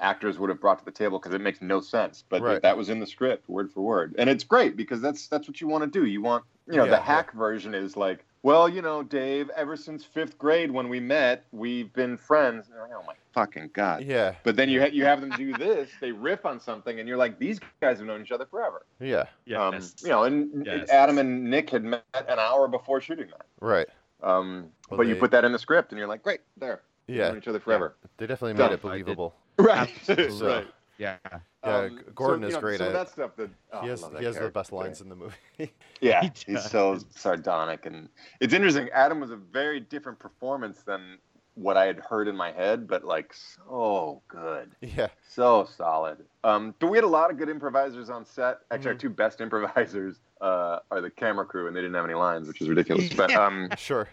actors 0.00 0.36
would 0.38 0.50
have 0.50 0.60
brought 0.60 0.80
to 0.80 0.84
the 0.84 0.90
table 0.90 1.18
because 1.18 1.32
it 1.34 1.40
makes 1.40 1.60
no 1.62 1.80
sense. 1.80 2.24
But 2.28 2.42
Right. 2.42 2.62
that 2.62 2.76
was 2.76 2.88
in 2.88 2.98
the 2.98 3.06
script, 3.06 3.48
word 3.48 3.70
for 3.70 3.82
word, 3.82 4.16
and 4.18 4.28
it's 4.28 4.42
great 4.44 4.76
because 4.76 5.00
that's 5.00 5.28
that's 5.28 5.46
what 5.46 5.60
you 5.60 5.68
want 5.68 5.84
to 5.84 5.90
do. 6.00 6.06
You 6.06 6.20
want, 6.22 6.44
you 6.66 6.76
know, 6.76 6.84
Yeah, 6.84 6.90
the 6.90 6.96
yeah. 6.96 7.02
hack 7.02 7.32
version 7.34 7.74
is 7.74 7.96
like, 7.96 8.24
well, 8.42 8.68
you 8.68 8.80
know, 8.82 9.02
Dave, 9.02 9.50
ever 9.50 9.76
since 9.76 10.04
fifth 10.04 10.38
grade 10.38 10.70
when 10.70 10.88
we 10.88 11.00
met, 11.00 11.44
we've 11.52 11.92
been 11.92 12.16
friends. 12.16 12.68
Like, 12.70 12.90
oh 12.94 13.02
my 13.06 13.14
fucking 13.32 13.70
god. 13.72 14.04
Yeah. 14.04 14.34
But 14.44 14.56
then 14.56 14.68
you 14.68 14.80
ha- 14.80 14.90
you 14.92 15.04
have 15.04 15.20
them 15.20 15.30
do 15.30 15.52
this, 15.54 15.90
they 16.00 16.10
riff 16.12 16.44
on 16.46 16.58
something, 16.58 16.98
and 16.98 17.08
you're 17.08 17.18
like, 17.18 17.38
these 17.38 17.60
guys 17.80 17.98
have 17.98 18.06
known 18.06 18.22
each 18.22 18.32
other 18.32 18.46
forever. 18.46 18.86
Yeah. 18.98 19.20
Um, 19.56 19.74
Yes. 19.74 19.94
you 20.02 20.08
know, 20.08 20.24
and 20.24 20.64
Yes. 20.66 20.88
Adam 20.90 21.18
and 21.18 21.44
Nick 21.50 21.70
had 21.70 21.84
met 21.84 22.04
an 22.14 22.38
hour 22.38 22.66
before 22.68 23.00
shooting 23.00 23.28
that. 23.28 23.46
Right. 23.60 23.86
Um, 24.22 24.70
Well, 24.90 24.98
but 24.98 25.06
you 25.06 25.16
put 25.16 25.30
that 25.32 25.44
in 25.44 25.52
the 25.52 25.58
script, 25.58 25.92
and 25.92 25.98
you're 25.98 26.08
like, 26.08 26.22
great, 26.22 26.40
there, 26.56 26.82
We've 27.08 27.16
Yeah. 27.18 27.28
known 27.28 27.38
each 27.38 27.48
other 27.48 27.60
forever. 27.60 27.96
They 28.18 28.26
definitely 28.26 28.54
Done. 28.56 28.70
made 28.70 28.74
it 28.74 28.82
believable. 28.82 29.34
Right, 29.58 29.90
So- 30.04 30.14
right. 30.46 30.66
Yeah. 31.00 31.16
Yeah, 31.64 31.76
Um, 31.76 32.00
Gordon 32.14 32.42
so, 32.42 32.48
is 32.48 32.54
know, 32.54 32.60
great 32.60 32.78
Some 32.78 32.88
of 32.88 32.94
at- 32.94 32.98
that 33.06 33.12
stuff 33.12 33.36
that 33.36 33.50
oh, 33.72 33.80
he 33.80 33.88
has 33.88 34.02
love 34.02 34.18
he 34.18 34.24
has 34.26 34.36
the 34.38 34.50
best 34.50 34.70
lines 34.70 35.00
in 35.00 35.08
the 35.08 35.16
movie. 35.16 35.34
Yeah, 36.00 36.22
He 36.22 36.30
he's 36.46 36.64
so 36.70 36.98
sardonic, 37.10 37.86
and 37.86 38.08
it's 38.40 38.52
interesting. 38.54 38.88
Adam 38.90 39.18
was 39.20 39.30
a 39.30 39.36
very 39.36 39.80
different 39.80 40.18
performance 40.18 40.82
than 40.82 41.18
what 41.54 41.76
I 41.76 41.84
had 41.86 41.98
heard 41.98 42.28
in 42.28 42.36
my 42.36 42.52
head, 42.52 42.86
but 42.86 43.04
like 43.04 43.34
so 43.34 44.22
good, 44.28 44.70
yeah. 44.80 45.08
so 45.28 45.68
solid. 45.76 46.18
Um, 46.44 46.74
but 46.78 46.86
we 46.88 46.96
had 46.96 47.04
a 47.04 47.08
lot 47.08 47.30
of 47.30 47.36
good 47.38 47.48
improvisers 47.50 48.08
on 48.08 48.24
set. 48.24 48.58
Actually, 48.70 48.90
our 48.90 48.94
Mhm. 48.94 49.00
two 49.00 49.10
best 49.10 49.40
improvisers 49.40 50.20
uh, 50.40 50.78
are 50.90 51.00
the 51.02 51.10
camera 51.10 51.44
crew, 51.44 51.66
and 51.66 51.76
they 51.76 51.80
didn't 51.82 51.94
have 51.94 52.04
any 52.06 52.14
lines, 52.14 52.48
which 52.48 52.60
is 52.62 52.68
ridiculous. 52.68 53.10
But 53.16 53.32
um, 53.34 53.68
Sure. 53.76 54.08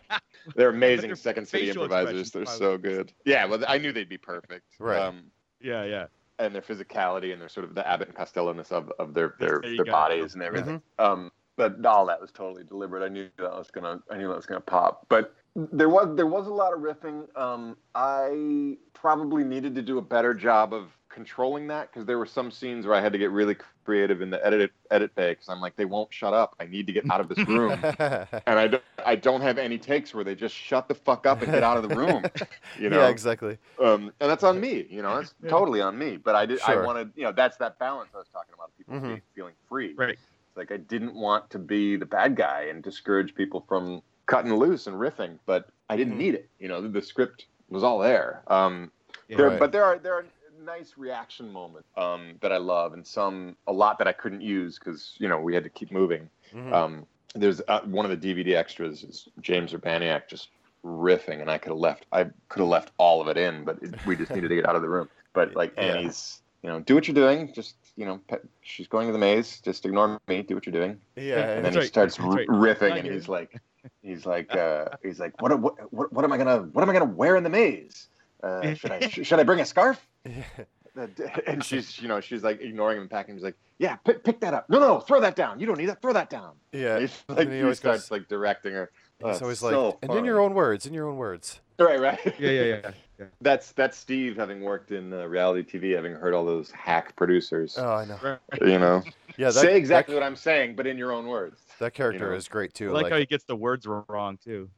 they're 0.56 0.70
amazing 0.70 1.08
Their 1.08 1.16
Second 1.16 1.48
City 1.48 1.70
improvisers. 1.70 2.32
They're 2.32 2.46
so 2.46 2.78
good. 2.78 3.14
Yeah, 3.24 3.46
well, 3.46 3.64
I 3.68 3.78
knew 3.78 3.92
they'd 3.94 4.10
be 4.10 4.18
perfect. 4.18 4.66
Right. 4.80 5.00
Um, 5.00 5.32
Yeah, 5.62 5.86
yeah. 5.86 6.08
And 6.40 6.54
their 6.54 6.62
physicality 6.62 7.34
and 7.34 7.42
their 7.42 7.50
sort 7.50 7.66
of 7.66 7.76
the 7.76 7.88
Abbott 7.88 8.10
and 8.10 8.18
Costello-ness 8.18 8.72
of, 8.72 8.92
of 9.00 9.14
their 9.14 9.36
their, 9.40 9.62
their 9.62 9.86
go. 9.86 9.92
bodies 9.92 10.34
and 10.34 10.44
everything. 10.44 10.82
Um, 11.00 11.32
but 11.56 11.84
all 11.86 12.06
that 12.06 12.22
was 12.22 12.32
totally 12.32 12.64
deliberate. 12.64 13.04
I 13.04 13.10
knew 13.10 13.30
that 13.38 13.52
was 13.52 13.72
gonna 13.72 14.00
I 14.12 14.18
knew 14.18 14.28
that 14.28 14.36
was 14.36 14.46
gonna 14.46 14.62
pop. 14.62 15.06
But 15.10 15.36
there 15.56 15.90
was 15.90 16.16
there 16.16 16.28
was 16.28 16.48
a 16.48 16.54
lot 16.54 16.74
of 16.74 16.80
riffing. 16.80 17.36
Um, 17.36 17.78
I 17.96 18.78
probably 18.94 19.44
needed 19.44 19.74
to 19.76 19.82
do 19.82 19.98
a 19.98 20.02
better 20.02 20.34
job 20.34 20.74
of 20.74 20.96
controlling 21.10 21.68
that 21.68 21.92
because 21.92 22.06
there 22.06 22.20
were 22.20 22.28
some 22.28 22.52
scenes 22.52 22.86
where 22.86 22.96
I 22.96 23.02
had 23.02 23.12
to 23.12 23.18
get 23.18 23.32
really 23.32 23.56
creative 23.88 24.22
in 24.22 24.30
the 24.30 24.46
edit 24.46 24.70
edit 24.92 25.16
bay 25.16 25.32
because 25.32 25.48
I'm 25.48 25.62
like 25.62 25.78
they 25.78 25.86
won't 25.86 26.14
shut 26.14 26.34
up. 26.34 26.56
I 26.60 26.66
need 26.66 26.88
to 26.88 26.94
get 26.94 27.10
out 27.10 27.22
of 27.22 27.30
this 27.30 27.40
room. 27.48 27.80
and 28.00 28.60
I 28.60 28.68
don't, 28.68 28.84
I 29.06 29.16
don't 29.16 29.40
have 29.40 29.58
any 29.58 29.78
takes 29.78 30.14
where 30.14 30.26
they 30.26 30.36
just 30.36 30.54
shut 30.54 30.90
the 30.90 30.94
fuck 30.94 31.26
up 31.26 31.42
and 31.42 31.50
get 31.54 31.64
out 31.64 31.78
of 31.78 31.88
the 31.90 31.96
room. 31.96 32.26
You 32.78 32.90
know, 32.90 33.00
Yeah, 33.00 33.08
exactly. 33.08 33.58
um, 33.82 34.12
and 34.20 34.30
that's 34.30 34.44
on 34.44 34.60
me. 34.60 34.86
You 34.90 35.02
know, 35.02 35.16
that's 35.16 35.34
totally 35.50 35.80
on 35.82 35.98
me. 35.98 36.18
But 36.18 36.36
I 36.36 36.46
did. 36.46 36.60
Sure. 36.60 36.84
I 36.84 36.86
wanted. 36.86 37.12
You 37.16 37.24
know, 37.24 37.32
that's 37.32 37.56
that 37.58 37.80
balance 37.80 38.10
I 38.14 38.18
was 38.18 38.28
talking 38.28 38.54
about. 38.54 38.72
People 38.78 38.96
Mhm. 38.96 39.08
being, 39.08 39.22
feeling 39.34 39.54
free. 39.70 39.96
Right. 39.98 40.10
It's 40.12 40.58
like 40.58 40.72
I 40.72 40.78
didn't 40.78 41.16
want 41.16 41.50
to 41.52 41.60
be 41.60 41.96
the 41.96 42.06
bad 42.06 42.36
guy 42.36 42.64
and 42.70 42.84
discourage 42.84 43.34
people 43.34 43.64
from 43.70 44.04
cutting 44.28 44.54
loose 44.54 44.86
and 44.86 44.98
riffing, 44.98 45.40
but 45.48 45.70
I 45.90 45.96
didn't 45.96 46.16
Mhm. 46.16 46.18
need 46.26 46.36
it. 46.36 46.50
You 46.60 46.68
know, 46.68 46.82
the, 46.82 46.90
the 46.90 47.02
script 47.02 47.46
was 47.70 47.84
all 47.84 48.00
there. 48.00 48.44
Um, 48.48 48.92
Yeah. 49.30 49.38
there, 49.38 49.50
Right. 49.50 49.60
but 49.60 49.72
there 49.72 49.86
are 49.86 49.98
there 49.98 50.14
are 50.16 50.26
nice 50.68 50.93
reaction 50.97 51.51
moment 51.51 51.86
um, 51.95 52.36
that 52.41 52.51
I 52.51 52.57
love, 52.57 52.93
and 52.93 53.07
some 53.07 53.55
a 53.65 53.74
lot 53.74 53.97
that 53.97 54.07
I 54.07 54.11
couldn't 54.11 54.41
use 54.41 54.78
because 54.78 55.15
you 55.18 55.28
know 55.28 55.39
we 55.39 55.55
had 55.55 55.63
to 55.63 55.70
keep 55.70 55.91
moving. 55.91 56.30
Mhm. 56.53 56.72
Um, 56.74 57.05
there's 57.34 57.61
uh, 57.68 57.82
one 57.82 58.05
of 58.05 58.20
the 58.20 58.36
DVD 58.36 58.55
extras 58.55 59.03
is 59.03 59.28
James 59.41 59.74
Urbaniak 59.74 60.28
just 60.28 60.49
riffing, 60.86 61.41
and 61.41 61.49
I 61.49 61.57
could 61.57 61.72
have 61.72 61.80
left. 61.80 62.05
I 62.11 62.26
could 62.49 62.59
have 62.59 62.68
left 62.68 62.91
all 62.97 63.22
of 63.22 63.28
it 63.28 63.38
in, 63.38 63.63
but 63.63 63.82
it, 63.82 63.95
we 64.05 64.15
just 64.15 64.32
needed 64.32 64.49
to 64.49 64.55
get 64.55 64.68
out 64.68 64.76
of 64.76 64.82
the 64.82 64.89
room. 64.89 65.09
But 65.34 65.55
like 65.55 65.74
Yeah. 65.78 65.84
Annie's, 65.84 66.41
you 66.63 66.70
know, 66.70 66.80
do 66.80 66.95
what 66.95 67.07
you're 67.07 67.15
doing. 67.15 67.53
Just 67.53 67.76
you 67.95 68.05
know, 68.05 68.20
pe- 68.28 68.38
she's 68.61 68.88
going 68.88 69.07
to 69.07 69.13
the 69.13 69.20
maze. 69.20 69.59
Just 69.61 69.86
ignore 69.86 70.20
me. 70.28 70.41
Do 70.43 70.53
what 70.55 70.65
you're 70.65 70.74
doing. 70.74 70.99
yeah. 71.15 71.49
And 71.51 71.65
then 71.65 71.74
he 71.74 71.80
right. 71.80 71.88
starts 71.88 72.20
r- 72.20 72.30
right. 72.30 72.47
riffing, 72.47 72.91
I 72.91 72.97
and 72.97 73.07
he's 73.07 73.28
like, 73.28 73.59
he's 74.01 74.26
like, 74.26 74.55
uh, 74.65 74.89
he's 75.01 75.20
like, 75.20 75.39
what, 75.41 75.57
what, 75.59 75.93
what, 75.93 76.13
what 76.13 76.24
am 76.26 76.32
I 76.32 76.38
gonna, 76.38 76.59
what 76.74 76.82
am 76.84 76.89
I 76.89 76.93
gonna 76.93 77.05
wear 77.05 77.36
in 77.36 77.43
the 77.43 77.49
maze? 77.49 78.07
Uh, 78.43 78.74
should 78.76 78.91
I, 78.91 78.99
should 79.09 79.39
I 79.39 79.43
bring 79.43 79.59
a 79.61 79.65
scarf? 79.65 79.99
D- 80.28 81.23
And 81.45 81.63
she's, 81.63 82.01
you 82.01 82.07
know, 82.07 82.19
she's 82.19 82.43
like 82.43 82.59
ignoring 82.61 82.97
him 82.97 83.01
and 83.03 83.11
packing. 83.11 83.36
He's 83.36 83.43
like, 83.43 83.57
yeah, 83.78 83.97
pick, 83.97 84.23
pick 84.23 84.39
that 84.39 84.53
up. 84.55 84.67
No, 84.69 84.80
no, 84.80 84.99
throw 84.99 85.19
that 85.21 85.36
down. 85.36 85.59
You 85.59 85.67
don't 85.67 85.78
need 85.78 85.86
that. 85.88 86.01
Throw 86.01 86.13
that 86.13 86.30
down. 86.30 86.53
yeah. 86.71 86.99
He's 86.99 87.23
and 87.30 87.38
like, 87.38 87.49
he 87.49 87.55
he, 87.57 87.61
always 87.61 87.78
starts 87.78 88.03
goes- 88.05 88.11
like 88.11 88.28
directing 88.28 88.73
her. 88.73 88.89
Oh, 89.23 89.30
He's 89.32 89.41
always 89.41 89.59
so 89.59 89.86
like, 89.89 89.97
and 90.03 90.13
in 90.13 90.25
your 90.25 90.39
own 90.39 90.53
words, 90.53 90.86
in 90.86 90.93
your 90.93 91.07
own 91.07 91.17
words. 91.17 91.59
Right, 91.80 91.99
right. 91.99 92.19
Yeah, 92.39 92.49
yeah, 92.51 92.61
yeah. 92.63 92.91
yeah. 93.19 93.25
That's 93.41 93.71
that's 93.73 93.97
Steve 93.97 94.36
having 94.38 94.61
worked 94.61 94.91
in 94.91 95.11
uh, 95.13 95.25
reality 95.25 95.63
TV, 95.63 95.95
having 95.95 96.13
heard 96.13 96.34
all 96.36 96.45
those 96.45 96.69
hack 96.71 97.15
producers. 97.15 97.75
Oh, 97.80 97.88
I 97.93 98.05
know. 98.05 98.38
You 98.61 98.78
know, 98.80 99.03
Yeah, 99.38 99.47
that, 99.47 99.53
say 99.53 99.75
exactly 99.78 100.13
that, 100.15 100.21
what 100.21 100.25
I'm 100.25 100.36
saying, 100.36 100.75
but 100.75 100.86
in 100.88 100.97
your 100.97 101.11
own 101.11 101.28
words. 101.28 101.61
that 101.80 101.93
character 101.95 102.30
know. 102.32 102.36
is 102.36 102.47
great 102.47 102.71
I 102.75 102.78
too. 102.78 102.91
like, 102.91 103.03
Like, 103.03 103.11
how 103.13 103.17
he 103.19 103.25
gets 103.28 103.43
the 103.43 103.55
words 103.55 103.86
wrong 103.88 104.38
too. 104.43 104.69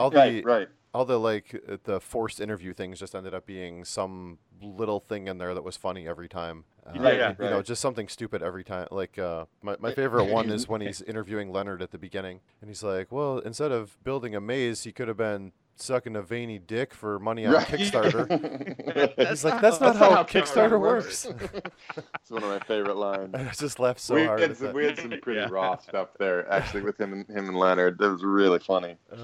all 0.00 0.10
the 0.10 0.16
Right, 0.16 0.44
right. 0.44 0.68
all 0.94 1.04
the 1.04 1.18
like 1.18 1.60
uh, 1.68 1.76
the 1.84 2.00
forced 2.00 2.40
interview 2.40 2.72
things 2.74 2.98
just 3.00 3.14
ended 3.16 3.34
up 3.34 3.44
being 3.46 3.84
some 3.84 4.38
little 4.62 5.00
thing 5.00 5.28
in 5.28 5.38
there 5.38 5.54
that 5.54 5.62
was 5.64 5.76
funny 5.76 6.06
every 6.08 6.28
time. 6.28 6.64
Uh, 6.86 6.98
Right, 7.00 7.14
you 7.16 7.20
right. 7.20 7.38
know, 7.38 7.62
just 7.62 7.82
something 7.82 8.08
stupid 8.08 8.42
every 8.42 8.64
time. 8.64 8.88
Like 8.90 9.18
uh, 9.18 9.44
my 9.62 9.76
my 9.78 9.92
favorite 9.92 10.24
one 10.24 10.50
is 10.50 10.68
when 10.68 10.80
he's 10.86 11.02
interviewing 11.02 11.52
Leonard 11.52 11.82
at 11.82 11.90
the 11.90 11.98
beginning, 11.98 12.40
and 12.60 12.70
he's 12.70 12.82
like, 12.82 13.12
"Well, 13.12 13.38
instead 13.38 13.72
of 13.72 14.02
building 14.04 14.34
a 14.34 14.40
maze, 14.40 14.84
he 14.84 14.92
could 14.92 15.08
have 15.08 15.16
been 15.18 15.52
sucking 15.80 16.16
a 16.16 16.22
veiny 16.22 16.58
dick 16.58 16.92
for 16.94 17.18
money 17.18 17.44
on 17.46 17.52
Right. 17.54 17.66
Kickstarter." 17.68 19.14
That's 19.16 19.30
He's 19.30 19.44
like, 19.44 19.60
"That's 19.60 19.80
not 19.80 19.96
how 19.96 20.22
Kickstarter 20.24 20.80
works." 20.80 21.26
it's 21.96 22.30
one 22.30 22.42
of 22.42 22.48
my 22.48 22.58
favorite 22.60 22.96
lines. 22.96 23.34
I 23.34 23.44
just 23.50 23.78
laughed 23.78 24.00
so 24.00 24.14
we, 24.14 24.24
hard. 24.24 24.40
had 24.40 24.56
some, 24.56 24.72
we 24.72 24.86
had 24.86 24.98
some 24.98 25.10
pretty 25.22 25.40
Yeah. 25.40 25.48
raw 25.50 25.76
stuff 25.76 26.08
there, 26.18 26.50
actually, 26.50 26.82
with 26.82 26.98
him 26.98 27.12
and 27.12 27.26
him 27.28 27.48
and 27.48 27.56
Leonard. 27.56 27.98
That 27.98 28.10
was 28.12 28.24
really 28.24 28.58
funny. 28.60 28.96
Ugh, 29.12 29.18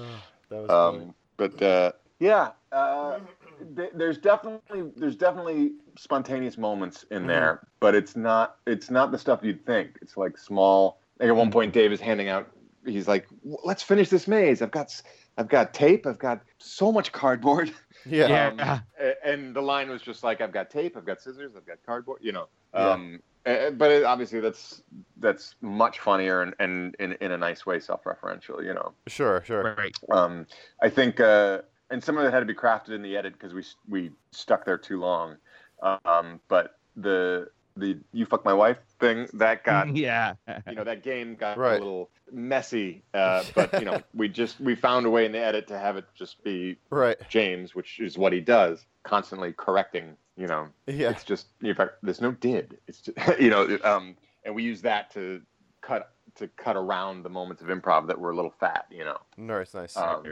that 0.49 0.61
was 0.61 0.67
funny. 0.69 1.03
Um, 1.05 1.15
but 1.37 1.61
uh, 1.61 1.91
yeah, 2.19 2.51
uh, 2.71 3.17
th- 3.17 3.44
there's 3.93 4.17
definitely 4.17 4.91
there's 4.95 5.15
definitely 5.15 5.71
spontaneous 5.97 6.57
moments 6.57 7.03
in 7.11 7.19
Mm-hmm. 7.19 7.27
there, 7.27 7.67
but 7.79 7.95
it's 7.95 8.15
not 8.15 8.57
it's 8.67 8.89
not 8.89 9.11
the 9.11 9.17
stuff 9.17 9.39
you'd 9.43 9.65
think. 9.65 9.97
It's 10.01 10.17
like 10.17 10.37
small. 10.37 10.99
Like 11.19 11.29
at 11.29 11.35
one 11.35 11.51
point, 11.51 11.73
Dave 11.73 11.91
is 11.91 11.99
handing 12.01 12.27
out. 12.29 12.49
He's 12.85 13.07
like, 13.07 13.27
"Let's 13.63 13.81
finish 13.83 14.09
this 14.09 14.27
maze. 14.27 14.61
I've 14.61 14.71
got 14.71 14.85
s- 14.87 15.03
I've 15.37 15.47
got 15.49 15.73
tape. 15.73 16.05
I've 16.05 16.19
got 16.19 16.41
so 16.59 16.91
much 16.91 17.11
cardboard." 17.11 17.71
yeah. 18.05 18.27
Yeah. 18.57 18.73
Um, 18.73 18.81
a- 18.99 19.27
and 19.27 19.55
the 19.55 19.61
line 19.61 19.89
was 19.89 20.01
just 20.01 20.23
like, 20.23 20.41
"I've 20.41 20.51
got 20.51 20.69
tape. 20.69 20.95
I've 20.97 21.05
got 21.05 21.21
scissors. 21.21 21.53
I've 21.55 21.65
got 21.65 21.77
cardboard." 21.85 22.19
You 22.21 22.33
know. 22.33 22.47
Yeah. 22.73 22.89
Um, 22.89 23.19
a- 23.47 23.67
a- 23.67 23.71
but 23.71 23.89
it, 23.91 24.03
obviously, 24.03 24.39
that's 24.39 24.83
that's 25.17 25.55
much 25.61 25.99
funnier 25.99 26.41
and, 26.41 26.53
and 26.59 26.95
in, 26.99 27.13
in 27.21 27.31
a 27.31 27.37
nice 27.37 27.65
way, 27.65 27.79
self-referential. 27.79 28.63
You 28.63 28.73
know. 28.75 28.91
Sure, 29.07 29.41
sure. 29.45 29.75
right. 29.77 29.95
Um, 30.11 30.45
I 30.81 30.89
think, 30.89 31.19
uh, 31.19 31.61
and 31.89 32.03
some 32.03 32.17
of 32.17 32.25
it 32.25 32.33
had 32.33 32.39
to 32.39 32.45
be 32.45 32.53
crafted 32.53 32.89
in 32.89 33.01
the 33.01 33.15
edit 33.17 33.33
because 33.33 33.53
we 33.53 33.63
we 33.87 34.11
stuck 34.31 34.65
there 34.65 34.77
too 34.77 34.99
long. 34.99 35.37
Um, 35.81 36.39
but 36.47 36.77
the 36.95 37.49
the 37.77 37.99
"you 38.13 38.25
fuck 38.25 38.45
my 38.45 38.53
wife" 38.53 38.77
thing 38.99 39.27
that 39.33 39.63
got 39.65 39.95
yeah. 39.95 40.35
you 40.67 40.75
know 40.75 40.83
that 40.83 41.03
game 41.03 41.35
got 41.35 41.57
Right. 41.57 41.75
a 41.75 41.77
little 41.79 42.09
messy. 42.31 43.03
Uh, 43.13 43.43
but 43.53 43.73
you 43.79 43.85
know 43.85 44.01
we 44.13 44.27
just 44.29 44.59
we 44.59 44.75
found 44.75 45.05
a 45.05 45.09
way 45.09 45.25
in 45.25 45.31
the 45.33 45.39
edit 45.39 45.67
to 45.67 45.77
have 45.77 45.97
it 45.97 46.05
just 46.15 46.43
be 46.43 46.77
Right. 46.89 47.17
James, 47.29 47.75
which 47.75 47.99
is 47.99 48.17
what 48.17 48.33
he 48.33 48.39
does, 48.41 48.85
constantly 49.03 49.53
correcting. 49.53 50.15
You 50.37 50.47
know, 50.47 50.67
Yeah. 50.87 51.09
it's 51.11 51.23
just 51.23 51.47
in 51.61 51.75
fact 51.75 51.91
there's 52.03 52.21
no 52.21 52.31
did. 52.31 52.77
It's 52.87 52.99
just, 53.01 53.17
you 53.39 53.49
know, 53.49 53.77
um, 53.83 54.15
and 54.43 54.55
we 54.55 54.63
use 54.63 54.81
that 54.83 55.11
to 55.13 55.41
cut 55.81 56.11
to 56.35 56.47
cut 56.49 56.75
around 56.75 57.23
the 57.23 57.29
moments 57.29 57.61
of 57.61 57.69
improv 57.69 58.07
that 58.07 58.19
were 58.19 58.31
a 58.31 58.35
little 58.35 58.53
fat. 58.59 58.85
You 58.89 59.05
know. 59.05 59.17
Nice, 59.37 59.73
nice. 59.73 59.95
Um, 59.95 60.23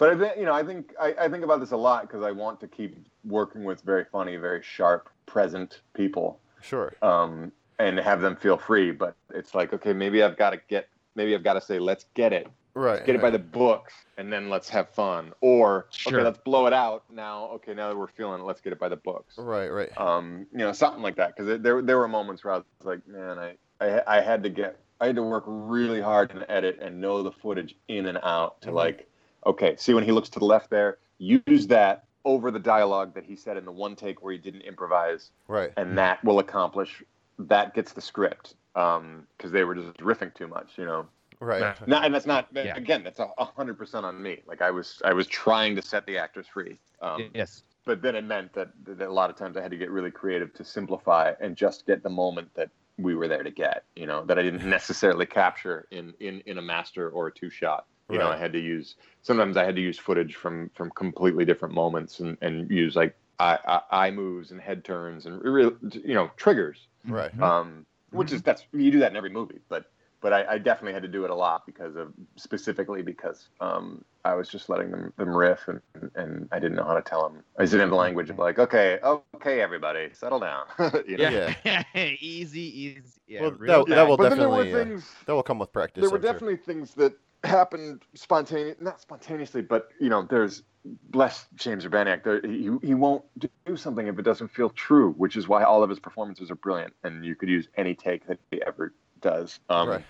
but 0.00 0.08
I 0.08 0.18
think 0.18 0.38
you 0.38 0.46
know, 0.46 0.54
I 0.54 0.64
think 0.64 0.94
I, 0.98 1.14
I 1.20 1.28
think 1.28 1.44
about 1.44 1.60
this 1.60 1.70
a 1.72 1.76
lot 1.76 2.02
because 2.08 2.22
I 2.22 2.30
want 2.32 2.58
to 2.60 2.66
keep 2.66 2.96
working 3.24 3.64
with 3.64 3.82
very 3.82 4.06
funny, 4.10 4.36
very 4.36 4.62
sharp, 4.62 5.10
present 5.26 5.82
people, 5.94 6.40
sure. 6.62 6.94
um, 7.02 7.52
and 7.78 7.98
have 8.00 8.22
them 8.22 8.34
feel 8.34 8.56
free. 8.56 8.90
But 8.92 9.14
it's 9.34 9.54
like, 9.54 9.74
okay, 9.74 9.92
maybe 9.92 10.22
I've 10.22 10.38
got 10.38 10.50
to 10.50 10.60
get, 10.68 10.88
maybe 11.14 11.34
I've 11.34 11.44
got 11.44 11.52
to 11.54 11.60
say, 11.60 11.78
let's 11.78 12.06
get 12.14 12.32
it, 12.32 12.48
Right. 12.74 13.04
get 13.04 13.14
it 13.14 13.20
by 13.20 13.28
the 13.28 13.38
books, 13.38 13.92
and 14.16 14.32
then 14.32 14.48
let's 14.48 14.70
have 14.70 14.88
fun. 14.88 15.32
Or 15.42 15.86
Sure. 15.90 16.14
okay, 16.14 16.24
let's 16.24 16.38
blow 16.38 16.66
it 16.66 16.72
out 16.72 17.04
now. 17.12 17.50
Okay, 17.56 17.74
now 17.74 17.90
that 17.90 17.96
we're 17.96 18.06
feeling 18.08 18.40
it, 18.40 18.44
let's 18.44 18.62
get 18.62 18.72
it 18.72 18.78
by 18.80 18.88
the 18.88 18.96
books. 18.96 19.34
Right, 19.36 19.68
right. 19.68 19.90
Um, 19.98 20.46
you 20.50 20.58
know, 20.60 20.72
something 20.72 21.02
like 21.02 21.16
that. 21.16 21.36
Because 21.36 21.60
there 21.60 21.82
there 21.82 21.98
were 21.98 22.08
moments 22.08 22.42
where 22.42 22.54
I 22.54 22.56
was 22.56 22.64
like, 22.84 23.06
man, 23.06 23.38
I, 23.38 23.56
I 23.82 24.02
I 24.06 24.20
had 24.22 24.42
to 24.44 24.48
get, 24.48 24.80
I 24.98 25.08
had 25.08 25.16
to 25.16 25.22
work 25.22 25.44
really 25.46 26.00
hard 26.00 26.30
in 26.30 26.42
edit 26.48 26.78
and 26.80 27.02
know 27.02 27.22
the 27.22 27.32
footage 27.32 27.74
in 27.88 28.06
and 28.06 28.18
out 28.22 28.62
to 28.62 28.70
Mhm. 28.70 28.74
like, 28.74 29.09
okay, 29.46 29.76
see 29.76 29.94
when 29.94 30.04
he 30.04 30.12
looks 30.12 30.28
to 30.30 30.38
the 30.38 30.44
left 30.44 30.70
there, 30.70 30.98
use 31.18 31.66
that 31.68 32.04
over 32.24 32.50
the 32.50 32.58
dialogue 32.58 33.14
that 33.14 33.24
he 33.24 33.34
said 33.36 33.56
in 33.56 33.64
the 33.64 33.72
one 33.72 33.96
take 33.96 34.22
where 34.22 34.32
he 34.32 34.38
didn't 34.38 34.62
improvise, 34.62 35.30
Right. 35.48 35.72
and 35.76 35.96
that 35.98 36.22
will 36.24 36.38
accomplish. 36.38 37.02
That 37.38 37.74
gets 37.74 37.92
the 37.92 38.00
script. 38.02 38.54
Um, 38.76 39.26
because 39.36 39.50
they 39.50 39.64
were 39.64 39.74
just 39.74 39.98
riffing 39.98 40.32
too 40.32 40.46
much, 40.46 40.78
you 40.78 40.84
know. 40.84 41.08
Right. 41.40 41.74
No, 41.88 41.96
and 41.98 42.14
that's 42.14 42.26
not 42.26 42.46
Yeah. 42.52 42.76
again. 42.76 43.02
That's 43.02 43.18
a 43.18 43.28
a 43.38 43.44
hundred 43.44 43.78
percent 43.78 44.06
on 44.06 44.22
me. 44.22 44.42
Like 44.46 44.62
I 44.62 44.70
was, 44.70 45.02
I 45.04 45.12
was 45.12 45.26
trying 45.26 45.74
to 45.74 45.82
set 45.82 46.06
the 46.06 46.16
actors 46.18 46.46
free. 46.46 46.78
Um, 47.02 47.30
yes. 47.34 47.64
but 47.84 48.00
then 48.02 48.14
it 48.14 48.24
meant 48.24 48.52
that, 48.52 48.68
that 48.84 49.00
a 49.00 49.12
lot 49.12 49.28
of 49.30 49.34
times 49.36 49.56
I 49.56 49.62
had 49.62 49.70
to 49.72 49.76
get 49.76 49.90
really 49.90 50.10
creative 50.12 50.52
to 50.54 50.64
simplify 50.64 51.32
and 51.40 51.56
just 51.56 51.84
get 51.86 52.02
the 52.04 52.10
moment 52.10 52.50
that 52.54 52.70
we 52.98 53.14
were 53.16 53.26
there 53.26 53.42
to 53.42 53.50
get. 53.50 53.84
You 53.96 54.06
know, 54.06 54.24
that 54.26 54.38
I 54.38 54.42
didn't 54.42 54.68
necessarily 54.78 55.26
capture 55.26 55.88
in 55.90 56.14
in 56.20 56.42
in 56.46 56.58
a 56.58 56.62
master 56.62 57.10
or 57.10 57.26
a 57.28 57.32
two 57.32 57.50
shot. 57.50 57.86
You 58.12 58.18
know, 58.18 58.28
I 58.28 58.36
had 58.36 58.52
to 58.52 58.60
use. 58.60 58.96
Sometimes 59.22 59.56
I 59.56 59.64
had 59.64 59.76
to 59.76 59.82
use 59.82 59.98
footage 59.98 60.36
from 60.36 60.70
from 60.74 60.90
completely 60.90 61.44
different 61.44 61.74
moments 61.74 62.20
and 62.20 62.36
and 62.40 62.70
use 62.70 62.96
like 62.96 63.16
eye, 63.38 63.58
eye, 63.66 63.80
eye 63.90 64.10
moves 64.10 64.50
and 64.50 64.60
head 64.60 64.84
turns 64.84 65.26
and 65.26 65.42
real 65.42 65.72
you 65.92 66.14
know 66.14 66.30
triggers. 66.36 66.86
Right. 67.06 67.38
Um, 67.40 67.86
which 68.10 68.32
is 68.32 68.42
that's 68.42 68.64
you 68.72 68.90
do 68.90 69.00
that 69.00 69.10
in 69.10 69.16
every 69.16 69.30
movie, 69.30 69.60
but 69.68 69.90
but 70.20 70.32
I, 70.32 70.44
I 70.54 70.58
definitely 70.58 70.92
had 70.92 71.02
to 71.02 71.08
do 71.08 71.24
it 71.24 71.30
a 71.30 71.34
lot 71.34 71.64
because 71.66 71.96
of 71.96 72.12
specifically 72.36 73.02
because 73.02 73.48
um, 73.60 74.04
I 74.24 74.34
was 74.34 74.48
just 74.48 74.68
letting 74.68 74.90
them, 74.90 75.12
them 75.16 75.34
riff 75.34 75.66
and, 75.68 75.80
and 76.14 76.48
I 76.52 76.58
didn't 76.58 76.76
know 76.76 76.84
how 76.84 76.94
to 76.94 77.02
tell 77.02 77.28
them. 77.28 77.42
I 77.58 77.64
didn't 77.64 77.80
have 77.80 77.90
the 77.90 77.96
language 77.96 78.30
of 78.30 78.38
like, 78.38 78.58
okay, 78.58 78.98
okay, 79.02 79.60
everybody, 79.60 80.10
settle 80.12 80.40
down. 80.40 80.66
you 81.06 81.16
know? 81.16 81.54
Yeah. 81.64 81.82
easy, 82.20 82.60
easy. 82.60 83.20
Yeah. 83.26 83.42
well, 83.42 83.84
that, 83.86 83.86
that 83.88 84.08
will 84.08 84.16
But 84.16 84.30
then 84.30 84.38
there 84.38 84.48
were 84.48 84.64
definitely 84.64 84.80
uh, 84.80 84.84
things- 84.84 85.10
that 85.26 85.34
will 85.34 85.42
come 85.42 85.58
with 85.58 85.72
practice. 85.72 86.02
there 86.02 86.10
were 86.10 86.16
I'm 86.16 86.22
sure. 86.22 86.32
definitely 86.32 86.56
things 86.56 86.94
that 86.94 87.14
happened 87.42 88.02
spontaneous 88.14 88.76
not 88.80 89.00
spontaneously 89.00 89.62
but 89.62 89.88
you 89.98 90.10
know 90.10 90.26
there's 90.28 90.62
bless 91.08 91.46
james 91.54 91.86
urbaniak 91.86 92.22
there, 92.22 92.42
he, 92.44 92.70
he 92.82 92.92
won't 92.92 93.24
do 93.38 93.76
something 93.76 94.08
if 94.08 94.18
it 94.18 94.22
doesn't 94.22 94.48
feel 94.48 94.68
true 94.68 95.12
which 95.12 95.36
is 95.36 95.48
why 95.48 95.62
all 95.62 95.82
of 95.82 95.88
his 95.88 95.98
performances 95.98 96.50
are 96.50 96.54
brilliant 96.56 96.92
and 97.02 97.24
you 97.24 97.34
could 97.34 97.48
use 97.48 97.66
any 97.78 97.94
take 97.94 98.26
that 98.26 98.38
he 98.50 98.60
ever 98.66 98.92
does 99.20 99.60
um, 99.68 99.88
Right. 99.88 100.04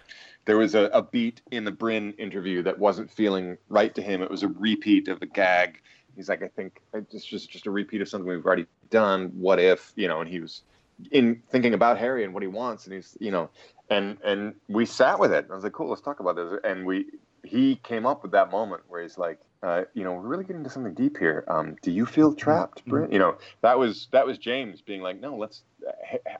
there 0.44 0.56
was 0.58 0.74
a, 0.74 0.84
a 0.92 1.02
beat 1.02 1.42
in 1.50 1.64
the 1.64 1.70
Bryn 1.70 2.12
interview 2.14 2.62
that 2.62 2.78
wasn't 2.78 3.10
feeling 3.10 3.56
right 3.68 3.94
to 3.94 4.02
him. 4.02 4.22
It 4.22 4.30
was 4.30 4.42
a 4.42 4.48
repeat 4.48 5.08
of 5.08 5.20
a 5.22 5.26
gag. 5.26 5.80
He's 6.16 6.28
like, 6.28 6.42
I 6.42 6.48
think 6.48 6.80
it's 6.92 7.24
just 7.24 7.50
just 7.50 7.66
a 7.66 7.70
repeat 7.70 8.00
of 8.00 8.08
something 8.08 8.28
we've 8.28 8.44
already 8.44 8.66
done. 8.90 9.30
What 9.34 9.58
if, 9.60 9.92
you 9.96 10.08
know? 10.08 10.20
And 10.20 10.28
he 10.28 10.40
was 10.40 10.62
in 11.10 11.42
thinking 11.50 11.72
about 11.74 11.98
Harry 11.98 12.24
and 12.24 12.34
what 12.34 12.42
he 12.42 12.48
wants, 12.48 12.86
and 12.86 12.94
he's, 12.94 13.16
you 13.20 13.30
know, 13.30 13.48
and 13.88 14.18
and 14.24 14.54
we 14.68 14.86
sat 14.86 15.18
with 15.18 15.32
it. 15.32 15.46
I 15.50 15.54
was 15.54 15.64
like, 15.64 15.72
cool, 15.72 15.88
let's 15.88 16.02
talk 16.02 16.20
about 16.20 16.36
this. 16.36 16.58
And 16.64 16.84
we 16.84 17.06
he 17.44 17.76
came 17.76 18.04
up 18.06 18.22
with 18.22 18.32
that 18.32 18.50
moment 18.50 18.82
where 18.88 19.02
he's 19.02 19.16
like, 19.16 19.38
uh, 19.62 19.84
you 19.94 20.04
know, 20.04 20.12
we're 20.12 20.20
really 20.26 20.44
getting 20.44 20.58
into 20.58 20.70
something 20.70 20.94
deep 20.94 21.16
here. 21.16 21.44
Um, 21.48 21.76
do 21.80 21.90
you 21.90 22.04
feel 22.04 22.34
trapped, 22.34 22.84
Bryn? 22.84 23.10
You 23.12 23.18
know, 23.18 23.38
that 23.62 23.78
was 23.78 24.08
that 24.10 24.26
was 24.26 24.36
James 24.36 24.82
being 24.82 25.00
like, 25.02 25.20
no, 25.20 25.36
let's. 25.36 25.62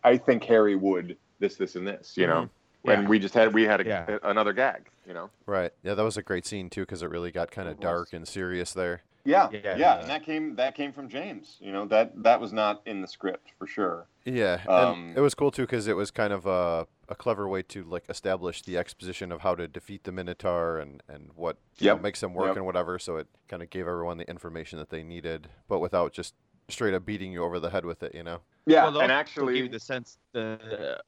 I 0.05 0.17
think 0.19 0.45
Harry 0.45 0.75
would 0.77 1.17
this, 1.39 1.57
this, 1.57 1.77
and 1.77 1.87
this. 1.87 2.17
You 2.17 2.27
know. 2.27 2.49
And 2.85 3.03
Yeah. 3.03 3.09
we 3.09 3.19
just 3.19 3.35
had 3.35 3.53
we 3.53 3.65
had 3.65 3.81
a, 3.81 3.85
Yeah. 3.85 4.19
another 4.23 4.53
gag, 4.53 4.89
you 5.07 5.13
know. 5.13 5.31
Right. 5.47 5.73
Yeah, 5.83 5.95
that 5.95 6.03
was 6.05 6.17
a 6.17 6.23
great 6.23 6.47
scene 6.47 6.71
too 6.71 6.83
because 6.83 7.03
it 7.03 7.11
really 7.11 7.31
got 7.31 7.51
kind 7.51 7.69
of 7.69 7.79
dark 7.81 8.13
and 8.13 8.27
serious 8.27 8.73
there. 8.73 9.03
Yeah, 9.23 9.51
Yeah. 9.53 9.77
yeah, 9.77 10.01
and 10.01 10.09
that 10.09 10.25
came 10.25 10.57
that 10.57 10.75
came 10.75 10.93
from 10.93 11.09
James. 11.09 11.59
You 11.61 11.73
know 11.73 11.85
that 11.87 12.23
that 12.23 12.41
was 12.41 12.55
not 12.55 12.81
in 12.87 13.03
the 13.03 13.07
script 13.07 13.53
for 13.59 13.67
sure. 13.67 14.07
Yeah, 14.25 14.61
Um, 14.67 15.09
and 15.11 15.19
it 15.19 15.21
was 15.21 15.35
cool 15.35 15.51
too 15.51 15.63
because 15.63 15.87
it 15.89 15.97
was 15.97 16.11
kind 16.11 16.33
of 16.33 16.47
a, 16.47 16.87
a 17.09 17.15
clever 17.15 17.47
way 17.47 17.63
to 17.65 17.85
like 17.85 18.05
establish 18.09 18.63
the 18.63 18.79
exposition 18.79 19.31
of 19.31 19.43
how 19.43 19.55
to 19.57 19.69
defeat 19.69 20.05
the 20.05 20.13
Minotaur 20.13 20.79
and 20.79 21.03
and 21.07 21.31
what 21.35 21.59
you 21.79 21.89
know, 21.89 21.99
makes 21.99 22.21
them 22.21 22.33
work 22.33 22.49
yep. 22.49 22.57
and 22.57 22.65
whatever. 22.67 22.99
So 22.99 23.17
it 23.19 23.27
kind 23.49 23.63
of 23.63 23.69
gave 23.69 23.87
everyone 23.87 24.17
the 24.17 24.29
information 24.29 24.79
that 24.79 24.89
they 24.89 25.03
needed, 25.03 25.49
but 25.69 25.81
without 25.81 26.13
just 26.15 26.35
straight 26.69 26.95
up 26.95 27.05
beating 27.05 27.33
you 27.33 27.45
over 27.45 27.61
the 27.61 27.71
head 27.71 27.85
with 27.85 28.03
it. 28.03 28.15
You 28.15 28.23
know. 28.23 28.41
Yeah, 28.65 28.85
Well, 28.85 29.03
and 29.03 29.13
actually, 29.13 29.55
give 29.55 29.65
you 29.65 29.71
the 29.71 29.81
sense 29.81 30.17
the 30.33 30.99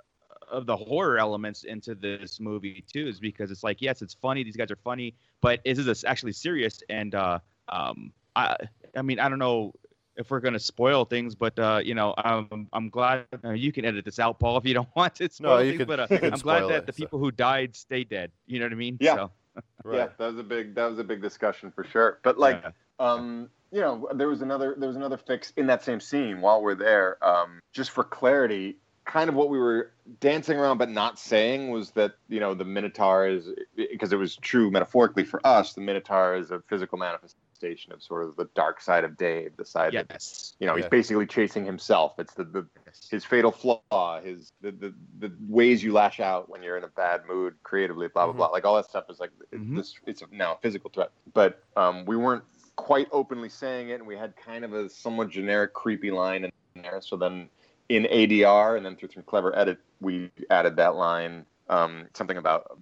of 0.52 0.66
the 0.66 0.76
horror 0.76 1.18
elements 1.18 1.64
into 1.64 1.94
this 1.94 2.38
movie 2.38 2.84
too, 2.92 3.08
is 3.08 3.18
because 3.18 3.50
it's 3.50 3.64
like, 3.64 3.82
yes, 3.82 4.02
it's 4.02 4.14
funny. 4.14 4.44
These 4.44 4.56
guys 4.56 4.70
are 4.70 4.78
funny, 4.84 5.14
but 5.40 5.60
is 5.64 5.84
this 5.84 6.04
actually 6.04 6.32
serious? 6.32 6.82
And 6.88 7.14
uh, 7.14 7.38
um, 7.68 8.12
I, 8.36 8.56
I 8.96 9.02
mean, 9.02 9.18
I 9.18 9.28
don't 9.28 9.38
know 9.38 9.72
if 10.16 10.30
we're 10.30 10.40
gonna 10.40 10.58
spoil 10.60 11.04
things, 11.06 11.34
but 11.34 11.58
uh, 11.58 11.80
you 11.82 11.94
know, 11.94 12.14
I'm 12.18 12.68
I'm 12.72 12.90
glad 12.90 13.24
uh, 13.44 13.50
you 13.50 13.72
can 13.72 13.84
edit 13.86 14.04
this 14.04 14.18
out, 14.18 14.38
Paul, 14.38 14.58
if 14.58 14.66
you 14.66 14.74
don't 14.74 14.88
want 14.96 15.14
to 15.16 15.28
spoil 15.30 15.62
you 15.62 15.70
things. 15.70 15.78
could- 15.78 15.88
but 15.88 16.00
uh, 16.00 16.06
you 16.10 16.18
could 16.18 16.32
I'm 16.34 16.38
glad 16.40 16.62
that 16.68 16.70
it, 16.70 16.86
the 16.86 16.92
so. 16.92 16.96
people 16.96 17.18
who 17.18 17.30
died 17.30 17.74
stay 17.74 18.04
dead. 18.04 18.30
You 18.46 18.58
know 18.60 18.66
what 18.66 18.72
I 18.72 18.76
mean? 18.76 18.98
Yeah. 19.00 19.14
So, 19.16 19.30
yeah, 19.92 20.08
that 20.18 20.26
was 20.26 20.38
a 20.38 20.42
big 20.42 20.74
that 20.74 20.84
was 20.90 20.98
a 20.98 21.04
big 21.04 21.22
discussion 21.22 21.72
for 21.74 21.84
sure. 21.84 22.18
But 22.22 22.38
like, 22.38 22.62
Yeah. 22.62 22.70
um, 22.98 23.48
you 23.72 23.80
know, 23.80 24.06
there 24.14 24.28
was 24.28 24.42
another 24.42 24.74
there 24.78 24.88
was 24.88 24.96
another 24.96 25.16
fix 25.16 25.52
in 25.56 25.66
that 25.68 25.82
same 25.82 25.98
scene 25.98 26.42
while 26.42 26.62
we're 26.62 26.74
there. 26.74 27.16
Um, 27.26 27.60
just 27.72 27.90
for 27.90 28.04
clarity, 28.04 28.76
kind 29.04 29.28
of 29.28 29.34
what 29.34 29.48
we 29.48 29.58
were 29.58 29.92
dancing 30.20 30.56
around 30.58 30.78
but 30.78 30.90
not 30.90 31.18
saying 31.18 31.70
was 31.70 31.90
that 31.92 32.12
you 32.28 32.40
know 32.40 32.54
the 32.54 32.64
Minotaur 32.64 33.26
is 33.26 33.50
because 33.76 34.12
it 34.12 34.16
was 34.16 34.36
true 34.36 34.70
metaphorically 34.70 35.24
for 35.24 35.44
us. 35.46 35.72
The 35.74 35.80
Minotaur 35.80 36.36
is 36.36 36.50
a 36.50 36.60
physical 36.68 36.98
manifestation 36.98 37.92
of 37.92 38.02
sort 38.02 38.24
of 38.24 38.36
the 38.36 38.48
dark 38.54 38.80
side 38.80 39.04
of 39.04 39.16
Dave, 39.16 39.56
the 39.56 39.64
side 39.64 39.92
that 39.92 40.22
you 40.58 40.66
know 40.66 40.76
he's 40.76 40.86
basically 40.86 41.26
chasing 41.26 41.64
himself 41.64 42.14
it's 42.18 42.34
the, 42.34 42.44
the 42.44 42.66
his 43.10 43.24
fatal 43.24 43.50
flaw 43.50 44.20
his 44.20 44.52
the, 44.60 44.70
the 44.70 44.94
the 45.18 45.32
ways 45.48 45.82
you 45.82 45.92
lash 45.92 46.20
out 46.20 46.48
when 46.48 46.62
you're 46.62 46.76
in 46.76 46.84
a 46.84 46.88
bad 46.88 47.22
mood 47.26 47.54
creatively 47.62 48.08
blah 48.08 48.26
blah 48.26 48.32
Mhm. 48.32 48.36
blah 48.36 48.46
like 48.48 48.64
all 48.64 48.76
that 48.76 48.86
stuff 48.86 49.04
is 49.10 49.18
like 49.20 49.30
Mhm. 49.52 49.76
this 49.76 49.94
it's 50.06 50.22
now 50.30 50.54
a 50.54 50.58
physical 50.58 50.90
threat 50.90 51.10
but 51.34 51.62
um 51.76 52.04
we 52.04 52.16
weren't 52.16 52.44
quite 52.76 53.08
openly 53.12 53.48
saying 53.48 53.90
it 53.90 53.94
and 53.94 54.06
we 54.06 54.16
had 54.16 54.34
kind 54.36 54.64
of 54.64 54.72
a 54.72 54.88
somewhat 54.88 55.30
generic 55.30 55.72
creepy 55.74 56.10
line 56.10 56.44
in 56.44 56.52
there 56.82 57.00
so 57.00 57.16
then 57.16 57.48
in 57.96 58.04
adr 58.04 58.76
and 58.76 58.84
then 58.86 58.96
through 58.96 59.10
some 59.12 59.22
clever 59.24 59.56
edit 59.58 59.78
we 60.00 60.30
added 60.50 60.76
that 60.76 60.94
line 60.94 61.44
um 61.68 62.06
something 62.14 62.36
about 62.38 62.78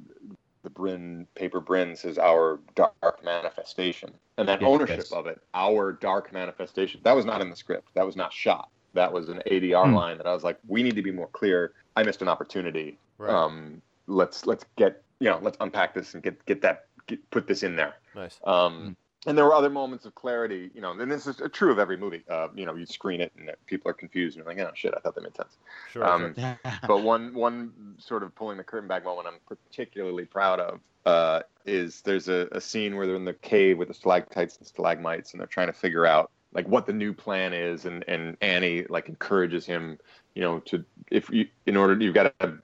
the 0.63 0.71
Bryn 0.71 1.27
paper 1.35 1.61
Bryn 1.61 1.97
says 1.97 2.19
our 2.19 2.61
dark 2.75 3.25
manifestation, 3.25 4.11
and 4.37 4.47
that 4.47 4.61
Yes, 4.61 4.69
ownership 4.69 4.97
yes. 4.99 5.13
of 5.13 5.27
it, 5.27 5.41
our 5.55 5.91
dark 5.93 6.35
manifestation, 6.35 7.01
that 7.05 7.17
was 7.17 7.25
not 7.25 7.41
in 7.41 7.49
the 7.49 7.57
script. 7.57 7.89
That 7.95 8.05
was 8.05 8.15
not 8.15 8.31
shot. 8.31 8.69
That 8.93 9.11
was 9.11 9.31
an 9.31 9.41
ADR 9.47 9.87
Hmm. 9.87 9.95
line 9.95 10.19
that 10.19 10.27
I 10.27 10.35
was 10.35 10.45
like, 10.45 10.59
we 10.69 10.83
need 10.83 10.97
to 10.97 11.03
be 11.03 11.13
more 11.13 11.29
clear. 11.29 11.73
I 11.97 12.03
missed 12.03 12.21
an 12.21 12.29
opportunity. 12.29 12.99
Right. 13.17 13.33
Um, 13.33 13.81
let's 14.07 14.45
let's 14.45 14.67
get 14.77 15.03
you 15.19 15.31
know 15.31 15.39
let's 15.41 15.57
unpack 15.61 15.95
this 15.95 16.13
and 16.13 16.23
get 16.23 16.45
get 16.45 16.61
that 16.61 16.87
get, 17.07 17.31
put 17.31 17.47
this 17.47 17.63
in 17.63 17.75
there. 17.77 17.95
Nice. 18.15 18.39
Um, 18.45 18.97
and 19.27 19.37
there 19.37 19.45
were 19.45 19.55
other 19.55 19.69
moments 19.71 20.07
of 20.07 20.15
clarity, 20.15 20.71
you 20.75 20.81
know, 20.81 20.93
and 20.93 21.11
this 21.11 21.27
is 21.27 21.41
true 21.53 21.71
of 21.71 21.79
every 21.79 21.97
movie. 21.97 22.23
Uh, 22.29 22.49
you 22.55 22.65
know, 22.65 22.75
you 22.75 22.87
screen 22.87 23.21
it 23.21 23.33
and 23.39 23.51
people 23.67 23.91
are 23.91 23.95
confused 23.95 24.37
and 24.37 24.45
you're 24.45 24.55
like, 24.55 24.67
oh 24.67 24.73
shit, 24.75 24.95
I 24.97 25.01
thought 25.01 25.15
that 25.15 25.23
made 25.23 25.37
sense. 25.37 25.59
Sure. 25.93 26.07
Um, 26.07 26.35
sure. 26.35 26.59
but 26.87 27.03
one 27.03 27.35
one 27.35 27.73
sort 27.99 28.23
of 28.23 28.35
pulling 28.35 28.57
the 28.57 28.65
curtain 28.65 28.89
back 28.89 29.05
moment 29.05 29.29
I'm 29.29 29.39
particularly 29.47 30.25
proud 30.25 30.59
of 30.61 30.81
uh, 31.05 31.41
is 31.67 32.01
there's 32.03 32.29
a, 32.29 32.49
a 32.53 32.61
scene 32.61 32.97
where 32.97 33.07
they're 33.07 33.17
in 33.17 33.25
the 33.25 33.35
cave 33.35 33.79
with 33.79 33.89
the 33.89 33.95
stalactites 33.95 34.57
and 34.57 34.67
stalagmites 34.67 35.33
and 35.33 35.41
they're 35.41 35.47
trying 35.47 35.69
to 35.69 35.73
figure 35.73 36.07
out 36.07 36.31
like 36.53 36.67
what 36.67 36.87
the 36.87 36.93
new 36.93 37.13
plan 37.13 37.53
is 37.53 37.85
and, 37.85 38.05
and 38.09 38.37
Annie 38.41 38.85
like 38.89 39.09
encourages 39.09 39.67
him 39.67 39.99
you 40.35 40.43
know 40.43 40.61
to 40.61 40.85
if 41.11 41.29
you 41.31 41.47
in 41.67 41.77
order 41.77 41.95
you've 42.03 42.15
got 42.15 42.39
to 42.41 42.59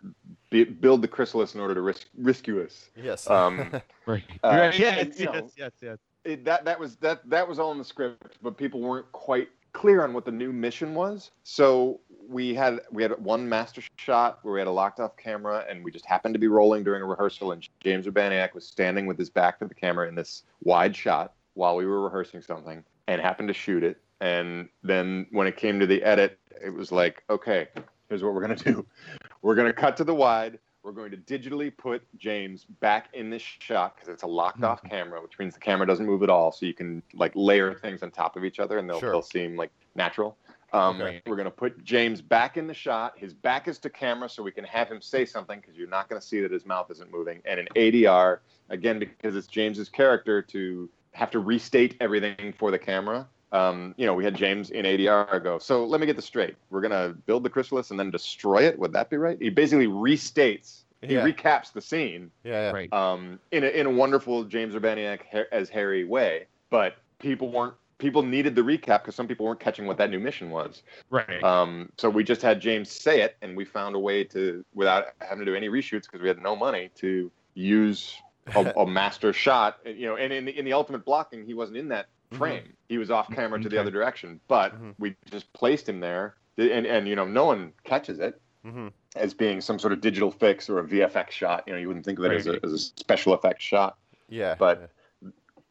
be, 0.50 0.64
build 0.64 1.02
the 1.02 1.08
chrysalis 1.08 1.54
in 1.54 1.60
order 1.60 1.74
to 1.74 1.82
risk, 1.82 2.06
rescue 2.16 2.62
us 2.64 2.88
Yes. 2.96 3.28
um, 3.28 3.70
Right. 4.06 4.24
Uh, 4.42 4.48
Right, 4.48 4.58
and, 4.58 4.78
Yes. 4.78 5.18
you 5.20 5.26
know, 5.26 5.34
Yes. 5.34 5.52
Yes. 5.56 5.72
Yes. 5.82 5.98
It, 6.26 6.44
that 6.44 6.64
that 6.64 6.78
was 6.78 6.96
that 6.96 7.28
that 7.30 7.48
was 7.48 7.58
all 7.58 7.72
in 7.72 7.78
the 7.78 7.84
script, 7.84 8.38
but 8.42 8.56
people 8.56 8.80
weren't 8.80 9.10
quite 9.12 9.48
clear 9.72 10.02
on 10.02 10.12
what 10.12 10.24
the 10.24 10.32
new 10.32 10.52
mission 10.52 10.94
was. 10.94 11.30
So 11.42 12.00
we 12.28 12.54
had 12.54 12.80
we 12.90 13.02
had 13.02 13.12
one 13.22 13.48
master 13.48 13.82
shot 13.96 14.38
where 14.42 14.54
we 14.54 14.60
had 14.60 14.68
a 14.68 14.72
locked 14.72 15.00
off 15.00 15.16
camera 15.16 15.64
and 15.68 15.84
we 15.84 15.90
just 15.90 16.06
happened 16.06 16.34
to 16.34 16.40
be 16.40 16.48
rolling 16.48 16.82
during 16.82 17.02
a 17.02 17.06
rehearsal 17.06 17.52
and 17.52 17.66
James 17.80 18.06
Urbaniak 18.06 18.54
was 18.54 18.66
standing 18.66 19.06
with 19.06 19.18
his 19.18 19.30
back 19.30 19.58
to 19.58 19.66
the 19.66 19.74
camera 19.74 20.08
in 20.08 20.14
this 20.14 20.42
wide 20.62 20.96
shot 20.96 21.34
while 21.54 21.76
we 21.76 21.86
were 21.86 22.02
rehearsing 22.02 22.42
something 22.42 22.82
and 23.06 23.20
happened 23.20 23.48
to 23.48 23.54
shoot 23.54 23.84
it. 23.84 24.00
And 24.20 24.68
then 24.82 25.26
when 25.30 25.46
it 25.46 25.56
came 25.56 25.78
to 25.78 25.86
the 25.86 26.02
edit 26.02 26.38
it 26.64 26.70
was 26.70 26.90
like 26.90 27.22
okay 27.28 27.68
here's 28.08 28.22
what 28.22 28.34
we're 28.34 28.46
going 28.46 28.56
to 28.56 28.72
do. 28.72 28.86
We're 29.42 29.54
going 29.54 29.68
to 29.68 29.72
cut 29.72 29.96
to 29.98 30.04
the 30.04 30.14
wide 30.14 30.58
we're 30.86 30.92
going 30.92 31.10
to 31.10 31.16
digitally 31.16 31.76
put 31.76 32.02
James 32.16 32.64
back 32.64 33.08
in 33.12 33.28
this 33.28 33.42
shot 33.42 33.96
because 33.96 34.08
it's 34.08 34.22
a 34.22 34.26
locked 34.26 34.62
off 34.62 34.80
camera, 34.84 35.20
which 35.20 35.36
means 35.36 35.52
the 35.52 35.58
camera 35.60 35.84
doesn't 35.84 36.06
move 36.06 36.22
at 36.22 36.30
all. 36.30 36.52
So 36.52 36.64
you 36.64 36.74
can 36.74 37.02
like 37.12 37.32
layer 37.34 37.74
things 37.74 38.04
on 38.04 38.12
top 38.12 38.36
of 38.36 38.44
each 38.44 38.60
other 38.60 38.78
and 38.78 38.88
they'll, 38.88 39.00
Sure. 39.00 39.10
they'll 39.10 39.20
seem 39.22 39.56
like 39.56 39.72
natural. 39.96 40.38
Um, 40.72 41.00
Okay. 41.02 41.22
We're 41.26 41.34
going 41.34 41.46
to 41.46 41.50
put 41.50 41.82
James 41.82 42.22
back 42.22 42.56
in 42.56 42.68
the 42.68 42.74
shot. 42.74 43.18
His 43.18 43.34
back 43.34 43.66
is 43.66 43.78
to 43.80 43.90
camera 43.90 44.28
so 44.28 44.44
we 44.44 44.52
can 44.52 44.62
have 44.64 44.88
him 44.88 45.02
say 45.02 45.24
something 45.24 45.58
because 45.60 45.74
you're 45.76 45.88
not 45.88 46.08
going 46.08 46.20
to 46.20 46.26
see 46.26 46.40
that 46.40 46.52
his 46.52 46.64
mouth 46.64 46.88
isn't 46.92 47.10
moving. 47.10 47.42
And 47.46 47.58
an 47.58 47.66
ADR, 47.74 48.38
again, 48.68 49.00
because 49.00 49.34
it's 49.34 49.48
James's 49.48 49.88
character 49.88 50.40
to 50.42 50.88
have 51.14 51.32
to 51.32 51.40
restate 51.40 51.96
everything 52.00 52.54
for 52.56 52.70
the 52.70 52.78
camera. 52.78 53.26
Um, 53.56 53.94
you 53.96 54.06
know, 54.06 54.14
we 54.14 54.24
had 54.24 54.34
James 54.34 54.70
in 54.70 54.84
ADR 54.84 55.42
go, 55.42 55.58
so 55.58 55.84
let 55.84 56.00
me 56.00 56.06
get 56.06 56.16
this 56.16 56.24
straight. 56.24 56.56
We're 56.70 56.80
going 56.82 56.90
to 56.92 57.14
build 57.26 57.42
the 57.42 57.50
chrysalis 57.50 57.90
and 57.90 57.98
then 57.98 58.10
destroy 58.10 58.62
it. 58.64 58.78
Would 58.78 58.92
that 58.92 59.10
be 59.10 59.16
right? 59.16 59.38
He 59.40 59.50
basically 59.50 59.86
restates, 59.86 60.82
he 61.02 61.14
Yeah. 61.14 61.24
recaps 61.24 61.72
the 61.72 61.80
scene 61.80 62.30
Yeah, 62.44 62.52
yeah. 62.52 62.70
Right. 62.72 62.92
um, 62.92 63.38
in 63.52 63.64
a, 63.64 63.68
in 63.68 63.86
a 63.86 63.90
wonderful 63.90 64.44
James 64.44 64.74
Urbaniak 64.74 65.20
as 65.52 65.68
Harry 65.70 66.04
way. 66.04 66.46
But 66.70 66.96
people 67.18 67.50
weren't 67.50 67.74
people 67.98 68.22
needed 68.22 68.54
the 68.54 68.60
recap 68.60 69.00
because 69.02 69.14
some 69.14 69.26
people 69.26 69.46
weren't 69.46 69.60
catching 69.60 69.86
what 69.86 69.96
that 69.96 70.10
new 70.10 70.20
mission 70.20 70.50
was. 70.50 70.82
Right. 71.08 71.42
Um, 71.42 71.88
so 71.96 72.10
we 72.10 72.24
just 72.24 72.42
had 72.42 72.60
James 72.60 72.90
say 72.90 73.22
it, 73.22 73.36
and 73.40 73.56
we 73.56 73.64
found 73.64 73.94
a 73.94 73.98
way 73.98 74.22
to 74.24 74.62
without 74.74 75.06
having 75.20 75.38
to 75.38 75.50
do 75.50 75.54
any 75.54 75.68
reshoots 75.68 76.02
because 76.02 76.20
we 76.20 76.28
had 76.28 76.42
no 76.42 76.54
money 76.54 76.90
to 76.96 77.30
use 77.54 78.14
a, 78.54 78.70
a 78.76 78.86
master 78.86 79.32
shot. 79.32 79.78
You 79.86 80.08
know, 80.08 80.16
and 80.16 80.30
in 80.32 80.44
the, 80.44 80.58
in 80.58 80.64
the 80.66 80.74
ultimate 80.74 81.04
blocking, 81.06 81.46
he 81.46 81.54
wasn't 81.54 81.78
in 81.78 81.88
that 81.88 82.08
frame. 82.36 82.72
He 82.88 82.98
was 82.98 83.10
off 83.10 83.30
camera 83.30 83.60
to 83.60 83.68
the 83.68 83.78
other 83.78 83.90
direction, 83.90 84.40
but 84.48 84.74
Mhm. 84.80 84.94
we 84.98 85.16
just 85.30 85.52
placed 85.52 85.88
him 85.88 86.00
there, 86.00 86.36
and 86.58 86.86
and 86.86 87.08
you 87.08 87.16
know, 87.16 87.26
no 87.26 87.44
one 87.44 87.72
catches 87.84 88.18
it 88.18 88.40
hmm 88.64 88.88
as 89.14 89.32
being 89.32 89.60
some 89.62 89.78
sort 89.78 89.92
of 89.94 90.00
digital 90.02 90.30
fix 90.30 90.68
or 90.68 90.78
a 90.78 90.84
VFX 90.84 91.30
shot. 91.30 91.64
You 91.66 91.72
know, 91.72 91.78
you 91.78 91.86
wouldn't 91.88 92.04
think 92.04 92.18
of 92.18 92.26
it 92.26 92.32
as, 92.32 92.46
a, 92.46 92.60
as 92.62 92.72
a 92.72 92.78
special 92.78 93.32
effects 93.34 93.64
shot. 93.64 93.96
Yeah. 94.28 94.54
But 94.58 94.90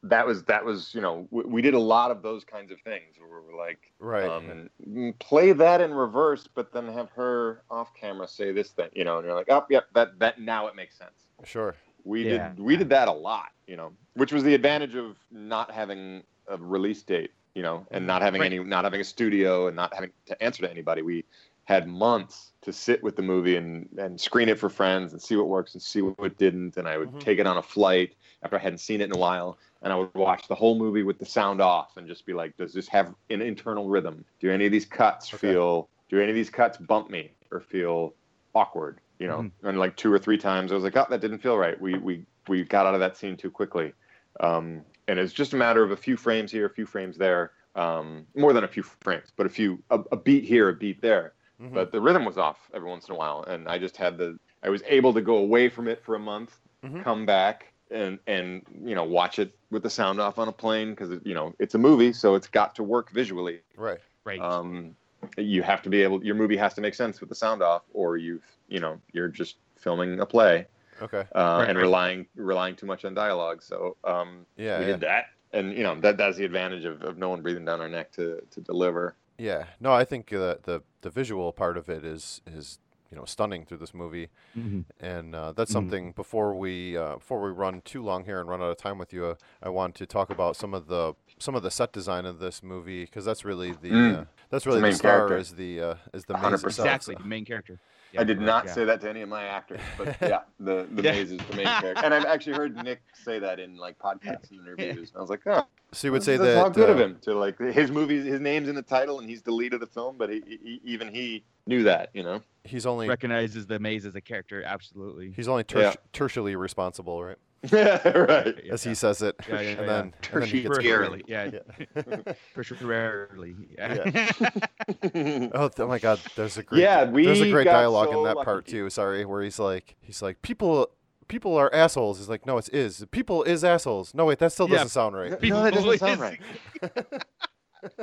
that 0.03 0.25
was 0.25 0.43
that 0.43 0.63
was 0.63 0.93
you 0.93 1.01
know 1.01 1.27
we, 1.31 1.43
we 1.43 1.61
did 1.61 1.73
a 1.73 1.79
lot 1.79 2.11
of 2.11 2.21
those 2.21 2.43
kinds 2.43 2.71
of 2.71 2.79
things 2.81 3.15
where 3.19 3.41
we're 3.41 3.57
like 3.57 3.91
Right. 3.99 4.29
um, 4.29 4.49
and 4.49 4.69
mm, 4.87 5.19
play 5.19 5.51
that 5.51 5.81
in 5.81 5.93
reverse, 5.93 6.47
but 6.53 6.71
then 6.71 6.87
have 6.87 7.09
her 7.11 7.63
off 7.69 7.93
camera 7.93 8.27
say 8.27 8.51
this 8.51 8.69
thing, 8.69 8.89
you 8.93 9.03
know, 9.03 9.17
and 9.17 9.25
you're 9.25 9.35
like, 9.35 9.49
oh, 9.49 9.65
yep, 9.69 9.85
that 9.93 10.19
that 10.19 10.39
now 10.39 10.67
it 10.67 10.75
makes 10.75 10.97
sense. 10.97 11.25
sure. 11.43 11.75
We 12.03 12.23
Yeah. 12.23 12.49
did 12.49 12.59
we 12.59 12.77
did 12.77 12.89
that 12.89 13.07
a 13.07 13.11
lot, 13.13 13.49
you 13.67 13.75
know, 13.77 13.93
which 14.13 14.31
was 14.31 14.43
the 14.43 14.53
advantage 14.53 14.95
of 14.95 15.17
not 15.31 15.71
having 15.71 16.23
a 16.47 16.57
release 16.57 17.03
date, 17.03 17.31
you 17.53 17.61
know, 17.63 17.85
and 17.91 18.05
not 18.05 18.21
having 18.21 18.41
Right. 18.41 18.53
any 18.53 18.63
not 18.63 18.83
having 18.83 19.01
a 19.01 19.03
studio 19.05 19.67
and 19.67 19.75
not 19.75 19.93
having 19.93 20.11
to 20.27 20.43
answer 20.43 20.61
to 20.63 20.71
anybody. 20.71 21.01
We 21.01 21.25
had 21.65 21.87
months 21.87 22.53
to 22.61 22.71
sit 22.71 23.01
with 23.01 23.15
the 23.15 23.23
movie 23.23 23.55
and 23.55 23.89
and 23.97 24.19
screen 24.21 24.49
it 24.49 24.59
for 24.59 24.69
friends 24.69 25.13
and 25.13 25.21
see 25.21 25.35
what 25.35 25.47
works 25.47 25.73
and 25.73 25.81
see 25.81 26.01
what 26.01 26.37
didn't. 26.37 26.77
And 26.77 26.87
I 26.87 26.97
would 26.97 27.09
Mhm. 27.09 27.19
take 27.19 27.39
it 27.39 27.47
on 27.47 27.57
a 27.57 27.63
flight 27.63 28.15
after 28.43 28.57
I 28.57 28.59
hadn't 28.59 28.79
seen 28.79 29.01
it 29.01 29.05
in 29.05 29.15
a 29.15 29.17
while, 29.19 29.57
and 29.81 29.91
I 29.91 29.95
would 29.95 30.13
watch 30.13 30.47
the 30.47 30.55
whole 30.55 30.77
movie 30.77 31.03
with 31.03 31.17
the 31.17 31.25
sound 31.25 31.61
off 31.61 31.97
and 31.97 32.07
just 32.07 32.25
be 32.25 32.33
like, 32.33 32.55
does 32.57 32.73
this 32.73 32.87
have 32.89 33.15
an 33.29 33.41
internal 33.41 33.89
rhythm? 33.89 34.25
Do 34.39 34.51
any 34.51 34.65
of 34.65 34.71
these 34.71 34.85
cuts 34.85 35.33
Okay. 35.33 35.53
feel? 35.53 35.89
Do 36.09 36.19
any 36.19 36.29
of 36.29 36.35
these 36.35 36.51
cuts 36.51 36.77
bump 36.77 37.09
me 37.09 37.33
or 37.51 37.61
feel 37.61 38.13
awkward? 38.53 39.01
You 39.17 39.27
know, 39.27 39.49
and 39.63 39.79
like 39.79 39.95
two 39.95 40.11
or 40.11 40.19
three 40.19 40.37
times, 40.37 40.71
I 40.71 40.75
was 40.75 40.83
like, 40.83 40.97
oh, 40.97 41.07
that 41.09 41.21
didn't 41.21 41.39
feel 41.39 41.57
right. 41.57 41.79
We 41.81 41.97
we 41.97 42.25
we 42.47 42.63
got 42.63 42.85
out 42.85 42.93
of 42.93 42.99
that 42.99 43.17
scene 43.17 43.37
too 43.37 43.49
quickly. 43.49 43.93
Um, 44.39 44.83
and 45.07 45.19
it's 45.19 45.33
just 45.33 45.53
a 45.53 45.55
matter 45.55 45.83
of 45.83 45.91
a 45.91 45.97
few 45.97 46.17
frames 46.17 46.51
here, 46.51 46.65
a 46.65 46.69
few 46.69 46.85
frames 46.85 47.17
there, 47.17 47.51
um, 47.75 48.25
more 48.35 48.53
than 48.53 48.63
a 48.63 48.67
few 48.67 48.83
frames, 48.83 49.31
but 49.35 49.45
a 49.45 49.49
few 49.49 49.81
a, 49.89 49.99
a 50.11 50.17
beat 50.17 50.43
here, 50.43 50.69
a 50.69 50.73
beat 50.73 51.01
there. 51.01 51.33
Mhm. 51.61 51.73
But 51.73 51.91
the 51.91 52.01
rhythm 52.01 52.25
was 52.25 52.37
off 52.37 52.69
every 52.73 52.89
once 52.89 53.07
in 53.07 53.15
a 53.15 53.17
while, 53.17 53.43
and 53.47 53.67
I 53.67 53.77
just 53.77 53.97
had 53.97 54.17
the 54.17 54.37
I 54.63 54.69
was 54.69 54.81
able 54.87 55.13
to 55.13 55.21
go 55.21 55.37
away 55.37 55.69
from 55.69 55.87
it 55.87 56.03
for 56.03 56.15
a 56.15 56.19
month, 56.19 56.59
Mhm. 56.83 57.03
come 57.03 57.25
back, 57.25 57.71
and 57.91 58.19
and 58.27 58.63
you 58.83 58.95
know 58.95 59.03
watch 59.03 59.39
it 59.39 59.55
with 59.71 59.83
the 59.83 59.89
sound 59.89 60.19
off 60.19 60.39
on 60.39 60.47
a 60.47 60.51
plane 60.51 60.91
because 60.91 61.19
you 61.23 61.33
know 61.33 61.53
it's 61.59 61.75
a 61.75 61.77
movie, 61.77 62.11
so 62.13 62.35
it's 62.35 62.47
got 62.47 62.75
to 62.75 62.83
work 62.83 63.11
visually. 63.11 63.61
Right. 63.77 63.99
Right. 64.25 64.41
Um, 64.41 64.95
you 65.37 65.63
have 65.63 65.81
to 65.83 65.89
be 65.89 66.01
able. 66.03 66.23
Your 66.23 66.35
movie 66.35 66.57
has 66.57 66.73
to 66.75 66.81
make 66.81 66.93
sense 66.93 67.19
with 67.19 67.29
the 67.29 67.35
sound 67.35 67.61
off, 67.61 67.83
or 67.93 68.17
you've 68.17 68.45
you 68.67 68.79
know 68.79 68.99
you're 69.13 69.27
just 69.27 69.57
filming 69.77 70.19
a 70.19 70.25
play 70.25 70.67
Okay. 71.01 71.23
uh, 71.35 71.57
Right, 71.59 71.69
and 71.69 71.77
right. 71.77 71.83
relying 71.83 72.27
relying 72.35 72.75
too 72.75 72.85
much 72.85 73.05
on 73.05 73.13
dialogue. 73.13 73.61
So 73.61 73.97
um, 74.03 74.45
Yeah. 74.57 74.79
we 74.79 74.85
yeah. 74.85 74.91
did 74.91 74.99
that, 75.01 75.25
and 75.53 75.73
you 75.73 75.83
know 75.83 75.99
that 76.01 76.17
that's 76.17 76.37
the 76.37 76.45
advantage 76.45 76.85
of, 76.85 77.01
of 77.03 77.17
no 77.17 77.29
one 77.29 77.41
breathing 77.41 77.65
down 77.65 77.81
our 77.81 77.89
neck 77.89 78.11
to 78.13 78.41
to 78.51 78.61
deliver. 78.61 79.15
Yeah. 79.37 79.65
No, 79.79 79.91
I 79.93 80.05
think 80.05 80.31
uh, 80.33 80.55
the 80.63 80.81
the 81.01 81.09
visual 81.09 81.51
part 81.51 81.77
of 81.77 81.89
it 81.89 82.03
is 82.05 82.41
is 82.47 82.79
you 83.11 83.17
know 83.17 83.25
stunning 83.25 83.65
through 83.65 83.77
this 83.77 83.93
movie, 83.93 84.29
Mhm. 84.57 84.85
and 84.99 85.35
uh, 85.35 85.51
that's 85.51 85.71
Mhm. 85.71 85.73
something. 85.73 86.11
Before 86.13 86.55
we 86.55 86.97
uh, 86.97 87.15
before 87.15 87.41
we 87.43 87.49
run 87.51 87.81
too 87.81 88.01
long 88.03 88.25
here 88.25 88.39
and 88.39 88.49
run 88.49 88.61
out 88.61 88.71
of 88.71 88.77
time 88.77 88.97
with 88.97 89.11
you, 89.13 89.25
uh, 89.25 89.35
I 89.61 89.69
want 89.69 89.95
to 89.95 90.05
talk 90.05 90.29
about 90.29 90.55
some 90.55 90.73
of 90.73 90.87
the 90.87 91.13
some 91.37 91.53
of 91.53 91.63
the 91.63 91.71
set 91.71 91.91
design 91.91 92.25
of 92.25 92.39
this 92.39 92.63
movie 92.63 93.03
because 93.03 93.25
that's 93.25 93.43
really 93.43 93.71
the 93.73 93.89
Mm. 93.91 94.21
uh, 94.21 94.25
that's 94.49 94.65
really 94.65 94.79
the, 94.79 94.83
main 94.87 94.93
star 94.93 95.17
character. 95.27 95.37
is 95.37 95.55
the 95.55 95.81
uh, 95.81 95.95
is 96.13 96.25
the 96.25 96.33
maze 96.35 96.43
100%. 96.43 96.53
itself. 96.67 96.69
Exactly. 96.87 97.15
The 97.15 97.23
main 97.27 97.43
character. 97.45 97.79
Yeah, 98.15 98.21
I 98.21 98.23
did 98.23 98.39
not 98.41 98.65
yeah. 98.65 98.73
say 98.73 98.85
that 98.85 99.01
to 99.01 99.09
any 99.09 99.21
of 99.21 99.29
my 99.29 99.43
actors, 99.43 99.79
but 99.97 100.15
yeah, 100.21 100.39
the 100.59 100.87
the 100.91 101.03
Yeah. 101.03 101.11
maze 101.11 101.31
is 101.31 101.39
the 101.49 101.55
main 101.55 101.65
character, 101.65 102.03
and 102.03 102.13
I've 102.13 102.25
actually 102.25 102.53
heard 102.53 102.75
Nick 102.83 103.01
say 103.13 103.39
that 103.39 103.59
in 103.59 103.77
like 103.77 103.99
podcasts 103.99 104.51
and 104.51 104.59
interviews. 104.61 105.09
And 105.11 105.17
I 105.17 105.21
was 105.21 105.29
like, 105.29 105.41
oh, 105.45 105.63
So 105.91 106.07
you 106.07 106.11
would 106.13 106.21
that's- 106.21 106.25
say 106.25 106.37
that's 106.37 106.55
that 106.55 106.61
how 106.61 106.69
good 106.69 106.89
of 106.89 106.97
uh, 106.97 107.03
him 107.03 107.17
to 107.21 107.35
like 107.35 107.59
his 107.59 107.91
movies, 107.91 108.25
his 108.25 108.39
name's 108.39 108.67
in 108.69 108.75
the 108.75 108.81
title, 108.81 109.19
and 109.19 109.29
he's 109.29 109.41
the 109.41 109.51
lead 109.51 109.73
of 109.73 109.79
the 109.81 109.87
film, 109.87 110.15
but 110.17 110.29
he, 110.29 110.41
he, 110.47 110.81
even 110.85 111.13
he 111.13 111.43
knew 111.67 111.83
that, 111.83 112.09
you 112.13 112.23
know. 112.23 112.41
he's 112.63 112.85
only 112.85 113.07
Recognizes 113.09 113.65
the 113.67 113.79
maze 113.79 114.05
as 114.05 114.15
a 114.15 114.21
character. 114.21 114.63
Absolutely. 114.63 115.31
he's 115.35 115.47
only 115.47 115.63
ter- 115.63 115.81
Yeah. 115.81 115.93
tertially 116.13 116.57
responsible, 116.57 117.23
right? 117.23 117.37
yeah, 117.71 118.07
right. 118.09 118.55
As 118.71 118.83
he 118.83 118.93
says 118.95 119.21
it, 119.21 119.35
Yeah, 119.47 119.61
yeah, 119.61 119.69
and 119.69 119.79
yeah. 119.79 119.85
then 119.85 120.13
and 120.33 120.41
then 120.41 120.49
he 120.49 120.61
gets 120.63 120.77
Rarely, 120.83 121.23
yeah. 121.27 121.49
Yeah. 121.95 122.33
Rarely, 122.81 123.55
yeah. 123.77 125.49
Oh, 125.53 125.69
oh 125.77 125.87
my 125.87 125.99
God! 125.99 126.19
There's 126.35 126.57
a 126.57 126.63
great 126.63 126.81
Yeah, 126.81 127.09
we 127.09 127.25
there's 127.25 127.41
a 127.41 127.51
great 127.51 127.65
dialogue 127.65 128.09
so 128.11 128.19
in 128.19 128.23
that 128.25 128.35
lucky. 128.37 128.45
part 128.45 128.65
too. 128.67 128.89
Sorry, 128.89 129.25
where 129.25 129.41
he's 129.41 129.59
like 129.59 129.95
he's 130.01 130.21
like 130.21 130.41
people 130.41 130.89
people 131.27 131.55
are 131.57 131.73
assholes. 131.73 132.17
He's 132.19 132.29
like 132.29 132.45
no, 132.45 132.57
it's 132.57 132.69
is 132.69 133.05
people 133.11 133.43
is 133.43 133.63
assholes. 133.63 134.13
No 134.13 134.25
wait, 134.25 134.39
that 134.39 134.51
still 134.51 134.67
Yeah. 134.67 134.75
doesn't 134.75 134.89
sound 134.89 135.15
right. 135.15 135.31
no, 135.41 135.63
that 135.63 135.73
doesn't 135.73 135.97
sound 135.99 136.13
is- 136.13 136.19
right. 136.19 136.39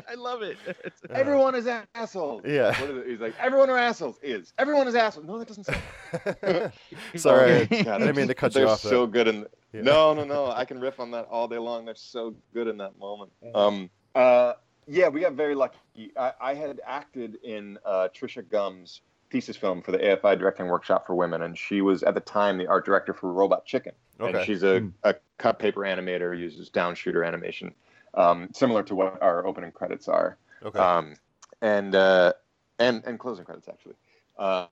I 0.08 0.14
love 0.14 0.42
it. 0.42 0.56
It's- 0.66 0.92
Everyone 1.10 1.54
is 1.54 1.66
assholes. 1.94 2.42
Yeah. 2.44 2.78
What 2.80 2.90
is 2.90 2.96
it? 2.98 3.06
He's 3.08 3.20
like, 3.20 3.34
everyone 3.40 3.70
are 3.70 3.78
assholes. 3.78 4.18
Is 4.22 4.52
everyone 4.58 4.88
is 4.88 4.94
assholes? 4.94 5.26
No, 5.26 5.38
that 5.38 5.48
doesn't 5.48 5.64
sound. 5.64 6.72
Sorry, 7.16 7.66
God, 7.66 7.86
I 7.88 7.98
didn't 7.98 8.16
mean 8.16 8.28
to 8.28 8.34
cut 8.34 8.52
they're 8.52 8.64
you 8.64 8.68
off. 8.70 8.80
so 8.80 9.06
there. 9.06 9.06
good 9.24 9.28
in. 9.28 9.46
Yeah. 9.72 9.82
No, 9.82 10.14
no, 10.14 10.24
no. 10.24 10.50
I 10.50 10.64
can 10.64 10.80
riff 10.80 11.00
on 11.00 11.10
that 11.12 11.26
all 11.30 11.48
day 11.48 11.58
long. 11.58 11.84
They're 11.84 11.94
so 11.94 12.34
good 12.54 12.68
in 12.68 12.76
that 12.78 12.98
moment. 12.98 13.30
Um. 13.54 13.90
Uh. 14.14 14.54
Yeah, 14.88 15.08
we 15.08 15.20
got 15.20 15.34
very 15.34 15.54
lucky. 15.54 15.78
I, 16.16 16.32
I 16.40 16.54
had 16.54 16.80
acted 16.84 17.36
in 17.44 17.78
uh, 17.86 18.08
Trisha 18.14 18.46
Gum's 18.48 19.02
thesis 19.30 19.56
film 19.56 19.80
for 19.80 19.92
the 19.92 19.98
AFI 19.98 20.36
Directing 20.36 20.66
Workshop 20.66 21.06
for 21.06 21.14
Women, 21.14 21.42
and 21.42 21.56
she 21.56 21.80
was 21.82 22.02
at 22.02 22.14
the 22.14 22.20
time 22.20 22.58
the 22.58 22.66
art 22.66 22.84
director 22.84 23.14
for 23.14 23.32
Robot 23.32 23.64
Chicken. 23.64 23.92
Okay. 24.20 24.36
And 24.38 24.44
she's 24.46 24.64
a, 24.64 24.80
Hmm. 24.80 24.88
a 25.04 25.14
cut 25.38 25.60
paper 25.60 25.82
animator, 25.82 26.36
uses 26.36 26.68
downshooter 26.68 27.22
animation, 27.22 27.72
um, 28.14 28.48
similar 28.52 28.82
to 28.84 28.94
what 28.94 29.20
our 29.22 29.46
opening 29.46 29.72
credits 29.72 30.08
are 30.08 30.36
Okay. 30.64 30.78
um, 30.78 31.14
and 31.60 31.94
uh, 31.94 32.32
and 32.78 33.02
and 33.04 33.18
closing 33.18 33.44
credits 33.44 33.68
actually, 33.68 33.94
uh, 34.38 34.66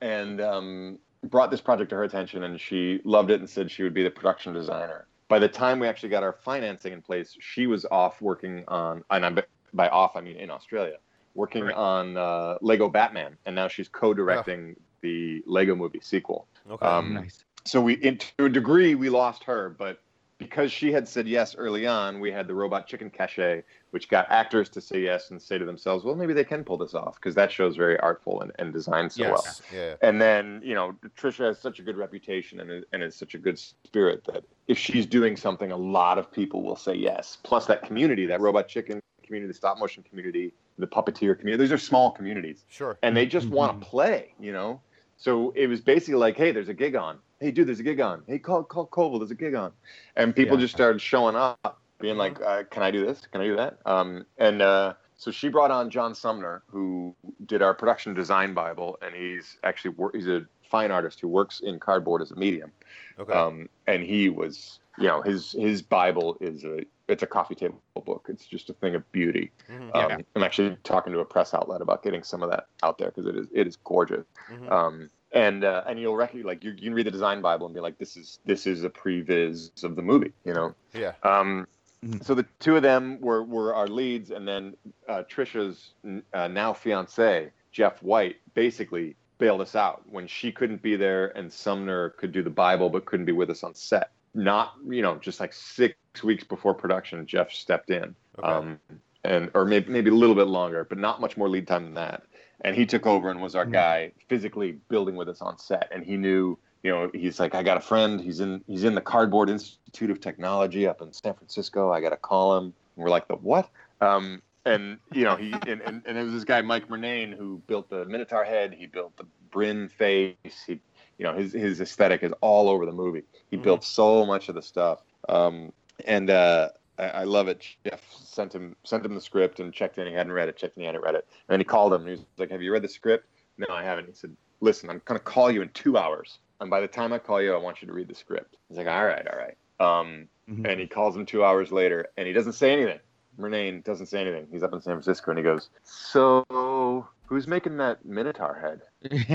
and 0.00 0.40
um, 0.40 0.98
brought 1.24 1.50
this 1.50 1.60
project 1.60 1.90
to 1.90 1.96
her 1.96 2.04
attention, 2.04 2.42
and 2.44 2.60
she 2.60 3.00
loved 3.04 3.30
it 3.30 3.40
and 3.40 3.48
said 3.48 3.70
she 3.70 3.82
would 3.82 3.94
be 3.94 4.02
the 4.02 4.10
production 4.10 4.52
designer. 4.52 5.06
By 5.28 5.38
the 5.40 5.48
time 5.48 5.78
we 5.80 5.88
actually 5.88 6.08
got 6.10 6.22
our 6.22 6.32
financing 6.32 6.92
in 6.92 7.02
place, 7.02 7.36
she 7.40 7.66
was 7.66 7.84
off 7.90 8.20
working 8.22 8.64
on, 8.68 9.02
and 9.10 9.24
I, 9.26 9.42
by 9.74 9.88
off 9.88 10.16
I 10.16 10.20
mean 10.20 10.36
in 10.36 10.50
Australia, 10.50 10.96
working 11.34 11.64
Right. 11.64 11.74
on 11.74 12.16
uh, 12.16 12.58
Lego 12.60 12.88
Batman, 12.88 13.36
and 13.46 13.54
now 13.54 13.66
she's 13.68 13.88
co-directing 13.88 14.76
the 15.00 15.42
Lego 15.46 15.74
Movie 15.74 16.00
sequel. 16.02 16.46
okay. 16.70 16.86
um, 16.86 17.14
nice. 17.14 17.44
So 17.64 17.80
we, 17.80 17.94
in, 17.94 18.18
to 18.38 18.44
a 18.44 18.48
degree, 18.48 18.94
we 18.94 19.08
lost 19.08 19.42
her, 19.44 19.70
but 19.70 20.00
because 20.38 20.70
she 20.70 20.92
had 20.92 21.08
said 21.08 21.26
yes 21.26 21.56
early 21.56 21.86
on, 21.86 22.20
we 22.20 22.30
had 22.30 22.46
the 22.46 22.54
robot 22.54 22.86
chicken 22.86 23.10
cachet, 23.10 23.62
which 23.90 24.08
got 24.08 24.30
actors 24.30 24.68
to 24.70 24.80
say 24.80 25.00
yes 25.00 25.30
and 25.30 25.40
say 25.40 25.58
to 25.58 25.64
themselves, 25.64 26.04
"Well, 26.04 26.14
maybe 26.14 26.34
they 26.34 26.44
can 26.44 26.64
pull 26.64 26.76
this 26.76 26.94
off," 26.94 27.14
because 27.16 27.34
that 27.36 27.50
show's 27.50 27.76
very 27.76 27.98
artful 28.00 28.42
and, 28.42 28.52
and 28.58 28.72
designed 28.72 29.12
so 29.12 29.30
well. 29.30 29.46
Yeah. 29.72 29.94
And 30.02 30.20
then, 30.20 30.60
you 30.62 30.74
know, 30.74 30.94
Trisha 31.16 31.46
has 31.46 31.58
such 31.58 31.78
a 31.78 31.82
good 31.82 31.96
reputation 31.96 32.60
and 32.60 32.70
is, 32.70 32.84
and 32.92 33.02
is 33.02 33.14
such 33.14 33.34
a 33.34 33.38
good 33.38 33.58
spirit 33.58 34.24
that 34.26 34.44
if 34.68 34.78
she's 34.78 35.06
doing 35.06 35.36
something, 35.36 35.72
a 35.72 35.76
lot 35.76 36.18
of 36.18 36.30
people 36.30 36.62
will 36.62 36.76
say 36.76 36.94
yes. 36.94 37.38
Plus, 37.42 37.66
that 37.66 37.82
community, 37.82 38.26
that 38.26 38.40
robot 38.40 38.68
chicken 38.68 39.00
community, 39.22 39.48
the 39.48 39.56
stop 39.56 39.78
motion 39.78 40.02
community, 40.02 40.52
the 40.78 40.86
puppeteer 40.86 41.38
community. 41.38 41.64
These 41.64 41.72
are 41.72 41.78
small 41.78 42.10
communities, 42.10 42.64
Sure. 42.68 42.98
and 43.02 43.16
they 43.16 43.26
just 43.26 43.48
want 43.48 43.72
to 43.72 43.74
mm-hmm. 43.78 43.90
play, 43.90 44.34
you 44.38 44.52
know. 44.52 44.80
So 45.16 45.52
it 45.56 45.66
was 45.66 45.80
basically 45.80 46.16
like, 46.16 46.36
hey, 46.36 46.52
there's 46.52 46.68
a 46.68 46.74
gig 46.74 46.94
on. 46.94 47.18
Hey, 47.40 47.50
dude, 47.50 47.68
there's 47.68 47.80
a 47.80 47.82
gig 47.82 48.00
on. 48.00 48.22
Hey, 48.26 48.38
call 48.38 48.64
call 48.64 48.86
Koval, 48.86 49.18
there's 49.18 49.30
a 49.30 49.34
gig 49.34 49.54
on, 49.54 49.72
and 50.16 50.34
people 50.34 50.56
Yeah. 50.56 50.62
just 50.62 50.74
started 50.74 51.00
showing 51.00 51.36
up, 51.36 51.80
being 51.98 52.16
like, 52.16 52.40
uh, 52.40 52.64
can 52.64 52.82
I 52.82 52.90
do 52.90 53.04
this? 53.04 53.26
Can 53.30 53.40
I 53.42 53.44
do 53.44 53.56
that? 53.56 53.78
Um, 53.84 54.24
and 54.38 54.62
uh, 54.62 54.94
so 55.16 55.30
she 55.30 55.48
brought 55.48 55.70
on 55.70 55.90
John 55.90 56.14
Sumner, 56.14 56.62
who 56.66 57.14
did 57.44 57.60
our 57.60 57.74
production 57.74 58.14
design 58.14 58.54
bible, 58.54 58.98
and 59.02 59.14
he's 59.14 59.58
actually 59.64 59.94
he's 60.14 60.28
a 60.28 60.46
fine 60.62 60.90
artist 60.90 61.20
who 61.20 61.28
works 61.28 61.60
in 61.60 61.78
cardboard 61.78 62.22
as 62.22 62.30
a 62.30 62.36
medium. 62.36 62.72
Okay. 63.18 63.32
Um, 63.32 63.68
and 63.86 64.02
he 64.02 64.30
was, 64.30 64.80
you 64.98 65.06
know, 65.06 65.20
his 65.20 65.52
his 65.52 65.82
Bible 65.82 66.38
is 66.40 66.64
a 66.64 66.84
it's 67.08 67.22
a 67.22 67.26
coffee 67.26 67.54
table 67.54 67.80
book. 68.04 68.26
It's 68.28 68.46
just 68.46 68.68
a 68.70 68.72
thing 68.72 68.94
of 68.94 69.12
beauty. 69.12 69.52
Mhm. 69.70 69.94
Um, 69.94 70.10
Yeah. 70.10 70.18
I'm 70.34 70.42
actually 70.42 70.76
talking 70.84 71.12
to 71.12 71.20
a 71.20 71.24
press 71.24 71.54
outlet 71.54 71.80
about 71.82 72.02
getting 72.02 72.22
some 72.22 72.42
of 72.42 72.50
that 72.50 72.66
out 72.82 72.98
there 72.98 73.08
because 73.10 73.26
it 73.26 73.36
is 73.36 73.46
it 73.52 73.66
is 73.66 73.76
gorgeous. 73.76 74.26
Mhm. 74.48 74.72
Um, 74.72 75.10
and 75.32 75.64
uh, 75.64 75.82
and 75.86 75.98
you'll 76.00 76.16
recognize 76.16 76.46
like 76.46 76.64
you, 76.64 76.70
you 76.72 76.82
can 76.82 76.94
read 76.94 77.06
the 77.06 77.10
design 77.10 77.40
Bible 77.40 77.66
and 77.66 77.74
be 77.74 77.80
like, 77.80 77.98
this 77.98 78.16
is 78.16 78.38
this 78.44 78.66
is 78.66 78.84
a 78.84 78.90
previs 78.90 79.82
of 79.84 79.96
the 79.96 80.02
movie, 80.02 80.32
you 80.44 80.54
know. 80.54 80.74
yeah. 80.94 81.12
Um, 81.22 81.66
Mhm. 82.04 82.22
so 82.22 82.34
the 82.34 82.44
two 82.60 82.76
of 82.76 82.82
them 82.82 83.18
were, 83.22 83.42
were 83.42 83.74
our 83.74 83.88
leads, 83.88 84.30
and 84.30 84.46
then 84.46 84.76
uh, 85.08 85.22
Trisha's 85.30 85.94
uh, 86.34 86.46
now 86.46 86.74
fiance 86.74 87.50
Jeff 87.72 88.02
White 88.02 88.36
basically 88.52 89.16
bailed 89.38 89.62
us 89.62 89.74
out 89.74 90.02
when 90.06 90.26
she 90.26 90.52
couldn't 90.52 90.82
be 90.82 90.94
there, 90.94 91.28
and 91.36 91.50
Sumner 91.50 92.10
could 92.10 92.32
do 92.32 92.42
the 92.42 92.50
Bible 92.50 92.90
but 92.90 93.06
couldn't 93.06 93.24
be 93.24 93.32
with 93.32 93.48
us 93.48 93.64
on 93.64 93.74
set. 93.74 94.10
Not 94.34 94.74
you 94.86 95.00
know 95.00 95.16
just 95.16 95.40
like 95.40 95.54
six 95.54 95.96
weeks 96.22 96.44
before 96.44 96.74
production, 96.74 97.26
Jeff 97.26 97.50
stepped 97.50 97.88
in, 97.90 98.14
Okay. 98.38 98.46
um, 98.46 98.78
and 99.24 99.50
or 99.54 99.64
maybe 99.64 99.90
maybe 99.90 100.10
a 100.10 100.14
little 100.14 100.36
bit 100.36 100.48
longer, 100.48 100.84
but 100.84 100.98
not 100.98 101.20
much 101.22 101.38
more 101.38 101.48
lead 101.48 101.66
time 101.66 101.84
than 101.84 101.94
that. 101.94 102.24
And 102.62 102.74
he 102.74 102.86
took 102.86 103.06
over 103.06 103.30
and 103.30 103.40
was 103.40 103.54
our 103.54 103.66
guy 103.66 104.12
physically 104.28 104.78
building 104.88 105.14
with 105.14 105.28
us 105.28 105.40
on 105.40 105.58
set, 105.58 105.88
and 105.92 106.04
he 106.04 106.16
knew 106.16 106.58
you 106.86 106.92
know, 106.92 107.10
he's 107.12 107.40
like, 107.40 107.56
I 107.56 107.64
got 107.64 107.76
a 107.76 107.80
friend. 107.80 108.20
He's 108.20 108.38
in 108.38 108.62
he's 108.68 108.84
in 108.84 108.94
the 108.94 109.00
Cardboard 109.00 109.50
Institute 109.50 110.08
of 110.08 110.20
Technology 110.20 110.86
up 110.86 111.02
in 111.02 111.12
San 111.12 111.34
Francisco. 111.34 111.90
I 111.90 112.00
got 112.00 112.10
to 112.10 112.16
call 112.16 112.56
him. 112.56 112.64
And 112.64 112.74
we're 112.94 113.10
like, 113.10 113.26
the 113.26 113.34
what? 113.34 113.68
Um, 114.00 114.40
and 114.64 114.98
you 115.12 115.24
know, 115.24 115.34
he 115.34 115.52
and, 115.66 115.80
and, 115.80 116.02
and 116.06 116.16
it 116.16 116.22
was 116.22 116.32
this 116.32 116.44
guy 116.44 116.62
Mike 116.62 116.88
Murnane 116.88 117.36
who 117.36 117.60
built 117.66 117.90
the 117.90 118.04
Minotaur 118.04 118.44
head. 118.44 118.72
He 118.72 118.86
built 118.86 119.16
the 119.16 119.26
Bryn 119.50 119.88
face. 119.88 120.36
He, 120.64 120.78
you 121.18 121.24
know, 121.24 121.34
his 121.34 121.52
his 121.52 121.80
aesthetic 121.80 122.22
is 122.22 122.32
all 122.40 122.68
over 122.68 122.86
the 122.86 122.92
movie. 122.92 123.24
He 123.50 123.56
built 123.56 123.82
so 123.82 124.24
much 124.24 124.48
of 124.48 124.54
the 124.54 124.62
stuff. 124.62 125.02
Um, 125.28 125.72
and 126.04 126.30
uh, 126.30 126.68
I, 126.98 127.04
I 127.08 127.24
love 127.24 127.48
it. 127.48 127.64
Jeff 127.84 128.02
sent 128.12 128.52
him 128.54 128.76
sent 128.84 129.04
him 129.04 129.14
the 129.14 129.20
script 129.20 129.60
and 129.60 129.72
checked 129.72 129.98
in. 129.98 130.06
He 130.06 130.12
hadn't 130.12 130.32
read 130.32 130.48
it. 130.48 130.56
Checked 130.56 130.76
in. 130.76 130.82
He 130.82 130.86
hadn't 130.86 131.02
read 131.02 131.14
it. 131.14 131.26
And 131.48 131.54
then 131.54 131.60
he 131.60 131.64
called 131.64 131.92
him. 131.92 132.02
And 132.02 132.10
he 132.10 132.16
was 132.16 132.24
like, 132.38 132.50
Have 132.50 132.62
you 132.62 132.72
read 132.72 132.82
the 132.82 132.88
script? 132.88 133.26
No, 133.58 133.66
I 133.70 133.82
haven't. 133.82 134.06
He 134.06 134.14
said, 134.14 134.36
Listen, 134.60 134.90
I'm 134.90 135.02
gonna 135.04 135.20
call 135.20 135.50
you 135.50 135.62
in 135.62 135.68
two 135.70 135.96
hours. 135.96 136.38
And 136.60 136.70
by 136.70 136.80
the 136.80 136.88
time 136.88 137.12
I 137.12 137.18
call 137.18 137.42
you, 137.42 137.52
I 137.52 137.58
want 137.58 137.82
you 137.82 137.88
to 137.88 137.92
read 137.94 138.08
the 138.08 138.14
script. 138.14 138.56
He's 138.68 138.78
like, 138.78 138.86
All 138.86 139.04
right, 139.04 139.26
all 139.26 139.38
right. 139.38 139.56
Um, 139.78 140.28
Mhm. 140.48 140.70
and 140.70 140.80
he 140.80 140.86
calls 140.86 141.16
him 141.16 141.26
two 141.26 141.44
hours 141.44 141.72
later, 141.72 142.06
and 142.16 142.26
he 142.26 142.32
doesn't 142.32 142.52
say 142.52 142.72
anything. 142.72 143.00
Murnane 143.38 143.82
doesn't 143.84 144.06
say 144.06 144.20
anything. 144.20 144.46
He's 144.50 144.62
up 144.62 144.72
in 144.72 144.80
San 144.80 144.94
Francisco, 144.94 145.32
and 145.32 145.38
he 145.38 145.42
goes, 145.44 145.70
"So, 145.82 147.08
who's 147.26 147.46
making 147.46 147.76
that 147.78 148.04
Minotaur 148.04 148.54
head?" 148.54 148.82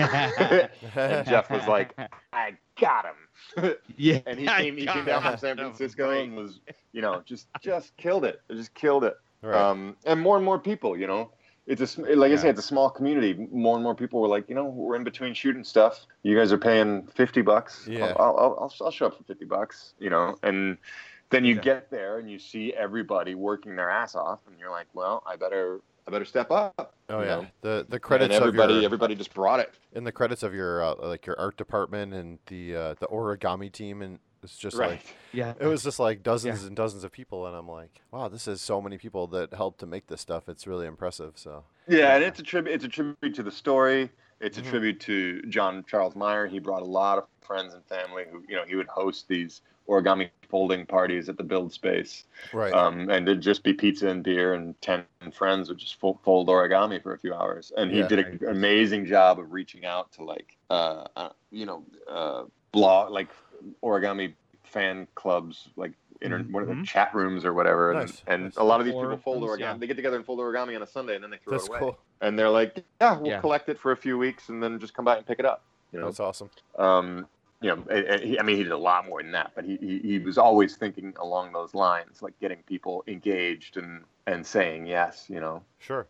and 0.96 1.28
Jeff 1.28 1.50
was 1.50 1.68
like, 1.68 1.94
"I 2.34 2.54
got 2.80 3.06
him." 3.06 3.76
yeah. 3.98 4.20
and 4.26 4.40
he 4.40 4.48
came, 4.48 4.78
he 4.78 4.86
came 4.86 5.06
down 5.06 5.22
from. 5.22 5.38
San 5.38 5.58
Francisco 5.58 6.10
and 6.12 6.36
was, 6.36 6.60
you 6.94 7.02
know, 7.02 7.22
just 7.26 7.48
just 7.62 7.96
killed 7.98 8.26
it. 8.26 8.42
Just 8.52 8.74
killed 8.74 9.04
it. 9.04 9.16
Right. 9.42 9.56
Um, 9.56 9.96
and 10.06 10.20
more 10.20 10.36
and 10.36 10.46
more 10.46 10.60
people, 10.60 10.96
you 10.98 11.08
know, 11.08 11.32
it's 11.66 11.98
a 11.98 12.02
like 12.16 12.32
I 12.32 12.36
say, 12.36 12.50
it's 12.50 12.60
a 12.60 12.64
small 12.64 12.90
community. 12.90 13.48
More 13.52 13.76
and 13.76 13.84
more 13.84 13.96
people 13.96 14.22
were 14.22 14.28
like, 14.28 14.48
you 14.50 14.56
know, 14.56 14.66
we're 14.66 14.96
in 14.96 15.04
between 15.04 15.34
shooting 15.34 15.64
stuff. 15.64 16.06
You 16.24 16.36
guys 16.38 16.52
are 16.52 16.58
paying 16.58 17.08
fifty 17.08 17.42
bucks. 17.42 17.88
Yeah. 17.90 18.14
I'll, 18.18 18.38
I'll, 18.38 18.58
I'll, 18.62 18.74
I'll 18.82 18.92
show 18.92 19.08
up 19.08 19.18
for 19.18 19.24
fifty 19.24 19.46
bucks. 19.46 19.94
You 20.00 20.10
know, 20.10 20.38
and 20.44 20.78
then 21.30 21.46
you 21.46 21.56
Yeah. 21.56 21.62
get 21.62 21.90
there 21.90 22.20
and 22.20 22.30
you 22.30 22.40
see 22.40 22.74
everybody 22.74 23.36
working 23.36 23.76
their 23.76 23.90
ass 23.90 24.16
off, 24.16 24.40
and 24.48 24.60
you're 24.60 24.72
like, 24.72 24.88
well, 24.94 25.24
I 25.26 25.36
better 25.38 25.80
I 26.08 26.12
better 26.12 26.26
step 26.26 26.52
up. 26.52 26.96
Oh 27.10 27.22
yeah. 27.22 27.28
know? 27.28 27.48
The 27.62 27.86
the 27.88 28.00
credits 28.00 28.34
and 28.34 28.44
everybody 28.44 28.74
of 28.76 28.82
your 28.82 28.86
everybody 28.86 29.16
just 29.16 29.34
brought 29.34 29.60
it. 29.60 29.74
in 29.94 30.04
the 30.04 30.12
credits 30.12 30.44
of 30.44 30.54
your 30.54 30.84
uh, 30.84 30.96
like 30.96 31.26
your 31.26 31.40
art 31.40 31.58
department 31.58 32.14
and 32.14 32.40
the 32.48 32.76
uh, 32.76 32.94
the 33.00 33.08
origami 33.08 33.72
team 33.72 34.02
and 34.02 34.20
it's 34.44 34.58
just 34.58 34.76
Right. 34.78 34.92
like 34.92 35.16
Yeah. 35.34 35.54
it 35.60 35.68
was 35.68 35.84
just 35.84 36.00
like 36.00 36.24
dozens 36.24 36.64
and 36.64 36.76
dozens 36.76 37.04
of 37.04 37.12
people 37.12 37.46
and 37.46 37.56
I'm 37.56 37.68
like 37.68 38.02
wow 38.12 38.28
this 38.30 38.48
is 38.48 38.62
so 38.62 38.82
many 38.82 38.98
people 38.98 39.28
that 39.28 39.54
helped 39.54 39.80
to 39.82 39.86
make 39.86 40.08
this 40.08 40.22
stuff 40.22 40.50
it's 40.50 40.66
really 40.66 40.88
impressive 40.88 41.34
so 41.36 41.66
Yeah, 41.88 42.16
and 42.16 42.24
it's 42.24 42.40
a 42.40 42.44
tribute. 42.44 42.74
It's 42.74 42.86
a 42.86 42.88
tribute 42.88 43.36
to 43.36 43.44
the 43.44 43.52
story. 43.52 44.10
It's 44.40 44.58
a 44.58 44.62
Mhm. 44.62 44.70
tribute 44.70 45.00
to 45.02 45.42
John 45.44 45.84
Charles 45.88 46.16
Meyer. 46.16 46.48
He 46.48 46.58
brought 46.58 46.82
a 46.82 46.86
lot 46.86 47.20
of 47.20 47.26
friends 47.42 47.76
and 47.76 47.86
family 47.86 48.24
who, 48.32 48.44
you 48.50 48.56
know, 48.56 48.64
he 48.66 48.76
would 48.76 48.88
host 48.88 49.28
these 49.28 49.62
origami 49.88 50.30
folding 50.50 50.86
parties 50.86 51.30
at 51.30 51.38
the 51.38 51.44
Build 51.44 51.72
Space, 51.72 52.26
right 52.54 52.74
um, 52.74 53.10
and 53.10 53.28
it'd 53.28 53.42
just 53.42 53.64
be 53.64 53.74
pizza 53.74 54.08
and 54.10 54.24
beer, 54.24 54.54
and 54.54 54.80
ten 54.82 55.06
friends 55.32 55.70
would 55.70 55.78
just 55.78 56.00
fo- 56.00 56.20
fold 56.24 56.48
origami 56.48 57.02
for 57.02 57.14
a 57.14 57.18
few 57.18 57.34
hours. 57.34 57.72
And 57.78 57.92
he 57.92 58.00
Yeah. 58.00 58.08
did 58.08 58.20
an 58.20 58.40
amazing 58.50 59.06
job 59.06 59.40
of 59.40 59.52
reaching 59.52 59.86
out 59.86 60.12
to 60.14 60.24
like, 60.24 60.58
uh, 60.70 61.08
uh, 61.16 61.30
you 61.52 61.66
know, 61.66 61.84
uh, 62.10 62.44
blog 62.72 63.12
like 63.12 63.30
origami 63.84 64.34
fan 64.64 65.08
clubs, 65.16 65.70
like 65.76 65.94
inter- 66.22 66.40
Mhm. 66.40 66.52
what 66.52 66.64
are 66.64 66.68
the 66.68 66.84
chat 66.84 67.14
rooms 67.16 67.44
or 67.46 67.54
whatever. 67.54 67.92
And, 67.92 68.00
Nice, 68.02 68.24
and 68.28 68.44
nice. 68.46 68.58
a 68.58 68.64
lot 68.64 68.80
of 68.80 68.86
these 68.86 68.94
people 68.94 69.18
fold 69.18 69.44
origami. 69.44 69.60
yeah. 69.60 69.78
They 69.78 69.88
get 69.88 69.96
together 69.96 70.18
and 70.18 70.26
fold 70.26 70.40
origami 70.40 70.76
on 70.76 70.82
a 70.82 70.88
Sunday, 70.88 71.16
and 71.16 71.24
then 71.24 71.32
they 71.32 71.38
throw 71.38 71.54
that's 71.54 71.66
it 71.66 71.70
away 71.72 71.80
cool 71.80 71.98
and 72.22 72.38
they're 72.38 72.50
like, 72.50 72.84
"Yeah, 73.02 73.18
we'll 73.18 73.32
Yeah. 73.32 73.40
collect 73.42 73.68
it 73.70 73.80
for 73.80 73.92
a 73.92 73.98
few 73.98 74.18
weeks 74.18 74.50
and 74.50 74.62
then 74.62 74.80
just 74.80 74.94
come 74.94 75.04
back 75.06 75.18
and 75.18 75.26
pick 75.26 75.40
it 75.40 75.46
up." 75.46 75.64
You 75.92 76.00
know, 76.00 76.06
that's 76.06 76.20
awesome 76.20 76.50
um, 76.78 77.28
you 77.62 77.70
know, 77.70 77.84
and, 77.90 78.06
and 78.06 78.40
I 78.40 78.44
mean, 78.44 78.58
he 78.58 78.64
did 78.64 78.72
a 78.72 78.78
lot 78.78 79.06
more 79.08 79.22
than 79.22 79.32
that, 79.34 79.52
but 79.56 79.66
he, 79.66 79.78
he 79.78 80.00
he 80.00 80.20
was 80.20 80.38
always 80.38 80.76
thinking 80.76 81.14
along 81.20 81.54
those 81.54 81.74
lines, 81.74 82.22
like 82.22 82.38
getting 82.40 82.64
people 82.64 83.04
engaged 83.08 83.78
and 83.78 84.04
and 84.28 84.46
saying 84.46 84.88
yes. 84.88 85.28
You 85.30 85.40
know, 85.40 85.64
sure 85.80 86.08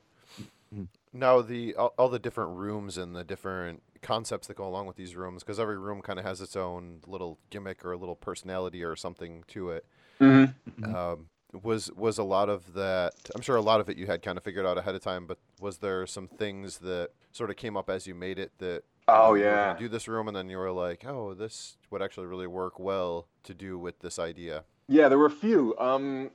Mhm. 0.74 0.88
now 1.14 1.42
the 1.42 1.76
all, 1.76 1.94
all 1.98 2.10
the 2.10 2.20
different 2.20 2.52
rooms 2.58 2.98
and 2.98 3.16
the 3.16 3.24
different 3.24 3.84
concepts 4.02 4.48
that 4.48 4.56
go 4.56 4.66
along 4.68 4.88
with 4.88 4.96
these 4.96 5.16
rooms 5.16 5.44
because 5.44 5.60
every 5.60 5.78
room 5.78 6.02
kind 6.02 6.18
of 6.18 6.26
has 6.26 6.42
its 6.42 6.56
own 6.56 7.02
little 7.06 7.38
gimmick 7.50 7.84
or 7.86 7.92
a 7.92 7.98
little 7.98 8.16
personality 8.16 8.84
or 8.84 8.96
something 8.96 9.44
to 9.48 9.70
it 9.72 9.86
Mhm. 10.20 10.54
um, 10.84 11.28
was 11.64 11.92
was 11.92 12.18
a 12.18 12.24
lot 12.24 12.50
of 12.50 12.74
that 12.74 13.14
i'm 13.36 13.42
sure 13.42 13.56
a 13.58 13.62
lot 13.62 13.82
of 13.82 13.90
it 13.90 13.98
you 13.98 14.08
had 14.08 14.22
kind 14.22 14.38
of 14.38 14.44
figured 14.44 14.66
out 14.66 14.78
ahead 14.78 14.96
of 14.96 15.02
time 15.02 15.28
but 15.28 15.38
was 15.60 15.78
there 15.80 16.08
some 16.08 16.28
things 16.28 16.78
that 16.78 17.10
sort 17.32 17.50
of 17.50 17.56
came 17.58 17.76
up 17.76 17.90
as 17.90 18.08
you 18.08 18.16
made 18.16 18.40
it 18.40 18.52
that 18.58 18.84
you 18.91 18.91
Oh, 19.08 19.30
know, 19.30 19.34
you 19.36 19.44
were 19.44 19.50
gonna 19.50 19.72
yeah. 19.74 19.78
do 19.78 19.90
this 19.90 20.08
room 20.08 20.28
and 20.28 20.36
then 20.36 20.50
you 20.50 20.58
were 20.58 20.72
like 20.72 21.06
oh 21.06 21.34
this 21.34 21.78
would 21.90 22.02
actually 22.02 22.28
really 22.28 22.48
work 22.48 22.80
well 22.80 23.28
to 23.44 23.54
do 23.54 23.78
with 23.78 24.00
this 24.00 24.20
idea 24.20 24.64
Yeah, 24.88 25.08
there 25.08 25.18
were 25.18 25.28
a 25.28 25.32
few. 25.32 25.76
Um, 25.80 26.32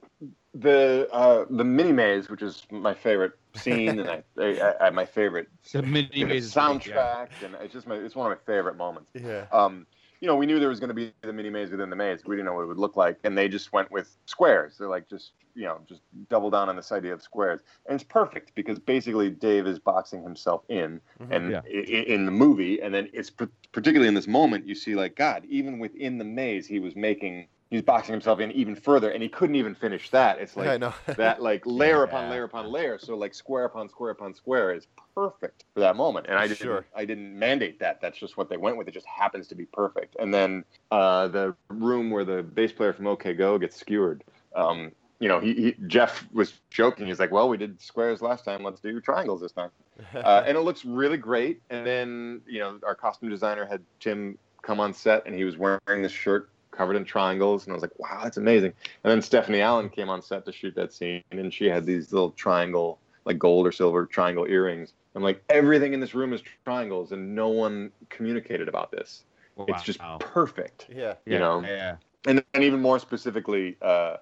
the 0.55 1.09
uh, 1.13 1.45
the 1.51 1.65
mini 1.65 1.93
maze, 1.93 2.31
which 2.31 2.43
is 2.43 2.67
my 2.71 2.95
favorite 2.95 3.33
scene, 3.55 3.99
and 4.01 4.09
I, 4.09 4.23
I, 4.41 4.87
I 4.87 4.91
my 4.91 5.05
favorite 5.05 5.49
The 5.71 5.83
mini 5.83 6.25
maze 6.25 6.53
soundtrack, 6.55 7.29
yeah. 7.41 7.47
and 7.47 7.55
it's 7.57 7.75
just 7.75 7.87
my 7.87 7.97
it's 7.97 8.17
one 8.17 8.31
of 8.31 8.39
my 8.39 8.43
favorite 8.53 8.77
moments. 8.77 9.11
yeah 9.15 9.47
Um, 9.53 9.87
you 10.21 10.27
know, 10.29 10.37
we 10.37 10.47
knew 10.47 10.59
there 10.59 10.71
was 10.71 10.81
going 10.81 10.89
to 10.89 10.95
be 10.95 11.13
the 11.23 11.33
mini 11.33 11.51
maze 11.51 11.71
within 11.71 11.91
the 11.91 11.97
maze. 11.97 12.25
We 12.25 12.37
didn't 12.37 12.47
know 12.47 12.55
what 12.55 12.63
it 12.63 12.69
would 12.69 12.79
look 12.79 12.97
like, 12.97 13.19
and 13.25 13.37
they 13.37 13.49
just 13.49 13.73
went 13.73 13.91
with 13.91 14.17
squares. 14.25 14.79
They're 14.79 14.89
like 14.89 15.09
just 15.09 15.33
you 15.57 15.65
know 15.65 15.81
just 15.89 16.03
double 16.29 16.51
down 16.51 16.69
on 16.69 16.77
this 16.77 16.93
idea 16.93 17.13
of 17.13 17.23
squares, 17.23 17.61
and 17.87 17.95
it's 17.95 18.05
perfect 18.05 18.53
because 18.55 18.79
basically 18.79 19.31
Dave 19.31 19.67
is 19.67 19.79
boxing 19.79 20.23
himself 20.23 20.63
in, 20.69 21.01
and 21.31 21.51
Yeah. 21.51 21.63
i- 21.65 21.69
i- 21.69 22.05
in 22.15 22.27
the 22.27 22.31
movie, 22.33 22.81
and 22.83 22.95
then 22.95 23.09
it's 23.13 23.31
particularly 23.73 24.09
in 24.09 24.15
this 24.15 24.29
moment 24.29 24.67
you 24.67 24.75
see 24.75 24.95
like 24.95 25.17
God, 25.17 25.45
even 25.49 25.79
within 25.79 26.19
the 26.19 26.25
maze, 26.25 26.67
he 26.67 26.79
was 26.79 26.95
making. 26.95 27.49
He's 27.69 27.83
boxing 27.83 28.13
himself 28.13 28.39
in 28.39 28.53
even 28.53 28.77
further, 28.77 29.11
and 29.11 29.21
he 29.21 29.29
couldn't 29.29 29.57
even 29.57 29.75
finish 29.75 30.09
that. 30.11 30.39
It's 30.39 30.57
like 30.63 30.69
I 30.69 30.77
know. 30.77 30.95
that, 31.17 31.43
like 31.43 31.63
layer 31.67 32.05
upon 32.05 32.31
layer 32.31 32.45
upon 32.45 32.71
layer. 32.71 32.97
So 32.97 33.17
like 33.17 33.35
square 33.35 33.65
upon 33.65 33.89
square 33.89 34.11
upon 34.11 34.35
square 34.35 34.73
is 34.73 34.87
perfect 35.17 35.65
for 35.75 35.81
that 35.81 35.97
moment. 35.97 36.27
And 36.29 36.39
I 36.39 36.43
didn't, 36.43 36.59
Sure. 36.59 36.87
I 36.95 37.05
didn't 37.05 37.37
mandate 37.37 37.81
that. 37.81 38.01
That's 38.01 38.19
just 38.19 38.37
what 38.37 38.49
they 38.49 38.57
went 38.57 38.77
with. 38.77 38.87
It 38.87 38.95
just 38.95 39.07
happens 39.07 39.49
to 39.49 39.57
be 39.57 39.65
perfect. 39.67 40.15
And 40.21 40.33
then 40.33 40.65
uh, 40.93 41.27
the 41.27 41.57
room 41.71 42.11
where 42.11 42.25
the 42.25 42.45
bass 42.45 42.71
player 42.71 42.93
from 42.93 43.09
OK 43.09 43.35
Go 43.35 43.59
gets 43.59 43.75
skewered. 43.77 44.23
Um, 44.55 44.93
you 45.19 45.29
know, 45.29 45.41
he, 45.41 45.55
he 45.55 45.75
Jeff 45.87 46.27
was 46.33 46.55
joking. 46.71 47.07
He's 47.07 47.19
like, 47.19 47.31
"Well, 47.31 47.49
we 47.49 47.57
did 47.57 47.81
squares 47.81 48.21
last 48.21 48.45
time. 48.45 48.63
Let's 48.63 48.81
do 48.81 49.01
triangles 49.01 49.41
this 49.41 49.53
time." 49.53 49.71
uh, 50.15 50.45
and 50.47 50.57
it 50.57 50.61
looks 50.61 50.85
really 50.85 51.17
great. 51.17 51.61
And 51.71 51.87
then 51.87 52.41
you 52.47 52.61
know, 52.61 52.79
our 52.85 52.95
costume 52.95 53.31
designer 53.31 53.65
had 53.65 53.83
Tim 54.01 54.39
come 54.63 54.81
on 54.81 54.93
set, 54.93 55.25
and 55.27 55.35
he 55.35 55.45
was 55.45 55.57
wearing 55.57 56.03
this 56.03 56.13
shirt 56.13 56.51
covered 56.71 56.97
in 56.97 57.05
triangles, 57.05 57.65
and 57.65 57.73
I 57.73 57.75
was 57.75 57.83
like, 57.83 57.99
"Wow, 57.99 58.21
that's 58.23 58.37
amazing." 58.37 58.73
And 59.05 59.11
then 59.11 59.23
Stephanie 59.23 59.59
Allynne 59.59 59.91
came 59.91 60.11
on 60.11 60.21
set 60.21 60.45
to 60.45 60.53
shoot 60.53 60.75
that 60.75 60.93
scene, 60.93 61.23
and 61.31 61.53
she 61.53 61.67
had 61.67 61.87
these 61.87 62.13
little 62.13 62.33
triangle, 62.33 62.99
like 63.25 63.39
gold 63.39 63.67
or 63.67 63.73
silver 63.73 64.05
triangle 64.07 64.47
earrings. 64.47 64.93
I'm 65.15 65.23
like, 65.23 65.43
everything 65.49 65.95
in 65.95 66.01
this 66.01 66.15
room 66.15 66.35
is 66.35 66.43
triangles, 66.65 67.13
and 67.13 67.35
no 67.35 67.49
one 67.49 67.91
communicated 68.11 68.69
about 68.69 68.91
this. 68.91 69.25
It's 69.69 69.83
just 69.83 70.01
perfect 70.19 70.87
yeah 70.95 71.15
you 71.25 71.39
know? 71.39 71.63
Yeah. 71.63 71.97
and 72.27 72.45
and 72.53 72.63
even 72.63 72.81
more 72.81 72.99
specifically, 72.99 73.77
uh, 73.81 74.17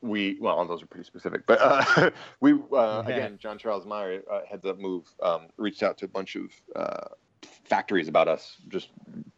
we 0.00 0.36
well 0.40 0.64
those 0.66 0.82
are 0.82 0.86
pretty 0.86 1.04
specific 1.06 1.46
but 1.46 1.58
uh, 1.60 2.10
we 2.40 2.54
uh, 2.72 3.02
again 3.06 3.38
john 3.40 3.58
charles 3.58 3.86
meyer 3.86 4.22
uh, 4.30 4.40
heads 4.48 4.64
up 4.64 4.78
move 4.78 5.04
um, 5.22 5.48
reached 5.56 5.82
out 5.82 5.96
to 5.98 6.04
a 6.04 6.08
bunch 6.08 6.36
of 6.36 6.50
uh, 6.76 7.08
factories 7.42 8.08
about 8.08 8.28
us 8.28 8.56
just 8.68 8.88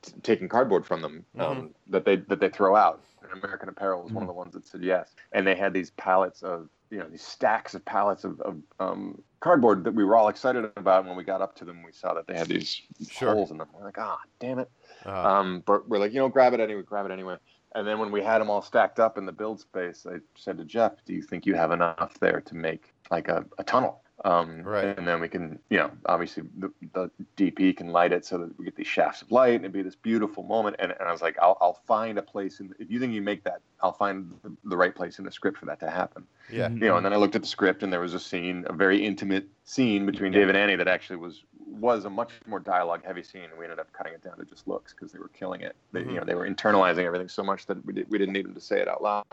t- 0.03 0.13
taking 0.23 0.49
cardboard 0.49 0.87
from 0.87 1.03
them 1.03 1.25
um, 1.39 1.71
that 1.89 2.05
they 2.05 2.17
that 2.17 2.41
they 2.41 2.49
throw 2.49 2.75
out. 2.75 3.03
And 3.23 3.31
american 3.33 3.69
apparel 3.69 4.03
was 4.03 4.13
one 4.13 4.23
of 4.23 4.27
the 4.27 4.33
ones 4.33 4.55
that 4.55 4.67
said 4.67 4.83
yes. 4.83 5.15
And 5.33 5.47
they 5.47 5.55
had 5.55 5.73
these 5.73 5.91
pallets 5.91 6.43
of 6.43 6.69
you 6.91 6.99
know 6.99 7.07
these 7.09 7.23
stacks 7.23 7.75
of 7.75 7.85
pallets 7.85 8.25
of, 8.25 8.41
of 8.41 8.57
um, 8.81 9.23
cardboard 9.41 9.85
that 9.85 9.95
we 9.95 10.05
were 10.05 10.17
all 10.17 10.29
excited 10.29 10.65
about. 10.77 11.01
And 11.01 11.09
when 11.09 11.17
we 11.17 11.25
got 11.25 11.41
up 11.43 11.55
to 11.57 11.65
them 11.65 11.83
we 11.83 11.93
saw 11.93 12.15
that 12.15 12.27
they 12.27 12.35
had 12.37 12.49
these 12.49 12.83
Sure. 13.09 13.35
holes 13.35 13.51
in 13.51 13.59
them. 13.59 13.69
We're 13.73 13.85
like 13.85 13.99
ah 13.99 14.19
damn 14.41 14.59
it. 14.59 14.71
Uh, 15.05 15.11
um, 15.11 15.63
but 15.67 15.89
we're 15.89 15.99
like, 15.99 16.13
you 16.13 16.19
know, 16.19 16.29
grab 16.29 16.55
it 16.55 16.61
anyway, 16.61 16.83
grab 16.83 17.07
it 17.07 17.13
anyway. 17.13 17.37
And 17.75 17.87
then 17.87 17.99
when 17.99 18.13
we 18.13 18.23
had 18.23 18.41
them 18.41 18.51
all 18.51 18.63
stacked 18.63 19.01
up 19.01 19.17
in 19.17 19.27
the 19.27 19.33
build 19.33 19.61
space, 19.61 20.07
I 20.09 20.19
said 20.37 20.59
to 20.59 20.65
Jeff, 20.65 20.93
"Do 21.07 21.15
you 21.15 21.23
think 21.23 21.47
you 21.47 21.55
have 21.55 21.73
enough 21.73 22.19
there 22.21 22.41
to 22.43 22.55
make 22.55 22.95
like 23.11 23.29
a, 23.29 23.45
a 23.59 23.65
tunnel?" 23.65 24.03
Um, 24.25 24.63
Right. 24.63 24.97
And 24.97 25.07
then 25.07 25.21
we 25.21 25.29
can, 25.29 25.59
you 25.69 25.79
know, 25.79 25.91
obviously 26.07 26.45
the, 26.59 26.71
the 26.93 27.11
DP 27.37 27.77
can 27.77 27.89
light 27.89 28.13
it 28.13 28.25
so 28.25 28.39
that 28.39 28.59
we 28.59 28.65
get 28.65 28.77
these 28.77 28.87
shafts 28.87 29.23
of 29.23 29.33
light 29.33 29.55
and 29.55 29.65
it'd 29.65 29.73
be 29.73 29.83
this 29.83 29.97
beautiful 29.97 30.43
moment. 30.43 30.77
And, 30.79 30.93
and 30.93 31.09
I 31.09 31.13
was 31.13 31.23
like, 31.23 31.37
I'll, 31.41 31.59
I'll 31.61 31.81
find 31.87 32.19
a 32.19 32.23
place. 32.23 32.61
In, 32.61 32.75
if 32.79 32.91
you 32.91 33.01
think 33.01 33.13
you 33.13 33.23
make 33.23 33.45
that, 33.45 33.61
I'll 33.83 33.93
find 33.93 34.33
the, 34.43 34.53
the 34.65 34.77
right 34.77 34.95
place 34.95 35.19
in 35.19 35.25
the 35.25 35.33
script 35.33 35.59
for 35.59 35.67
that 35.67 35.81
to 35.81 35.91
happen. 35.91 36.25
yeah. 36.51 36.69
You 36.69 36.79
know, 36.79 36.97
and 36.97 37.05
then 37.05 37.13
I 37.13 37.17
looked 37.17 37.35
at 37.35 37.43
the 37.43 37.49
script 37.49 37.83
and 37.83 37.93
there 37.93 38.01
was 38.01 38.15
a 38.15 38.21
scene, 38.21 38.65
a 38.69 38.73
very 38.73 39.05
intimate 39.05 39.47
scene 39.65 40.07
between 40.07 40.33
Dave 40.33 40.49
and 40.49 40.57
Annie 40.57 40.77
that 40.77 40.89
actually 40.89 41.17
was 41.17 41.43
was 41.81 42.05
a 42.05 42.11
much 42.11 42.31
more 42.47 42.61
dialogue 42.61 43.01
heavy 43.05 43.23
scene 43.23 43.45
and 43.45 43.59
we 43.59 43.65
ended 43.65 43.79
up 43.79 43.91
cutting 43.93 44.13
it 44.13 44.23
down 44.23 44.37
to 44.37 44.45
just 44.45 44.69
looks 44.69 44.93
because 44.93 45.11
they 45.11 45.19
were 45.19 45.29
killing 45.29 45.63
it. 45.63 45.75
They, 45.93 46.01
you 46.01 46.15
know, 46.15 46.25
they 46.25 46.35
were 46.35 46.49
internalizing 46.49 47.05
everything 47.05 47.29
so 47.29 47.43
much 47.43 47.67
that 47.67 47.85
we, 47.87 47.95
did, 47.95 48.11
we 48.11 48.19
didn't 48.19 48.35
need 48.35 48.45
them 48.45 48.55
to 48.55 48.61
say 48.61 48.81
it 48.81 48.89
out 48.89 49.03
loud. 49.03 49.25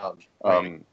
Um, 0.44 0.86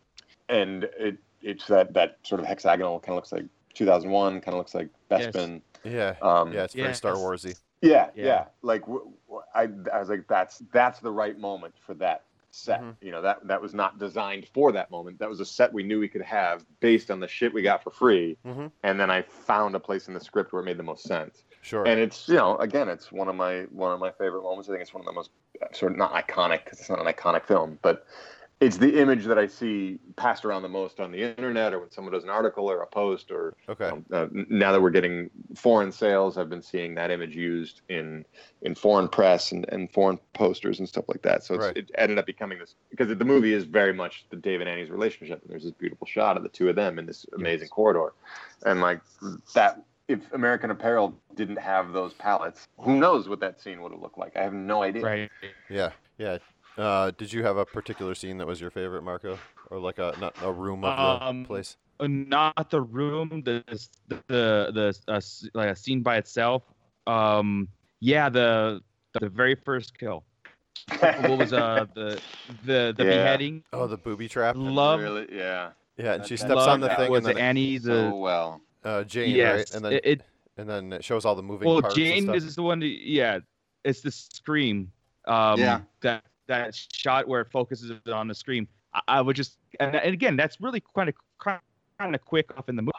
and 0.48 0.84
it 0.98 1.18
it's 1.42 1.66
that 1.66 1.94
that 1.94 2.18
sort 2.24 2.40
of 2.40 2.46
hexagonal 2.46 2.98
kind 3.00 3.10
of 3.10 3.16
looks 3.16 3.32
like 3.32 3.44
2001, 3.76 4.40
kind 4.40 4.54
of 4.54 4.58
looks 4.58 4.74
like 4.74 4.88
Yes. 5.10 5.26
Bespin. 5.34 5.60
Yeah. 5.84 6.14
Um, 6.22 6.52
yeah. 6.52 6.64
It's 6.64 6.74
very 6.74 6.94
Star. 6.94 7.14
Warsy. 7.14 7.56
yeah, 7.82 8.10
yeah, 8.16 8.24
Yeah. 8.24 8.44
Like 8.62 8.80
w- 8.82 9.12
w- 9.28 9.44
I, 9.54 9.68
I 9.94 10.00
was 10.00 10.08
like, 10.08 10.26
that's 10.28 10.62
that's 10.72 10.98
the 11.00 11.12
right 11.12 11.38
moment 11.38 11.74
for 11.86 11.94
that 11.94 12.22
set. 12.50 12.80
Mhm. 12.82 12.96
You 13.02 13.10
know, 13.12 13.22
that 13.22 13.46
that 13.46 13.60
was 13.60 13.74
not 13.74 13.98
designed 13.98 14.48
for 14.48 14.72
that 14.72 14.90
moment. 14.90 15.18
That 15.18 15.28
was 15.28 15.40
a 15.40 15.44
set 15.44 15.72
we 15.72 15.82
knew 15.82 16.00
we 16.00 16.08
could 16.08 16.22
have 16.22 16.64
based 16.80 17.10
on 17.10 17.20
the 17.20 17.28
shit 17.28 17.52
we 17.52 17.62
got 17.62 17.82
for 17.84 17.90
free. 17.90 18.36
Mhm. 18.46 18.72
And 18.82 18.98
then 18.98 19.10
I 19.10 19.22
found 19.22 19.74
a 19.76 19.80
place 19.80 20.08
in 20.08 20.14
the 20.14 20.20
script 20.20 20.52
where 20.52 20.62
it 20.62 20.64
made 20.64 20.78
the 20.78 20.82
most 20.82 21.04
sense. 21.04 21.44
Sure. 21.60 21.86
And 21.86 22.00
it's 22.00 22.28
you 22.28 22.36
know, 22.36 22.56
again, 22.58 22.88
it's 22.88 23.12
one 23.12 23.28
of 23.28 23.34
my 23.36 23.62
one 23.70 23.92
of 23.92 24.00
my 24.00 24.10
favorite 24.10 24.42
moments. 24.42 24.68
I 24.68 24.72
think 24.72 24.82
it's 24.82 24.94
one 24.94 25.02
of 25.02 25.06
the 25.06 25.12
most 25.12 25.30
uh, 25.62 25.66
sort 25.72 25.92
of 25.92 25.98
not 25.98 26.12
iconic 26.14 26.64
because 26.64 26.80
it's 26.80 26.88
not 26.88 26.98
an 27.00 27.06
iconic 27.12 27.44
film, 27.44 27.78
but 27.82 28.06
it's 28.58 28.78
the 28.78 28.98
image 28.98 29.24
that 29.26 29.38
I 29.38 29.46
see 29.46 29.98
passed 30.16 30.44
around 30.46 30.62
the 30.62 30.68
most 30.68 30.98
on 30.98 31.12
the 31.12 31.22
internet, 31.22 31.74
or 31.74 31.80
when 31.80 31.90
someone 31.90 32.12
does 32.14 32.24
an 32.24 32.30
article 32.30 32.70
or 32.70 32.80
a 32.80 32.86
post, 32.86 33.30
or 33.30 33.54
okay. 33.68 33.88
um, 33.88 34.04
uh, 34.10 34.26
now 34.32 34.72
that 34.72 34.80
we're 34.80 34.90
getting 34.90 35.28
foreign 35.54 35.92
sales, 35.92 36.38
I've 36.38 36.48
been 36.48 36.62
seeing 36.62 36.94
that 36.94 37.10
image 37.10 37.36
used 37.36 37.82
in 37.90 38.24
in 38.62 38.74
foreign 38.74 39.08
press 39.08 39.52
and, 39.52 39.66
and 39.68 39.92
foreign 39.92 40.18
posters 40.32 40.78
and 40.78 40.88
stuff 40.88 41.04
like 41.08 41.20
that. 41.22 41.44
So 41.44 41.54
it's, 41.54 41.64
Right. 41.64 41.76
it 41.76 41.90
ended 41.96 42.18
up 42.18 42.24
becoming 42.24 42.58
this 42.58 42.76
because 42.88 43.08
the 43.08 43.24
movie 43.24 43.52
is 43.52 43.64
very 43.64 43.92
much 43.92 44.24
the 44.30 44.36
Dave 44.36 44.60
and 44.60 44.70
Annie's 44.70 44.90
relationship, 44.90 45.42
and 45.42 45.50
there's 45.50 45.64
this 45.64 45.72
beautiful 45.72 46.06
shot 46.06 46.38
of 46.38 46.42
the 46.42 46.48
two 46.48 46.70
of 46.70 46.76
them 46.76 46.98
in 46.98 47.04
this 47.04 47.26
amazing 47.34 47.68
corridor, 47.68 48.14
and 48.64 48.80
like 48.80 49.00
that. 49.54 49.82
If 50.08 50.32
American 50.32 50.70
Apparel 50.70 51.18
didn't 51.34 51.58
have 51.58 51.92
those 51.92 52.14
palettes, 52.14 52.68
who 52.78 52.96
knows 52.96 53.28
what 53.28 53.40
that 53.40 53.60
scene 53.60 53.82
would 53.82 53.90
have 53.90 54.00
looked 54.00 54.18
like? 54.18 54.36
I 54.36 54.42
have 54.44 54.52
no 54.52 54.84
idea. 54.84 55.02
Right. 55.02 55.30
Yeah. 55.68 55.90
Yeah. 56.16 56.38
Uh, 56.76 57.10
did 57.16 57.32
you 57.32 57.42
have 57.42 57.56
a 57.56 57.64
particular 57.64 58.14
scene 58.14 58.38
that 58.38 58.46
was 58.46 58.60
your 58.60 58.70
favorite, 58.70 59.02
Marco, 59.02 59.38
or 59.70 59.78
like 59.78 59.98
a 59.98 60.14
not 60.20 60.34
a 60.42 60.52
room 60.52 60.84
of 60.84 60.96
the 61.20 61.24
Um, 61.26 61.44
place? 61.44 61.76
Uh, 61.98 62.06
Not 62.08 62.70
the 62.70 62.82
room, 62.82 63.42
the 63.44 63.64
the 63.66 63.88
the, 64.28 64.94
the 65.06 65.12
uh, 65.12 65.20
like 65.54 65.70
a 65.70 65.76
scene 65.76 66.02
by 66.02 66.16
itself. 66.18 66.62
Um, 67.06 67.68
yeah, 68.00 68.28
the 68.28 68.82
the 69.18 69.28
very 69.30 69.54
first 69.54 69.98
kill. 69.98 70.24
what 71.00 71.38
was 71.38 71.52
uh 71.54 71.86
the 71.94 72.20
the 72.64 72.92
the 72.96 73.04
Yeah. 73.04 73.10
beheading? 73.10 73.64
Oh, 73.72 73.86
the 73.86 73.96
booby 73.96 74.28
trap. 74.28 74.56
Love 74.58 75.00
Really? 75.00 75.26
Yeah. 75.32 75.70
Yeah, 75.96 76.12
and 76.14 76.26
she 76.26 76.36
steps 76.36 76.54
love 76.54 76.68
on 76.68 76.80
the 76.80 76.94
thing, 76.94 77.10
was 77.10 77.18
and 77.24 77.26
then 77.28 77.36
it- 77.38 77.40
Annie 77.40 77.78
the 77.78 78.10
So 78.10 78.16
well. 78.16 78.60
uh, 78.84 79.02
Jane, 79.04 79.34
yes, 79.34 79.56
right? 79.56 79.74
And 79.76 79.84
then 79.86 79.92
it, 79.94 80.04
it 80.04 80.22
and 80.58 80.68
then 80.68 80.92
it 80.92 81.02
shows 81.02 81.24
all 81.24 81.34
the 81.34 81.42
moving 81.42 81.66
well 81.66 81.80
parts. 81.80 81.96
and 81.96 82.04
Jane 82.04 82.22
stuff. 82.24 82.36
is 82.36 82.54
the 82.56 82.62
one. 82.62 82.80
That, 82.80 82.86
yeah, 82.88 83.38
it's 83.84 84.02
the 84.02 84.10
scream. 84.10 84.92
Um, 85.26 85.58
Yeah. 85.58 85.80
That 86.02 86.22
that 86.48 86.74
shot 86.74 87.26
where 87.28 87.40
it 87.40 87.48
focuses 87.50 87.92
on 88.12 88.28
the 88.28 88.34
scream. 88.34 88.68
I, 88.94 89.00
I 89.08 89.20
would 89.20 89.36
just 89.36 89.58
and, 89.80 89.94
and 89.96 90.12
again 90.14 90.36
that's 90.36 90.60
really 90.60 90.82
kind 90.94 91.08
of 91.08 91.14
kind 91.98 92.14
of 92.14 92.24
quick 92.24 92.56
off 92.56 92.68
in 92.68 92.76
the 92.76 92.82
movie. 92.82 92.92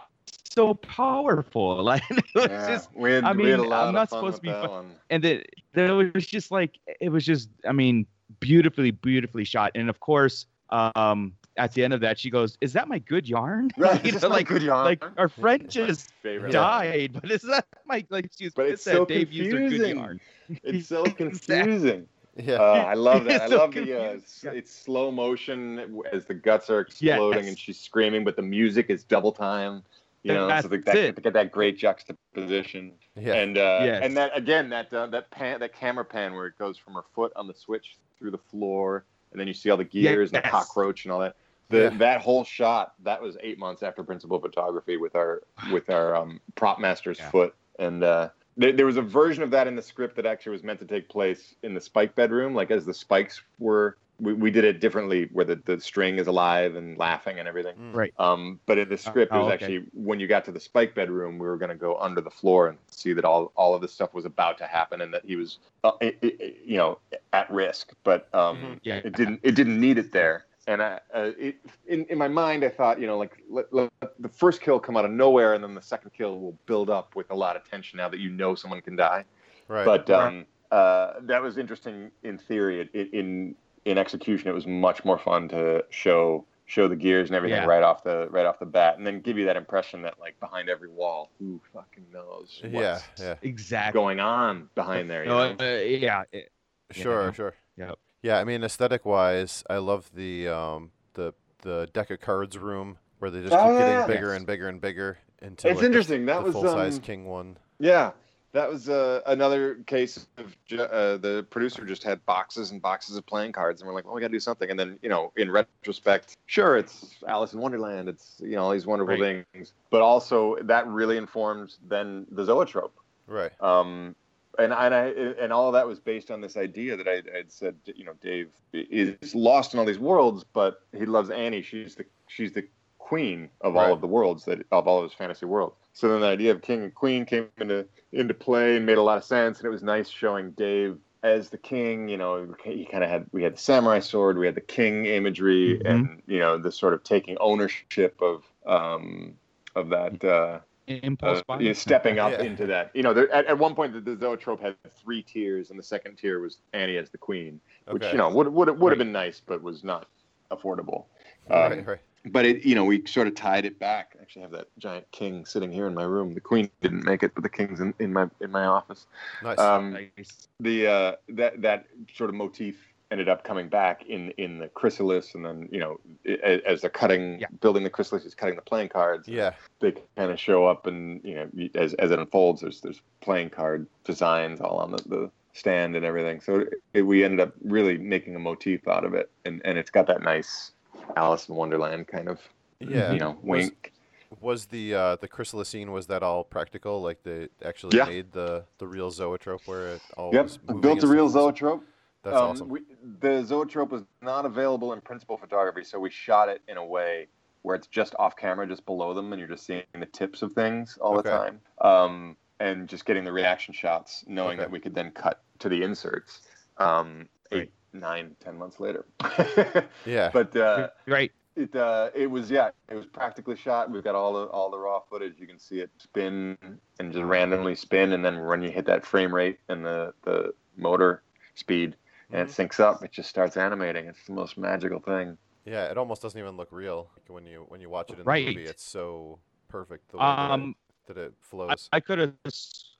So 0.49 0.73
powerful, 0.75 1.83
like 1.83 2.03
it 2.09 2.23
was 2.33 2.47
Yeah. 2.49 2.67
just 2.67 2.89
we 2.95 3.11
had, 3.11 3.23
I 3.23 3.33
we 3.33 3.49
had 3.49 3.59
a 3.59 3.63
mean, 3.63 3.69
lot 3.69 3.87
I'm 3.89 3.93
not 3.95 4.09
supposed 4.09 4.37
to 4.37 4.41
be 4.41 4.49
that 4.49 4.61
fu- 4.61 4.67
one. 4.67 4.85
and 5.09 5.23
then 5.23 5.43
there 5.73 5.95
was 5.95 6.25
just 6.25 6.51
like 6.51 6.79
it 6.99 7.09
was 7.09 7.25
just 7.25 7.49
I 7.67 7.71
mean 7.71 8.05
beautifully 8.39 8.91
beautifully 8.91 9.45
shot 9.45 9.71
and 9.75 9.89
of 9.89 9.99
course 9.99 10.45
um 10.69 11.33
at 11.57 11.73
the 11.73 11.83
end 11.83 11.93
of 11.93 12.01
that 12.01 12.19
she 12.19 12.29
goes 12.29 12.57
is 12.61 12.73
that 12.73 12.87
my 12.87 12.99
good 12.99 13.27
yarn 13.27 13.69
Right, 13.77 14.03
You 14.05 14.11
is 14.11 14.15
know, 14.15 14.19
that 14.19 14.29
my 14.29 14.37
like 14.37 14.47
good 14.47 14.61
yarn? 14.63 14.85
like 14.85 15.03
our 15.17 15.29
friend 15.29 15.69
just 15.69 16.11
died 16.51 17.13
but 17.21 17.31
is 17.31 17.41
that 17.43 17.65
my 17.85 18.05
like 18.09 18.29
she 18.37 18.45
was 18.45 18.53
But 18.53 18.67
pissed 18.67 18.73
it's 18.73 18.83
that 18.85 18.93
so 18.97 19.05
Dave 19.05 19.31
used 19.31 19.51
good 19.51 19.59
confusing. 19.61 19.97
yarn 19.97 20.19
It's 20.63 20.87
so 20.87 21.03
confusing. 21.05 22.07
Yeah. 22.37 22.55
Uh, 22.55 22.85
I 22.87 22.93
love 22.93 23.25
that. 23.25 23.41
I 23.43 23.47
so 23.49 23.57
love 23.57 23.73
the 23.73 23.93
uh, 23.99 24.03
it's, 24.13 24.43
it's 24.43 24.71
slow 24.73 25.11
motion 25.11 26.01
as 26.11 26.25
the 26.25 26.33
guts 26.33 26.69
are 26.69 26.81
exploding 26.81 27.39
Yes. 27.43 27.47
and 27.49 27.59
she's 27.59 27.79
screaming, 27.79 28.23
but 28.23 28.35
the 28.35 28.41
music 28.41 28.89
is 28.89 29.03
double 29.03 29.31
time. 29.31 29.83
You 30.23 30.33
know, 30.33 30.45
so 30.45 30.47
That's 30.47 30.67
the, 30.67 30.77
that, 30.79 30.95
it. 30.95 31.15
to 31.15 31.21
get 31.21 31.33
that 31.33 31.51
great 31.51 31.77
juxtaposition. 31.77 32.91
Yeah. 33.15 33.33
And 33.35 33.57
uh, 33.57 33.79
Yes. 33.83 34.01
and 34.03 34.17
that 34.17 34.31
again, 34.35 34.69
that 34.69 34.93
uh, 34.93 35.07
that 35.07 35.31
pan, 35.31 35.59
that 35.61 35.73
camera 35.73 36.03
pan 36.05 36.33
where 36.33 36.47
it 36.47 36.57
goes 36.57 36.77
from 36.77 36.93
her 36.95 37.03
foot 37.15 37.31
on 37.35 37.47
the 37.47 37.53
switch 37.53 37.97
through 38.19 38.31
the 38.31 38.37
floor, 38.37 39.05
and 39.31 39.39
then 39.39 39.47
you 39.47 39.53
see 39.53 39.69
all 39.69 39.77
the 39.77 39.83
gears 39.83 40.31
and 40.33 40.43
the 40.43 40.47
cockroach 40.49 41.05
and 41.05 41.11
all 41.11 41.19
that. 41.19 41.35
The, 41.69 41.77
Yeah. 41.83 41.89
That 41.97 42.21
whole 42.21 42.43
shot 42.43 42.93
that 43.03 43.21
was 43.21 43.37
eight 43.41 43.57
months 43.59 43.83
after 43.83 44.03
principal 44.03 44.39
photography 44.39 44.97
with 44.97 45.15
our 45.15 45.43
with 45.71 45.89
our 45.89 46.15
um, 46.15 46.39
prop 46.55 46.79
master's 46.79 47.19
Yeah. 47.19 47.29
foot, 47.31 47.55
and 47.79 48.03
uh, 48.03 48.29
there, 48.57 48.73
there 48.73 48.85
was 48.85 48.97
a 48.97 49.01
version 49.01 49.43
of 49.43 49.51
that 49.51 49.67
in 49.67 49.75
the 49.75 49.81
script 49.81 50.15
that 50.15 50.25
actually 50.25 50.53
was 50.53 50.63
meant 50.63 50.79
to 50.79 50.85
take 50.85 51.07
place 51.09 51.55
in 51.63 51.73
the 51.73 51.81
spike 51.81 52.15
bedroom, 52.15 52.53
like 52.55 52.71
as 52.71 52.85
the 52.85 52.93
spikes 52.93 53.41
were. 53.59 53.97
We, 54.19 54.33
we 54.33 54.49
did 54.49 54.63
it 54.63 54.81
differently, 54.81 55.29
where 55.31 55.45
the, 55.45 55.61
the 55.63 55.79
string 55.79 56.17
is 56.17 56.25
alive 56.25 56.75
and 56.75 56.97
laughing 56.97 57.37
and 57.37 57.47
everything. 57.47 57.75
right 57.93 58.11
Um, 58.17 58.59
but 58.65 58.79
in 58.79 58.89
the 58.89 58.97
script, 58.97 59.31
it 59.31 59.35
oh, 59.35 59.41
was 59.41 59.47
okay. 59.49 59.53
actually 59.53 59.85
when 59.93 60.19
you 60.19 60.25
got 60.25 60.43
to 60.45 60.51
the 60.51 60.59
spike 60.59 60.95
bedroom, 60.95 61.37
we 61.37 61.45
were 61.45 61.57
going 61.57 61.69
to 61.69 61.75
go 61.75 61.95
under 61.97 62.19
the 62.19 62.31
floor 62.31 62.67
and 62.69 62.79
see 62.89 63.13
that 63.13 63.25
all 63.25 63.51
all 63.55 63.75
of 63.75 63.81
this 63.81 63.93
stuff 63.93 64.15
was 64.15 64.25
about 64.25 64.57
to 64.57 64.65
happen 64.65 65.01
and 65.01 65.13
that 65.13 65.23
he 65.23 65.35
was, 65.35 65.59
uh, 65.83 65.91
i 66.01 66.15
i 66.23 66.31
i- 66.41 66.53
you 66.65 66.77
know, 66.77 66.97
at 67.31 67.49
risk. 67.51 67.93
But 68.03 68.27
um, 68.33 68.57
Mhm. 68.57 68.79
Yeah. 68.81 69.01
it 69.03 69.13
didn't 69.15 69.39
it 69.43 69.53
didn't 69.53 69.79
need 69.79 69.99
it 69.99 70.11
there. 70.11 70.45
And 70.67 70.81
I, 70.81 70.99
uh, 71.13 71.31
it, 71.39 71.55
in 71.87 72.05
in 72.09 72.17
my 72.17 72.27
mind, 72.27 72.63
I 72.65 72.69
thought, 72.69 72.99
you 72.99 73.07
know, 73.07 73.17
like 73.17 73.41
let, 73.49 73.71
let 73.73 73.89
the 74.19 74.27
first 74.29 74.61
kill 74.61 74.79
come 74.79 74.97
out 74.97 75.05
of 75.05 75.11
nowhere, 75.11 75.53
and 75.53 75.63
then 75.63 75.73
the 75.73 75.81
second 75.81 76.11
kill 76.13 76.39
will 76.39 76.57
build 76.65 76.89
up 76.89 77.15
with 77.15 77.31
a 77.31 77.35
lot 77.35 77.55
of 77.55 77.67
tension. 77.69 77.97
Now 77.97 78.09
that 78.09 78.19
you 78.19 78.29
know 78.29 78.53
someone 78.53 78.81
can 78.81 78.95
die, 78.97 79.23
Right. 79.69 79.85
but 79.85 80.09
um, 80.09 80.45
uh, 80.71 81.13
that 81.21 81.41
was 81.41 81.57
interesting 81.57 82.11
in 82.23 82.37
theory. 82.37 82.81
It, 82.81 82.89
it, 82.93 83.13
in 83.13 83.55
in 83.85 83.97
execution, 83.97 84.49
it 84.49 84.53
was 84.53 84.67
much 84.67 85.05
more 85.05 85.17
fun 85.17 85.47
to 85.49 85.85
show 85.89 86.45
show 86.65 86.89
the 86.89 86.97
gears 86.97 87.29
and 87.29 87.37
everything 87.37 87.61
Yeah. 87.61 87.65
right 87.65 87.81
off 87.81 88.03
the 88.03 88.27
right 88.29 88.45
off 88.45 88.59
the 88.59 88.65
bat, 88.65 88.97
and 88.97 89.07
then 89.07 89.21
give 89.21 89.37
you 89.37 89.45
that 89.45 89.55
impression 89.55 90.01
that 90.01 90.19
like 90.19 90.37
behind 90.41 90.67
every 90.67 90.89
wall, 90.89 91.29
who 91.39 91.61
fucking 91.73 92.03
knows 92.11 92.59
what's 92.61 92.73
yeah. 92.73 92.99
Yeah. 93.17 93.35
exactly 93.41 93.97
going 93.97 94.19
on 94.19 94.69
behind 94.75 95.09
there. 95.09 95.23
You 95.23 95.29
No, 95.29 95.53
know? 95.53 95.65
uh, 95.65 95.79
yeah 95.79 96.23
it- 96.33 96.51
Sure. 96.91 97.27
know? 97.27 97.31
Sure. 97.31 97.53
Yep. 97.77 97.99
Yeah. 98.21 98.39
I 98.39 98.43
mean, 98.43 98.63
aesthetic 98.63 99.05
wise, 99.05 99.63
I 99.69 99.77
love 99.77 100.09
the 100.13 100.47
um 100.49 100.91
the 101.13 101.33
the 101.61 101.87
deck 101.93 102.09
of 102.11 102.19
cards 102.19 102.57
room 102.57 102.97
where 103.19 103.31
they 103.31 103.41
just 103.41 103.53
Oh, 103.53 103.57
keep 103.57 103.65
yeah, 103.73 103.79
getting 103.79 103.93
yeah. 103.93 104.07
bigger 104.07 104.33
and 104.33 104.45
bigger 104.45 104.67
and 104.67 104.79
bigger 104.81 105.17
until 105.41 105.71
It's 105.71 105.77
like, 105.77 105.81
the- 105.81 105.85
interesting. 105.87 106.25
That 106.25 106.39
the 106.39 106.43
was, 106.45 106.53
full 106.53 106.63
size 106.63 106.97
um, 106.97 107.01
king 107.01 107.25
one. 107.25 107.57
Yeah, 107.79 108.11
that 108.53 108.69
was 108.69 108.89
uh, 108.89 109.21
another 109.27 109.75
case 109.87 110.27
of 110.37 110.55
uh, 110.79 111.17
the 111.17 111.45
producer 111.49 111.83
just 111.85 112.03
had 112.03 112.23
boxes 112.25 112.71
and 112.71 112.81
boxes 112.81 113.15
of 113.15 113.25
playing 113.25 113.51
cards, 113.51 113.81
and 113.81 113.87
we're 113.87 113.93
like, 113.95 114.05
well, 114.05 114.13
we 114.15 114.21
got 114.21 114.27
to 114.27 114.33
do 114.33 114.39
something. 114.39 114.69
And 114.69 114.79
then, 114.79 114.97
you 115.01 115.09
know, 115.09 115.31
in 115.35 115.49
retrospect, 115.51 116.37
sure, 116.47 116.77
it's 116.77 117.15
Alice 117.27 117.53
in 117.53 117.59
Wonderland, 117.59 118.07
it's 118.09 118.39
you 118.43 118.51
know 118.55 118.63
all 118.63 118.71
these 118.71 118.85
wonderful 118.87 119.15
Right. 119.19 119.45
things, 119.53 119.73
but 119.89 120.01
also 120.01 120.57
that 120.63 120.87
really 120.87 121.17
informed 121.17 121.75
then 121.87 122.25
the 122.31 122.45
zoetrope. 122.45 122.95
Right. 123.27 123.51
Um, 123.61 124.15
and 124.57 124.73
and 124.73 124.93
I 124.93 125.07
and 125.39 125.53
all 125.53 125.67
of 125.67 125.73
that 125.73 125.87
was 125.87 125.99
based 125.99 126.31
on 126.31 126.41
this 126.41 126.57
idea 126.57 126.95
that 126.97 127.07
I 127.07 127.21
had 127.35 127.51
said, 127.51 127.75
you 127.85 128.05
know, 128.05 128.13
Dave 128.21 128.49
is 128.73 129.35
lost 129.35 129.73
in 129.73 129.79
all 129.79 129.85
these 129.85 129.99
worlds, 129.99 130.43
but 130.43 130.81
he 130.97 131.05
loves 131.05 131.29
Annie. 131.29 131.61
She's 131.61 131.95
the 131.95 132.05
she's 132.27 132.53
the 132.53 132.67
queen 132.97 133.49
of 133.61 133.77
all 133.77 133.93
of 133.93 134.01
the 134.01 134.07
worlds 134.07 134.43
that 134.45 134.65
of 134.71 134.87
all 134.87 134.97
of 134.97 135.03
his 135.03 135.13
fantasy 135.13 135.45
worlds. 135.45 135.75
So 135.93 136.09
then 136.09 136.21
the 136.21 136.27
idea 136.27 136.51
of 136.51 136.61
king 136.61 136.83
and 136.83 136.93
queen 136.93 137.25
came 137.25 137.47
into 137.57 137.87
into 138.11 138.33
play 138.33 138.77
and 138.77 138.85
made 138.85 138.97
a 138.97 139.01
lot 139.01 139.17
of 139.17 139.23
sense, 139.23 139.59
and 139.59 139.65
it 139.65 139.69
was 139.71 139.83
nice 139.83 140.09
showing 140.09 140.51
Dave 140.51 140.97
as 141.23 141.49
the 141.49 141.57
king, 141.57 142.07
you 142.07 142.17
know, 142.17 142.53
he 142.63 142.85
kind 142.85 143.03
of 143.03 143.09
had 143.09 143.25
we 143.31 143.43
had 143.43 143.55
the 143.55 143.59
samurai 143.59 143.99
sword, 143.99 144.37
we 144.37 144.45
had 144.45 144.55
the 144.55 144.61
king 144.61 145.05
imagery, 145.05 145.79
Mhm. 145.79 145.89
and 145.89 146.21
you 146.27 146.39
know, 146.39 146.57
the 146.57 146.71
sort 146.71 146.93
of 146.93 147.03
taking 147.03 147.37
ownership 147.39 148.21
of 148.21 148.43
um 148.65 149.37
of 149.75 149.89
that. 149.89 150.23
Uh, 150.23 150.59
Impulse 150.87 151.39
uh, 151.39 151.43
buy. 151.47 151.59
you 151.59 151.67
know, 151.67 151.73
stepping 151.73 152.17
up 152.19 152.31
Yeah. 152.31 152.43
into 152.43 152.65
that. 152.67 152.91
You 152.93 153.03
know, 153.03 153.13
there, 153.13 153.31
at, 153.33 153.45
at 153.45 153.57
one 153.57 153.75
point 153.75 153.93
the, 153.93 153.99
the 153.99 154.17
zoetrope 154.17 154.61
had 154.61 154.75
three 154.95 155.21
tiers, 155.21 155.69
and 155.69 155.77
the 155.77 155.83
second 155.83 156.17
tier 156.17 156.39
was 156.39 156.59
Annie 156.73 156.97
as 156.97 157.09
the 157.09 157.17
queen, 157.17 157.59
which 157.87 158.03
Okay. 158.03 158.11
you 158.13 158.17
know 158.17 158.29
would 158.29 158.47
would 158.47 158.69
would 158.79 158.91
have 158.91 158.97
been 158.97 159.11
nice, 159.11 159.41
but 159.45 159.61
was 159.61 159.83
not 159.83 160.07
affordable. 160.51 161.05
right, 161.49 161.79
Um, 161.79 161.83
right. 161.85 161.99
but 162.27 162.45
it, 162.45 162.63
you 162.63 162.73
know, 162.73 162.85
we 162.85 163.05
sort 163.05 163.27
of 163.27 163.35
tied 163.35 163.65
it 163.65 163.77
back. 163.79 164.15
I 164.17 164.21
actually 164.21 164.43
have 164.43 164.51
that 164.51 164.67
giant 164.77 165.11
king 165.11 165.45
sitting 165.45 165.71
here 165.73 165.87
in 165.87 165.93
my 165.93 166.03
room. 166.03 166.33
The 166.33 166.39
queen 166.39 166.69
didn't 166.81 167.03
make 167.03 167.21
it, 167.21 167.33
but 167.35 167.43
the 167.43 167.49
king's 167.49 167.81
in, 167.81 167.93
in 167.99 168.13
my 168.13 168.29
in 168.39 168.49
my 168.51 168.65
office. 168.65 169.07
Nice. 169.43 169.59
Um, 169.59 169.91
Nice. 169.91 170.47
the 170.61 170.87
uh, 170.87 171.15
that 171.29 171.61
that 171.61 171.87
sort 172.13 172.29
of 172.29 172.35
motif 172.37 172.77
ended 173.11 173.29
up 173.29 173.43
coming 173.43 173.69
back 173.69 174.05
in 174.05 174.31
in 174.31 174.59
the 174.59 174.67
chrysalis, 174.69 175.35
and 175.35 175.45
then 175.45 175.69
you 175.71 175.79
know, 175.79 175.99
as, 176.43 176.61
as 176.65 176.81
they're 176.81 176.89
cutting, 176.89 177.39
Yeah. 177.39 177.47
building 177.61 177.83
the 177.83 177.89
chrysalis, 177.89 178.25
is 178.25 178.35
cutting 178.35 178.55
the 178.55 178.61
playing 178.61 178.89
cards. 178.89 179.27
yeah. 179.27 179.51
They 179.79 179.93
kind 180.15 180.31
of 180.31 180.39
show 180.39 180.65
up, 180.65 180.87
and 180.87 181.21
you 181.23 181.35
know, 181.35 181.49
as 181.75 181.93
as 181.95 182.11
it 182.11 182.19
unfolds, 182.19 182.61
there's 182.61 182.81
there's 182.81 183.01
playing 183.21 183.49
card 183.51 183.87
designs 184.03 184.59
all 184.61 184.77
on 184.79 184.91
the, 184.91 184.97
the 185.07 185.31
stand 185.53 185.95
and 185.95 186.05
everything. 186.05 186.41
So 186.41 186.65
it, 186.93 187.01
we 187.01 187.23
ended 187.23 187.39
up 187.39 187.53
really 187.63 187.97
making 187.97 188.35
a 188.35 188.39
motif 188.39 188.87
out 188.87 189.05
of 189.05 189.13
it, 189.13 189.29
and 189.45 189.61
and 189.65 189.77
it's 189.77 189.89
got 189.91 190.07
that 190.07 190.21
nice 190.21 190.71
Alice 191.15 191.47
in 191.49 191.55
Wonderland 191.55 192.07
kind 192.07 192.27
of 192.27 192.39
Yeah. 192.79 193.11
you 193.13 193.19
know 193.19 193.31
Was- 193.41 193.65
wink. 193.67 193.93
Was 194.41 194.65
the 194.65 194.93
uh, 194.93 195.15
the 195.15 195.27
chrysalis 195.29 195.69
scene 195.69 195.93
was 195.93 196.07
that 196.07 196.21
all 196.21 196.43
practical? 196.43 197.01
Like 197.01 197.23
they 197.23 197.47
actually 197.63 197.97
Yeah. 197.97 198.05
made 198.05 198.33
the 198.33 198.65
the 198.77 198.85
real 198.85 199.09
zoetrope 199.09 199.61
where 199.65 199.87
it 199.93 200.01
all 200.17 200.31
Yep, 200.33 200.43
was 200.43 200.57
built 200.81 201.01
a 201.03 201.07
real 201.07 201.29
zoetrope. 201.29 201.81
That's 202.27 202.41
Um, 202.41 202.49
awesome. 202.49 202.67
We, 202.69 202.81
the 203.21 203.43
zoetrope 203.45 203.89
was 203.91 204.03
not 204.21 204.45
available 204.45 204.91
in 204.93 204.99
principal 204.99 205.37
photography, 205.37 205.83
so 205.85 205.97
we 205.97 206.09
shot 206.09 206.49
it 206.49 206.61
in 206.67 206.75
a 206.77 206.85
way 206.85 207.27
where 207.61 207.73
it's 207.75 207.87
just 207.87 208.15
off 208.19 208.35
camera, 208.35 208.67
just 208.67 208.85
below 208.85 209.13
them, 209.13 209.31
and 209.31 209.39
you're 209.39 209.47
just 209.47 209.65
seeing 209.65 209.83
the 209.97 210.05
tips 210.05 210.41
of 210.41 210.51
things 210.53 210.97
all 211.01 211.15
the 211.15 211.23
time, 211.23 211.59
um, 211.81 212.35
and 212.59 212.87
just 212.89 213.05
getting 213.05 213.23
the 213.23 213.31
reaction 213.31 213.73
shots, 213.73 214.25
knowing 214.27 214.53
Okay. 214.59 214.63
that 214.63 214.71
we 214.71 214.79
could 214.79 214.93
then 214.93 215.11
cut 215.11 215.41
to 215.59 215.69
the 215.69 215.81
inserts 215.83 216.41
um, 216.77 217.27
eight, 217.51 217.57
Right. 217.57 217.71
nine, 217.93 218.35
ten 218.41 218.57
months 218.57 218.79
later. 218.79 219.05
yeah. 220.05 220.29
but 220.33 220.55
uh, 220.55 220.89
Right. 221.07 221.31
it 221.55 221.73
uh, 221.75 222.09
it 222.13 222.27
was 222.27 222.51
yeah, 222.51 222.69
it 222.89 222.95
was 222.95 223.05
practically 223.05 223.55
shot. 223.55 223.89
We've 223.89 224.03
got 224.03 224.15
all 224.15 224.33
the 224.33 224.45
all 224.47 224.69
the 224.69 224.77
raw 224.77 224.99
footage. 224.99 225.35
You 225.39 225.47
can 225.47 225.59
see 225.59 225.79
it 225.79 225.89
spin 225.97 226.57
and 226.99 227.11
just 227.13 227.23
randomly 227.23 227.73
spin, 227.75 228.11
and 228.13 228.23
then 228.23 228.45
when 228.45 228.61
you 228.61 228.69
hit 228.69 228.85
that 228.85 229.05
frame 229.05 229.33
rate 229.33 229.59
and 229.69 229.83
the 229.85 230.13
the 230.23 230.53
motor 230.75 231.23
speed, 231.55 231.95
and 232.31 232.41
it 232.41 232.51
syncs 232.51 232.79
up, 232.79 233.03
it 233.03 233.11
just 233.11 233.29
starts 233.29 233.57
animating. 233.57 234.05
It's 234.05 234.25
the 234.25 234.33
most 234.33 234.57
magical 234.57 234.99
thing. 234.99 235.37
Yeah, 235.65 235.85
it 235.85 235.97
almost 235.97 236.21
doesn't 236.21 236.39
even 236.39 236.55
look 236.57 236.69
real 236.71 237.09
like, 237.15 237.29
when 237.33 237.45
you 237.45 237.65
when 237.67 237.81
you 237.81 237.89
watch 237.89 238.11
it 238.11 238.19
in 238.19 238.25
Right. 238.25 238.45
the 238.45 238.53
movie. 238.55 238.69
It's 238.69 238.83
so 238.83 239.39
perfect 239.67 240.09
the 240.11 240.17
way 240.17 240.23
that, 240.23 240.51
Um, 240.51 240.75
it, 241.09 241.13
that 241.15 241.21
it 241.21 241.33
flows. 241.41 241.89
I 241.91 241.99
could 241.99 242.19
have 242.19 242.33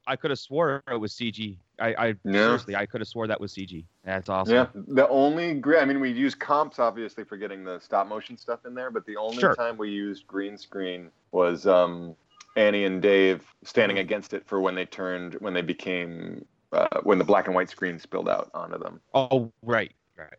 I 0.06 0.16
could 0.16 0.32
have 0.32 0.40
swore 0.40 0.82
it 0.90 0.96
was 0.96 1.14
CG. 1.14 1.58
I, 1.80 1.94
I 1.94 2.08
Yeah. 2.24 2.44
seriously 2.44 2.76
I 2.76 2.86
could 2.86 3.02
have 3.02 3.08
swore 3.08 3.28
that 3.28 3.40
was 3.40 3.54
CG. 3.54 3.86
That's 4.04 4.30
awesome. 4.30 4.54
Yeah, 4.54 4.68
the 4.74 5.08
only 5.10 5.54
gre- 5.54 5.78
I 5.78 5.86
mean, 5.86 6.00
we 6.00 6.12
use 6.12 6.36
comps 6.36 6.80
obviously 6.80 7.24
for 7.24 7.38
getting 7.38 7.64
the 7.64 7.80
stop 7.80 8.08
motion 8.08 8.38
stuff 8.38 8.66
in 8.66 8.74
there, 8.74 8.92
but 8.92 9.06
the 9.06 9.18
only 9.18 9.40
Sure. 9.40 9.56
time 9.56 9.78
we 9.78 9.90
used 9.90 10.28
green 10.28 10.58
screen 10.58 11.10
was 11.32 11.68
um, 11.68 12.16
Annie 12.56 12.86
and 12.86 13.02
Dave 13.02 13.44
standing 13.64 14.00
against 14.00 14.34
it 14.34 14.46
for 14.48 14.60
when 14.60 14.76
they 14.76 14.86
turned 14.86 15.36
when 15.36 15.54
they 15.54 15.62
became 15.62 16.46
uh, 16.72 16.88
when 17.04 17.18
the 17.18 17.24
black 17.24 17.48
and 17.48 17.56
white 17.56 17.70
screen 17.70 18.00
spilled 18.00 18.30
out 18.30 18.50
onto 18.54 18.78
them. 18.78 19.00
Oh 19.14 19.52
right, 19.62 19.92
right, 20.18 20.30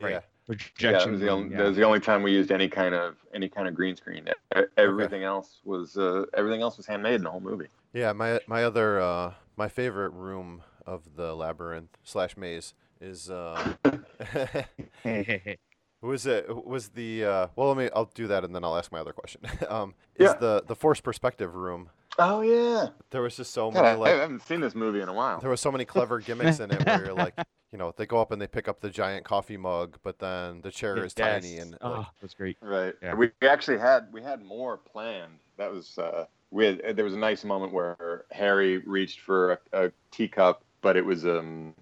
right. 0.00 0.10
Yeah. 0.12 0.20
Projection. 0.46 0.90
yeah, 0.92 0.98
that 0.98 1.10
was 1.10 1.20
the 1.20 1.28
only 1.28 1.50
yeah. 1.50 1.56
that 1.58 1.68
was 1.68 1.76
the 1.76 1.82
only 1.82 1.98
time 1.98 2.22
we 2.22 2.30
used 2.32 2.52
any 2.52 2.68
kind 2.68 2.94
of 2.94 3.16
any 3.34 3.48
kind 3.48 3.66
of 3.66 3.74
green 3.74 3.96
screen. 3.96 4.28
Everything 4.76 5.24
else 5.24 5.58
was 5.64 5.96
uh, 5.96 6.24
everything 6.34 6.62
else 6.62 6.76
was 6.76 6.86
handmade 6.86 7.16
in 7.16 7.24
the 7.24 7.30
whole 7.30 7.40
movie. 7.40 7.66
Yeah, 7.92 8.12
my 8.12 8.40
my 8.46 8.62
other 8.62 9.00
uh, 9.00 9.34
my 9.56 9.68
favorite 9.68 10.10
room 10.10 10.62
of 10.86 11.16
the 11.16 11.34
labyrinth 11.34 11.98
slash 12.04 12.36
maze 12.36 12.74
is 13.00 13.28
uh, 13.28 13.74
was 16.00 16.26
it 16.26 16.66
was 16.66 16.90
the 16.90 17.24
uh, 17.24 17.46
well 17.56 17.68
let 17.68 17.76
me 17.76 17.90
I'll 17.94 18.10
do 18.14 18.28
that 18.28 18.44
and 18.44 18.54
then 18.54 18.62
I'll 18.64 18.76
ask 18.76 18.92
my 18.92 19.00
other 19.00 19.12
question. 19.12 19.40
um, 19.68 19.94
is 20.14 20.30
Yeah. 20.30 20.34
the 20.38 20.62
the 20.66 20.76
forced 20.76 21.02
perspective 21.02 21.54
room? 21.56 21.90
Oh 22.18 22.40
yeah, 22.40 22.88
There 23.10 23.22
was 23.22 23.36
just 23.36 23.52
so 23.52 23.70
God, 23.70 23.82
many 23.82 23.88
I, 23.88 23.94
like 23.94 24.14
I 24.14 24.20
haven't 24.20 24.42
seen 24.42 24.60
this 24.60 24.74
movie 24.74 25.00
in 25.00 25.08
a 25.08 25.12
while. 25.12 25.40
there 25.40 25.50
was 25.50 25.60
so 25.60 25.70
many 25.70 25.84
clever 25.84 26.20
gimmicks 26.20 26.60
in 26.60 26.70
it 26.70 26.84
where 26.86 27.04
you're 27.04 27.14
like 27.14 27.34
you 27.72 27.78
know 27.78 27.92
they 27.96 28.06
go 28.06 28.20
up 28.20 28.30
and 28.32 28.40
they 28.40 28.46
pick 28.46 28.68
up 28.68 28.80
the 28.80 28.90
giant 28.90 29.24
coffee 29.24 29.56
mug 29.56 29.98
but 30.02 30.18
then 30.18 30.60
the 30.62 30.70
chair 30.70 31.04
is 31.04 31.12
tiny 31.12 31.58
and 31.58 31.76
oh, 31.82 31.90
like, 31.90 32.06
that's 32.20 32.34
great. 32.34 32.56
Right. 32.60 32.94
Yeah. 33.02 33.14
We 33.14 33.30
we 33.40 33.48
actually 33.48 33.78
had 33.78 34.08
we 34.12 34.22
had 34.22 34.42
more 34.42 34.78
planned. 34.78 35.38
That 35.58 35.72
was 35.72 35.98
uh, 35.98 36.26
we 36.50 36.66
had, 36.66 36.96
there 36.96 37.04
was 37.04 37.14
a 37.14 37.18
nice 37.18 37.44
moment 37.44 37.72
where 37.72 38.24
Harry 38.30 38.78
reached 38.78 39.20
for 39.20 39.52
a, 39.52 39.86
a 39.86 39.92
teacup, 40.10 40.64
but 40.80 40.96
it 40.96 41.04
was 41.04 41.26
um 41.26 41.74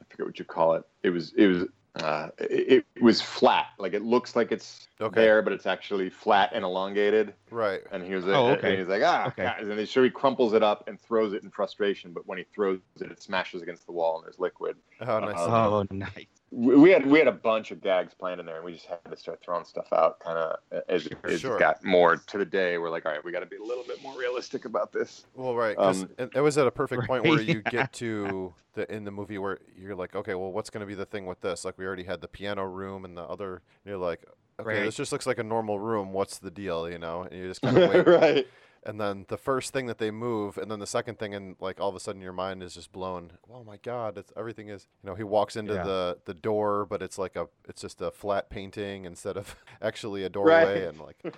I 0.00 0.04
forget 0.08 0.26
what 0.26 0.38
you 0.38 0.44
call 0.44 0.74
it. 0.74 0.84
It 1.02 1.10
was 1.10 1.32
it 1.36 1.46
was 1.46 1.64
uh, 1.96 2.28
it, 2.38 2.84
it 2.94 3.02
was 3.02 3.20
flat. 3.20 3.66
Like 3.78 3.92
it 3.94 4.02
looks 4.02 4.34
like 4.34 4.52
it's 4.52 4.88
Okay. 5.00 5.20
there, 5.20 5.42
but 5.42 5.52
it's 5.52 5.66
actually 5.66 6.10
flat 6.10 6.50
and 6.54 6.64
elongated. 6.64 7.34
right 7.50 7.80
And 7.90 8.02
he 8.04 8.14
was 8.14 8.24
like, 8.24 8.36
Oh, 8.36 8.46
and 8.48 8.58
okay. 8.58 8.78
he's 8.78 8.86
like 8.88 9.02
ah, 9.04 9.26
Okay. 9.28 9.52
And 9.58 9.70
then 9.70 9.84
sure 9.86 10.04
he 10.04 10.10
crumples 10.10 10.54
it 10.54 10.62
up 10.62 10.84
and 10.88 11.00
throws 11.00 11.32
it 11.34 11.42
in 11.42 11.50
frustration. 11.50 12.12
But 12.12 12.26
when 12.26 12.38
he 12.38 12.44
throws 12.54 12.80
it, 13.00 13.10
it 13.10 13.22
smashes 13.22 13.62
against 13.62 13.86
the 13.86 13.92
wall 13.92 14.16
and 14.16 14.24
there's 14.24 14.38
liquid. 14.38 14.76
oh 15.00 15.18
nice 15.20 15.38
Um, 15.38 15.50
Oh 15.50 15.86
nice. 15.90 16.26
We 16.54 16.76
we 16.76 16.90
had 16.90 17.06
we 17.06 17.18
had 17.18 17.28
a 17.28 17.32
bunch 17.32 17.70
of 17.70 17.80
gags 17.80 18.12
planned 18.14 18.38
in 18.38 18.44
there, 18.46 18.56
and 18.56 18.64
we 18.64 18.72
just 18.74 18.84
had 18.86 18.98
to 19.10 19.16
start 19.16 19.40
throwing 19.42 19.64
stuff 19.64 19.90
out, 19.92 20.20
kind 20.20 20.36
of 20.38 20.58
as, 20.88 21.06
it- 21.06 21.16
as 21.24 21.40
Sure. 21.40 21.56
it 21.56 21.58
got 21.60 21.82
more 21.82 22.16
to 22.16 22.38
the 22.38 22.44
day. 22.44 22.76
We're 22.78 22.90
like, 22.90 23.06
all 23.06 23.12
right, 23.12 23.24
we 23.24 23.32
got 23.32 23.40
to 23.40 23.46
be 23.46 23.56
a 23.56 23.62
little 23.62 23.84
bit 23.84 24.02
more 24.02 24.16
realistic 24.18 24.66
about 24.66 24.92
this. 24.92 25.24
Well, 25.34 25.54
right, 25.54 25.76
'cause 25.76 26.02
Um, 26.02 26.10
it, 26.18 26.30
it 26.36 26.40
was 26.40 26.58
at 26.58 26.66
a 26.66 26.70
perfect 26.70 27.06
point 27.06 27.24
where 27.24 27.38
Right. 27.38 27.46
you 27.48 27.62
get 27.62 27.92
to 27.94 28.52
the 28.74 28.92
in 28.94 29.04
the 29.04 29.10
movie 29.10 29.38
where 29.38 29.58
you're 29.76 29.94
like, 29.96 30.14
okay, 30.14 30.34
well, 30.34 30.52
what's 30.52 30.68
going 30.70 30.82
to 30.82 30.86
be 30.86 30.94
the 30.94 31.06
thing 31.06 31.24
with 31.26 31.40
this? 31.40 31.64
Like, 31.64 31.78
we 31.78 31.86
already 31.86 32.04
had 32.04 32.20
the 32.20 32.28
piano 32.28 32.64
room 32.64 33.04
and 33.06 33.16
the 33.16 33.22
other. 33.22 33.54
and 33.56 33.62
you're 33.90 33.96
like, 33.96 34.22
okay, 34.60 34.68
Right. 34.68 34.82
this 34.84 34.94
just 34.96 35.10
looks 35.10 35.26
like 35.26 35.38
a 35.38 35.42
normal 35.44 35.78
room. 35.78 36.12
What's 36.12 36.38
the 36.38 36.50
deal? 36.50 36.88
You 36.90 36.98
know, 36.98 37.22
and 37.22 37.32
you 37.38 37.48
just 37.48 37.62
kind 37.62 37.78
of 37.78 37.90
wait. 37.90 38.06
right. 38.06 38.46
And 38.84 39.00
then 39.00 39.26
the 39.28 39.36
first 39.36 39.72
thing 39.72 39.86
that 39.86 39.98
they 39.98 40.10
move, 40.10 40.58
and 40.58 40.68
then 40.70 40.80
the 40.80 40.86
second 40.88 41.18
thing, 41.18 41.34
and 41.34 41.54
like 41.60 41.80
all 41.80 41.88
of 41.88 41.94
a 41.94 42.00
sudden 42.00 42.20
your 42.20 42.32
mind 42.32 42.62
is 42.64 42.74
just 42.74 42.90
blown. 42.90 43.32
Oh 43.52 43.62
my 43.62 43.76
God! 43.76 44.18
It's 44.18 44.32
everything 44.36 44.68
is. 44.70 44.88
You 45.04 45.10
know, 45.10 45.14
he 45.14 45.22
walks 45.22 45.54
into 45.54 45.74
Yeah. 45.74 45.84
the 45.84 46.18
the 46.24 46.34
door, 46.34 46.84
but 46.86 47.00
it's 47.00 47.16
like 47.16 47.36
a 47.36 47.46
it's 47.68 47.80
just 47.80 48.00
a 48.00 48.10
flat 48.10 48.50
painting 48.50 49.04
instead 49.04 49.36
of 49.36 49.54
actually 49.82 50.24
a 50.24 50.28
doorway, 50.28 50.52
Right. 50.80 50.82
and 50.88 51.00
like 51.00 51.34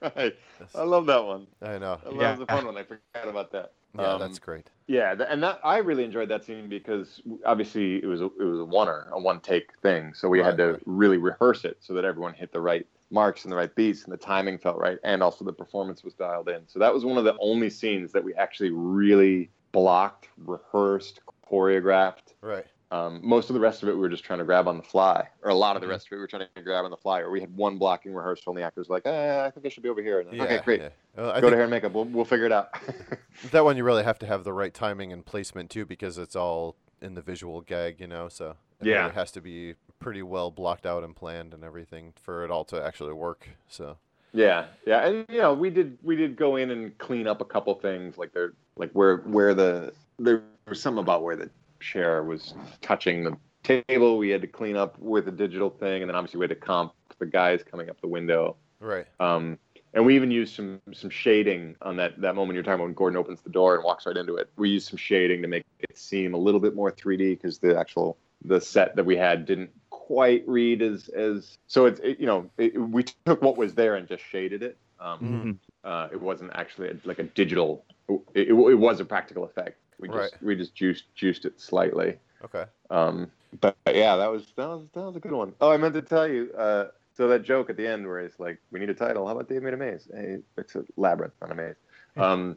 right. 0.16 0.34
I 0.74 0.82
love 0.82 1.04
that 1.06 1.22
one. 1.24 1.46
I 1.60 1.76
know. 1.78 2.00
I 2.04 2.08
love 2.08 2.16
Yeah. 2.20 2.34
the 2.36 2.46
fun 2.46 2.64
one. 2.64 2.76
I 2.78 2.82
forgot 2.84 3.28
about 3.28 3.52
that. 3.52 3.72
Yeah, 3.94 4.14
Um, 4.14 4.20
that's 4.20 4.38
great. 4.38 4.70
Yeah, 4.86 5.14
th- 5.14 5.28
and 5.30 5.42
that 5.42 5.60
I 5.64 5.78
really 5.78 6.04
enjoyed 6.04 6.28
that 6.30 6.44
scene 6.44 6.68
because 6.68 7.20
obviously 7.44 7.96
it 8.02 8.06
was 8.06 8.20
a, 8.20 8.26
it 8.26 8.44
was 8.44 8.60
a 8.60 8.62
oneer, 8.64 9.10
a 9.10 9.18
one 9.18 9.40
take 9.40 9.70
thing. 9.80 10.12
So 10.14 10.28
we 10.28 10.38
had 10.40 10.56
to 10.58 10.72
right. 10.72 10.82
really 10.86 11.16
rehearse 11.18 11.64
it 11.64 11.78
so 11.80 11.92
that 11.94 12.04
everyone 12.04 12.32
hit 12.34 12.52
the 12.52 12.60
right 12.60 12.86
marks 13.10 13.44
and 13.44 13.52
the 13.52 13.56
right 13.56 13.74
beats 13.74 14.04
and 14.04 14.12
the 14.12 14.16
timing 14.18 14.58
felt 14.58 14.76
right, 14.78 14.98
and 15.04 15.22
also 15.22 15.44
the 15.44 15.52
performance 15.52 16.04
was 16.04 16.14
dialed 16.14 16.48
in. 16.48 16.62
So 16.66 16.78
that 16.78 16.92
was 16.92 17.04
one 17.04 17.18
of 17.18 17.24
the 17.24 17.36
only 17.40 17.70
scenes 17.70 18.12
that 18.12 18.22
we 18.22 18.34
actually 18.34 18.70
really 18.70 19.50
blocked, 19.72 20.28
rehearsed, 20.36 21.20
choreographed. 21.50 22.34
Right. 22.40 22.66
Um, 22.90 23.20
most 23.22 23.50
of 23.50 23.54
the 23.54 23.60
rest 23.60 23.82
of 23.82 23.90
it 23.90 23.92
we 23.92 23.98
were 24.00 24.08
just 24.08 24.24
trying 24.24 24.38
to 24.38 24.46
grab 24.46 24.66
on 24.66 24.78
the 24.78 24.82
fly, 24.82 25.28
or 25.42 25.50
a 25.50 25.54
lot 25.54 25.76
of 25.76 25.82
the 25.82 25.88
rest 25.88 26.06
of 26.06 26.12
it 26.12 26.16
we 26.16 26.20
were 26.22 26.26
trying 26.26 26.46
to 26.54 26.62
grab 26.62 26.86
on 26.86 26.90
the 26.90 26.96
fly. 26.96 27.20
Or 27.20 27.30
we 27.30 27.38
had 27.40 27.54
one 27.54 27.76
blocking 27.76 28.14
rehearsal, 28.14 28.52
and 28.52 28.58
the 28.58 28.64
actors 28.64 28.88
were 28.88 28.96
like, 28.96 29.06
eh, 29.06 29.44
"I 29.44 29.50
think 29.50 29.66
I 29.66 29.68
should 29.68 29.82
be 29.82 29.90
over 29.90 30.02
here." 30.02 30.20
And, 30.20 30.32
Yeah. 30.32 30.44
okay, 30.44 30.60
great. 30.64 30.80
yeah. 30.80 30.88
Well, 31.14 31.38
Go 31.40 31.50
to 31.50 31.56
hair 31.56 31.64
and 31.64 31.70
makeup. 31.70 31.92
We'll, 31.92 32.04
we'll 32.06 32.24
figure 32.24 32.46
it 32.46 32.52
out. 32.52 32.68
that 33.50 33.62
one 33.64 33.76
you 33.76 33.84
really 33.84 34.04
have 34.04 34.18
to 34.20 34.26
have 34.26 34.42
the 34.44 34.54
right 34.54 34.72
timing 34.72 35.12
and 35.12 35.24
placement 35.24 35.68
too 35.68 35.84
because 35.84 36.16
it's 36.16 36.34
all 36.36 36.76
in 37.02 37.14
the 37.14 37.22
visual 37.22 37.60
gag 37.60 38.00
you 38.00 38.06
know 38.06 38.28
so 38.28 38.56
Yeah. 38.82 39.06
it 39.08 39.14
has 39.14 39.30
to 39.32 39.40
be 39.40 39.74
pretty 40.00 40.22
well 40.22 40.50
blocked 40.50 40.86
out 40.86 41.02
and 41.04 41.14
planned 41.16 41.52
and 41.54 41.64
everything 41.64 42.12
for 42.22 42.44
it 42.44 42.50
all 42.50 42.64
to 42.66 42.82
actually 42.82 43.12
work 43.12 43.48
so 43.68 43.96
Yeah, 44.32 44.66
yeah, 44.86 45.06
and 45.06 45.24
you 45.30 45.38
know, 45.40 45.54
we 45.54 45.70
did 45.70 45.96
we 46.02 46.14
did 46.14 46.36
go 46.36 46.56
in 46.56 46.70
and 46.70 46.96
clean 46.98 47.26
up 47.26 47.40
a 47.40 47.44
couple 47.46 47.74
things, 47.74 48.18
like 48.18 48.32
there, 48.34 48.52
like 48.76 48.90
where 48.92 49.16
where 49.18 49.54
the 49.54 49.92
there 50.18 50.42
was 50.68 50.82
something 50.82 51.02
about 51.02 51.22
where 51.22 51.34
the 51.34 51.48
chair 51.80 52.22
was 52.22 52.52
touching 52.82 53.24
the 53.24 53.34
table. 53.62 54.18
We 54.18 54.28
had 54.28 54.42
to 54.42 54.46
clean 54.46 54.76
up 54.76 54.98
with 54.98 55.28
a 55.28 55.32
digital 55.32 55.70
thing, 55.70 56.02
and 56.02 56.10
then 56.10 56.14
obviously 56.14 56.38
we 56.40 56.44
had 56.44 56.50
to 56.50 56.56
comp 56.66 56.92
the 57.18 57.24
guys 57.26 57.62
coming 57.64 57.88
up 57.88 58.00
the 58.02 58.06
window. 58.08 58.56
right 58.80 59.06
Um, 59.18 59.58
and 59.98 60.06
we 60.06 60.14
even 60.14 60.30
used 60.30 60.54
some 60.54 60.80
some 60.94 61.10
shading 61.10 61.74
on 61.82 61.96
that 61.96 62.20
that 62.20 62.36
moment 62.36 62.54
you're 62.54 62.62
talking 62.62 62.76
about 62.76 62.84
when 62.84 62.94
Gordon 62.94 63.16
opens 63.16 63.40
the 63.40 63.50
door 63.50 63.74
and 63.74 63.82
walks 63.82 64.06
right 64.06 64.16
into 64.16 64.36
it. 64.36 64.48
We 64.56 64.70
used 64.70 64.88
some 64.88 64.96
shading 64.96 65.42
to 65.42 65.48
make 65.48 65.64
it 65.80 65.98
seem 65.98 66.34
a 66.34 66.38
little 66.38 66.60
bit 66.60 66.76
more 66.76 66.92
3D 66.92 67.30
because 67.30 67.58
the 67.58 67.76
actual 67.76 68.16
the 68.44 68.60
set 68.60 68.94
that 68.94 69.04
we 69.04 69.16
had 69.16 69.44
didn't 69.44 69.70
quite 69.90 70.44
read 70.46 70.82
as 70.82 71.08
as 71.08 71.58
so 71.66 71.86
it's 71.86 71.98
it, 71.98 72.20
you 72.20 72.26
know 72.26 72.48
it, 72.58 72.80
we 72.80 73.06
took 73.26 73.42
what 73.42 73.56
was 73.56 73.74
there 73.74 73.96
and 73.96 74.06
just 74.06 74.22
shaded 74.22 74.62
it. 74.62 74.78
Um, 75.00 75.18
Mhm. 75.20 75.56
uh, 75.82 76.08
it 76.12 76.20
wasn't 76.20 76.52
actually 76.54 76.90
a, 76.90 76.96
like 77.04 77.18
a 77.18 77.24
digital. 77.24 77.84
It, 78.08 78.20
it, 78.34 78.48
it 78.50 78.78
was 78.78 79.00
a 79.00 79.04
practical 79.04 79.42
effect. 79.42 79.80
We 79.98 80.06
just 80.06 80.34
Right. 80.34 80.42
we 80.42 80.54
just 80.54 80.76
juiced 80.76 81.12
juiced 81.16 81.44
it 81.44 81.60
slightly. 81.60 82.18
Okay. 82.44 82.66
Um, 82.90 83.32
but, 83.60 83.76
but 83.82 83.96
yeah, 83.96 84.14
that 84.14 84.30
was 84.30 84.52
that 84.54 84.68
was 84.68 84.86
that 84.92 85.02
was 85.02 85.16
a 85.16 85.20
good 85.20 85.32
one. 85.32 85.54
Oh, 85.60 85.72
I 85.72 85.76
meant 85.76 85.94
to 85.94 86.02
tell 86.02 86.28
you. 86.28 86.52
Uh, 86.56 86.88
so 87.18 87.26
that 87.26 87.42
joke 87.42 87.68
at 87.68 87.76
the 87.76 87.84
end 87.84 88.06
where 88.06 88.20
it's 88.20 88.38
like, 88.38 88.60
"We 88.70 88.78
need 88.78 88.90
a 88.90 88.94
title. 88.94 89.26
How 89.26 89.32
about 89.32 89.48
Dave 89.48 89.62
made 89.62 89.74
a 89.74 89.76
maze?" 89.76 90.08
Hey, 90.14 90.38
it's 90.56 90.76
a 90.76 90.84
labyrinth, 90.96 91.34
not 91.42 91.50
a 91.50 91.54
maze. 91.54 91.74
Um, 92.16 92.56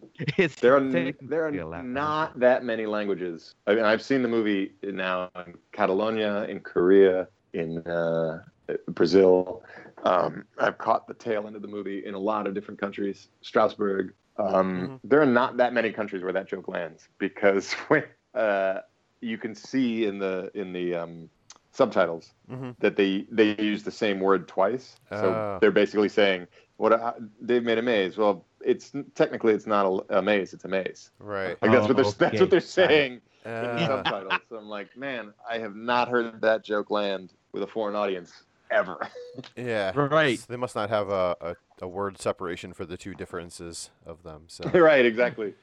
there 0.60 0.76
are 0.76 0.80
there 1.22 1.46
are 1.46 1.84
not 1.84 2.40
that 2.40 2.64
many 2.64 2.88
languages. 2.88 3.54
I 3.68 3.76
mean, 3.76 3.84
I've 3.84 4.02
seen 4.02 4.24
the 4.24 4.28
movie 4.28 4.74
now 4.82 5.30
in 5.46 5.54
Catalonia, 5.72 6.46
in 6.46 6.62
Korea, 6.62 7.28
in 7.54 7.78
uh, 7.86 8.42
Brazil. 8.88 9.62
Um, 10.04 10.46
I've 10.58 10.80
caught 10.80 11.08
the 11.08 11.14
tail 11.14 11.46
end 11.46 11.56
of 11.56 11.62
the 11.62 11.68
movie 11.68 12.04
in 12.06 12.16
a 12.16 12.20
lot 12.20 12.48
of 12.48 12.56
different 12.56 12.80
countries. 12.80 13.28
Strasbourg. 13.42 14.16
Um, 14.38 15.00
There 15.04 15.22
are 15.22 15.28
not 15.28 15.58
that 15.58 15.74
many 15.74 15.92
countries 15.92 16.24
where 16.24 16.34
that 16.34 16.48
joke 16.48 16.68
lands 16.68 17.10
because 17.20 17.74
when 17.90 18.04
uh, 18.34 18.80
you 19.20 19.38
can 19.38 19.54
see 19.54 20.06
in 20.06 20.18
the 20.18 20.50
in 20.56 20.74
the 20.74 20.96
um, 20.96 21.30
subtitles 21.72 22.34
Mhm. 22.52 22.76
that 22.80 22.96
they 22.96 23.26
they 23.32 23.56
use 23.62 23.84
the 23.84 23.92
same 23.92 24.20
word 24.20 24.48
twice. 24.48 24.98
So 25.10 25.32
Ah. 25.34 25.58
they're 25.60 25.72
basically 25.72 26.10
saying, 26.10 26.48
"What 26.78 26.94
uh, 26.94 27.14
they've 27.40 27.64
made 27.64 27.78
a 27.78 27.82
maze." 27.82 28.18
Well, 28.18 28.46
it's 28.64 28.92
technically 29.16 29.54
it's 29.54 29.68
not 29.68 29.86
a, 29.86 30.20
a 30.20 30.22
maze; 30.22 30.54
it's 30.54 30.66
a 30.66 30.68
maze. 30.68 31.12
Right. 31.20 31.58
Like 31.62 31.72
that's 31.72 31.88
what 31.88 31.96
they're 31.98 32.06
Oh, 32.06 32.12
that's 32.12 32.40
what 32.40 32.50
they're 32.50 32.60
saying 32.62 33.22
Uh, 33.46 33.50
in 33.50 33.76
the 33.76 33.88
subtitles. 33.88 34.42
So 34.50 34.58
I'm 34.58 34.70
like, 34.70 34.96
man, 34.96 35.34
I 35.50 35.58
have 35.60 35.76
not 35.76 36.10
heard 36.10 36.42
that 36.42 36.64
joke 36.64 36.92
land 36.92 37.34
with 37.54 37.64
a 37.64 37.68
foreign 37.68 37.96
audience 37.96 38.44
ever. 38.70 39.00
yeah. 39.56 39.92
Right. 39.96 40.38
s- 40.38 40.46
They 40.46 40.58
must 40.58 40.76
not 40.76 40.90
have 40.90 41.10
a, 41.10 41.36
a, 41.42 41.56
a 41.82 41.88
word 41.88 42.20
separation 42.22 42.72
for 42.74 42.86
the 42.86 42.98
two 42.98 43.14
differences 43.16 43.90
of 44.06 44.22
them. 44.24 44.44
So. 44.48 44.66
right, 44.74 45.06
exactly. 45.06 45.56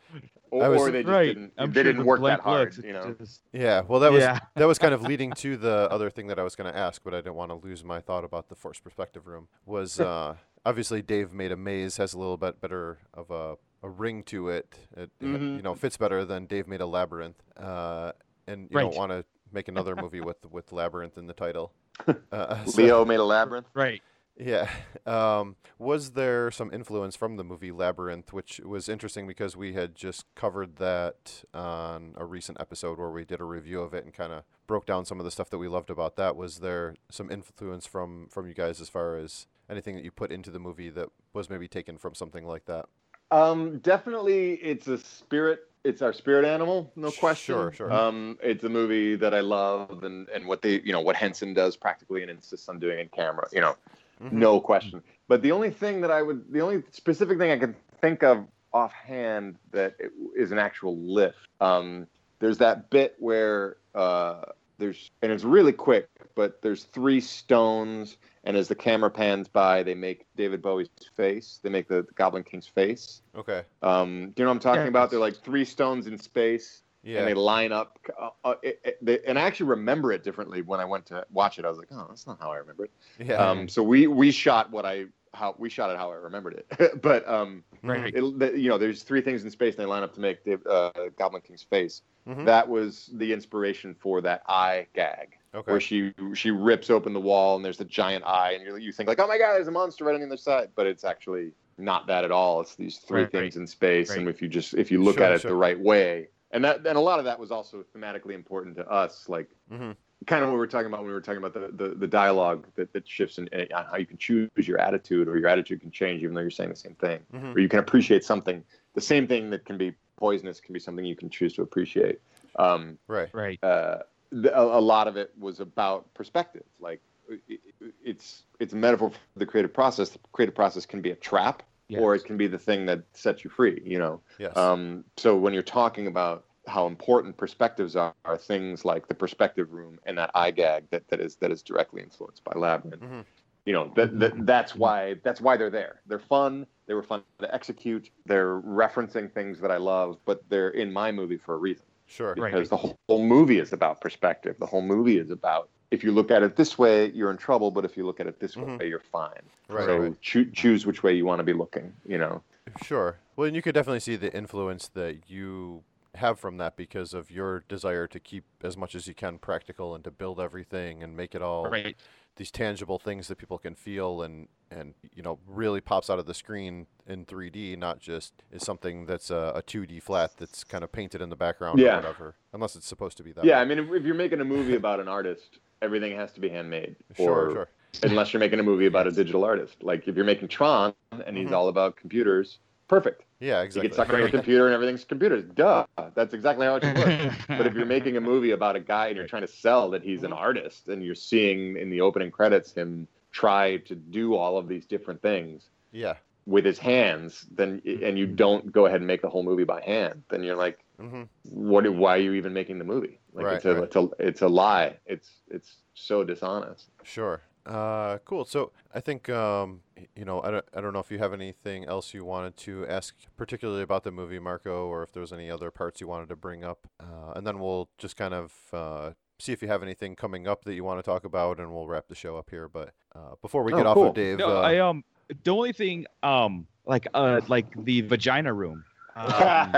Or, 0.50 0.70
was- 0.70 0.80
or 0.80 0.90
they 0.90 1.02
just 1.02 1.10
right. 1.12 1.26
didn't 1.28 1.52
I'm 1.58 1.72
they 1.72 1.82
sure 1.82 1.92
didn't 1.92 2.06
work 2.06 2.20
that 2.22 2.40
hard, 2.40 2.74
looks, 2.76 2.78
you 2.86 2.92
know. 2.92 3.14
just- 3.18 3.42
Yeah, 3.52 3.82
well, 3.86 4.00
that 4.00 4.12
was 4.12 4.22
Yeah. 4.22 4.38
that 4.56 4.66
was 4.66 4.78
kind 4.78 4.94
of 4.94 5.02
leading 5.10 5.32
to 5.34 5.56
the 5.56 5.88
other 5.90 6.10
thing 6.10 6.26
that 6.28 6.38
I 6.38 6.42
was 6.42 6.54
going 6.56 6.72
to 6.72 6.78
ask, 6.78 7.02
but 7.04 7.14
I 7.14 7.18
didn't 7.18 7.34
want 7.34 7.50
to 7.50 7.56
lose 7.56 7.84
my 7.84 8.00
thought 8.00 8.24
about 8.24 8.48
the 8.48 8.54
forced 8.54 8.82
perspective 8.84 9.26
room. 9.26 9.48
Was 9.66 10.00
uh, 10.10 10.36
obviously 10.64 11.02
Dave 11.02 11.32
made 11.32 11.52
a 11.52 11.56
maze 11.56 11.96
has 11.98 12.14
a 12.14 12.18
little 12.18 12.36
bit 12.36 12.60
better 12.60 12.98
of 13.14 13.30
a, 13.30 13.56
a 13.82 13.88
ring 13.88 14.22
to 14.24 14.48
it. 14.48 14.74
It 14.96 15.10
Mhm. 15.22 15.56
you 15.56 15.62
know 15.62 15.74
fits 15.74 15.96
better 15.96 16.24
than 16.24 16.46
Dave 16.46 16.66
made 16.68 16.80
a 16.80 16.86
labyrinth, 16.86 17.42
uh, 17.56 18.12
and 18.46 18.62
you 18.70 18.76
Right. 18.76 18.82
don't 18.82 18.96
want 18.96 19.12
to 19.12 19.24
make 19.52 19.68
another 19.68 19.96
movie 19.96 20.20
with 20.20 20.44
with 20.50 20.72
labyrinth 20.72 21.16
in 21.18 21.26
the 21.26 21.34
title. 21.34 21.72
Uh, 22.30 22.64
so- 22.64 22.80
Leo 22.82 23.04
made 23.04 23.18
a 23.18 23.24
labyrinth. 23.24 23.66
Right. 23.74 24.02
Yeah. 24.38 24.68
Um, 25.06 25.56
was 25.78 26.12
there 26.12 26.50
some 26.50 26.72
influence 26.72 27.16
from 27.16 27.36
the 27.36 27.44
movie 27.44 27.72
Labyrinth, 27.72 28.32
which 28.32 28.60
was 28.60 28.88
interesting 28.88 29.26
because 29.26 29.56
we 29.56 29.72
had 29.72 29.94
just 29.94 30.24
covered 30.34 30.76
that 30.76 31.44
on 31.52 32.14
a 32.16 32.24
recent 32.24 32.60
episode 32.60 32.98
where 32.98 33.10
we 33.10 33.24
did 33.24 33.40
a 33.40 33.44
review 33.44 33.80
of 33.80 33.94
it 33.94 34.04
and 34.04 34.14
kind 34.14 34.32
of 34.32 34.44
broke 34.66 34.86
down 34.86 35.04
some 35.04 35.18
of 35.18 35.24
the 35.24 35.30
stuff 35.30 35.50
that 35.50 35.58
we 35.58 35.68
loved 35.68 35.90
about 35.90 36.16
that. 36.16 36.36
Was 36.36 36.58
there 36.58 36.94
some 37.10 37.30
influence 37.30 37.86
from 37.86 38.28
from 38.28 38.46
you 38.46 38.54
guys 38.54 38.80
as 38.80 38.88
far 38.88 39.16
as 39.16 39.46
anything 39.68 39.94
that 39.96 40.04
you 40.04 40.10
put 40.10 40.30
into 40.30 40.50
the 40.50 40.58
movie 40.58 40.90
that 40.90 41.08
was 41.32 41.50
maybe 41.50 41.68
taken 41.68 41.98
from 41.98 42.14
something 42.14 42.46
like 42.46 42.66
that? 42.66 42.86
Um, 43.30 43.78
definitely, 43.78 44.54
it's 44.54 44.88
a 44.88 44.98
spirit. 44.98 45.64
It's 45.84 46.02
our 46.02 46.12
spirit 46.12 46.44
animal, 46.44 46.92
no 46.96 47.10
question. 47.10 47.54
Sure, 47.54 47.72
sure. 47.72 47.92
Um, 47.92 48.36
it's 48.42 48.64
a 48.64 48.68
movie 48.68 49.14
that 49.16 49.32
I 49.32 49.40
love, 49.40 50.02
and 50.02 50.28
and 50.28 50.46
what 50.46 50.60
they, 50.60 50.80
you 50.80 50.92
know, 50.92 51.00
what 51.00 51.16
Henson 51.16 51.54
does 51.54 51.76
practically 51.76 52.22
and 52.22 52.30
insists 52.30 52.68
on 52.68 52.78
doing 52.78 52.98
in 52.98 53.08
camera. 53.08 53.46
You 53.52 53.60
know, 53.60 53.76
Mm-hmm. 54.22 54.38
no 54.38 54.60
question. 54.60 55.02
But 55.28 55.42
the 55.42 55.52
only 55.52 55.70
thing 55.70 56.00
that 56.00 56.10
I 56.10 56.22
would, 56.22 56.52
the 56.52 56.60
only 56.60 56.82
specific 56.90 57.38
thing 57.38 57.50
I 57.50 57.58
can 57.58 57.74
think 58.00 58.22
of 58.22 58.46
offhand 58.72 59.56
that 59.72 59.94
it 59.98 60.10
is 60.36 60.52
an 60.52 60.58
actual 60.58 60.96
lift. 60.96 61.36
Um, 61.60 62.06
there's 62.40 62.58
that 62.58 62.90
bit 62.90 63.16
where 63.18 63.76
uh, 63.94 64.42
there's, 64.78 65.10
and 65.22 65.32
it's 65.32 65.44
really 65.44 65.72
quick, 65.72 66.08
but 66.34 66.62
there's 66.62 66.84
three 66.84 67.20
stones, 67.20 68.16
and 68.44 68.56
as 68.56 68.68
the 68.68 68.74
camera 68.74 69.10
pans 69.10 69.48
by, 69.48 69.82
they 69.82 69.94
make 69.94 70.26
David 70.36 70.62
Bowie's 70.62 70.88
face. 71.16 71.58
They 71.62 71.68
make 71.70 71.88
the, 71.88 72.02
the 72.02 72.12
Goblin 72.14 72.44
King's 72.44 72.66
face. 72.66 73.22
Okay. 73.36 73.62
Um, 73.82 74.30
do 74.34 74.42
you 74.42 74.44
know 74.44 74.50
what 74.50 74.54
I'm 74.54 74.60
talking 74.60 74.82
Yes. 74.82 74.88
about? 74.88 75.10
They're 75.10 75.18
like 75.20 75.36
three 75.36 75.64
stones 75.64 76.06
in 76.06 76.18
space, 76.18 76.82
Yeah. 77.02 77.20
and 77.20 77.28
they 77.28 77.34
line 77.34 77.72
up. 77.72 77.98
Uh, 78.20 78.30
uh, 78.44 78.54
it, 78.62 78.80
it, 78.84 78.98
they, 79.00 79.20
and 79.26 79.38
I 79.38 79.42
actually 79.42 79.66
remember 79.70 80.12
it 80.12 80.24
differently 80.24 80.62
when 80.62 80.80
I 80.80 80.84
went 80.84 81.06
to 81.06 81.24
watch 81.30 81.58
it. 81.58 81.64
I 81.64 81.68
was 81.68 81.78
like, 81.78 81.88
oh, 81.92 82.06
that's 82.08 82.26
not 82.26 82.38
how 82.40 82.50
I 82.50 82.56
remember 82.56 82.84
it. 82.84 82.90
yeah. 83.24 83.36
Um, 83.36 83.68
so 83.68 83.82
we 83.82 84.06
we 84.06 84.30
shot 84.30 84.70
what 84.70 84.84
I 84.84 85.06
how 85.34 85.54
we 85.58 85.68
shot 85.70 85.90
it 85.90 85.96
how 85.96 86.10
I 86.10 86.14
remembered 86.16 86.54
it. 86.54 87.00
but 87.02 87.28
um, 87.28 87.62
Right. 87.82 88.12
it, 88.14 88.38
the, 88.38 88.58
you 88.58 88.68
know, 88.68 88.78
there's 88.78 89.02
three 89.04 89.20
things 89.20 89.44
in 89.44 89.50
space, 89.50 89.74
and 89.74 89.82
they 89.82 89.86
line 89.86 90.02
up 90.02 90.12
to 90.14 90.20
make 90.20 90.44
Dave, 90.44 90.66
uh, 90.66 90.90
Goblin 91.16 91.42
King's 91.42 91.62
face. 91.62 92.02
Mhm. 92.28 92.44
That 92.44 92.68
was 92.68 93.10
the 93.14 93.32
inspiration 93.32 93.94
for 93.94 94.20
that 94.22 94.42
eye 94.48 94.86
gag, 94.94 95.36
Okay. 95.54 95.70
where 95.72 95.80
she 95.80 96.12
she 96.34 96.50
rips 96.50 96.90
open 96.90 97.12
the 97.12 97.20
wall, 97.20 97.56
and 97.56 97.64
there's 97.64 97.78
the 97.78 97.84
giant 97.84 98.24
eye, 98.26 98.52
and 98.52 98.66
you 98.66 98.76
you 98.76 98.92
think 98.92 99.08
like, 99.08 99.20
oh 99.20 99.26
my 99.28 99.38
god, 99.38 99.54
there's 99.54 99.68
a 99.68 99.70
monster 99.70 100.04
right 100.04 100.14
on 100.14 100.20
the 100.20 100.26
other 100.26 100.36
side, 100.36 100.70
but 100.74 100.86
it's 100.86 101.04
actually 101.04 101.52
not 101.78 102.06
that 102.08 102.24
at 102.24 102.32
all. 102.32 102.60
It's 102.60 102.74
these 102.74 102.98
three 102.98 103.22
Right, 103.22 103.30
things 103.32 103.54
right. 103.56 103.60
in 103.62 103.66
space, 103.68 104.10
and 104.10 104.28
if 104.28 104.42
you 104.42 104.48
just 104.48 104.74
if 104.74 104.90
you 104.90 105.02
look 105.02 105.16
Sure, 105.18 105.24
at 105.24 105.32
it 105.32 105.40
sure. 105.42 105.52
the 105.52 105.56
right 105.56 105.78
way, 105.78 106.28
and 106.50 106.64
that 106.64 106.86
and 106.86 106.96
a 106.96 107.00
lot 107.00 107.18
of 107.18 107.24
that 107.26 107.38
was 107.38 107.50
also 107.50 107.84
thematically 107.94 108.32
important 108.32 108.76
to 108.76 108.88
us, 108.88 109.28
like 109.28 109.48
Mhm. 109.72 109.96
kind 110.26 110.42
of 110.42 110.48
what 110.48 110.54
we 110.54 110.58
were 110.58 110.66
talking 110.66 110.86
about 110.86 111.00
when 111.00 111.08
we 111.08 111.12
were 111.12 111.20
talking 111.20 111.42
about 111.42 111.54
the, 111.54 111.70
the, 111.88 111.94
the 111.94 112.06
dialogue 112.06 112.66
that, 112.74 112.92
that 112.92 113.06
shifts 113.08 113.38
in, 113.38 113.46
in 113.48 113.68
how 113.70 113.96
you 113.96 114.06
can 114.06 114.16
choose 114.16 114.48
your 114.56 114.78
attitude 114.80 115.28
or 115.28 115.38
your 115.38 115.48
attitude 115.48 115.80
can 115.80 115.90
change 115.90 116.22
even 116.22 116.34
though 116.34 116.40
you're 116.40 116.50
saying 116.50 116.70
the 116.70 116.76
same 116.76 116.94
thing 116.96 117.20
Mhm. 117.32 117.54
or 117.54 117.60
you 117.60 117.68
can 117.68 117.78
appreciate 117.78 118.24
something 118.24 118.64
the 118.94 119.00
same 119.00 119.26
thing 119.28 119.50
that 119.50 119.64
can 119.64 119.78
be 119.78 119.94
poisonous 120.16 120.60
can 120.60 120.72
be 120.72 120.80
something 120.80 121.04
you 121.04 121.14
can 121.14 121.30
choose 121.30 121.54
to 121.54 121.62
appreciate 121.62 122.20
um, 122.58 122.98
Right. 123.06 123.28
Right. 123.32 123.62
uh, 123.62 123.98
the, 124.30 124.56
a, 124.58 124.78
a 124.78 124.80
lot 124.80 125.06
of 125.06 125.16
it 125.16 125.32
was 125.38 125.60
about 125.60 126.12
perspective 126.14 126.64
like 126.80 127.00
it, 127.28 127.40
it- 127.48 127.60
it's 128.04 128.42
it's 128.58 128.72
a 128.72 128.76
metaphor 128.76 129.10
for 129.10 129.18
the 129.36 129.46
creative 129.46 129.72
process 129.72 130.08
the 130.10 130.18
creative 130.32 130.54
process 130.54 130.84
can 130.86 131.00
be 131.00 131.10
a 131.10 131.14
trap 131.14 131.62
or 131.96 132.14
it 132.14 132.24
can 132.24 132.36
be 132.36 132.46
the 132.46 132.58
thing 132.58 132.84
that 132.86 133.02
sets 133.12 133.44
you 133.44 133.50
free 133.50 133.80
you 133.84 133.98
know 133.98 134.20
Yes. 134.38 134.56
um, 134.56 135.04
so 135.16 135.36
when 135.36 135.54
you're 135.54 135.62
talking 135.62 136.06
about 136.06 136.44
how 136.66 136.86
important 136.86 137.36
perspectives 137.36 137.96
are, 137.96 138.14
are 138.24 138.36
things 138.36 138.84
like 138.84 139.08
the 139.08 139.14
perspective 139.14 139.72
room 139.72 139.98
and 140.04 140.18
that 140.18 140.30
eye 140.34 140.50
gag 140.50 140.84
that, 140.90 141.08
that 141.08 141.20
is 141.20 141.36
that 141.36 141.50
is 141.50 141.62
directly 141.62 142.02
influenced 142.02 142.44
by 142.44 142.52
Labyrinth. 142.54 143.02
Mhm. 143.02 143.24
You 143.64 143.72
know 143.72 143.92
that, 143.96 144.18
that 144.20 144.46
that's 144.46 144.74
why 144.74 145.16
that's 145.22 145.40
why 145.40 145.56
they're 145.56 145.70
there. 145.70 146.00
They're 146.06 146.18
fun. 146.18 146.66
They 146.86 146.94
were 146.94 147.02
fun 147.02 147.22
to 147.40 147.54
execute. 147.54 148.10
They're 148.24 148.60
referencing 148.60 149.30
things 149.32 149.60
that 149.60 149.70
I 149.70 149.76
love, 149.76 150.18
but 150.24 150.42
they're 150.48 150.70
in 150.70 150.90
my 150.92 151.12
movie 151.12 151.36
for 151.36 151.54
a 151.54 151.58
reason 151.58 151.84
sure. 152.06 152.34
Right. 152.34 152.52
because 152.52 152.68
the 152.70 152.76
whole, 152.76 152.98
whole 153.08 153.24
movie 153.24 153.58
is 153.58 153.72
about 153.72 154.00
perspective. 154.00 154.56
The 154.58 154.66
whole 154.66 154.82
movie 154.82 155.18
is 155.18 155.30
about 155.30 155.68
if 155.90 156.04
you 156.04 156.12
look 156.12 156.30
at 156.30 156.42
it 156.42 156.56
this 156.56 156.78
way, 156.78 157.10
you're 157.10 157.30
in 157.30 157.36
trouble, 157.36 157.70
but 157.70 157.84
if 157.84 157.96
you 157.96 158.04
look 158.04 158.20
at 158.20 158.26
it 158.26 158.38
this 158.40 158.54
Mhm. 158.54 158.78
way, 158.78 158.88
you're 158.88 159.00
fine. 159.00 159.32
Right, 159.68 159.84
so 159.86 159.98
right. 159.98 160.20
choo- 160.20 160.50
choose 160.50 160.86
which 160.86 161.02
way 161.02 161.14
you 161.14 161.24
want 161.24 161.38
to 161.40 161.44
be 161.44 161.52
looking. 161.52 161.94
You 162.06 162.18
know. 162.18 162.42
Sure. 162.82 163.16
Well, 163.36 163.46
and 163.46 163.56
you 163.56 163.62
could 163.62 163.74
definitely 163.74 164.00
see 164.00 164.16
the 164.16 164.32
influence 164.34 164.88
that 164.88 165.30
you 165.30 165.84
have 166.14 166.38
from 166.38 166.56
that 166.58 166.76
because 166.76 167.14
of 167.14 167.30
your 167.30 167.60
desire 167.68 168.06
to 168.08 168.18
keep 168.20 168.44
as 168.62 168.76
much 168.76 168.94
as 168.94 169.06
you 169.06 169.14
can 169.14 169.38
practical 169.38 169.94
and 169.94 170.02
to 170.04 170.10
build 170.10 170.40
everything 170.40 171.02
and 171.02 171.16
make 171.16 171.34
it 171.34 171.40
all 171.42 171.70
Right. 171.70 171.96
these 172.36 172.50
tangible 172.50 172.98
things 172.98 173.28
that 173.28 173.36
people 173.36 173.58
can 173.58 173.74
feel 173.74 174.22
and 174.22 174.48
and 174.70 174.92
you 175.14 175.22
know 175.22 175.38
really 175.46 175.80
pops 175.80 176.10
out 176.10 176.18
of 176.18 176.26
the 176.26 176.34
screen 176.34 176.86
in 177.06 177.24
3D, 177.24 177.74
not 177.76 178.00
just 178.00 178.34
is 178.52 178.62
something 178.62 179.06
that's 179.06 179.30
a, 179.30 179.52
a 179.54 179.62
2D 179.62 179.98
flat 180.02 180.36
that's 180.36 180.62
kind 180.62 180.84
of 180.84 180.92
painted 180.92 181.22
in 181.22 181.30
the 181.30 181.36
background 181.36 181.78
Yeah. 181.78 181.94
or 181.94 181.96
whatever, 181.96 182.34
unless 182.52 182.76
it's 182.76 182.86
supposed 182.86 183.16
to 183.16 183.22
be 183.22 183.32
that. 183.32 183.44
Yeah, 183.46 183.56
way. 183.56 183.62
I 183.62 183.64
mean, 183.64 183.78
if, 183.78 183.90
if 183.92 184.04
you're 184.04 184.14
making 184.14 184.40
a 184.42 184.44
movie 184.44 184.74
about 184.82 185.00
an 185.00 185.08
artist, 185.08 185.58
everything 185.82 186.14
has 186.16 186.32
to 186.32 186.40
be 186.40 186.48
handmade. 186.48 186.96
Sure, 187.16 187.50
or, 187.50 187.52
sure. 187.52 187.68
Unless 188.02 188.32
you're 188.32 188.40
making 188.40 188.60
a 188.60 188.62
movie 188.62 188.86
about 188.86 189.06
a 189.06 189.10
digital 189.10 189.44
artist, 189.44 189.82
like 189.82 190.06
if 190.08 190.16
you're 190.16 190.24
making 190.24 190.48
Tron 190.48 190.92
and 191.26 191.36
he's 191.36 191.48
Mhm. 191.48 191.52
all 191.52 191.68
about 191.68 191.96
computers, 191.96 192.58
perfect. 192.86 193.24
Yeah, 193.40 193.60
You 193.60 193.64
exactly. 193.66 193.88
get 193.88 193.96
sucked 193.96 194.12
in 194.12 194.22
a 194.22 194.30
computer 194.30 194.66
and 194.66 194.74
everything's 194.74 195.04
computers. 195.04 195.44
Duh, 195.54 195.86
that's 196.14 196.34
exactly 196.34 196.66
how 196.66 196.76
it 196.76 196.84
should 196.84 196.96
work. 196.98 197.32
but 197.48 197.66
if 197.66 197.74
you're 197.74 197.86
making 197.86 198.16
a 198.16 198.20
movie 198.20 198.50
about 198.50 198.76
a 198.76 198.80
guy 198.80 199.08
and 199.08 199.16
you're 199.16 199.26
trying 199.28 199.42
to 199.42 199.48
sell 199.52 199.90
that 199.90 200.02
he's 200.02 200.22
an 200.22 200.32
artist, 200.32 200.88
and 200.88 201.02
you're 201.02 201.14
seeing 201.14 201.76
in 201.76 201.88
the 201.90 202.00
opening 202.00 202.30
credits 202.30 202.72
him 202.72 203.06
try 203.30 203.76
to 203.78 203.94
do 203.94 204.34
all 204.34 204.56
of 204.58 204.68
these 204.68 204.86
different 204.86 205.20
things 205.22 205.68
yeah. 205.92 206.14
with 206.46 206.64
his 206.64 206.78
hands, 206.78 207.46
then 207.52 207.80
and 208.02 208.18
you 208.18 208.26
don't 208.26 208.72
go 208.72 208.86
ahead 208.86 209.00
and 209.00 209.06
make 209.06 209.22
the 209.22 209.28
whole 209.28 209.42
movie 209.42 209.64
by 209.64 209.80
hand, 209.82 210.22
then 210.30 210.42
you're 210.42 210.56
like, 210.56 210.78
hmm 210.98 211.22
what 211.44 211.88
why 211.94 212.16
are 212.16 212.20
you 212.20 212.32
even 212.32 212.52
making 212.52 212.78
the 212.78 212.84
movie 212.84 213.20
like 213.32 213.44
Right, 213.44 213.56
it's 213.56 213.64
a 213.64 213.74
right. 213.74 213.84
it's 213.84 213.96
a 213.96 214.08
it's 214.18 214.42
a 214.42 214.48
lie 214.48 214.96
it's 215.06 215.30
it's 215.48 215.76
so 215.94 216.24
dishonest 216.24 216.90
Sure. 217.04 217.42
Uh, 217.66 218.16
cool. 218.24 218.46
So 218.46 218.72
I 218.94 219.00
think 219.00 219.28
um, 219.28 219.82
you 220.16 220.24
know 220.24 220.42
I 220.42 220.50
don't 220.50 220.64
I 220.74 220.80
don't 220.80 220.94
know 220.94 221.00
if 221.00 221.10
you 221.10 221.18
have 221.18 221.34
anything 221.34 221.84
else 221.84 222.14
you 222.14 222.24
wanted 222.24 222.56
to 222.58 222.86
ask 222.86 223.14
particularly 223.36 223.82
about 223.82 224.04
the 224.04 224.10
movie, 224.10 224.38
Marco, 224.38 224.86
or 224.86 225.02
if 225.02 225.12
there's 225.12 225.32
any 225.34 225.50
other 225.50 225.70
parts 225.70 226.00
you 226.00 226.06
wanted 226.08 226.30
to 226.30 226.36
bring 226.36 226.64
up, 226.64 226.86
uh, 226.98 227.32
and 227.36 227.46
then 227.46 227.58
we'll 227.58 227.90
just 227.98 228.16
kind 228.16 228.32
of 228.32 228.52
uh, 228.72 229.10
see 229.38 229.52
if 229.52 229.60
you 229.60 229.68
have 229.68 229.82
anything 229.82 230.16
coming 230.16 230.48
up 230.48 230.64
that 230.64 230.74
you 230.74 230.82
want 230.82 230.98
to 230.98 231.02
talk 231.02 231.24
about, 231.24 231.60
and 231.60 231.70
we'll 231.70 231.86
wrap 231.86 232.08
the 232.08 232.14
show 232.14 232.38
up 232.38 232.48
here. 232.48 232.68
But 232.68 232.92
uh, 233.14 233.34
before 233.42 233.62
we 233.62 233.72
Oh, 233.72 233.76
get 233.76 233.86
off 233.86 233.94
cool. 233.94 234.08
of 234.10 234.14
Dave, 234.14 234.38
No, 234.38 234.48
uh, 234.48 234.60
I 234.62 234.78
um 234.78 235.04
the 235.44 235.50
only 235.50 235.72
thing 235.74 236.06
um 236.22 236.66
like 236.86 237.06
uh 237.12 237.42
like 237.48 237.66
the 237.84 238.00
vagina 238.02 238.52
room. 238.52 238.82
Um, 239.16 239.74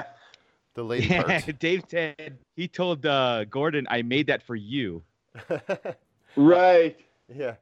The 0.74 0.84
lady 0.84 1.06
Yeah, 1.08 1.22
part. 1.22 1.58
Dave 1.58 1.82
said 1.88 2.38
he 2.56 2.68
told 2.68 3.04
uh, 3.04 3.44
Gordon, 3.44 3.86
"I 3.90 4.02
made 4.02 4.26
that 4.28 4.42
for 4.42 4.56
you." 4.56 5.02
Right. 6.36 6.96
Yeah. 7.28 7.54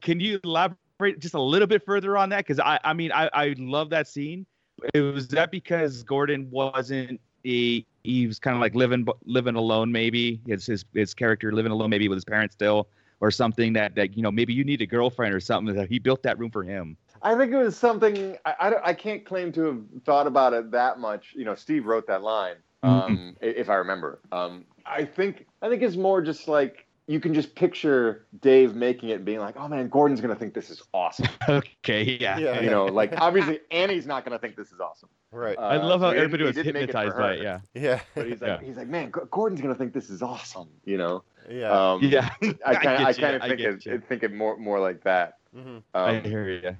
Can 0.00 0.20
you 0.20 0.40
elaborate 0.44 1.18
just 1.18 1.34
a 1.34 1.40
little 1.40 1.66
bit 1.66 1.84
further 1.84 2.16
on 2.16 2.28
that? 2.30 2.38
Because 2.38 2.60
I, 2.60 2.78
I 2.84 2.92
mean, 2.92 3.12
I, 3.12 3.30
I 3.32 3.54
love 3.58 3.90
that 3.90 4.08
scene. 4.08 4.46
It 4.94 5.00
was 5.00 5.28
that 5.28 5.50
because 5.50 6.02
Gordon 6.02 6.50
wasn't 6.50 7.20
he, 7.42 7.86
he 8.02 8.26
was 8.26 8.38
kind 8.38 8.54
of 8.54 8.60
like 8.60 8.74
living 8.74 9.06
living 9.24 9.54
alone, 9.54 9.90
maybe 9.92 10.40
his 10.46 10.66
his 10.66 10.84
his 10.94 11.14
character 11.14 11.52
living 11.52 11.72
alone, 11.72 11.90
maybe 11.90 12.08
with 12.08 12.16
his 12.16 12.24
parents 12.24 12.54
still, 12.54 12.88
or 13.20 13.30
something 13.30 13.72
that 13.74 13.94
that 13.94 14.16
you 14.16 14.22
know 14.22 14.30
maybe 14.30 14.52
you 14.52 14.64
need 14.64 14.80
a 14.80 14.86
girlfriend 14.86 15.34
or 15.34 15.40
something 15.40 15.74
that 15.74 15.88
he 15.88 15.98
built 15.98 16.22
that 16.22 16.38
room 16.38 16.50
for 16.50 16.62
him. 16.62 16.96
I 17.22 17.34
think 17.36 17.52
it 17.52 17.56
was 17.58 17.76
something 17.76 18.36
I, 18.44 18.54
I, 18.60 18.88
I 18.90 18.94
can't 18.94 19.24
claim 19.24 19.52
to 19.52 19.62
have 19.64 19.80
thought 20.04 20.26
about 20.26 20.52
it 20.54 20.70
that 20.70 20.98
much. 20.98 21.34
You 21.36 21.44
know, 21.44 21.54
Steve 21.54 21.86
wrote 21.86 22.06
that 22.06 22.22
line, 22.22 22.56
um, 22.82 23.36
i- 23.42 23.46
if 23.46 23.68
I 23.68 23.74
remember. 23.74 24.20
Um, 24.32 24.64
I 24.86 25.04
think 25.04 25.46
I 25.62 25.68
think 25.68 25.82
it's 25.82 25.96
more 25.96 26.22
just 26.22 26.48
like 26.48 26.86
you 27.06 27.18
can 27.20 27.34
just 27.34 27.54
picture 27.56 28.26
Dave 28.40 28.74
making 28.76 29.08
it 29.08 29.14
and 29.14 29.24
being 29.24 29.40
like, 29.40 29.56
"Oh 29.58 29.66
man, 29.68 29.88
Gordon's 29.88 30.20
gonna 30.20 30.36
think 30.36 30.54
this 30.54 30.70
is 30.70 30.82
awesome." 30.94 31.26
Okay, 31.48 32.02
yeah. 32.20 32.38
Yeah. 32.38 32.60
You 32.60 32.70
know, 32.70 32.86
like 32.86 33.12
obviously 33.20 33.60
Annie's 33.70 34.06
not 34.06 34.24
gonna 34.24 34.38
think 34.38 34.54
this 34.56 34.70
is 34.72 34.80
awesome. 34.80 35.08
Right. 35.32 35.58
I 35.58 35.76
Uh, 35.76 35.86
love 35.86 36.00
how 36.00 36.10
he 36.12 36.16
everybody 36.18 36.44
was 36.44 36.54
didn't 36.54 36.76
it 36.76 36.80
hypnotized 36.80 37.16
by 37.16 37.34
it. 37.34 37.42
Yeah. 37.42 37.60
Yeah. 37.74 38.00
But 38.14 38.26
he's 38.28 38.40
like, 38.40 38.60
Yeah. 38.60 38.66
he's 38.66 38.76
like, 38.76 38.88
man, 38.88 39.10
Gordon's 39.10 39.60
gonna 39.60 39.74
think 39.74 39.92
this 39.92 40.08
is 40.10 40.22
awesome. 40.22 40.68
You 40.84 40.98
know. 40.98 41.24
Yeah. 41.50 41.70
Um, 41.92 42.02
Yeah. 42.02 42.30
I 42.64 42.74
kind 42.76 43.02
of, 43.02 43.06
I 43.06 43.10
you, 43.10 43.14
kind 43.16 43.36
of 43.36 43.42
I 43.42 43.48
think 43.48 43.60
it, 43.60 44.08
think 44.08 44.22
it 44.22 44.32
more, 44.32 44.56
more 44.56 44.78
like 44.78 45.02
that. 45.04 45.38
hmm 45.52 45.78
I 45.94 46.16
Um, 46.18 46.24
hear 46.24 46.48
you. 46.48 46.76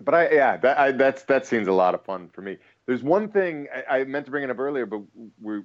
But 0.00 0.14
I, 0.14 0.30
yeah, 0.30 0.56
that, 0.58 0.78
I, 0.78 0.92
that's 0.92 1.22
that 1.24 1.46
seems 1.46 1.68
a 1.68 1.72
lot 1.72 1.94
of 1.94 2.04
fun 2.04 2.28
for 2.32 2.42
me. 2.42 2.56
There's 2.86 3.02
one 3.02 3.28
thing 3.28 3.68
I, 3.88 3.98
I 3.98 4.04
meant 4.04 4.24
to 4.26 4.30
bring 4.30 4.44
it 4.44 4.50
up 4.50 4.58
earlier, 4.58 4.86
but 4.86 5.02
we 5.40 5.62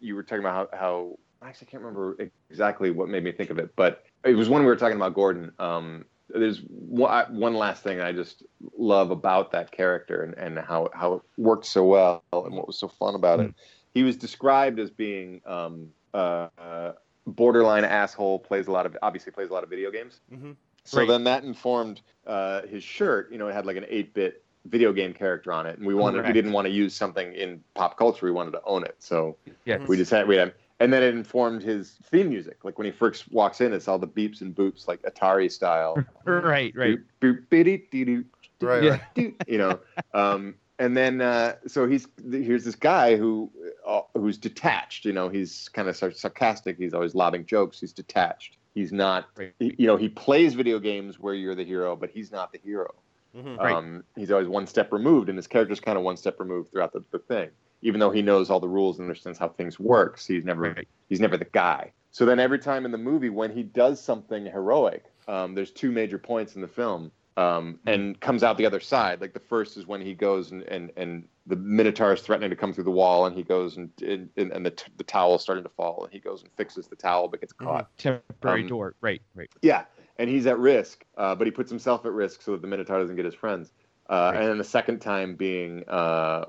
you 0.00 0.14
were 0.14 0.22
talking 0.22 0.40
about 0.40 0.70
how, 0.72 0.78
how 0.78 1.18
I 1.42 1.48
actually 1.48 1.68
can't 1.68 1.82
remember 1.82 2.16
exactly 2.50 2.90
what 2.90 3.08
made 3.08 3.22
me 3.22 3.32
think 3.32 3.50
of 3.50 3.58
it, 3.58 3.74
but 3.76 4.04
it 4.24 4.34
was 4.34 4.48
when 4.48 4.62
we 4.62 4.66
were 4.66 4.76
talking 4.76 4.96
about 4.96 5.14
Gordon. 5.14 5.52
Um, 5.58 6.06
there's 6.28 6.58
one, 6.68 7.36
one 7.38 7.54
last 7.54 7.82
thing 7.82 8.00
I 8.00 8.12
just 8.12 8.42
love 8.76 9.10
about 9.10 9.52
that 9.52 9.70
character 9.70 10.22
and, 10.22 10.34
and 10.34 10.58
how 10.58 10.88
how 10.92 11.14
it 11.14 11.22
worked 11.36 11.66
so 11.66 11.84
well 11.84 12.24
and 12.32 12.54
what 12.54 12.66
was 12.66 12.78
so 12.78 12.88
fun 12.88 13.14
about 13.14 13.40
it. 13.40 13.54
He 13.94 14.02
was 14.02 14.16
described 14.16 14.78
as 14.78 14.90
being 14.90 15.40
um, 15.46 15.88
uh, 16.12 16.92
borderline 17.26 17.84
asshole. 17.84 18.40
Plays 18.40 18.66
a 18.66 18.72
lot 18.72 18.86
of 18.86 18.96
obviously 19.02 19.32
plays 19.32 19.50
a 19.50 19.52
lot 19.52 19.62
of 19.62 19.70
video 19.70 19.90
games. 19.90 20.20
hmm 20.28 20.52
So 20.88 20.98
Right. 21.00 21.08
then 21.08 21.24
that 21.24 21.44
informed 21.44 22.00
uh, 22.26 22.62
his 22.62 22.82
shirt. 22.82 23.30
You 23.32 23.38
know, 23.38 23.48
it 23.48 23.52
had 23.54 23.66
like 23.66 23.76
an 23.76 23.84
8-bit 23.84 24.42
video 24.66 24.92
game 24.92 25.12
character 25.12 25.52
on 25.52 25.66
it, 25.66 25.78
and 25.78 25.86
we 25.86 25.94
wanted 25.94 26.26
we 26.26 26.32
didn't 26.32 26.52
want 26.52 26.66
to 26.66 26.72
use 26.72 26.94
something 26.94 27.32
in 27.34 27.62
pop 27.74 27.96
culture. 27.96 28.26
We 28.26 28.32
wanted 28.32 28.52
to 28.52 28.62
own 28.64 28.84
it, 28.84 28.96
so 28.98 29.36
Yeah. 29.64 29.78
we 29.86 29.96
just 29.96 30.10
had 30.10 30.26
we 30.26 30.36
had. 30.36 30.54
And 30.78 30.92
then 30.92 31.02
it 31.02 31.14
informed 31.14 31.62
his 31.62 31.92
theme 32.10 32.28
music. 32.28 32.62
Like 32.64 32.76
when 32.78 32.84
he 32.84 32.90
first 32.92 33.32
walks 33.32 33.62
in, 33.62 33.72
it's 33.72 33.88
all 33.88 33.98
the 33.98 34.06
beeps 34.06 34.42
and 34.42 34.54
boops, 34.54 34.86
like 34.86 35.00
Atari 35.02 35.50
style. 35.50 36.04
Right, 36.24 36.74
right. 36.76 36.98
Boop, 36.98 37.02
boop, 37.20 37.48
biddy, 37.48 37.86
dee, 37.90 38.04
doo, 38.04 38.24
Right. 38.60 38.82
Yeah. 38.82 38.98
right. 39.16 39.34
you 39.46 39.58
know. 39.58 39.78
Um, 40.12 40.54
and 40.78 40.94
then 40.96 41.20
uh, 41.22 41.54
so 41.66 41.86
he's 41.86 42.06
here's 42.30 42.64
this 42.64 42.74
guy 42.74 43.16
who 43.16 43.50
uh, 43.86 44.02
who's 44.14 44.36
detached. 44.36 45.04
You 45.06 45.12
know, 45.14 45.28
he's 45.30 45.68
kind 45.70 45.88
of 45.88 45.96
sarcastic. 45.96 46.76
He's 46.76 46.92
always 46.92 47.14
lobbing 47.14 47.46
jokes. 47.46 47.80
He's 47.80 47.92
detached. 47.92 48.58
He's 48.76 48.92
not. 48.92 49.26
Right. 49.38 49.54
you 49.58 49.86
know, 49.86 49.96
he 49.96 50.10
plays 50.10 50.52
video 50.52 50.78
games 50.78 51.18
where 51.18 51.32
you're 51.32 51.54
the 51.54 51.64
hero, 51.64 51.96
but 51.96 52.10
he's 52.10 52.30
not 52.30 52.52
the 52.52 52.58
hero. 52.62 52.94
hmm 53.34 53.56
Right. 53.56 53.74
Um, 53.74 54.04
he's 54.14 54.30
always 54.30 54.48
one 54.48 54.66
step 54.66 54.92
removed, 54.92 55.30
and 55.30 55.38
his 55.38 55.46
character's 55.46 55.80
kind 55.80 55.96
of 55.96 56.04
one 56.04 56.18
step 56.18 56.38
removed 56.38 56.70
throughout 56.70 56.92
the, 56.92 57.02
the 57.10 57.18
thing. 57.18 57.48
Even 57.80 58.00
though 58.00 58.10
he 58.10 58.20
knows 58.20 58.50
all 58.50 58.60
the 58.60 58.68
rules 58.68 58.98
and 58.98 59.06
understands 59.06 59.38
how 59.38 59.48
things 59.48 59.80
work, 59.80 60.20
he's 60.20 60.44
never 60.44 60.60
Right. 60.74 60.86
he's 61.08 61.20
never 61.20 61.38
the 61.38 61.46
guy. 61.46 61.92
So 62.10 62.26
then 62.26 62.38
every 62.38 62.58
time 62.58 62.84
in 62.84 62.92
the 62.92 62.98
movie 62.98 63.30
when 63.30 63.50
he 63.50 63.62
does 63.62 63.98
something 63.98 64.44
heroic, 64.44 65.04
um, 65.26 65.54
there's 65.54 65.70
two 65.70 65.90
major 65.90 66.18
points 66.18 66.54
in 66.54 66.60
the 66.60 66.68
film, 66.68 67.10
um, 67.36 67.78
and 67.86 68.18
comes 68.20 68.42
out 68.42 68.56
the 68.56 68.66
other 68.66 68.80
side. 68.80 69.20
Like 69.20 69.34
the 69.34 69.40
first 69.40 69.76
is 69.76 69.86
when 69.86 70.00
he 70.00 70.14
goes 70.14 70.52
and 70.52 70.62
and, 70.64 70.90
and 70.96 71.28
the 71.46 71.56
Minotaur 71.56 72.12
is 72.12 72.20
threatening 72.22 72.50
to 72.50 72.56
come 72.56 72.72
through 72.72 72.84
the 72.84 72.90
wall, 72.90 73.26
and 73.26 73.36
he 73.36 73.42
goes 73.42 73.76
and 73.76 73.90
and, 74.02 74.30
and 74.36 74.64
the 74.64 74.70
t- 74.70 74.90
the 74.96 75.04
towel's 75.04 75.42
starting 75.42 75.64
to 75.64 75.70
fall, 75.70 76.04
and 76.04 76.12
he 76.12 76.18
goes 76.18 76.42
and 76.42 76.50
fixes 76.56 76.86
the 76.88 76.96
towel 76.96 77.28
but 77.28 77.40
gets 77.40 77.52
caught. 77.52 77.88
Temporary 77.98 78.62
Um, 78.62 78.68
door. 78.68 78.94
Right, 79.00 79.22
right. 79.34 79.50
Yeah, 79.62 79.84
and 80.18 80.30
he's 80.30 80.46
at 80.46 80.58
risk, 80.58 81.04
uh, 81.16 81.34
but 81.34 81.46
he 81.46 81.50
puts 81.50 81.70
himself 81.70 82.06
at 82.06 82.12
risk 82.12 82.42
so 82.42 82.52
that 82.52 82.62
the 82.62 82.68
Minotaur 82.68 82.98
doesn't 83.00 83.16
get 83.16 83.24
his 83.24 83.34
friends. 83.34 83.72
Uh, 84.08 84.30
Right. 84.32 84.40
And 84.40 84.50
then 84.50 84.58
the 84.58 84.64
second 84.64 85.00
time 85.00 85.34
being 85.34 85.84
uh, 85.88 86.46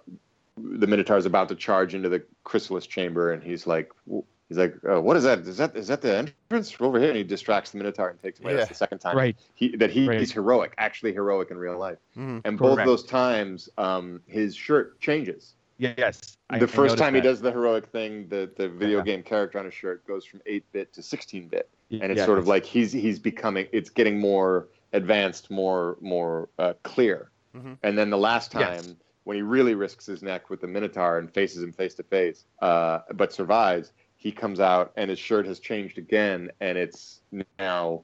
the 0.57 0.87
Minotaur 0.87 1.17
is 1.17 1.25
about 1.25 1.49
to 1.49 1.55
charge 1.55 1.95
into 1.95 2.07
the 2.09 2.23
chrysalis 2.43 2.87
chamber, 2.87 3.33
and 3.33 3.43
he's 3.43 3.67
like, 3.67 3.91
he's 4.49 4.57
like, 4.57 4.75
uh, 4.89 5.01
"What 5.01 5.17
is 5.17 5.23
that? 5.23 5.39
Is 5.39 5.57
that 5.57 5.75
is 5.75 5.87
that 5.87 6.01
the 6.01 6.15
entrance 6.49 6.75
over 6.79 6.99
here?" 6.99 7.09
And 7.09 7.17
he 7.17 7.23
distracts 7.23 7.71
the 7.71 7.77
Minotaur 7.77 8.09
and 8.09 8.21
takes 8.21 8.39
away. 8.39 8.53
That's 8.53 8.65
Yeah. 8.67 8.69
the 8.69 8.75
second 8.75 8.99
time 8.99 9.17
Right. 9.17 9.35
he, 9.55 9.75
that 9.77 9.89
he, 9.91 10.07
Right. 10.07 10.19
he's 10.19 10.31
heroic, 10.31 10.73
actually 10.77 11.13
heroic 11.13 11.51
in 11.51 11.57
real 11.57 11.77
life. 11.77 11.97
hmm 12.13 12.39
And 12.45 12.57
both 12.57 12.77
those 12.85 13.03
times, 13.03 13.69
um, 13.77 14.21
his 14.27 14.55
shirt 14.55 14.99
changes. 14.99 15.55
Yes. 15.77 16.37
The 16.49 16.55
I 16.55 16.59
first 16.59 16.75
noticed 16.77 16.97
time 16.97 17.13
he 17.13 17.21
does 17.21 17.39
the 17.41 17.51
heroic 17.51 17.87
thing, 17.87 18.27
the, 18.29 18.49
the 18.57 18.67
video 18.69 18.99
Yeah. 18.99 19.03
game 19.03 19.23
character 19.23 19.59
on 19.59 19.65
his 19.65 19.73
shirt 19.73 20.05
goes 20.07 20.25
from 20.25 20.41
8 20.45 20.63
bit 20.71 20.93
to 20.93 21.03
16 21.03 21.49
bit 21.49 21.69
and 21.91 22.03
it's 22.11 22.19
Yeah. 22.19 22.25
sort 22.25 22.39
of 22.39 22.47
like 22.47 22.65
he's 22.65 22.91
he's 22.91 23.19
becoming 23.19 23.67
it's 23.71 23.89
getting 23.89 24.17
more 24.19 24.69
advanced 24.93 25.49
more 25.51 25.97
more 26.01 26.49
uh, 26.57 26.73
clear 26.83 27.31
Mhm. 27.55 27.77
and 27.83 27.97
then 27.97 28.09
the 28.09 28.17
last 28.17 28.51
time 28.51 28.83
Yes. 28.85 28.95
when 29.23 29.35
he 29.35 29.41
really 29.41 29.75
risks 29.75 30.05
his 30.05 30.21
neck 30.23 30.49
with 30.49 30.61
the 30.61 30.67
minotaur 30.67 31.17
and 31.17 31.31
faces 31.33 31.61
him 31.63 31.71
face 31.73 31.93
to 31.95 32.03
face 32.03 32.45
uh, 32.61 32.99
but 33.13 33.31
survives 33.33 33.93
he 34.17 34.31
comes 34.31 34.59
out 34.59 34.91
and 34.97 35.09
his 35.09 35.19
shirt 35.19 35.45
has 35.45 35.59
changed 35.59 35.97
again 35.97 36.51
and 36.59 36.77
it's 36.77 37.21
now 37.59 38.03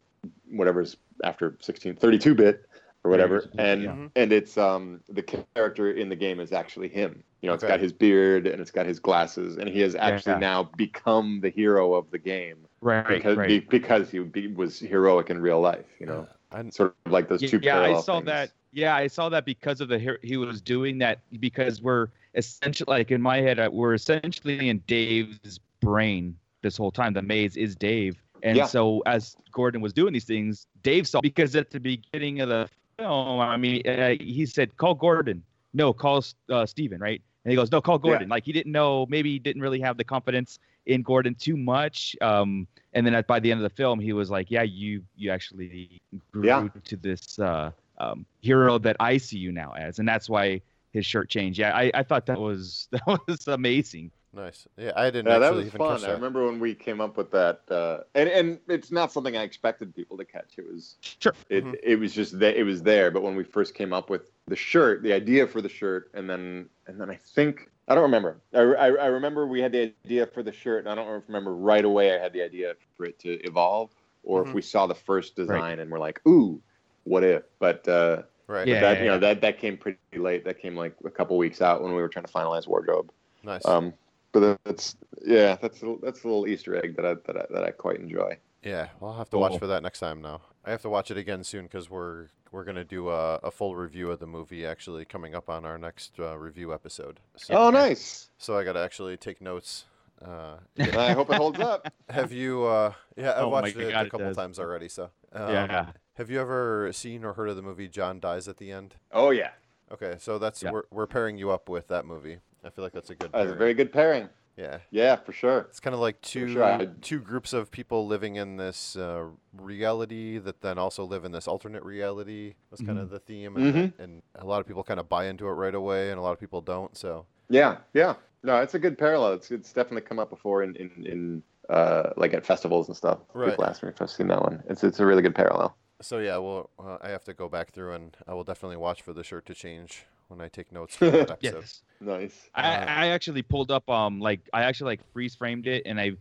whatever's 0.49 0.95
after 1.23 1.57
16 1.59 1.95
32 1.95 2.35
bit 2.35 2.65
or 3.03 3.11
whatever 3.11 3.49
and 3.57 3.83
yeah. 3.83 3.95
and 4.15 4.31
it's 4.31 4.57
um 4.57 4.99
the 5.09 5.21
character 5.21 5.91
in 5.91 6.07
the 6.09 6.15
game 6.15 6.39
is 6.39 6.51
actually 6.53 6.87
him 6.87 7.21
you 7.41 7.47
know 7.47 7.53
it's 7.53 7.63
Okay. 7.63 7.73
got 7.73 7.79
his 7.79 7.91
beard 7.91 8.47
and 8.47 8.61
it's 8.61 8.71
got 8.71 8.85
his 8.85 8.99
glasses 8.99 9.57
and 9.57 9.67
he 9.67 9.81
has 9.81 9.95
actually 9.95 10.33
Yeah. 10.33 10.39
now 10.39 10.63
become 10.77 11.41
the 11.41 11.49
hero 11.49 11.93
of 11.93 12.09
the 12.11 12.19
game 12.19 12.57
Right, 12.81 13.07
because 13.07 13.37
right. 13.37 13.47
be, 13.47 13.59
because 13.59 14.09
he 14.11 14.19
be, 14.19 14.47
was 14.47 14.77
heroic 14.79 15.29
in 15.29 15.39
real 15.41 15.61
life. 15.61 15.85
You 16.01 16.05
know, 16.05 16.27
I, 16.51 16.69
sort 16.69 16.93
of 17.05 17.11
like 17.13 17.29
those 17.29 17.39
two. 17.39 17.59
yeah, 17.63 17.79
I 17.79 17.93
saw 18.01 18.15
things. 18.17 18.25
that. 18.25 18.51
Yeah, 18.73 18.93
I 18.93 19.07
saw 19.07 19.29
that 19.29 19.45
because 19.45 19.79
of 19.79 19.87
the 19.87 20.17
he 20.21 20.35
was 20.35 20.61
doing 20.61 20.97
that 20.97 21.19
because 21.39 21.81
we're 21.81 22.07
essentially 22.35 22.91
like 22.93 23.09
in 23.11 23.21
my 23.21 23.37
head 23.37 23.57
uh, 23.57 23.69
we're 23.71 23.93
essentially 23.93 24.67
in 24.67 24.79
Dave's 24.79 25.61
brain 25.83 26.37
this 26.61 26.77
whole 26.77 26.91
time. 26.91 27.13
The 27.13 27.21
maze 27.21 27.57
is 27.57 27.75
Dave, 27.75 28.21
and 28.41 28.57
Yeah. 28.57 28.65
so 28.65 29.01
as 29.05 29.35
Gordon 29.51 29.81
was 29.81 29.93
doing 29.93 30.13
these 30.13 30.25
things, 30.25 30.67
Dave 30.81 31.07
saw 31.07 31.21
because 31.21 31.55
at 31.55 31.69
the 31.69 31.79
beginning 31.79 32.41
of 32.41 32.49
the 32.49 32.69
film, 32.97 33.39
I 33.39 33.57
mean, 33.57 33.87
uh, 33.87 34.15
he 34.19 34.45
said 34.45 34.75
call 34.77 34.95
Gordon, 34.95 35.43
no, 35.73 35.93
call 35.93 36.23
uh, 36.49 36.65
Steven, 36.65 36.99
right? 36.99 37.21
And 37.45 37.51
he 37.51 37.55
goes, 37.57 37.71
no, 37.71 37.81
call 37.81 37.97
Gordon. 37.99 38.29
Like 38.29 38.45
he 38.45 38.53
didn't 38.53 38.71
know, 38.71 39.05
maybe 39.09 39.29
he 39.31 39.39
didn't 39.39 39.61
really 39.61 39.81
have 39.81 39.97
the 39.97 40.03
confidence 40.05 40.59
in 40.85 41.01
Gordon 41.01 41.35
too 41.35 41.57
much. 41.57 42.15
Um, 42.21 42.67
and 42.93 43.05
then 43.05 43.13
at, 43.15 43.27
by 43.27 43.39
the 43.41 43.51
end 43.51 43.59
of 43.61 43.69
the 43.69 43.75
film, 43.75 43.99
he 43.99 44.13
was 44.13 44.29
like, 44.29 44.49
yeah, 44.49 44.61
you 44.63 45.03
you 45.17 45.29
actually 45.31 45.99
grew 46.31 46.45
Yeah. 46.47 46.67
to 46.85 46.95
this 46.95 47.37
uh, 47.39 47.71
um, 47.97 48.25
hero 48.41 48.77
that 48.79 48.95
I 49.01 49.17
see 49.17 49.37
you 49.37 49.51
now 49.51 49.73
as, 49.73 49.99
and 49.99 50.07
that's 50.07 50.29
why 50.29 50.61
his 50.91 51.05
shirt 51.05 51.29
changed. 51.29 51.59
Yeah, 51.59 51.75
I, 51.75 51.91
I 51.93 52.03
thought 52.03 52.25
that 52.27 52.39
was 52.39 52.87
that 52.91 53.19
was 53.27 53.47
amazing. 53.47 54.11
Nice. 54.33 54.67
Yeah, 54.77 54.91
I 54.95 55.05
didn't 55.09 55.27
Yeah, 55.31 55.39
that 55.39 55.53
was 55.53 55.67
even 55.67 55.77
fun. 55.77 55.99
catch 55.99 56.09
I 56.09 56.13
remember 56.13 56.45
when 56.45 56.59
we 56.59 56.73
came 56.75 56.99
up 57.01 57.17
with 57.17 57.31
that, 57.31 57.61
uh, 57.69 57.99
and 58.15 58.29
and 58.29 58.59
it's 58.67 58.91
not 58.91 59.11
something 59.11 59.37
I 59.37 59.43
expected 59.43 59.95
people 59.95 60.17
to 60.17 60.25
catch. 60.25 60.57
It 60.57 60.65
was 60.71 60.95
Sure. 61.01 61.33
it 61.49 61.63
Mhm. 61.65 61.79
it 61.83 61.95
was 61.97 62.13
just 62.13 62.39
that 62.39 62.55
it 62.55 62.63
was 62.63 62.81
there. 62.83 63.11
But 63.11 63.23
when 63.23 63.35
we 63.35 63.43
first 63.43 63.75
came 63.75 63.93
up 63.93 64.09
with 64.09 64.31
the 64.47 64.55
shirt, 64.55 65.03
the 65.03 65.13
idea 65.13 65.47
for 65.47 65.61
the 65.61 65.69
shirt, 65.69 66.09
and 66.13 66.29
then 66.29 66.69
and 66.87 66.99
then 66.99 67.09
I 67.09 67.15
think 67.15 67.69
I 67.87 67.95
don't 67.95 68.03
remember. 68.03 68.39
I, 68.53 68.59
I, 68.61 68.87
I 68.87 69.05
remember 69.07 69.45
we 69.45 69.61
had 69.61 69.73
the 69.73 69.93
idea 70.05 70.25
for 70.25 70.41
the 70.41 70.53
shirt, 70.53 70.79
and 70.79 70.89
I 70.89 70.95
don't 70.95 71.23
remember 71.27 71.53
right 71.53 71.83
away. 71.83 72.15
I 72.15 72.19
had 72.19 72.31
the 72.31 72.41
idea 72.41 72.75
for 72.95 73.05
it 73.05 73.19
to 73.19 73.33
evolve, 73.45 73.91
or 74.23 74.43
Mhm. 74.43 74.47
if 74.47 74.53
we 74.53 74.61
saw 74.61 74.87
the 74.87 74.95
first 74.95 75.35
design 75.35 75.79
and 75.79 75.91
we're 75.91 75.99
like, 75.99 76.21
ooh, 76.27 76.61
what 77.03 77.23
if? 77.23 77.43
But 77.59 77.87
uh, 77.87 78.23
Right. 78.47 78.67
Yeah. 78.67 78.81
that 78.81 78.99
you 78.99 79.05
know 79.07 79.19
that 79.19 79.41
that 79.41 79.57
came 79.57 79.77
pretty 79.77 79.97
late. 80.13 80.43
That 80.45 80.59
came 80.59 80.75
like 80.75 80.95
a 81.05 81.09
couple 81.09 81.37
weeks 81.37 81.61
out 81.61 81.81
when 81.81 81.93
we 81.95 82.01
were 82.01 82.09
trying 82.09 82.25
to 82.25 82.31
finalize 82.31 82.67
wardrobe. 82.67 83.11
Nice. 83.43 83.65
Um, 83.65 83.93
but 84.33 84.59
that's 84.65 84.95
yeah, 85.25 85.55
that's 85.61 85.81
a, 85.83 85.95
that's 86.03 86.23
a 86.23 86.27
little 86.27 86.47
Easter 86.47 86.75
egg 86.75 86.95
that 86.97 87.05
I 87.05 87.13
that 87.25 87.37
I, 87.37 87.45
that 87.53 87.63
I 87.63 87.71
quite 87.71 87.99
enjoy. 87.99 88.37
Yeah, 88.63 88.89
well, 88.99 89.11
I'll 89.11 89.17
have 89.17 89.29
to 89.31 89.37
watch 89.37 89.51
Cool. 89.51 89.59
for 89.59 89.67
that 89.67 89.83
next 89.83 89.99
time 89.99 90.21
now. 90.21 90.41
I 90.65 90.71
have 90.71 90.81
to 90.83 90.89
watch 90.89 91.11
it 91.11 91.17
again 91.17 91.43
soon 91.43 91.63
because 91.63 91.89
we're 91.89 92.27
we're 92.51 92.63
gonna 92.63 92.83
do 92.83 93.09
a, 93.09 93.35
a 93.37 93.51
full 93.51 93.75
review 93.75 94.11
of 94.11 94.19
the 94.19 94.27
movie 94.27 94.65
actually 94.65 95.05
coming 95.05 95.33
up 95.35 95.49
on 95.49 95.65
our 95.65 95.77
next 95.77 96.13
uh, 96.19 96.37
review 96.37 96.73
episode. 96.73 97.19
So, 97.37 97.53
Oh, 97.55 97.69
nice! 97.69 98.29
So 98.37 98.57
I 98.57 98.63
gotta 98.63 98.79
actually 98.81 99.17
take 99.17 99.41
notes. 99.41 99.85
Uh, 100.23 100.55
I 100.79 101.11
hope 101.13 101.29
it 101.29 101.35
holds 101.35 101.59
up. 101.59 101.91
have 102.09 102.31
you? 102.31 102.63
Uh, 102.63 102.93
yeah, 103.17 103.31
I've 103.31 103.37
Oh 103.39 103.49
my 103.49 103.61
watched 103.61 103.75
it 103.75 103.91
God, 103.91 104.07
a 104.07 104.09
couple 104.09 104.27
does. 104.27 104.37
times 104.37 104.59
already. 104.59 104.87
So 104.87 105.09
um, 105.33 105.49
Yeah. 105.51 105.85
Have 106.15 106.29
you 106.29 106.39
ever 106.39 106.91
seen 106.93 107.25
or 107.25 107.33
heard 107.33 107.49
of 107.49 107.55
the 107.55 107.61
movie 107.63 107.87
John 107.89 108.19
Dies 108.19 108.47
at 108.47 108.57
the 108.57 108.71
End? 108.71 108.95
Oh 109.11 109.31
yeah, 109.31 109.49
Okay, 109.91 110.15
so 110.19 110.37
that's 110.39 110.63
Yeah. 110.63 110.71
we're 110.71 110.83
we're 110.91 111.07
pairing 111.07 111.37
you 111.37 111.51
up 111.51 111.67
with 111.67 111.87
that 111.89 112.05
movie. 112.05 112.37
I 112.65 112.69
feel 112.69 112.83
like 112.83 112.93
that's 112.93 113.09
a 113.09 113.15
good. 113.15 113.31
that's 113.31 113.51
a 113.51 113.55
very 113.55 113.73
good 113.73 113.91
pairing. 113.91 114.29
Yeah. 114.55 114.77
Yeah, 114.91 115.15
for 115.15 115.33
sure. 115.33 115.61
It's 115.69 115.79
kind 115.79 115.95
of 115.95 115.99
like 115.99 116.21
two 116.21 116.47
sure, 116.47 116.85
two 117.01 117.19
groups 117.19 117.53
of 117.53 117.71
people 117.71 118.05
living 118.05 118.35
in 118.35 118.57
this 118.57 118.95
uh, 118.95 119.25
reality 119.57 120.37
that 120.37 120.61
then 120.61 120.77
also 120.77 121.03
live 121.05 121.25
in 121.25 121.31
this 121.31 121.47
alternate 121.47 121.83
reality. 121.83 122.53
Was 122.69 122.81
kind 122.81 122.99
of 122.99 123.09
the 123.09 123.19
theme, 123.19 123.57
and, 123.57 123.73
Mhm. 123.73 123.99
and 123.99 124.21
a 124.35 124.45
lot 124.45 124.61
of 124.61 124.67
people 124.67 124.83
kind 124.83 124.99
of 124.99 125.09
buy 125.09 125.25
into 125.25 125.47
it 125.47 125.51
right 125.53 125.73
away, 125.73 126.11
and 126.11 126.19
a 126.19 126.21
lot 126.21 126.31
of 126.33 126.39
people 126.39 126.61
don't. 126.61 126.95
So 126.95 127.25
Yeah, 127.49 127.77
yeah. 127.93 128.15
No, 128.43 128.61
it's 128.61 128.73
a 128.75 128.79
good 128.79 128.97
parallel. 128.97 129.33
It's 129.33 129.49
it's 129.51 129.73
definitely 129.73 130.01
come 130.01 130.19
up 130.19 130.29
before 130.29 130.61
in 130.63 130.75
in, 130.75 130.91
in 131.05 131.43
uh, 131.69 132.11
like 132.17 132.33
at 132.33 132.45
festivals 132.45 132.87
and 132.89 132.95
stuff. 132.97 133.19
Right. 133.33 133.49
People 133.51 133.65
ask 133.65 133.81
me 133.81 133.89
if 133.89 134.01
I've 134.01 134.09
seen 134.11 134.27
that 134.27 134.41
one. 134.41 134.61
It's 134.69 134.83
it's 134.83 134.99
a 134.99 135.05
really 135.05 135.21
good 135.21 135.33
parallel. 135.35 135.75
So 136.03 136.19
yeah, 136.19 136.37
well, 136.37 136.69
uh, 136.77 136.97
I 137.01 137.09
have 137.09 137.23
to 137.25 137.33
go 137.33 137.49
back 137.49 137.71
through, 137.71 137.93
and 137.93 138.15
I 138.27 138.33
will 138.33 138.43
definitely 138.43 138.77
watch 138.77 139.01
for 139.01 139.13
the 139.13 139.23
shirt 139.23 139.45
to 139.47 139.53
change 139.55 140.05
when 140.27 140.39
I 140.41 140.47
take 140.47 140.71
notes 140.71 140.95
for 140.95 141.09
that 141.11 141.31
episode. 141.31 141.61
Yes. 141.61 141.81
Nice. 141.99 142.49
I, 142.55 142.75
I 142.77 143.07
actually 143.07 143.41
pulled 143.41 143.71
up 143.71 143.89
um 143.89 144.19
like 144.19 144.41
I 144.53 144.63
actually 144.63 144.91
like 144.91 145.11
freeze 145.13 145.35
framed 145.35 145.67
it 145.67 145.83
and 145.85 145.99
I 145.99 146.11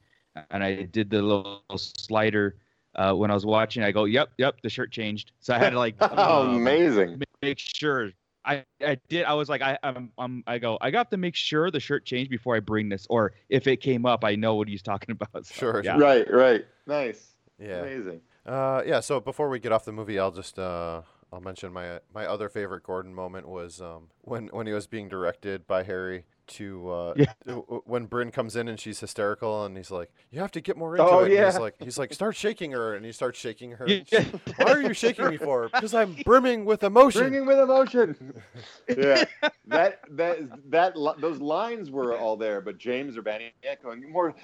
and 0.51 0.63
I 0.63 0.83
did 0.85 1.11
the 1.11 1.21
little 1.21 1.63
slider 1.77 2.57
uh, 2.95 3.13
when 3.15 3.31
I 3.31 3.35
was 3.35 3.45
watching. 3.47 3.83
I 3.83 3.91
go, 3.93 4.05
yep, 4.05 4.31
yep, 4.39 4.61
the 4.63 4.71
shirt 4.71 4.91
changed. 4.93 5.33
So 5.41 5.55
I 5.55 5.59
had 5.59 5.71
to 5.71 5.79
like 5.79 5.97
Oh, 6.01 6.43
um, 6.49 6.57
amazing. 6.57 7.19
ma- 7.19 7.25
make 7.43 7.59
sure. 7.59 8.11
I, 8.45 8.65
I 8.85 8.99
did. 9.09 9.25
I 9.25 9.35
was 9.35 9.49
like, 9.49 9.63
I 9.63 9.79
I'm, 9.85 10.11
I'm 10.19 10.43
I 10.49 10.59
go. 10.59 10.77
I 10.81 10.91
got 10.91 11.11
to 11.13 11.17
make 11.17 11.37
sure 11.37 11.71
the 11.71 11.79
shirt 11.79 12.05
changed 12.05 12.29
before 12.31 12.57
I 12.57 12.61
bring 12.61 12.89
this, 12.89 13.07
or 13.09 13.33
if 13.49 13.69
it 13.69 13.77
came 13.77 14.05
up, 14.05 14.25
I 14.25 14.35
know 14.35 14.57
what 14.57 14.67
he's 14.67 14.83
talking 14.83 15.13
about. 15.21 15.47
So, 15.47 15.55
Sure, 15.55 15.83
yeah. 15.85 15.97
Right, 15.97 16.29
right. 16.33 16.65
Nice. 16.87 17.35
Yeah. 17.61 17.83
Amazing. 17.83 18.21
Uh, 18.47 18.82
yeah. 18.86 19.01
So 19.01 19.20
before 19.20 19.48
we 19.48 19.59
get 19.59 19.73
off 19.73 19.85
the 19.85 19.93
movie, 19.93 20.19
I'll 20.19 20.32
just 20.32 20.59
uh, 20.59 21.02
I'll 21.32 21.40
mention 21.40 21.73
my 21.73 22.01
my 22.14 22.27
other 22.27 22.48
favorite 22.48 22.82
Gordon 22.82 23.14
moment 23.14 23.48
was 23.48 23.81
um, 23.81 24.09
when 24.23 24.48
when 24.48 24.66
he 24.66 24.73
was 24.73 24.86
being 24.86 25.09
directed 25.09 25.66
by 25.66 25.82
Harry 25.85 26.24
to 26.48 26.90
uh, 26.90 27.14
Yeah. 27.16 27.32
w- 27.47 27.62
w- 27.64 27.82
when 27.86 28.06
Bryn 28.06 28.32
comes 28.32 28.56
in 28.56 28.66
and 28.66 28.78
she's 28.78 28.98
hysterical 28.98 29.64
and 29.64 29.77
he's 29.77 29.93
like, 29.93 30.10
"You 30.32 30.40
have 30.40 30.51
to 30.52 30.60
get 30.60 30.77
more 30.77 30.97
into 30.97 31.09
Oh, 31.09 31.20
it." 31.20 31.32
And 31.32 31.44
he's 31.47 31.59
like, 31.59 31.74
he's 31.78 31.98
like, 31.98 32.12
"Start 32.12 32.35
shaking 32.35 32.73
her," 32.73 32.94
and 32.97 33.06
he 33.06 33.12
starts 33.12 33.39
shaking 33.39 33.70
her. 33.73 33.86
Yeah. 33.89 34.24
Why 34.56 34.73
are 34.73 34.82
you 34.82 34.93
shaking 34.93 35.28
me 35.28 35.36
for? 35.36 35.69
Because 35.73 35.94
I'm 35.94 36.16
brimming 36.24 36.64
with 36.64 36.82
emotion. 36.82 37.20
Brimming 37.23 37.47
with 37.47 37.60
emotion. 37.60 38.43
yeah, 38.89 39.24
that 39.69 40.01
that 40.10 40.39
that 40.70 40.94
those 41.20 41.40
lines 41.40 41.90
were 41.93 42.19
all 42.19 42.36
there, 42.36 42.60
but 42.60 42.77
James 42.77 43.16
or 43.16 43.23
Urbaniak 43.23 43.81
going 43.82 44.10
more. 44.10 44.35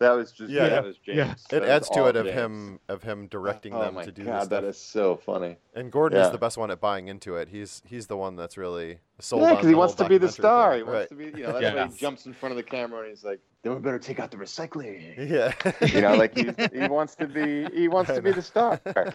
Hey, 0.00 0.06
that 0.06 0.12
was 0.12 0.32
just 0.32 0.50
Yeah. 0.50 0.62
yeah, 0.64 0.68
that 0.70 0.84
was 0.84 0.96
James. 0.96 1.16
Yeah. 1.18 1.32
It 1.32 1.38
That 1.50 1.60
was 1.60 1.70
adds 1.70 1.90
to 1.90 2.06
it 2.06 2.16
of 2.16 2.24
James. 2.24 2.34
him 2.34 2.80
of 2.88 3.02
him 3.02 3.26
directing 3.26 3.74
Oh 3.74 3.80
them 3.80 3.94
my 3.94 4.04
to 4.04 4.10
do 4.10 4.24
god, 4.24 4.40
this 4.42 4.48
that 4.48 4.56
stuff. 4.62 4.70
is 4.70 4.78
so 4.78 5.16
funny. 5.16 5.56
And 5.74 5.92
Gordon 5.92 6.20
is 6.20 6.30
the 6.30 6.38
best 6.38 6.56
one 6.56 6.70
at 6.70 6.80
buying 6.80 7.08
into 7.08 7.36
it. 7.36 7.48
He's 7.48 7.82
he's 7.86 8.06
the 8.06 8.16
one 8.16 8.34
that's 8.36 8.56
really 8.56 8.98
sold 9.18 9.42
Yeah, 9.42 9.50
because 9.54 9.68
he 9.68 9.74
wants 9.74 9.94
to 9.94 10.08
be 10.08 10.16
the 10.18 10.28
star. 10.30 10.70
thing. 10.72 10.78
He 10.78 10.82
wants 10.84 10.98
right. 11.00 11.08
to 11.10 11.14
be, 11.32 11.38
you 11.38 11.46
know, 11.46 11.60
that's 11.60 11.76
why 11.76 11.86
he 11.88 11.96
jumps 11.98 12.26
in 12.26 12.32
front 12.32 12.52
of 12.52 12.56
the 12.56 12.62
camera 12.62 13.00
and 13.00 13.10
he's 13.10 13.24
like, 13.24 13.40
"Then 13.62 13.74
we 13.74 13.80
better 13.80 13.98
take 13.98 14.18
out 14.18 14.30
the 14.30 14.38
recycling." 14.38 15.28
Yeah. 15.30 15.52
You 15.86 16.00
know, 16.00 16.14
like 16.16 16.34
he, 16.36 16.44
he 16.80 16.88
wants 16.88 17.14
to 17.16 17.26
be 17.26 17.66
he 17.74 17.88
wants 17.88 18.10
to 18.12 18.22
be 18.22 18.32
the 18.32 18.42
star. 18.42 18.80
oh, 18.86 19.12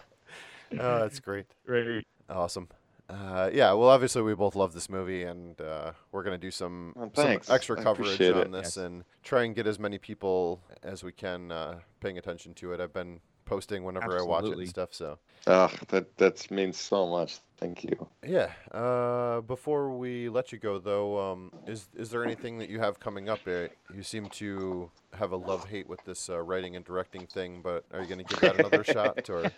that's 0.70 1.18
great. 1.20 1.46
Right. 1.66 2.06
Awesome. 2.30 2.68
Uh, 3.08 3.50
yeah, 3.52 3.72
well, 3.72 3.88
obviously 3.88 4.22
we 4.22 4.34
both 4.34 4.56
love 4.56 4.72
this 4.72 4.90
movie, 4.90 5.22
and 5.24 5.60
uh, 5.60 5.92
we're 6.10 6.24
gonna 6.24 6.36
do 6.38 6.50
some, 6.50 6.92
Well, 6.96 7.10
some 7.14 7.38
extra 7.48 7.76
coverage 7.76 8.20
on 8.20 8.36
it. 8.38 8.52
this 8.52 8.62
Yes. 8.64 8.76
and 8.78 9.04
try 9.22 9.44
and 9.44 9.54
get 9.54 9.66
as 9.66 9.78
many 9.78 9.98
people 9.98 10.60
as 10.82 11.04
we 11.04 11.12
can 11.12 11.52
uh, 11.52 11.78
paying 12.00 12.18
attention 12.18 12.52
to 12.54 12.72
it. 12.72 12.80
I've 12.80 12.92
been 12.92 13.20
posting 13.44 13.84
whenever 13.84 14.18
I 14.18 14.22
watch 14.22 14.46
it 14.46 14.58
and 14.58 14.68
stuff. 14.68 14.92
So 14.92 15.18
Oh, 15.46 15.70
that 15.88 16.16
that 16.16 16.50
means 16.50 16.76
so 16.78 17.06
much. 17.06 17.38
Thank 17.58 17.84
you. 17.84 18.06
yeah. 18.26 18.52
Uh, 18.70 19.40
before 19.40 19.96
we 19.96 20.28
let 20.28 20.52
you 20.52 20.58
go, 20.58 20.78
though, 20.78 21.32
um, 21.32 21.50
is 21.66 21.88
is 21.94 22.10
there 22.10 22.22
anything 22.22 22.58
that 22.58 22.68
you 22.68 22.80
have 22.80 23.00
coming 23.00 23.30
up? 23.30 23.40
Uh, 23.46 23.68
you 23.94 24.02
seem 24.02 24.28
to 24.30 24.90
have 25.14 25.32
a 25.32 25.36
love 25.36 25.66
hate 25.66 25.88
with 25.88 26.04
this 26.04 26.28
uh, 26.28 26.40
writing 26.42 26.76
and 26.76 26.84
directing 26.84 27.26
thing, 27.26 27.62
but 27.62 27.84
are 27.92 28.02
you 28.02 28.06
gonna 28.06 28.24
give 28.24 28.40
that 28.40 28.58
another 28.58 28.84
shot 28.92 29.28
or? 29.30 29.50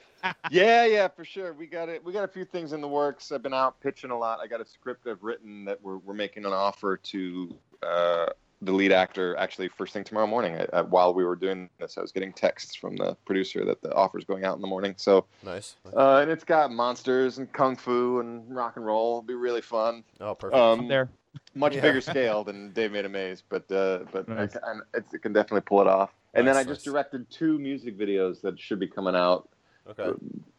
Yeah, 0.50 0.84
yeah, 0.84 1.08
for 1.08 1.24
sure. 1.24 1.52
We 1.52 1.66
got 1.66 1.88
it. 1.88 2.04
We 2.04 2.12
got 2.12 2.24
a 2.24 2.28
few 2.28 2.44
things 2.44 2.72
in 2.72 2.80
the 2.80 2.88
works. 2.88 3.32
I've 3.32 3.42
been 3.42 3.54
out 3.54 3.80
pitching 3.80 4.10
a 4.10 4.18
lot. 4.18 4.38
I 4.40 4.46
got 4.46 4.60
a 4.60 4.66
script 4.66 5.06
I've 5.08 5.22
written 5.22 5.64
that 5.64 5.82
we're 5.82 5.98
we're 5.98 6.14
making 6.14 6.44
an 6.44 6.52
offer 6.52 6.96
to 6.96 7.54
uh, 7.82 8.26
the 8.62 8.72
lead 8.72 8.92
actor. 8.92 9.36
Actually, 9.36 9.68
first 9.68 9.92
thing 9.92 10.04
tomorrow 10.04 10.26
morning. 10.26 10.56
I, 10.56 10.78
I, 10.78 10.82
while 10.82 11.14
we 11.14 11.24
were 11.24 11.36
doing 11.36 11.70
this, 11.78 11.96
I 11.96 12.00
was 12.00 12.12
getting 12.12 12.32
texts 12.32 12.74
from 12.74 12.96
the 12.96 13.16
producer 13.24 13.64
that 13.64 13.80
the 13.82 13.92
offer's 13.94 14.24
going 14.24 14.44
out 14.44 14.56
in 14.56 14.60
the 14.62 14.66
morning. 14.68 14.94
So, 14.96 15.26
Nice. 15.42 15.76
nice. 15.84 15.94
uh, 15.94 16.18
and 16.22 16.30
it's 16.30 16.44
got 16.44 16.70
monsters 16.72 17.38
and 17.38 17.52
kung 17.52 17.76
fu 17.76 18.20
and 18.20 18.54
rock 18.54 18.76
and 18.76 18.84
roll. 18.84 19.18
It'll 19.18 19.22
be 19.22 19.34
really 19.34 19.60
fun. 19.60 20.04
Oh, 20.20 20.34
perfect. 20.34 20.58
Um, 20.60 20.88
There. 20.88 21.10
much 21.54 21.74
Yeah. 21.74 21.82
bigger 21.82 22.00
scale 22.00 22.42
than 22.44 22.72
Dave 22.72 22.92
Made 22.92 23.04
a 23.04 23.08
Maze, 23.08 23.42
but 23.48 23.70
uh, 23.70 24.00
but 24.12 24.28
Nice. 24.28 24.54
ca- 24.54 24.60
and 24.66 24.82
it's, 24.94 25.14
it 25.14 25.22
can 25.22 25.32
definitely 25.32 25.62
pull 25.62 25.80
it 25.80 25.86
off. 25.86 26.10
And 26.34 26.46
then 26.46 26.56
I 26.56 26.60
Nice, 26.60 26.66
just 26.68 26.84
directed 26.84 27.30
two 27.30 27.58
music 27.58 27.96
videos 27.98 28.40
that 28.42 28.58
should 28.60 28.78
be 28.78 28.86
coming 28.86 29.14
out 29.16 29.48
okay. 29.88 30.10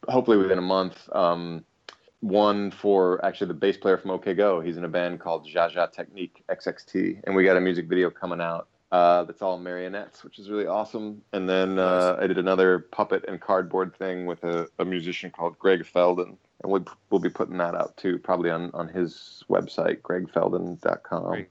hopefully 0.08 0.38
within 0.38 0.58
a 0.58 0.62
month. 0.62 1.08
Um, 1.14 1.64
one 2.22 2.72
for 2.72 3.24
actually 3.24 3.48
the 3.48 3.54
bass 3.54 3.78
player 3.78 3.98
from 3.98 4.12
OK 4.12 4.34
Go. 4.34 4.62
He's 4.62 4.78
in 4.78 4.84
a 4.84 4.90
band 4.90 5.20
called 5.20 5.48
Jaja 5.48 5.92
Technique 5.92 6.44
XXT, 6.50 7.22
and 7.24 7.36
we 7.36 7.44
got 7.44 7.58
a 7.58 7.62
music 7.62 7.88
video 7.88 8.10
coming 8.10 8.42
out 8.42 8.68
uh, 8.92 9.24
that's 9.24 9.42
all 9.42 9.60
marionettes, 9.60 10.24
which 10.24 10.40
is 10.40 10.50
really 10.50 10.66
awesome. 10.66 11.22
And 11.32 11.48
then 11.48 11.78
uh, 11.78 12.18
I 12.20 12.28
did 12.28 12.38
another 12.38 12.80
puppet 12.80 13.26
and 13.28 13.40
cardboard 13.40 13.96
thing 13.96 14.26
with 14.26 14.44
a, 14.44 14.68
a 14.80 14.86
musician 14.86 15.30
called 15.30 15.60
Greg 15.60 15.86
Felden, 15.86 16.38
and 16.64 16.72
we'll, 16.72 16.86
we'll 17.10 17.22
be 17.22 17.30
putting 17.30 17.58
that 17.58 17.76
out 17.76 17.98
too, 17.98 18.18
probably 18.18 18.50
on, 18.50 18.72
on 18.74 18.88
his 18.88 19.44
website, 19.50 20.02
gregfelden.com. 20.02 21.46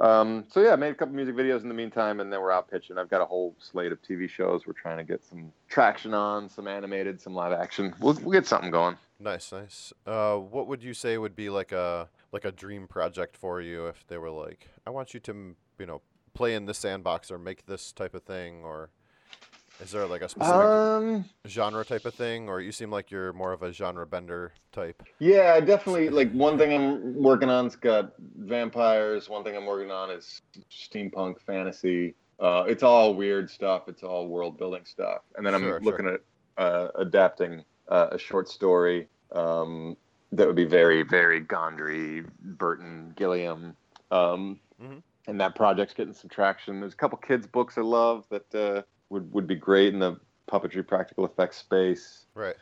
Um, 0.00 0.44
so 0.48 0.62
yeah, 0.62 0.72
I 0.72 0.76
made 0.76 0.92
a 0.92 0.94
couple 0.94 1.14
music 1.14 1.34
videos 1.34 1.60
in 1.60 1.68
the 1.68 1.74
meantime, 1.74 2.20
and 2.20 2.32
then 2.32 2.40
we're 2.40 2.52
out 2.52 2.70
pitching. 2.70 2.96
I've 2.96 3.10
got 3.10 3.20
a 3.20 3.26
whole 3.26 3.54
slate 3.58 3.92
of 3.92 4.00
TV 4.00 4.30
shows 4.30 4.66
we're 4.66 4.72
trying 4.72 4.96
to 4.96 5.04
get 5.04 5.22
some 5.22 5.52
traction 5.68 6.14
on, 6.14 6.48
some 6.48 6.66
animated, 6.66 7.20
some 7.20 7.34
live 7.34 7.52
action. 7.52 7.94
We'll, 8.00 8.14
we'll 8.14 8.32
get 8.32 8.46
something 8.46 8.70
going. 8.70 8.96
Nice, 9.22 9.52
nice. 9.52 9.92
Uh, 10.06 10.36
what 10.36 10.66
would 10.66 10.82
you 10.82 10.94
say 10.94 11.18
would 11.18 11.36
be 11.36 11.50
like 11.50 11.72
a 11.72 12.08
like 12.32 12.44
a 12.46 12.52
dream 12.52 12.88
project 12.88 13.36
for 13.36 13.60
you 13.60 13.86
if 13.86 14.06
they 14.06 14.16
were 14.16 14.30
like, 14.30 14.68
I 14.86 14.90
want 14.90 15.12
you 15.12 15.20
to, 15.20 15.54
you 15.78 15.86
know, 15.86 16.00
play 16.32 16.54
in 16.54 16.64
this 16.64 16.78
sandbox 16.78 17.30
or 17.30 17.38
make 17.38 17.66
this 17.66 17.92
type 17.92 18.14
of 18.14 18.22
thing, 18.22 18.64
or 18.64 18.88
is 19.78 19.90
there 19.92 20.06
like 20.06 20.22
a 20.22 20.28
specific 20.28 20.54
Um, 20.54 21.24
genre 21.46 21.84
type 21.84 22.06
of 22.06 22.14
thing, 22.14 22.48
or 22.48 22.60
you 22.62 22.72
seem 22.72 22.90
like 22.90 23.10
you're 23.10 23.34
more 23.34 23.52
of 23.52 23.62
a 23.62 23.72
genre 23.72 24.06
bender 24.06 24.54
type? 24.72 25.02
yeah, 25.18 25.60
definitely 25.60 26.08
like 26.08 26.32
one 26.32 26.56
thing 26.56 26.72
I'm 26.72 27.14
working 27.22 27.50
on's 27.50 27.76
got 27.76 28.12
vampires. 28.38 29.28
One 29.28 29.44
thing 29.44 29.54
I'm 29.54 29.66
working 29.66 29.90
on 29.90 30.10
is 30.10 30.40
steampunk 30.70 31.40
fantasy. 31.42 32.14
Uh, 32.38 32.64
it's 32.66 32.82
all 32.82 33.12
weird 33.14 33.50
stuff. 33.50 33.82
It's 33.86 34.02
all 34.02 34.28
world 34.28 34.56
building 34.56 34.86
stuff. 34.86 35.20
And 35.36 35.44
then 35.46 35.54
I'm 35.54 35.60
Sure, 35.60 35.70
sure. 35.72 35.80
looking 35.80 36.06
at 36.08 36.20
uh, 36.56 36.88
adapting 36.94 37.64
uh, 37.90 38.08
a 38.12 38.18
short 38.18 38.48
story 38.48 39.08
um, 39.32 39.96
that 40.32 40.46
would 40.46 40.56
be 40.56 40.64
very, 40.64 41.02
very 41.02 41.40
Gondry, 41.44 42.26
Burton, 42.40 43.12
Gilliam. 43.16 43.76
Um, 44.10 44.60
Mhm. 44.82 45.02
And 45.26 45.40
that 45.40 45.54
project's 45.54 45.94
getting 45.94 46.14
some 46.14 46.30
traction. 46.30 46.80
There's 46.80 46.94
a 46.94 46.96
couple 46.96 47.18
kids' 47.18 47.46
books 47.46 47.76
I 47.76 47.82
love 47.82 48.26
that 48.30 48.54
uh, 48.54 48.82
would, 49.10 49.32
would 49.32 49.46
be 49.46 49.54
great 49.54 49.92
in 49.92 50.00
the 50.00 50.18
puppetry 50.50 50.86
practical 50.86 51.24
effects 51.24 51.58
space. 51.58 52.26
Right. 52.34 52.56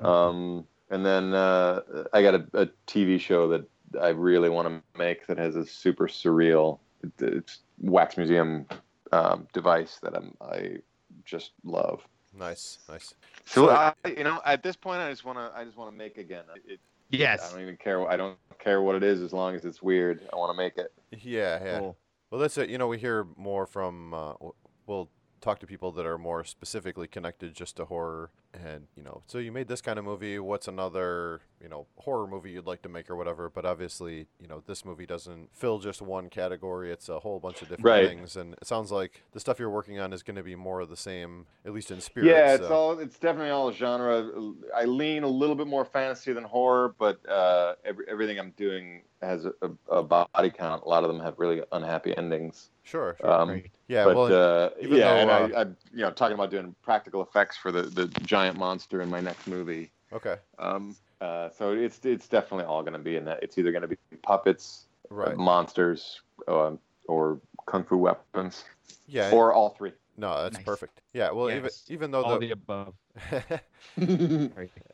Um, 0.00 0.66
and 0.90 1.04
then 1.04 1.34
uh, 1.34 1.80
I 2.12 2.22
got 2.22 2.34
a, 2.34 2.46
a 2.54 2.66
TV 2.86 3.18
show 3.18 3.48
that 3.48 3.68
I 4.00 4.08
really 4.08 4.48
want 4.48 4.68
to 4.68 4.98
make 4.98 5.26
that 5.26 5.38
has 5.38 5.56
a 5.56 5.66
super 5.66 6.06
surreal, 6.06 6.78
it, 7.02 7.12
it's 7.20 7.58
wax 7.80 8.16
museum 8.16 8.66
um, 9.12 9.46
device 9.52 9.98
that 10.02 10.16
I'm 10.16 10.34
I 10.40 10.76
just 11.24 11.52
love. 11.64 12.06
Nice, 12.38 12.78
nice. 12.88 13.14
So, 13.44 13.66
So- 13.66 13.70
I, 13.70 13.92
you 14.08 14.24
know, 14.24 14.40
at 14.44 14.62
this 14.62 14.76
point, 14.76 15.00
I 15.00 15.10
just 15.10 15.24
want 15.24 15.38
to 15.38 15.52
I 15.56 15.64
just 15.64 15.76
want 15.76 15.90
to 15.92 15.96
make 15.96 16.18
again. 16.18 16.44
It, 16.66 16.80
I 17.12 17.16
Yes. 17.16 17.52
don't 17.52 17.60
even 17.60 17.76
care. 17.76 18.08
I 18.08 18.16
don't 18.16 18.38
care 18.58 18.82
what 18.82 18.94
it 18.96 19.02
is 19.04 19.20
as 19.20 19.32
long 19.32 19.54
as 19.54 19.64
it's 19.64 19.82
weird. 19.82 20.26
I 20.32 20.36
want 20.36 20.50
to 20.50 20.56
make 20.56 20.76
it. 20.78 20.92
Yeah, 21.22 21.62
yeah. 21.64 21.78
Cool. 21.78 21.96
Well, 22.30 22.40
that's 22.40 22.58
it. 22.58 22.68
You 22.70 22.78
know, 22.78 22.88
we 22.88 22.98
hear 22.98 23.26
more 23.36 23.66
from. 23.66 24.12
Uh, 24.14 24.32
w- 24.32 24.54
we'll 24.86 25.08
talk 25.44 25.60
to 25.60 25.66
people 25.66 25.92
that 25.92 26.06
are 26.06 26.16
more 26.16 26.42
specifically 26.42 27.06
connected 27.06 27.54
just 27.54 27.76
to 27.76 27.84
horror, 27.84 28.30
and 28.54 28.86
you 28.96 29.02
know, 29.02 29.22
so 29.26 29.38
you 29.38 29.52
made 29.52 29.68
this 29.68 29.82
kind 29.82 29.98
of 29.98 30.04
movie. 30.04 30.38
What's 30.38 30.66
another, 30.68 31.40
you 31.62 31.68
know, 31.68 31.86
horror 31.96 32.26
movie 32.26 32.52
you'd 32.52 32.66
like 32.66 32.80
to 32.82 32.88
make 32.88 33.10
or 33.10 33.16
whatever? 33.16 33.50
But 33.50 33.66
obviously, 33.66 34.26
you 34.40 34.48
know, 34.48 34.62
this 34.66 34.84
movie 34.84 35.04
doesn't 35.06 35.50
fill 35.54 35.78
just 35.80 36.00
one 36.00 36.30
category. 36.30 36.90
It's 36.90 37.08
a 37.10 37.18
whole 37.20 37.38
bunch 37.40 37.60
of 37.60 37.68
different 37.68 37.84
Right. 37.84 38.08
things, 38.08 38.36
and 38.36 38.54
it 38.54 38.66
sounds 38.66 38.90
like 38.90 39.22
the 39.32 39.40
stuff 39.40 39.58
you're 39.58 39.70
working 39.70 40.00
on 40.00 40.12
is 40.14 40.22
going 40.22 40.36
to 40.36 40.42
be 40.42 40.56
more 40.56 40.80
of 40.80 40.88
the 40.88 40.96
same, 40.96 41.46
at 41.66 41.72
least 41.74 41.90
in 41.90 42.00
spirit. 42.00 42.26
Yeah, 42.28 42.54
it's 42.54 42.66
so- 42.66 42.74
all 42.74 42.98
it's 42.98 43.18
definitely 43.18 43.50
all 43.50 43.70
genre. 43.70 44.30
I 44.74 44.84
lean 44.86 45.24
a 45.24 45.28
little 45.28 45.56
bit 45.56 45.66
more 45.66 45.84
fantasy 45.84 46.32
than 46.32 46.44
horror, 46.44 46.94
but 46.98 47.24
uh, 47.28 47.74
every, 47.84 48.06
everything 48.08 48.38
I'm 48.38 48.52
doing 48.56 49.02
has 49.20 49.44
a, 49.44 49.52
a, 49.62 49.96
a 49.98 50.02
body 50.02 50.50
count. 50.50 50.84
A 50.84 50.88
lot 50.88 51.04
of 51.04 51.08
them 51.12 51.20
have 51.20 51.34
really 51.38 51.62
unhappy 51.72 52.16
endings. 52.16 52.70
Sure, 52.84 53.16
sure. 53.20 53.30
Um, 53.32 53.48
Right. 53.50 53.70
yeah, 53.88 54.04
but 54.04 54.16
well, 54.16 54.26
uh, 54.26 54.70
yeah, 54.80 54.88
though, 54.88 55.16
and 55.16 55.30
uh, 55.30 55.34
I, 55.56 55.60
I, 55.62 55.64
you 55.92 56.02
know, 56.02 56.10
talking 56.10 56.34
about 56.34 56.50
doing 56.50 56.74
practical 56.82 57.22
effects 57.22 57.56
for 57.56 57.72
the, 57.72 57.82
the 57.82 58.06
giant 58.22 58.58
monster 58.58 59.00
in 59.02 59.08
my 59.10 59.20
next 59.20 59.46
movie. 59.46 59.90
okay, 60.12 60.36
Um, 60.58 60.94
uh, 61.20 61.48
so 61.50 61.72
it's 61.72 62.04
it's 62.04 62.28
definitely 62.28 62.66
all 62.66 62.82
going 62.82 62.92
to 62.92 62.98
be 62.98 63.16
in 63.16 63.24
that. 63.24 63.42
It's 63.42 63.56
either 63.58 63.72
going 63.72 63.82
to 63.82 63.88
be 63.88 63.96
puppets, 64.22 64.86
right. 65.10 65.36
monsters, 65.36 66.20
um, 66.46 66.78
or 67.08 67.40
kung 67.66 67.84
fu 67.84 67.96
weapons. 67.96 68.64
Yeah. 69.08 69.30
Or 69.32 69.52
all 69.52 69.70
three. 69.70 69.92
No, 70.16 70.42
that's 70.42 70.56
Nice. 70.58 70.64
perfect. 70.64 71.00
Yeah. 71.12 71.30
Well, 71.32 71.48
Yes. 71.48 71.56
even 71.88 71.94
even 71.94 72.10
though 72.10 72.22
All 72.22 72.38
the 72.38 72.46
the 72.46 72.52
above. 72.52 72.94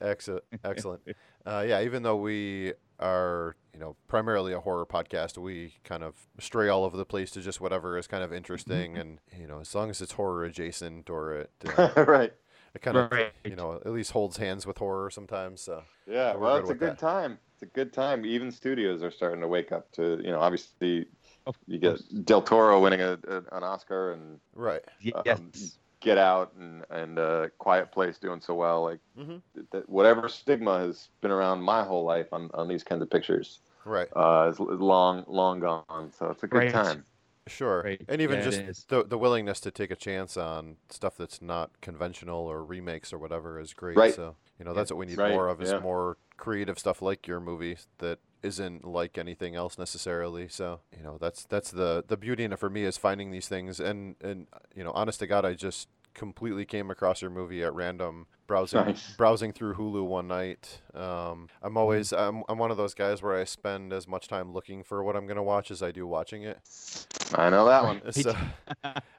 Excellent, 0.00 0.44
excellent. 0.64 1.02
Uh, 1.46 1.64
yeah, 1.66 1.80
even 1.80 2.02
though 2.02 2.16
we 2.16 2.74
are, 3.00 3.56
you 3.74 3.80
know, 3.80 3.96
primarily 4.08 4.52
a 4.52 4.60
horror 4.60 4.86
podcast, 4.86 5.38
we 5.38 5.74
kind 5.84 6.02
of 6.04 6.14
stray 6.38 6.68
all 6.68 6.84
over 6.84 6.96
the 6.96 7.04
place 7.06 7.30
to 7.32 7.40
just 7.40 7.60
whatever 7.60 7.96
is 7.98 8.06
kind 8.06 8.22
of 8.22 8.32
interesting, 8.32 8.92
Mm-hmm. 8.92 9.00
and 9.00 9.18
you 9.36 9.46
know, 9.46 9.60
as 9.60 9.74
long 9.74 9.90
as 9.90 10.00
it's 10.00 10.12
horror 10.12 10.44
adjacent 10.44 11.10
or 11.10 11.32
it, 11.34 11.50
uh, 11.76 11.90
right. 12.06 12.32
it 12.74 12.82
kind 12.82 12.96
of, 12.96 13.10
Right. 13.10 13.32
you 13.44 13.56
know, 13.56 13.74
at 13.84 13.92
least 13.92 14.12
holds 14.12 14.36
hands 14.36 14.66
with 14.66 14.78
horror 14.78 15.10
sometimes. 15.10 15.60
So 15.62 15.82
Yeah, 16.06 16.34
we're 16.34 16.40
well, 16.40 16.54
good 16.56 16.62
it's 16.62 16.70
a 16.70 16.74
good 16.74 16.90
that. 16.92 16.98
time. 16.98 17.38
It's 17.54 17.62
a 17.62 17.66
good 17.74 17.92
time. 17.92 18.24
Even 18.24 18.50
studios 18.50 19.02
are 19.02 19.10
starting 19.10 19.40
to 19.40 19.48
wake 19.48 19.72
up 19.72 19.90
to, 19.92 20.20
you 20.22 20.30
know, 20.30 20.40
obviously 20.40 21.06
you 21.66 21.78
get. 21.78 22.00
Del 22.24 22.42
Toro 22.42 22.80
winning 22.80 23.00
a, 23.00 23.18
a, 23.28 23.36
an 23.56 23.64
Oscar 23.64 24.12
and 24.12 24.38
right. 24.54 24.82
Yes. 25.00 25.78
Get 26.00 26.18
Out 26.18 26.54
and 26.54 26.84
and 26.90 27.18
uh, 27.18 27.48
Quiet 27.58 27.92
Place 27.92 28.18
doing 28.18 28.40
so 28.40 28.54
well. 28.54 28.82
Like 28.84 29.00
hmm 29.14 29.42
th- 29.54 29.66
that, 29.72 29.88
whatever 29.88 30.28
stigma 30.28 30.78
has 30.80 31.10
been 31.20 31.30
around 31.30 31.62
my 31.62 31.84
whole 31.84 32.04
life 32.04 32.32
on, 32.32 32.50
on 32.54 32.68
these 32.68 32.84
kinds 32.84 33.02
of 33.02 33.10
pictures 33.10 33.60
Right. 33.84 34.10
uh, 34.16 34.48
is, 34.50 34.60
is 34.60 34.80
long 34.80 35.24
long 35.28 35.60
gone. 35.60 36.12
So 36.12 36.30
it's 36.30 36.42
a 36.44 36.48
good 36.48 36.68
Right. 36.68 36.70
time. 36.70 37.06
Sure. 37.46 37.82
Right. 37.84 38.02
And 38.08 38.20
even 38.20 38.40
Yeah, 38.40 38.42
just 38.42 38.88
the 38.88 39.04
the 39.04 39.18
willingness 39.18 39.60
to 39.62 39.70
take 39.70 39.90
a 39.90 39.96
chance 39.96 40.36
on 40.36 40.76
stuff 40.90 41.16
that's 41.16 41.42
not 41.42 41.80
conventional 41.80 42.38
or 42.46 42.64
remakes 42.64 43.12
or 43.12 43.18
whatever 43.18 43.58
is 43.60 43.74
great. 43.74 43.96
Right. 43.98 44.08
So, 44.08 44.36
you 44.58 44.64
know, 44.64 44.74
that's 44.74 44.90
what 44.90 44.98
we 44.98 45.06
need 45.06 45.18
Right, 45.18 45.22
more 45.22 45.48
of 45.48 45.60
is 45.60 45.74
yeah. 45.74 45.78
more 45.78 46.18
creative 46.36 46.78
stuff 46.78 47.02
like 47.02 47.26
your 47.26 47.40
movie 47.40 47.78
that 47.98 48.20
isn't 48.42 48.84
like 48.84 49.18
anything 49.18 49.54
else 49.54 49.78
necessarily. 49.78 50.48
So, 50.48 50.80
you 50.96 51.02
know, 51.02 51.18
that's 51.20 51.44
that's 51.44 51.70
the 51.70 52.04
the 52.06 52.16
beauty 52.16 52.44
in 52.44 52.52
it 52.52 52.58
for 52.58 52.70
me 52.70 52.84
is 52.84 52.96
finding 52.96 53.30
these 53.30 53.48
things 53.48 53.80
and 53.80 54.16
and 54.22 54.46
you 54.74 54.84
know, 54.84 54.92
honest 54.92 55.20
to 55.20 55.26
God, 55.26 55.44
I 55.44 55.54
just 55.54 55.88
completely 56.20 56.66
came 56.66 56.90
across 56.90 57.22
your 57.22 57.30
movie 57.30 57.62
at 57.64 57.72
random 57.74 58.26
browsing 58.46 58.84
Nice. 58.84 59.14
browsing 59.16 59.52
through 59.54 59.74
Hulu 59.74 60.04
one 60.06 60.28
night. 60.28 60.82
Um, 60.92 61.48
I'm 61.62 61.78
always 61.78 62.12
I'm, 62.12 62.42
I'm 62.46 62.58
one 62.58 62.70
of 62.70 62.76
those 62.76 62.92
guys 62.92 63.22
where 63.22 63.34
I 63.40 63.44
spend 63.44 63.90
as 63.94 64.06
much 64.06 64.28
time 64.28 64.52
looking 64.52 64.82
for 64.84 65.02
what 65.02 65.16
I'm 65.16 65.26
going 65.26 65.38
to 65.38 65.42
watch 65.42 65.70
as 65.70 65.82
I 65.82 65.92
do 65.92 66.06
watching 66.06 66.42
it. 66.42 66.58
I 67.34 67.48
know 67.48 67.64
that 67.66 67.84
one. 67.84 68.02
So 68.12 68.34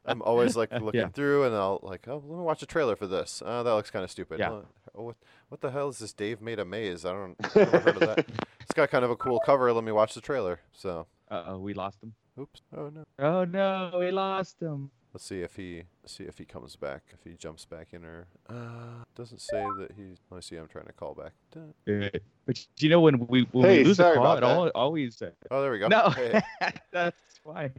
I'm 0.06 0.22
always 0.22 0.56
like 0.56 0.72
looking 0.80 1.02
Yeah. 1.02 1.08
through, 1.08 1.46
and 1.46 1.56
I'll 1.56 1.80
like, 1.82 2.08
oh, 2.08 2.22
let 2.24 2.38
me 2.38 2.44
watch 2.44 2.62
a 2.62 2.68
trailer 2.68 2.96
for 2.96 3.08
this. 3.08 3.42
Uh, 3.44 3.64
that 3.64 3.72
looks 3.74 3.90
kind 3.90 4.04
of 4.06 4.12
stupid. 4.12 4.38
Yeah. 4.40 4.50
Oh, 4.94 5.04
what, 5.04 5.16
what 5.50 5.62
the 5.62 5.72
hell 5.72 5.90
is 5.90 5.98
this? 6.00 6.14
Dave 6.14 6.40
made 6.40 6.60
a 6.60 6.66
maze. 6.66 7.04
I 7.04 7.14
don't. 7.14 7.36
I've 7.44 7.56
never 7.56 7.80
heard 7.80 7.98
of 8.04 8.16
that. 8.16 8.26
It's 8.62 8.74
got 8.76 8.92
kind 8.92 9.04
of 9.04 9.10
a 9.10 9.16
cool 9.16 9.40
cover. 9.44 9.74
Let 9.74 9.84
me 9.84 9.92
watch 9.92 10.14
the 10.14 10.22
trailer. 10.22 10.60
So, 10.72 11.08
Uh 11.32 11.44
oh, 11.48 11.58
we 11.58 11.74
lost 11.74 12.04
him. 12.04 12.14
oops. 12.40 12.62
Oh 12.78 12.90
no. 12.90 13.04
Oh 13.18 13.44
no, 13.46 13.96
we 13.98 14.12
lost 14.12 14.62
him. 14.62 14.92
Let's 15.14 15.26
see 15.26 15.42
if 15.42 15.58
he 15.58 15.84
see 16.06 16.24
if 16.24 16.38
he 16.38 16.46
comes 16.46 16.76
back. 16.78 17.02
If 17.14 17.24
he 17.30 17.36
jumps 17.36 17.66
back 17.66 17.90
in, 17.92 18.06
or 18.06 18.28
uh, 18.50 19.04
doesn't 19.16 19.42
say 19.42 19.62
that 19.78 19.92
he's. 19.98 20.18
Let 20.30 20.38
me 20.38 20.42
see. 20.42 20.56
I'm 20.56 20.68
trying 20.70 20.86
to 20.86 20.94
call 20.94 21.14
back. 21.16 21.34
Duh. 21.52 22.10
But 22.46 22.66
you 22.80 22.90
know 22.90 23.02
when 23.02 23.28
we 23.28 23.44
when 23.52 23.66
Hey, 23.66 23.78
we 23.80 23.84
lose 23.86 24.00
a 24.00 24.04
sorry 24.04 24.16
call, 24.18 24.38
it 24.38 24.42
that. 24.42 24.50
al- 24.50 24.70
always 24.70 25.22
uh, 25.22 25.32
Oh, 25.52 25.62
there 25.62 25.72
we 25.72 25.80
go. 25.80 25.88
no. 25.90 26.10
Hey. 26.12 26.42
That's 26.94 27.18
fine. 27.44 27.74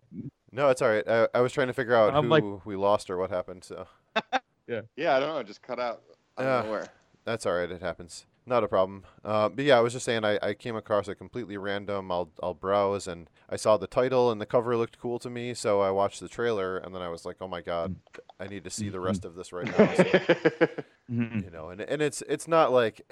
No, 0.53 0.69
it's 0.69 0.83
all 0.83 0.91
right. 0.91 1.09
I, 1.09 1.29
I 1.35 1.41
was 1.41 1.53
trying 1.53 1.69
to 1.69 1.73
figure 1.73 1.95
out 1.95 2.15
I'm 2.15 2.25
who 2.25 2.29
like- 2.31 2.67
we 2.67 2.77
lost 2.77 3.09
or 3.09 3.17
what 3.17 3.31
happened. 3.31 3.65
So. 3.65 3.87
Yeah, 4.69 4.83
Yeah, 4.97 5.17
I 5.17 5.21
don't 5.21 5.29
know. 5.31 5.39
It 5.39 5.47
just 5.49 5.61
cut 5.61 5.81
out. 5.81 6.03
I 6.37 6.43
don't 6.45 6.53
Yeah. 6.53 6.63
know 6.63 6.71
where. 6.71 6.89
That's 7.25 7.47
all 7.47 7.55
right. 7.55 7.71
It 7.71 7.83
happens. 7.83 8.27
Not 8.45 8.65
a 8.65 8.69
problem. 8.69 9.05
Uh, 9.25 9.49
but 9.49 9.65
yeah, 9.65 9.79
I 9.79 9.81
was 9.81 9.93
just 9.93 10.05
saying 10.05 10.25
I, 10.25 10.39
I 10.43 10.55
came 10.55 10.75
across 10.75 11.07
a 11.07 11.15
completely 11.15 11.57
random. 11.57 12.11
I'll 12.11 12.31
I'll 12.43 12.55
browse 12.55 13.07
and 13.07 13.31
I 13.49 13.57
saw 13.57 13.77
the 13.77 13.87
title 13.87 14.33
and 14.33 14.41
the 14.41 14.47
cover 14.47 14.77
looked 14.77 14.99
cool 14.99 15.21
to 15.21 15.31
me, 15.31 15.55
so 15.55 15.81
I 15.81 15.91
watched 15.91 16.19
the 16.21 16.29
trailer 16.29 16.77
and 16.77 16.95
then 16.95 17.03
I 17.03 17.09
was 17.09 17.25
like, 17.25 17.37
oh 17.41 17.47
my 17.47 17.61
god, 17.61 17.95
mm. 17.95 18.21
I 18.41 18.49
need 18.49 18.65
to 18.65 18.71
see 18.71 18.89
mm, 18.89 18.93
the 18.93 18.99
mm. 18.99 19.05
rest 19.05 19.25
of 19.25 19.37
this 19.37 19.53
right 19.53 19.67
now. 19.67 19.95
So, 19.95 20.69
Mhm. 21.11 21.45
you 21.45 21.51
know, 21.51 21.69
and 21.71 21.81
and 21.81 22.01
it's 22.01 22.23
it's 22.29 22.47
not 22.47 22.73
like 22.73 23.03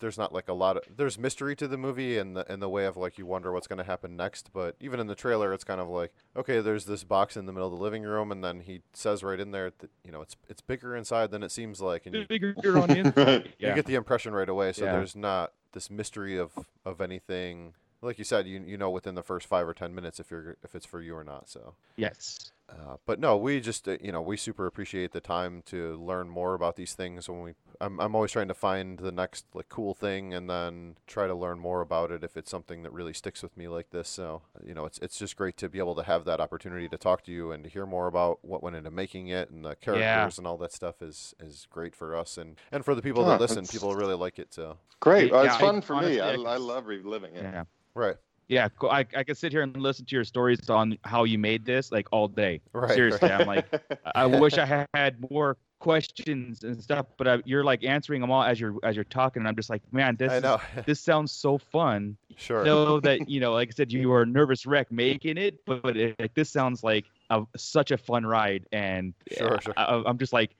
there's 0.00 0.18
not 0.18 0.32
like 0.32 0.48
a 0.48 0.52
lot 0.52 0.76
of 0.76 0.82
there's 0.96 1.18
mystery 1.18 1.54
to 1.56 1.68
the 1.68 1.76
movie 1.78 2.18
and 2.18 2.36
the 2.36 2.44
in 2.52 2.60
the 2.60 2.68
way 2.68 2.84
of 2.84 2.96
like 2.96 3.16
you 3.18 3.26
wonder 3.26 3.52
what's 3.52 3.66
going 3.66 3.78
to 3.78 3.84
happen 3.84 4.16
next. 4.16 4.50
But 4.52 4.74
even 4.80 4.98
in 5.00 5.06
the 5.06 5.14
trailer, 5.14 5.52
it's 5.52 5.64
kind 5.64 5.80
of 5.80 5.88
like 5.88 6.12
okay, 6.36 6.60
there's 6.60 6.84
this 6.86 7.04
box 7.04 7.36
in 7.36 7.46
the 7.46 7.52
middle 7.52 7.72
of 7.72 7.78
the 7.78 7.82
living 7.82 8.02
room, 8.02 8.32
and 8.32 8.42
then 8.42 8.60
he 8.60 8.82
says 8.92 9.22
right 9.22 9.38
in 9.40 9.52
there 9.52 9.70
that 9.78 9.90
you 10.04 10.10
know 10.12 10.20
it's 10.20 10.36
it's 10.48 10.60
bigger 10.60 10.96
inside 10.96 11.30
than 11.30 11.42
it 11.42 11.50
seems 11.52 11.80
like, 11.80 12.06
and 12.06 12.14
you, 12.14 12.26
Bigger 12.26 12.54
on 12.78 12.88
the 12.88 12.98
inside. 12.98 13.44
you 13.58 13.68
Yeah. 13.68 13.74
get 13.74 13.86
the 13.86 13.94
impression 13.94 14.32
right 14.34 14.48
away. 14.48 14.72
So 14.72 14.84
Yeah. 14.84 14.92
there's 14.92 15.14
not 15.16 15.52
this 15.72 15.90
mystery 15.90 16.36
of 16.38 16.52
of 16.84 17.00
anything. 17.00 17.74
Like 18.02 18.18
you 18.18 18.24
said, 18.24 18.46
you 18.46 18.60
you 18.66 18.76
know 18.76 18.90
within 18.90 19.14
the 19.14 19.22
first 19.22 19.46
five 19.46 19.66
or 19.66 19.74
ten 19.74 19.94
minutes 19.94 20.18
if 20.20 20.30
you're 20.30 20.56
if 20.64 20.74
it's 20.74 20.86
for 20.86 21.00
you 21.00 21.16
or 21.16 21.24
not. 21.24 21.48
So. 21.48 21.74
Yes. 21.96 22.52
Uh, 22.70 22.96
but 23.06 23.18
no, 23.18 23.34
we 23.36 23.60
just 23.60 23.88
uh, 23.88 23.96
you 24.00 24.12
know 24.12 24.20
we 24.20 24.36
super 24.36 24.66
appreciate 24.66 25.12
the 25.12 25.20
time 25.20 25.62
to 25.64 25.96
learn 25.96 26.28
more 26.28 26.52
about 26.54 26.76
these 26.76 26.92
things. 26.92 27.26
When 27.28 27.40
we, 27.40 27.54
I'm 27.80 27.98
I'm 27.98 28.14
always 28.14 28.32
trying 28.32 28.48
to 28.48 28.54
find 28.54 28.98
the 28.98 29.10
next 29.10 29.46
like 29.54 29.70
cool 29.70 29.94
thing 29.94 30.34
and 30.34 30.50
then 30.50 30.96
try 31.06 31.26
to 31.26 31.34
learn 31.34 31.58
more 31.58 31.80
about 31.80 32.10
it 32.12 32.22
if 32.22 32.36
it's 32.36 32.50
something 32.50 32.82
that 32.82 32.92
really 32.92 33.14
sticks 33.14 33.42
with 33.42 33.56
me 33.56 33.68
like 33.68 33.88
this. 33.90 34.06
So 34.08 34.42
you 34.62 34.74
know 34.74 34.84
it's 34.84 34.98
it's 34.98 35.18
just 35.18 35.34
great 35.36 35.56
to 35.58 35.70
be 35.70 35.78
able 35.78 35.94
to 35.94 36.02
have 36.02 36.26
that 36.26 36.40
opportunity 36.40 36.88
to 36.90 36.98
talk 36.98 37.24
to 37.24 37.32
you 37.32 37.52
and 37.52 37.64
to 37.64 37.70
hear 37.70 37.86
more 37.86 38.06
about 38.06 38.44
what 38.44 38.62
went 38.62 38.76
into 38.76 38.90
making 38.90 39.28
it 39.28 39.48
and 39.48 39.64
the 39.64 39.74
characters 39.76 40.36
and 40.36 40.46
all 40.46 40.58
that 40.58 40.72
stuff 40.74 41.00
is 41.00 41.34
is 41.40 41.66
great 41.70 41.96
for 41.96 42.14
us 42.14 42.36
and 42.36 42.56
and 42.70 42.84
for 42.84 42.94
the 42.94 43.02
people 43.02 43.24
that 43.24 43.40
listen. 43.40 43.66
People 43.66 43.94
really 43.94 44.14
like 44.14 44.38
it. 44.38 44.52
So 44.52 44.76
Great. 45.00 45.32
Well, 45.32 45.44
Yeah, 45.44 45.52
it's 45.54 45.62
I- 45.62 45.66
fun 45.66 45.80
for 45.80 45.94
honestly, 45.94 46.16
me. 46.16 46.20
I, 46.20 46.32
I 46.32 46.54
I 46.54 46.56
love 46.58 46.86
reliving 46.86 47.34
it. 47.34 47.44
Yeah. 47.44 47.64
right. 47.94 48.16
Yeah, 48.48 48.68
I 48.82 49.06
I 49.14 49.24
could 49.24 49.36
sit 49.36 49.52
here 49.52 49.60
and 49.62 49.76
listen 49.76 50.06
to 50.06 50.14
your 50.16 50.24
stories 50.24 50.70
on 50.70 50.96
how 51.04 51.24
you 51.24 51.38
made 51.38 51.66
this 51.66 51.92
like 51.92 52.08
all 52.12 52.28
day. 52.28 52.60
Right, 52.72 52.90
Seriously, 52.94 53.28
right. 53.28 53.40
I'm 53.42 53.46
like, 53.46 53.66
I 54.14 54.24
wish 54.26 54.56
I 54.56 54.64
had- 54.64 54.88
had 54.94 55.30
more 55.30 55.58
questions 55.80 56.64
and 56.64 56.82
stuff, 56.82 57.06
but 57.18 57.28
I, 57.28 57.42
you're 57.44 57.62
like 57.62 57.84
answering 57.84 58.20
them 58.22 58.30
all 58.30 58.42
as 58.42 58.58
you're 58.58 58.74
as 58.82 58.96
you're 58.96 59.04
talking, 59.04 59.40
and 59.42 59.48
I'm 59.48 59.54
just 59.54 59.68
like, 59.68 59.82
man, 59.92 60.16
this 60.16 60.42
I 60.42 60.54
is- 60.54 60.60
this 60.86 60.98
sounds 61.00 61.30
so 61.30 61.58
fun. 61.58 62.16
Sure. 62.36 62.64
Know 62.64 63.00
that 63.00 63.28
you 63.28 63.38
know, 63.38 63.52
like 63.52 63.68
I 63.68 63.72
said, 63.72 63.92
you 63.92 64.08
were 64.08 64.22
a 64.22 64.26
nervous 64.26 64.64
wreck 64.64 64.90
making 64.90 65.36
it, 65.36 65.60
but, 65.66 65.82
but 65.82 65.96
it, 65.98 66.16
like 66.18 66.32
this 66.32 66.48
sounds 66.48 66.82
like 66.82 67.04
a, 67.28 67.42
such 67.56 67.90
a 67.90 67.98
fun 67.98 68.24
ride, 68.24 68.64
and 68.72 69.12
Sure, 69.36 69.56
uh, 69.56 69.60
sure. 69.60 69.74
I, 69.76 70.02
I'm 70.06 70.16
just 70.16 70.32
like, 70.32 70.56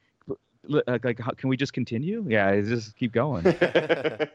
like, 0.64 1.04
like 1.06 1.18
how, 1.20 1.30
can 1.30 1.48
we 1.48 1.56
just 1.56 1.72
continue? 1.72 2.22
Yeah, 2.28 2.60
just 2.60 2.96
keep 2.96 3.12
going. 3.12 3.46
oh, 3.46 4.30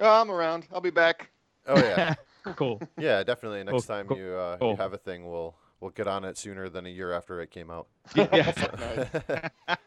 I'm 0.00 0.30
around. 0.32 0.66
I'll 0.72 0.80
be 0.80 0.90
back. 0.90 1.30
oh 1.68 1.78
yeah. 1.78 2.14
Cool. 2.56 2.80
Yeah, 2.98 3.22
definitely. 3.24 3.62
Next 3.64 3.72
Cool, 3.72 3.82
time 3.96 4.06
cool, 4.06 4.18
you 4.18 4.32
uh, 4.34 4.56
cool. 4.58 4.70
you 4.70 4.76
have 4.76 4.92
a 4.92 4.98
thing, 4.98 5.28
we'll 5.30 5.54
we'll 5.80 5.90
get 5.92 6.06
on 6.08 6.24
it 6.24 6.36
sooner 6.38 6.68
than 6.68 6.86
a 6.86 6.90
year 6.90 7.12
after 7.12 7.40
it 7.40 7.50
came 7.50 7.70
out. 7.70 7.86
Yeah. 8.16 9.48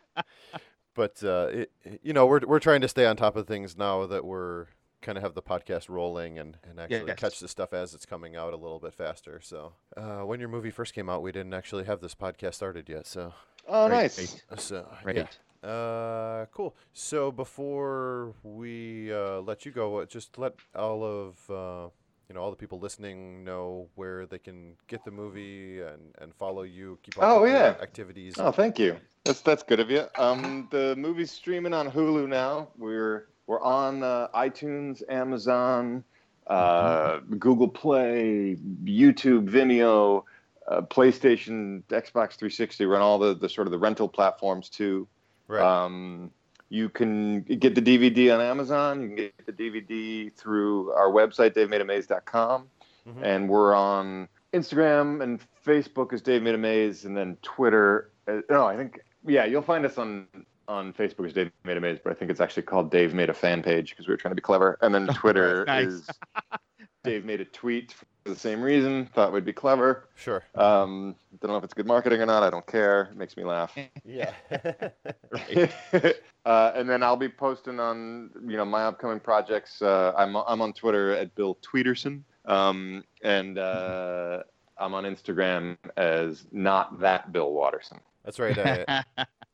but 0.95 1.23
uh, 1.23 1.47
it, 1.51 1.71
you 2.03 2.13
know, 2.13 2.25
we're 2.25 2.41
we're 2.45 2.59
trying 2.59 2.81
to 2.81 2.87
stay 2.87 3.05
on 3.05 3.15
top 3.15 3.35
of 3.35 3.47
things 3.47 3.77
now 3.77 4.05
that 4.07 4.25
we're 4.25 4.67
kind 5.01 5.17
of 5.17 5.23
have 5.23 5.33
the 5.33 5.41
podcast 5.41 5.89
rolling 5.89 6.37
and, 6.37 6.57
and 6.69 6.79
actually 6.79 7.07
Yes. 7.07 7.17
catch 7.17 7.39
the 7.39 7.47
stuff 7.47 7.73
as 7.73 7.95
it's 7.95 8.05
coming 8.05 8.35
out 8.35 8.53
a 8.53 8.57
little 8.57 8.79
bit 8.79 8.93
faster. 8.93 9.39
So 9.41 9.73
uh, 9.97 10.19
when 10.19 10.39
your 10.39 10.49
movie 10.49 10.69
first 10.69 10.93
came 10.93 11.09
out, 11.09 11.23
we 11.23 11.31
didn't 11.31 11.55
actually 11.55 11.85
have 11.85 12.01
this 12.01 12.13
podcast 12.13 12.53
started 12.55 12.87
yet. 12.87 13.07
So 13.07 13.33
Oh, 13.67 13.89
Right, 13.89 14.15
nice. 14.15 14.41
so 14.57 14.87
Right. 15.03 15.15
yeah. 15.63 15.67
Uh, 15.67 16.45
cool. 16.51 16.75
So 16.93 17.31
before 17.31 18.33
we 18.43 19.11
uh, 19.13 19.39
let 19.41 19.65
you 19.65 19.71
go, 19.71 19.97
uh, 19.99 20.05
just 20.05 20.37
let 20.37 20.53
all 20.75 21.03
of 21.03 21.49
uh, 21.49 21.89
you 22.31 22.35
know 22.35 22.43
all 22.43 22.49
the 22.49 22.55
people 22.55 22.79
listening 22.79 23.43
know 23.43 23.89
where 23.95 24.25
they 24.25 24.37
can 24.39 24.77
get 24.87 25.03
the 25.03 25.11
movie 25.11 25.81
and, 25.81 26.15
and 26.19 26.33
follow 26.33 26.61
you. 26.61 26.97
Keep 27.03 27.17
up 27.17 27.23
Oh, 27.25 27.41
with 27.41 27.51
yeah. 27.51 27.75
activities. 27.81 28.35
Oh, 28.39 28.53
thank 28.53 28.79
you. 28.79 28.95
That's 29.25 29.41
that's 29.41 29.63
good 29.63 29.81
of 29.81 29.91
you. 29.91 30.05
Um, 30.17 30.69
the 30.71 30.95
movie's 30.95 31.29
streaming 31.29 31.73
on 31.73 31.91
Hulu 31.91 32.29
now. 32.29 32.69
We're 32.77 33.27
we're 33.47 33.59
on 33.61 34.01
uh, 34.01 34.29
iTunes, 34.33 35.03
Amazon, 35.09 36.05
uh, 36.47 37.19
Google 37.37 37.67
Play, 37.67 38.55
YouTube, 38.85 39.49
Vimeo, 39.49 40.23
uh, 40.69 40.81
PlayStation, 40.83 41.83
Xbox 41.89 42.35
360. 42.37 42.85
We're 42.85 42.95
on 42.95 43.01
all 43.01 43.19
the, 43.19 43.33
the 43.35 43.49
sort 43.49 43.67
of 43.67 43.71
the 43.71 43.77
rental 43.77 44.07
platforms 44.07 44.69
too. 44.69 45.05
Right. 45.49 45.61
Um, 45.61 46.31
you 46.71 46.87
can 46.87 47.41
get 47.41 47.75
the 47.75 47.81
DVD 47.81 48.33
on 48.33 48.39
Amazon. 48.39 49.01
You 49.01 49.07
can 49.09 49.15
get 49.17 49.45
the 49.45 49.51
DVD 49.51 50.31
through 50.33 50.91
our 50.93 51.09
website, 51.11 51.53
davemadeamaze.com. 51.53 52.67
Mhm. 53.07 53.21
And 53.23 53.49
we're 53.49 53.75
on 53.75 54.29
Instagram 54.53 55.21
and 55.21 55.41
Facebook 55.65 56.13
as 56.13 56.21
Dave 56.21 56.41
Made 56.43 56.55
a 56.55 56.57
Maze, 56.57 57.03
and 57.03 57.15
then 57.17 57.37
Twitter. 57.41 58.11
Uh, 58.25 58.39
no, 58.49 58.65
I 58.65 58.77
think, 58.77 59.01
yeah, 59.27 59.43
you'll 59.45 59.61
find 59.61 59.85
us 59.85 59.97
on 59.97 60.27
on 60.67 60.93
Facebook 60.93 61.25
as 61.25 61.33
Dave 61.33 61.51
Made 61.65 61.75
a 61.75 61.81
Maze, 61.81 61.99
but 62.01 62.11
I 62.11 62.13
think 62.13 62.31
it's 62.31 62.39
actually 62.39 62.63
called 62.63 62.89
Dave 62.89 63.13
Made 63.13 63.29
a 63.29 63.33
Fan 63.33 63.61
Page 63.61 63.89
because 63.89 64.07
we 64.07 64.13
were 64.13 64.17
trying 64.17 64.31
to 64.31 64.35
be 64.35 64.41
clever. 64.41 64.77
And 64.81 64.95
then 64.95 65.07
Twitter 65.13 65.65
Nice. 65.65 65.87
is 65.87 66.09
Dave 67.03 67.25
Made 67.25 67.41
a 67.41 67.45
Tweet 67.45 67.91
for 67.91 68.05
the 68.29 68.35
same 68.35 68.61
reason. 68.61 69.07
Thought 69.07 69.33
we'd 69.33 69.43
be 69.43 69.51
clever. 69.51 70.07
Sure. 70.15 70.41
Um, 70.55 71.15
don't 71.41 71.51
know 71.51 71.57
if 71.57 71.63
it's 71.65 71.73
good 71.73 71.87
marketing 71.87 72.21
or 72.21 72.25
not. 72.27 72.43
I 72.43 72.49
don't 72.49 72.65
care. 72.67 73.09
It 73.11 73.17
makes 73.17 73.35
me 73.35 73.43
laugh. 73.43 73.75
Yeah. 74.05 74.31
uh, 76.45 76.71
and 76.75 76.89
then 76.89 77.03
I'll 77.03 77.17
be 77.17 77.29
posting 77.29 77.79
on 77.79 78.29
you 78.47 78.57
know 78.57 78.65
my 78.65 78.83
upcoming 78.83 79.19
projects. 79.19 79.81
Uh, 79.81 80.13
I'm 80.17 80.35
I'm 80.35 80.61
on 80.61 80.73
Twitter 80.73 81.11
at 81.11 81.33
Bill 81.35 81.57
Tweederson, 81.61 82.21
um, 82.45 83.03
and 83.23 83.57
uh, 83.57 84.43
I'm 84.77 84.93
on 84.93 85.03
Instagram 85.03 85.77
as 85.97 86.45
not 86.51 86.99
that 86.99 87.31
Bill 87.31 87.51
Watterson. 87.51 87.99
That's 88.23 88.39
right. 88.39 88.57
I, 88.57 89.03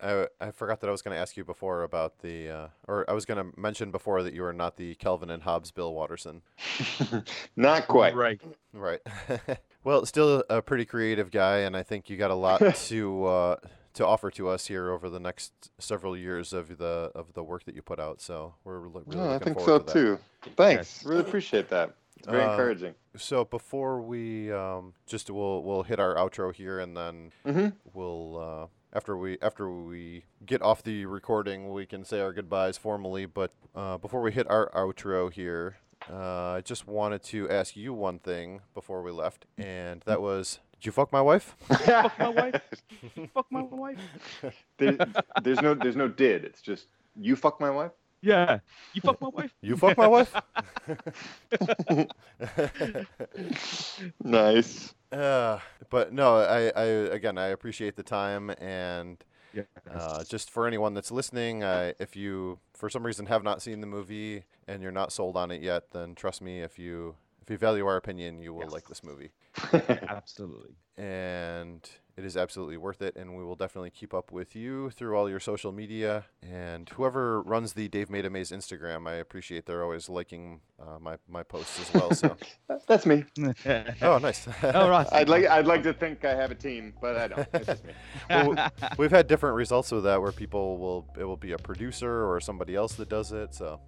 I, 0.01 0.27
I 0.39 0.51
forgot 0.51 0.81
that 0.81 0.87
I 0.87 0.91
was 0.91 1.01
going 1.01 1.15
to 1.15 1.19
ask 1.19 1.37
you 1.37 1.43
before 1.43 1.83
about 1.83 2.19
the, 2.19 2.49
uh, 2.49 2.67
or 2.87 3.09
I 3.09 3.13
was 3.13 3.25
going 3.25 3.37
to 3.37 3.59
mention 3.59 3.91
before 3.91 4.23
that 4.23 4.33
you 4.33 4.43
are 4.43 4.53
not 4.53 4.77
the 4.77 4.95
Calvin 4.95 5.29
and 5.29 5.43
Hobbes 5.43 5.71
Bill 5.71 5.93
Watterson. 5.93 6.41
Not 7.55 7.87
quite. 7.87 8.15
Right. 8.15 8.39
Right. 8.73 8.99
well, 9.83 10.05
still 10.05 10.43
a 10.49 10.61
pretty 10.61 10.85
creative 10.85 11.31
guy, 11.31 11.59
and 11.59 11.75
I 11.75 11.83
think 11.83 12.09
you 12.09 12.17
got 12.17 12.31
a 12.31 12.35
lot 12.35 12.75
to 12.75 13.25
uh, 13.25 13.55
to 13.97 14.05
offer 14.07 14.31
to 14.31 14.49
us 14.49 14.67
here 14.67 14.91
over 14.91 15.09
the 15.09 15.19
next 15.19 15.51
several 15.79 16.15
years 16.17 16.53
of 16.53 16.77
the 16.77 17.11
of 17.13 17.33
the 17.33 17.43
work 17.43 17.65
that 17.65 17.75
you 17.75 17.81
put 17.81 17.99
out. 17.99 18.21
So 18.21 18.55
we're 18.63 18.87
lo- 18.87 19.03
really 19.05 19.21
Oh, 19.21 19.35
I 19.35 19.39
think 19.39 19.59
so 19.59 19.79
to 19.79 19.93
too. 19.93 20.19
Thanks. 20.55 21.05
Really 21.05 21.21
appreciate 21.21 21.69
that. 21.69 21.93
It's 22.17 22.27
very 22.27 22.43
Uh, 22.43 22.51
encouraging. 22.51 22.95
So 23.15 23.45
before 23.45 24.01
we 24.01 24.51
um, 24.51 24.93
just 25.05 25.29
we'll 25.29 25.61
we'll 25.63 25.83
hit 25.83 25.99
our 25.99 26.15
outro 26.15 26.53
here, 26.53 26.79
and 26.79 26.95
then 26.97 27.31
Mhm. 27.45 27.73
we'll 27.93 28.37
uh, 28.39 28.67
after 28.93 29.15
we 29.17 29.37
after 29.41 29.69
we 29.69 30.23
get 30.45 30.61
off 30.61 30.81
the 30.83 31.05
recording, 31.05 31.71
we 31.73 31.85
can 31.85 32.03
say 32.03 32.19
our 32.21 32.33
goodbyes 32.33 32.77
formally. 32.77 33.25
But 33.25 33.51
uh, 33.75 33.97
before 33.97 34.21
we 34.21 34.31
hit 34.31 34.49
our 34.49 34.71
outro 34.71 35.31
here, 35.31 35.77
uh, 36.11 36.53
I 36.57 36.61
just 36.61 36.87
wanted 36.87 37.21
to 37.23 37.49
ask 37.49 37.75
you 37.75 37.93
one 37.93 38.17
thing 38.19 38.61
before 38.73 39.01
we 39.03 39.11
left, 39.11 39.45
and 39.57 40.01
that 40.05 40.21
was, 40.21 40.59
did 40.79 40.85
you 40.85 40.91
fuck 40.91 41.11
my 41.11 41.21
wife? 41.21 41.55
Fuck 41.69 42.19
my 42.19 42.29
wife. 42.29 42.61
Fuck 43.33 43.45
my 43.51 43.61
wife. 43.61 43.99
There, 44.77 44.97
there's 45.43 45.61
no 45.61 45.73
there's 45.73 45.95
no 45.95 46.07
did. 46.07 46.45
It's 46.45 46.61
just 46.61 46.87
you 47.19 47.35
fuck 47.35 47.59
my 47.59 47.69
wife. 47.71 47.91
Yeah. 48.21 48.59
You 48.93 49.01
fuck 49.01 49.19
my 49.21 49.29
wife. 49.29 49.53
You 49.61 49.75
fuck 49.77 49.97
my 49.97 50.07
wife? 50.07 50.33
Nice. 54.23 54.93
Uh, 55.11 55.59
but 55.89 56.13
no, 56.13 56.37
I, 56.37 56.69
I 56.75 56.83
again 56.85 57.37
I 57.37 57.47
appreciate 57.47 57.95
the 57.95 58.03
time 58.03 58.51
and 58.59 59.23
Yeah. 59.53 59.63
uh, 59.91 60.23
just 60.23 60.51
for 60.51 60.67
anyone 60.67 60.93
that's 60.93 61.11
listening, 61.11 61.63
uh, 61.63 61.93
if 61.99 62.15
you 62.15 62.59
for 62.73 62.89
some 62.89 63.05
reason 63.05 63.25
have 63.27 63.43
not 63.43 63.61
seen 63.61 63.81
the 63.81 63.87
movie 63.87 64.43
and 64.67 64.81
you're 64.83 64.91
not 64.91 65.11
sold 65.13 65.37
on 65.37 65.51
it 65.51 65.61
yet, 65.61 65.91
then 65.91 66.13
trust 66.15 66.41
me, 66.41 66.61
if 66.61 66.77
you 66.77 67.15
if 67.41 67.49
you 67.49 67.57
value 67.57 67.85
our 67.85 67.95
opinion, 67.95 68.41
you 68.41 68.53
will 68.53 68.69
like 68.69 68.87
this 68.89 69.03
movie, 69.03 69.31
Absolutely. 69.73 70.75
and 70.97 71.89
it 72.17 72.25
is 72.25 72.35
absolutely 72.35 72.77
worth 72.77 73.03
it. 73.03 73.15
And 73.15 73.37
we 73.37 73.43
will 73.43 73.55
definitely 73.55 73.91
keep 73.91 74.11
up 74.11 74.31
with 74.31 74.55
you 74.55 74.89
through 74.89 75.15
all 75.15 75.29
your 75.29 75.39
social 75.39 75.71
media 75.71 76.25
and 76.41 76.89
whoever 76.89 77.43
runs 77.43 77.73
the 77.73 77.87
Dave 77.87 78.09
Made 78.09 78.25
a 78.25 78.29
Maze 78.29 78.51
Instagram. 78.51 79.07
I 79.07 79.13
appreciate 79.13 79.67
they're 79.67 79.83
always 79.83 80.09
liking 80.09 80.61
uh, 80.81 80.97
my 80.99 81.17
my 81.29 81.43
posts 81.43 81.79
as 81.79 81.93
well. 81.93 82.11
So 82.13 82.35
That's 82.87 83.05
me. 83.05 83.23
oh, 84.01 84.17
nice. 84.17 84.47
oh, 84.63 84.89
Ross. 84.89 85.09
I'd 85.11 85.29
like 85.29 85.45
I'd 85.45 85.67
like 85.67 85.83
to 85.83 85.93
think 85.93 86.25
I 86.25 86.33
have 86.33 86.49
a 86.49 86.55
team, 86.55 86.93
but 86.99 87.17
I 87.17 87.27
don't. 87.27 87.47
It's 87.53 87.67
just 87.67 87.85
me. 87.85 87.93
well, 88.31 88.71
we've 88.97 89.11
had 89.11 89.27
different 89.27 89.55
results 89.55 89.91
with 89.91 90.03
that 90.05 90.19
where 90.19 90.31
people 90.31 90.79
will 90.79 91.07
it 91.19 91.23
will 91.23 91.37
be 91.37 91.51
a 91.51 91.57
producer 91.59 92.25
or 92.27 92.39
somebody 92.41 92.75
else 92.75 92.95
that 92.95 93.09
does 93.09 93.31
it 93.31 93.53
so 93.53 93.79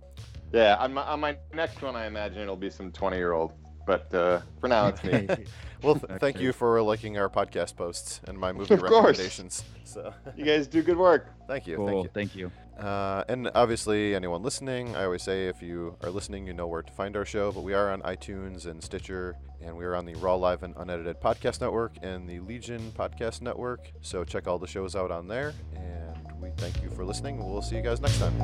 Yeah, 0.54 0.76
on 0.78 0.94
my, 0.94 1.04
on 1.04 1.20
my 1.20 1.38
next 1.54 1.82
one, 1.82 1.96
I 1.96 2.06
imagine 2.06 2.42
it'll 2.44 2.56
be 2.56 2.70
some 2.70 2.92
20 2.92 3.18
year 3.18 3.32
old. 3.34 3.54
But 3.90 4.14
uh, 4.14 4.42
for 4.62 4.68
now, 4.68 4.86
it's 4.90 5.04
me. 5.04 5.28
well 5.82 5.96
th- 5.96 6.20
thank 6.20 6.40
you 6.40 6.54
for 6.54 6.80
liking 6.84 7.18
our 7.18 7.28
podcast 7.28 7.76
posts 7.76 8.22
and 8.28 8.38
my 8.38 8.52
movie 8.52 8.72
Of 8.76 8.82
course. 8.82 8.92
recommendations 9.18 9.64
so 9.84 10.14
you 10.38 10.46
guys 10.46 10.68
do 10.68 10.84
good 10.84 10.98
work. 10.98 11.24
thank 11.48 11.66
you 11.66 11.78
Cool. 11.78 11.88
thank 11.88 12.04
you 12.04 12.12
Thank 12.14 12.36
you. 12.36 12.86
uh, 12.86 13.24
and 13.30 13.50
obviously 13.56 14.14
anyone 14.14 14.44
listening 14.44 14.94
i 14.98 15.06
always 15.06 15.24
say 15.24 15.48
if 15.48 15.62
you 15.64 15.96
are 16.04 16.10
listening 16.12 16.46
you 16.46 16.54
know 16.54 16.68
where 16.68 16.82
to 16.84 16.92
find 16.92 17.16
our 17.16 17.24
show 17.24 17.52
but 17.54 17.62
we 17.64 17.74
are 17.74 17.88
on 17.94 18.02
itunes 18.02 18.66
and 18.68 18.84
stitcher 18.84 19.38
and 19.62 19.72
we 19.78 19.86
are 19.86 19.96
on 19.96 20.06
the 20.06 20.16
raw 20.16 20.36
live 20.36 20.64
and 20.64 20.76
unedited 20.78 21.16
podcast 21.22 21.62
network 21.62 21.94
and 22.04 22.28
the 22.30 22.40
legion 22.42 22.92
podcast 22.98 23.42
network 23.42 23.90
so 24.02 24.26
check 24.26 24.48
all 24.50 24.60
the 24.60 24.68
shows 24.68 24.98
out 24.98 25.12
on 25.12 25.30
there 25.30 25.54
and 25.78 26.42
we 26.42 26.50
thank 26.58 26.76
you 26.84 26.90
for 26.90 27.06
listening 27.06 27.38
we'll 27.38 27.62
see 27.62 27.78
you 27.78 27.82
guys 27.82 28.02
next 28.02 28.20
time 28.20 28.36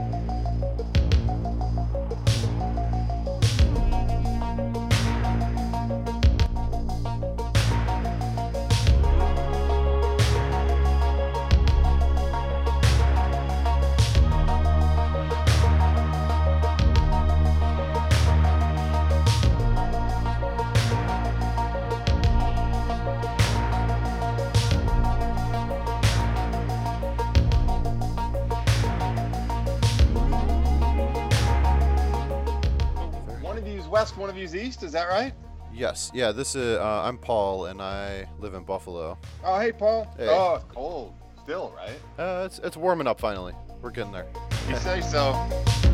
you's 34.37 34.51
west, 34.51 34.55
one 34.55 34.61
of 34.61 34.65
you's 34.65 34.67
east. 34.67 34.83
Is 34.83 34.91
that 34.91 35.07
right? 35.07 35.33
Yes, 35.73 36.11
yeah. 36.13 36.31
This 36.31 36.55
is 36.55 36.77
uh, 36.77 37.01
I'm 37.03 37.17
Paul, 37.17 37.65
and 37.65 37.81
I 37.81 38.27
live 38.39 38.53
in 38.53 38.63
Buffalo. 38.63 39.17
Oh, 39.43 39.59
hey, 39.59 39.71
Paul. 39.71 40.07
Hey. 40.17 40.27
Oh, 40.29 40.55
it's 40.55 40.65
cold 40.73 41.13
still, 41.43 41.73
right? 41.75 41.99
Uh, 42.17 42.45
it's 42.45 42.59
it's 42.59 42.77
warming 42.77 43.07
up 43.07 43.19
finally. 43.19 43.53
We're 43.81 43.91
getting 43.91 44.11
there. 44.11 44.27
You 44.69 44.75
say 44.77 45.01
so. 45.01 45.84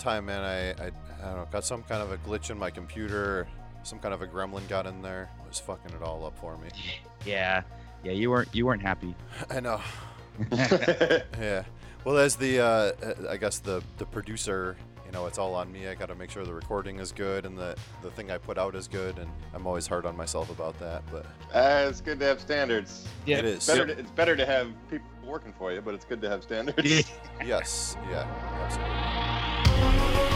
Time, 0.00 0.26
man. 0.26 0.42
I, 0.42 0.70
I 0.70 0.86
I 1.22 1.24
don't 1.26 1.36
know, 1.36 1.48
got 1.52 1.64
some 1.64 1.82
kind 1.84 2.02
of 2.02 2.10
a 2.12 2.16
glitch 2.18 2.50
in 2.50 2.58
my 2.58 2.70
computer. 2.70 3.46
Some 3.82 3.98
kind 3.98 4.12
of 4.12 4.22
a 4.22 4.26
gremlin 4.26 4.66
got 4.68 4.86
in 4.86 5.00
there. 5.02 5.30
It 5.44 5.48
was 5.48 5.60
fucking 5.60 5.94
it 5.94 6.02
all 6.02 6.24
up 6.26 6.36
for 6.38 6.56
me. 6.58 6.68
Yeah. 7.26 7.62
Yeah. 8.02 8.12
You 8.12 8.30
weren't. 8.30 8.48
You 8.54 8.64
weren't 8.64 8.80
happy. 8.80 9.14
I 9.50 9.60
know. 9.60 9.78
yeah. 10.52 11.64
Well, 12.02 12.16
as 12.16 12.34
the, 12.36 12.60
uh, 12.60 13.28
I 13.28 13.36
guess 13.36 13.58
the 13.58 13.82
the 13.98 14.06
producer, 14.06 14.76
you 15.10 15.18
know, 15.18 15.26
it's 15.26 15.38
all 15.38 15.56
on 15.56 15.72
me. 15.72 15.88
I 15.88 15.96
got 15.96 16.06
to 16.06 16.14
make 16.14 16.30
sure 16.30 16.44
the 16.44 16.54
recording 16.54 17.00
is 17.00 17.10
good 17.10 17.44
and 17.44 17.58
the 17.58 17.74
the 18.00 18.12
thing 18.12 18.30
I 18.30 18.38
put 18.38 18.58
out 18.58 18.76
is 18.76 18.86
good. 18.86 19.18
And 19.18 19.28
I'm 19.52 19.66
always 19.66 19.88
hard 19.88 20.06
on 20.06 20.16
myself 20.16 20.50
about 20.50 20.78
that. 20.78 21.02
But 21.10 21.26
Uh, 21.52 21.88
it's 21.88 22.00
good 22.00 22.20
to 22.20 22.26
have 22.26 22.40
standards. 22.40 23.08
Yeah. 23.26 23.38
it 23.38 23.44
is. 23.44 23.66
Better 23.66 23.86
to, 23.86 23.98
it's 23.98 24.12
better 24.12 24.36
to 24.36 24.46
have 24.46 24.68
people 24.88 25.08
working 25.24 25.52
for 25.52 25.72
you, 25.72 25.80
but 25.80 25.94
it's 25.94 26.04
good 26.04 26.20
to 26.22 26.28
have 26.28 26.44
standards. 26.44 27.10
Yes. 27.44 27.96
Yeah. 28.08 28.26
Absolutely. 28.60 30.29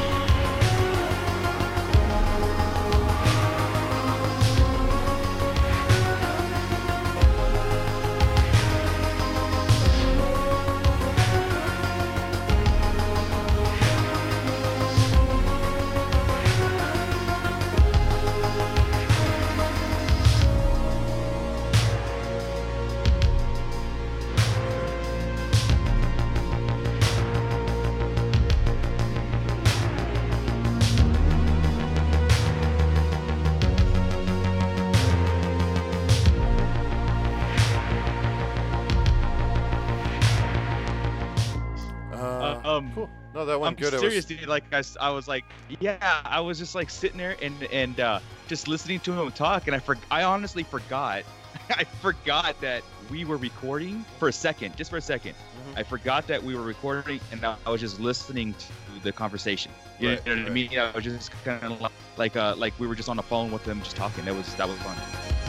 That 43.46 43.60
went 43.60 43.76
I'm 43.76 43.82
good. 43.82 43.94
It 43.94 44.00
was- 44.00 44.00
serious, 44.00 44.24
dude. 44.24 44.46
Like 44.46 44.64
I 45.00 45.10
was 45.10 45.28
like, 45.28 45.44
yeah, 45.80 46.20
I 46.24 46.40
was 46.40 46.58
just 46.58 46.74
like 46.74 46.90
sitting 46.90 47.18
there 47.18 47.36
and 47.42 47.62
and 47.72 47.98
uh, 48.00 48.20
just 48.48 48.68
listening 48.68 49.00
to 49.00 49.12
him 49.12 49.30
talk, 49.32 49.66
and 49.66 49.74
I 49.76 49.78
for, 49.78 49.96
I 50.10 50.22
honestly 50.24 50.62
forgot, 50.62 51.22
I 51.70 51.84
forgot 51.84 52.60
that 52.60 52.82
we 53.10 53.24
were 53.24 53.36
recording 53.36 54.04
for 54.18 54.28
a 54.28 54.32
second, 54.32 54.76
just 54.76 54.90
for 54.90 54.96
a 54.96 55.00
2nd 55.00 55.34
Mm-hmm. 55.34 55.78
I 55.78 55.82
forgot 55.82 56.26
that 56.26 56.42
we 56.42 56.54
were 56.56 56.62
recording, 56.62 57.20
and 57.32 57.42
I 57.44 57.56
was 57.70 57.80
just 57.80 57.98
listening 58.00 58.54
to 58.54 59.02
the 59.02 59.12
conversation. 59.12 59.72
You 59.98 60.10
Right, 60.10 60.26
know 60.26 60.32
what 60.32 60.40
I 60.40 60.42
right. 60.44 60.52
mean? 60.52 60.78
I 60.78 60.90
was 60.90 61.04
just 61.04 61.30
kind 61.44 61.62
of 61.64 61.80
like 61.80 61.92
like 62.18 62.36
uh 62.36 62.54
like 62.56 62.78
we 62.78 62.86
were 62.86 62.94
just 62.94 63.08
on 63.08 63.16
the 63.16 63.22
phone 63.22 63.50
with 63.50 63.64
them, 63.64 63.80
just 63.82 63.96
talking. 63.96 64.24
That 64.26 64.34
was 64.34 64.52
that 64.56 64.68
was 64.68 64.76
fun. 64.78 64.96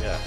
Yeah. 0.01 0.17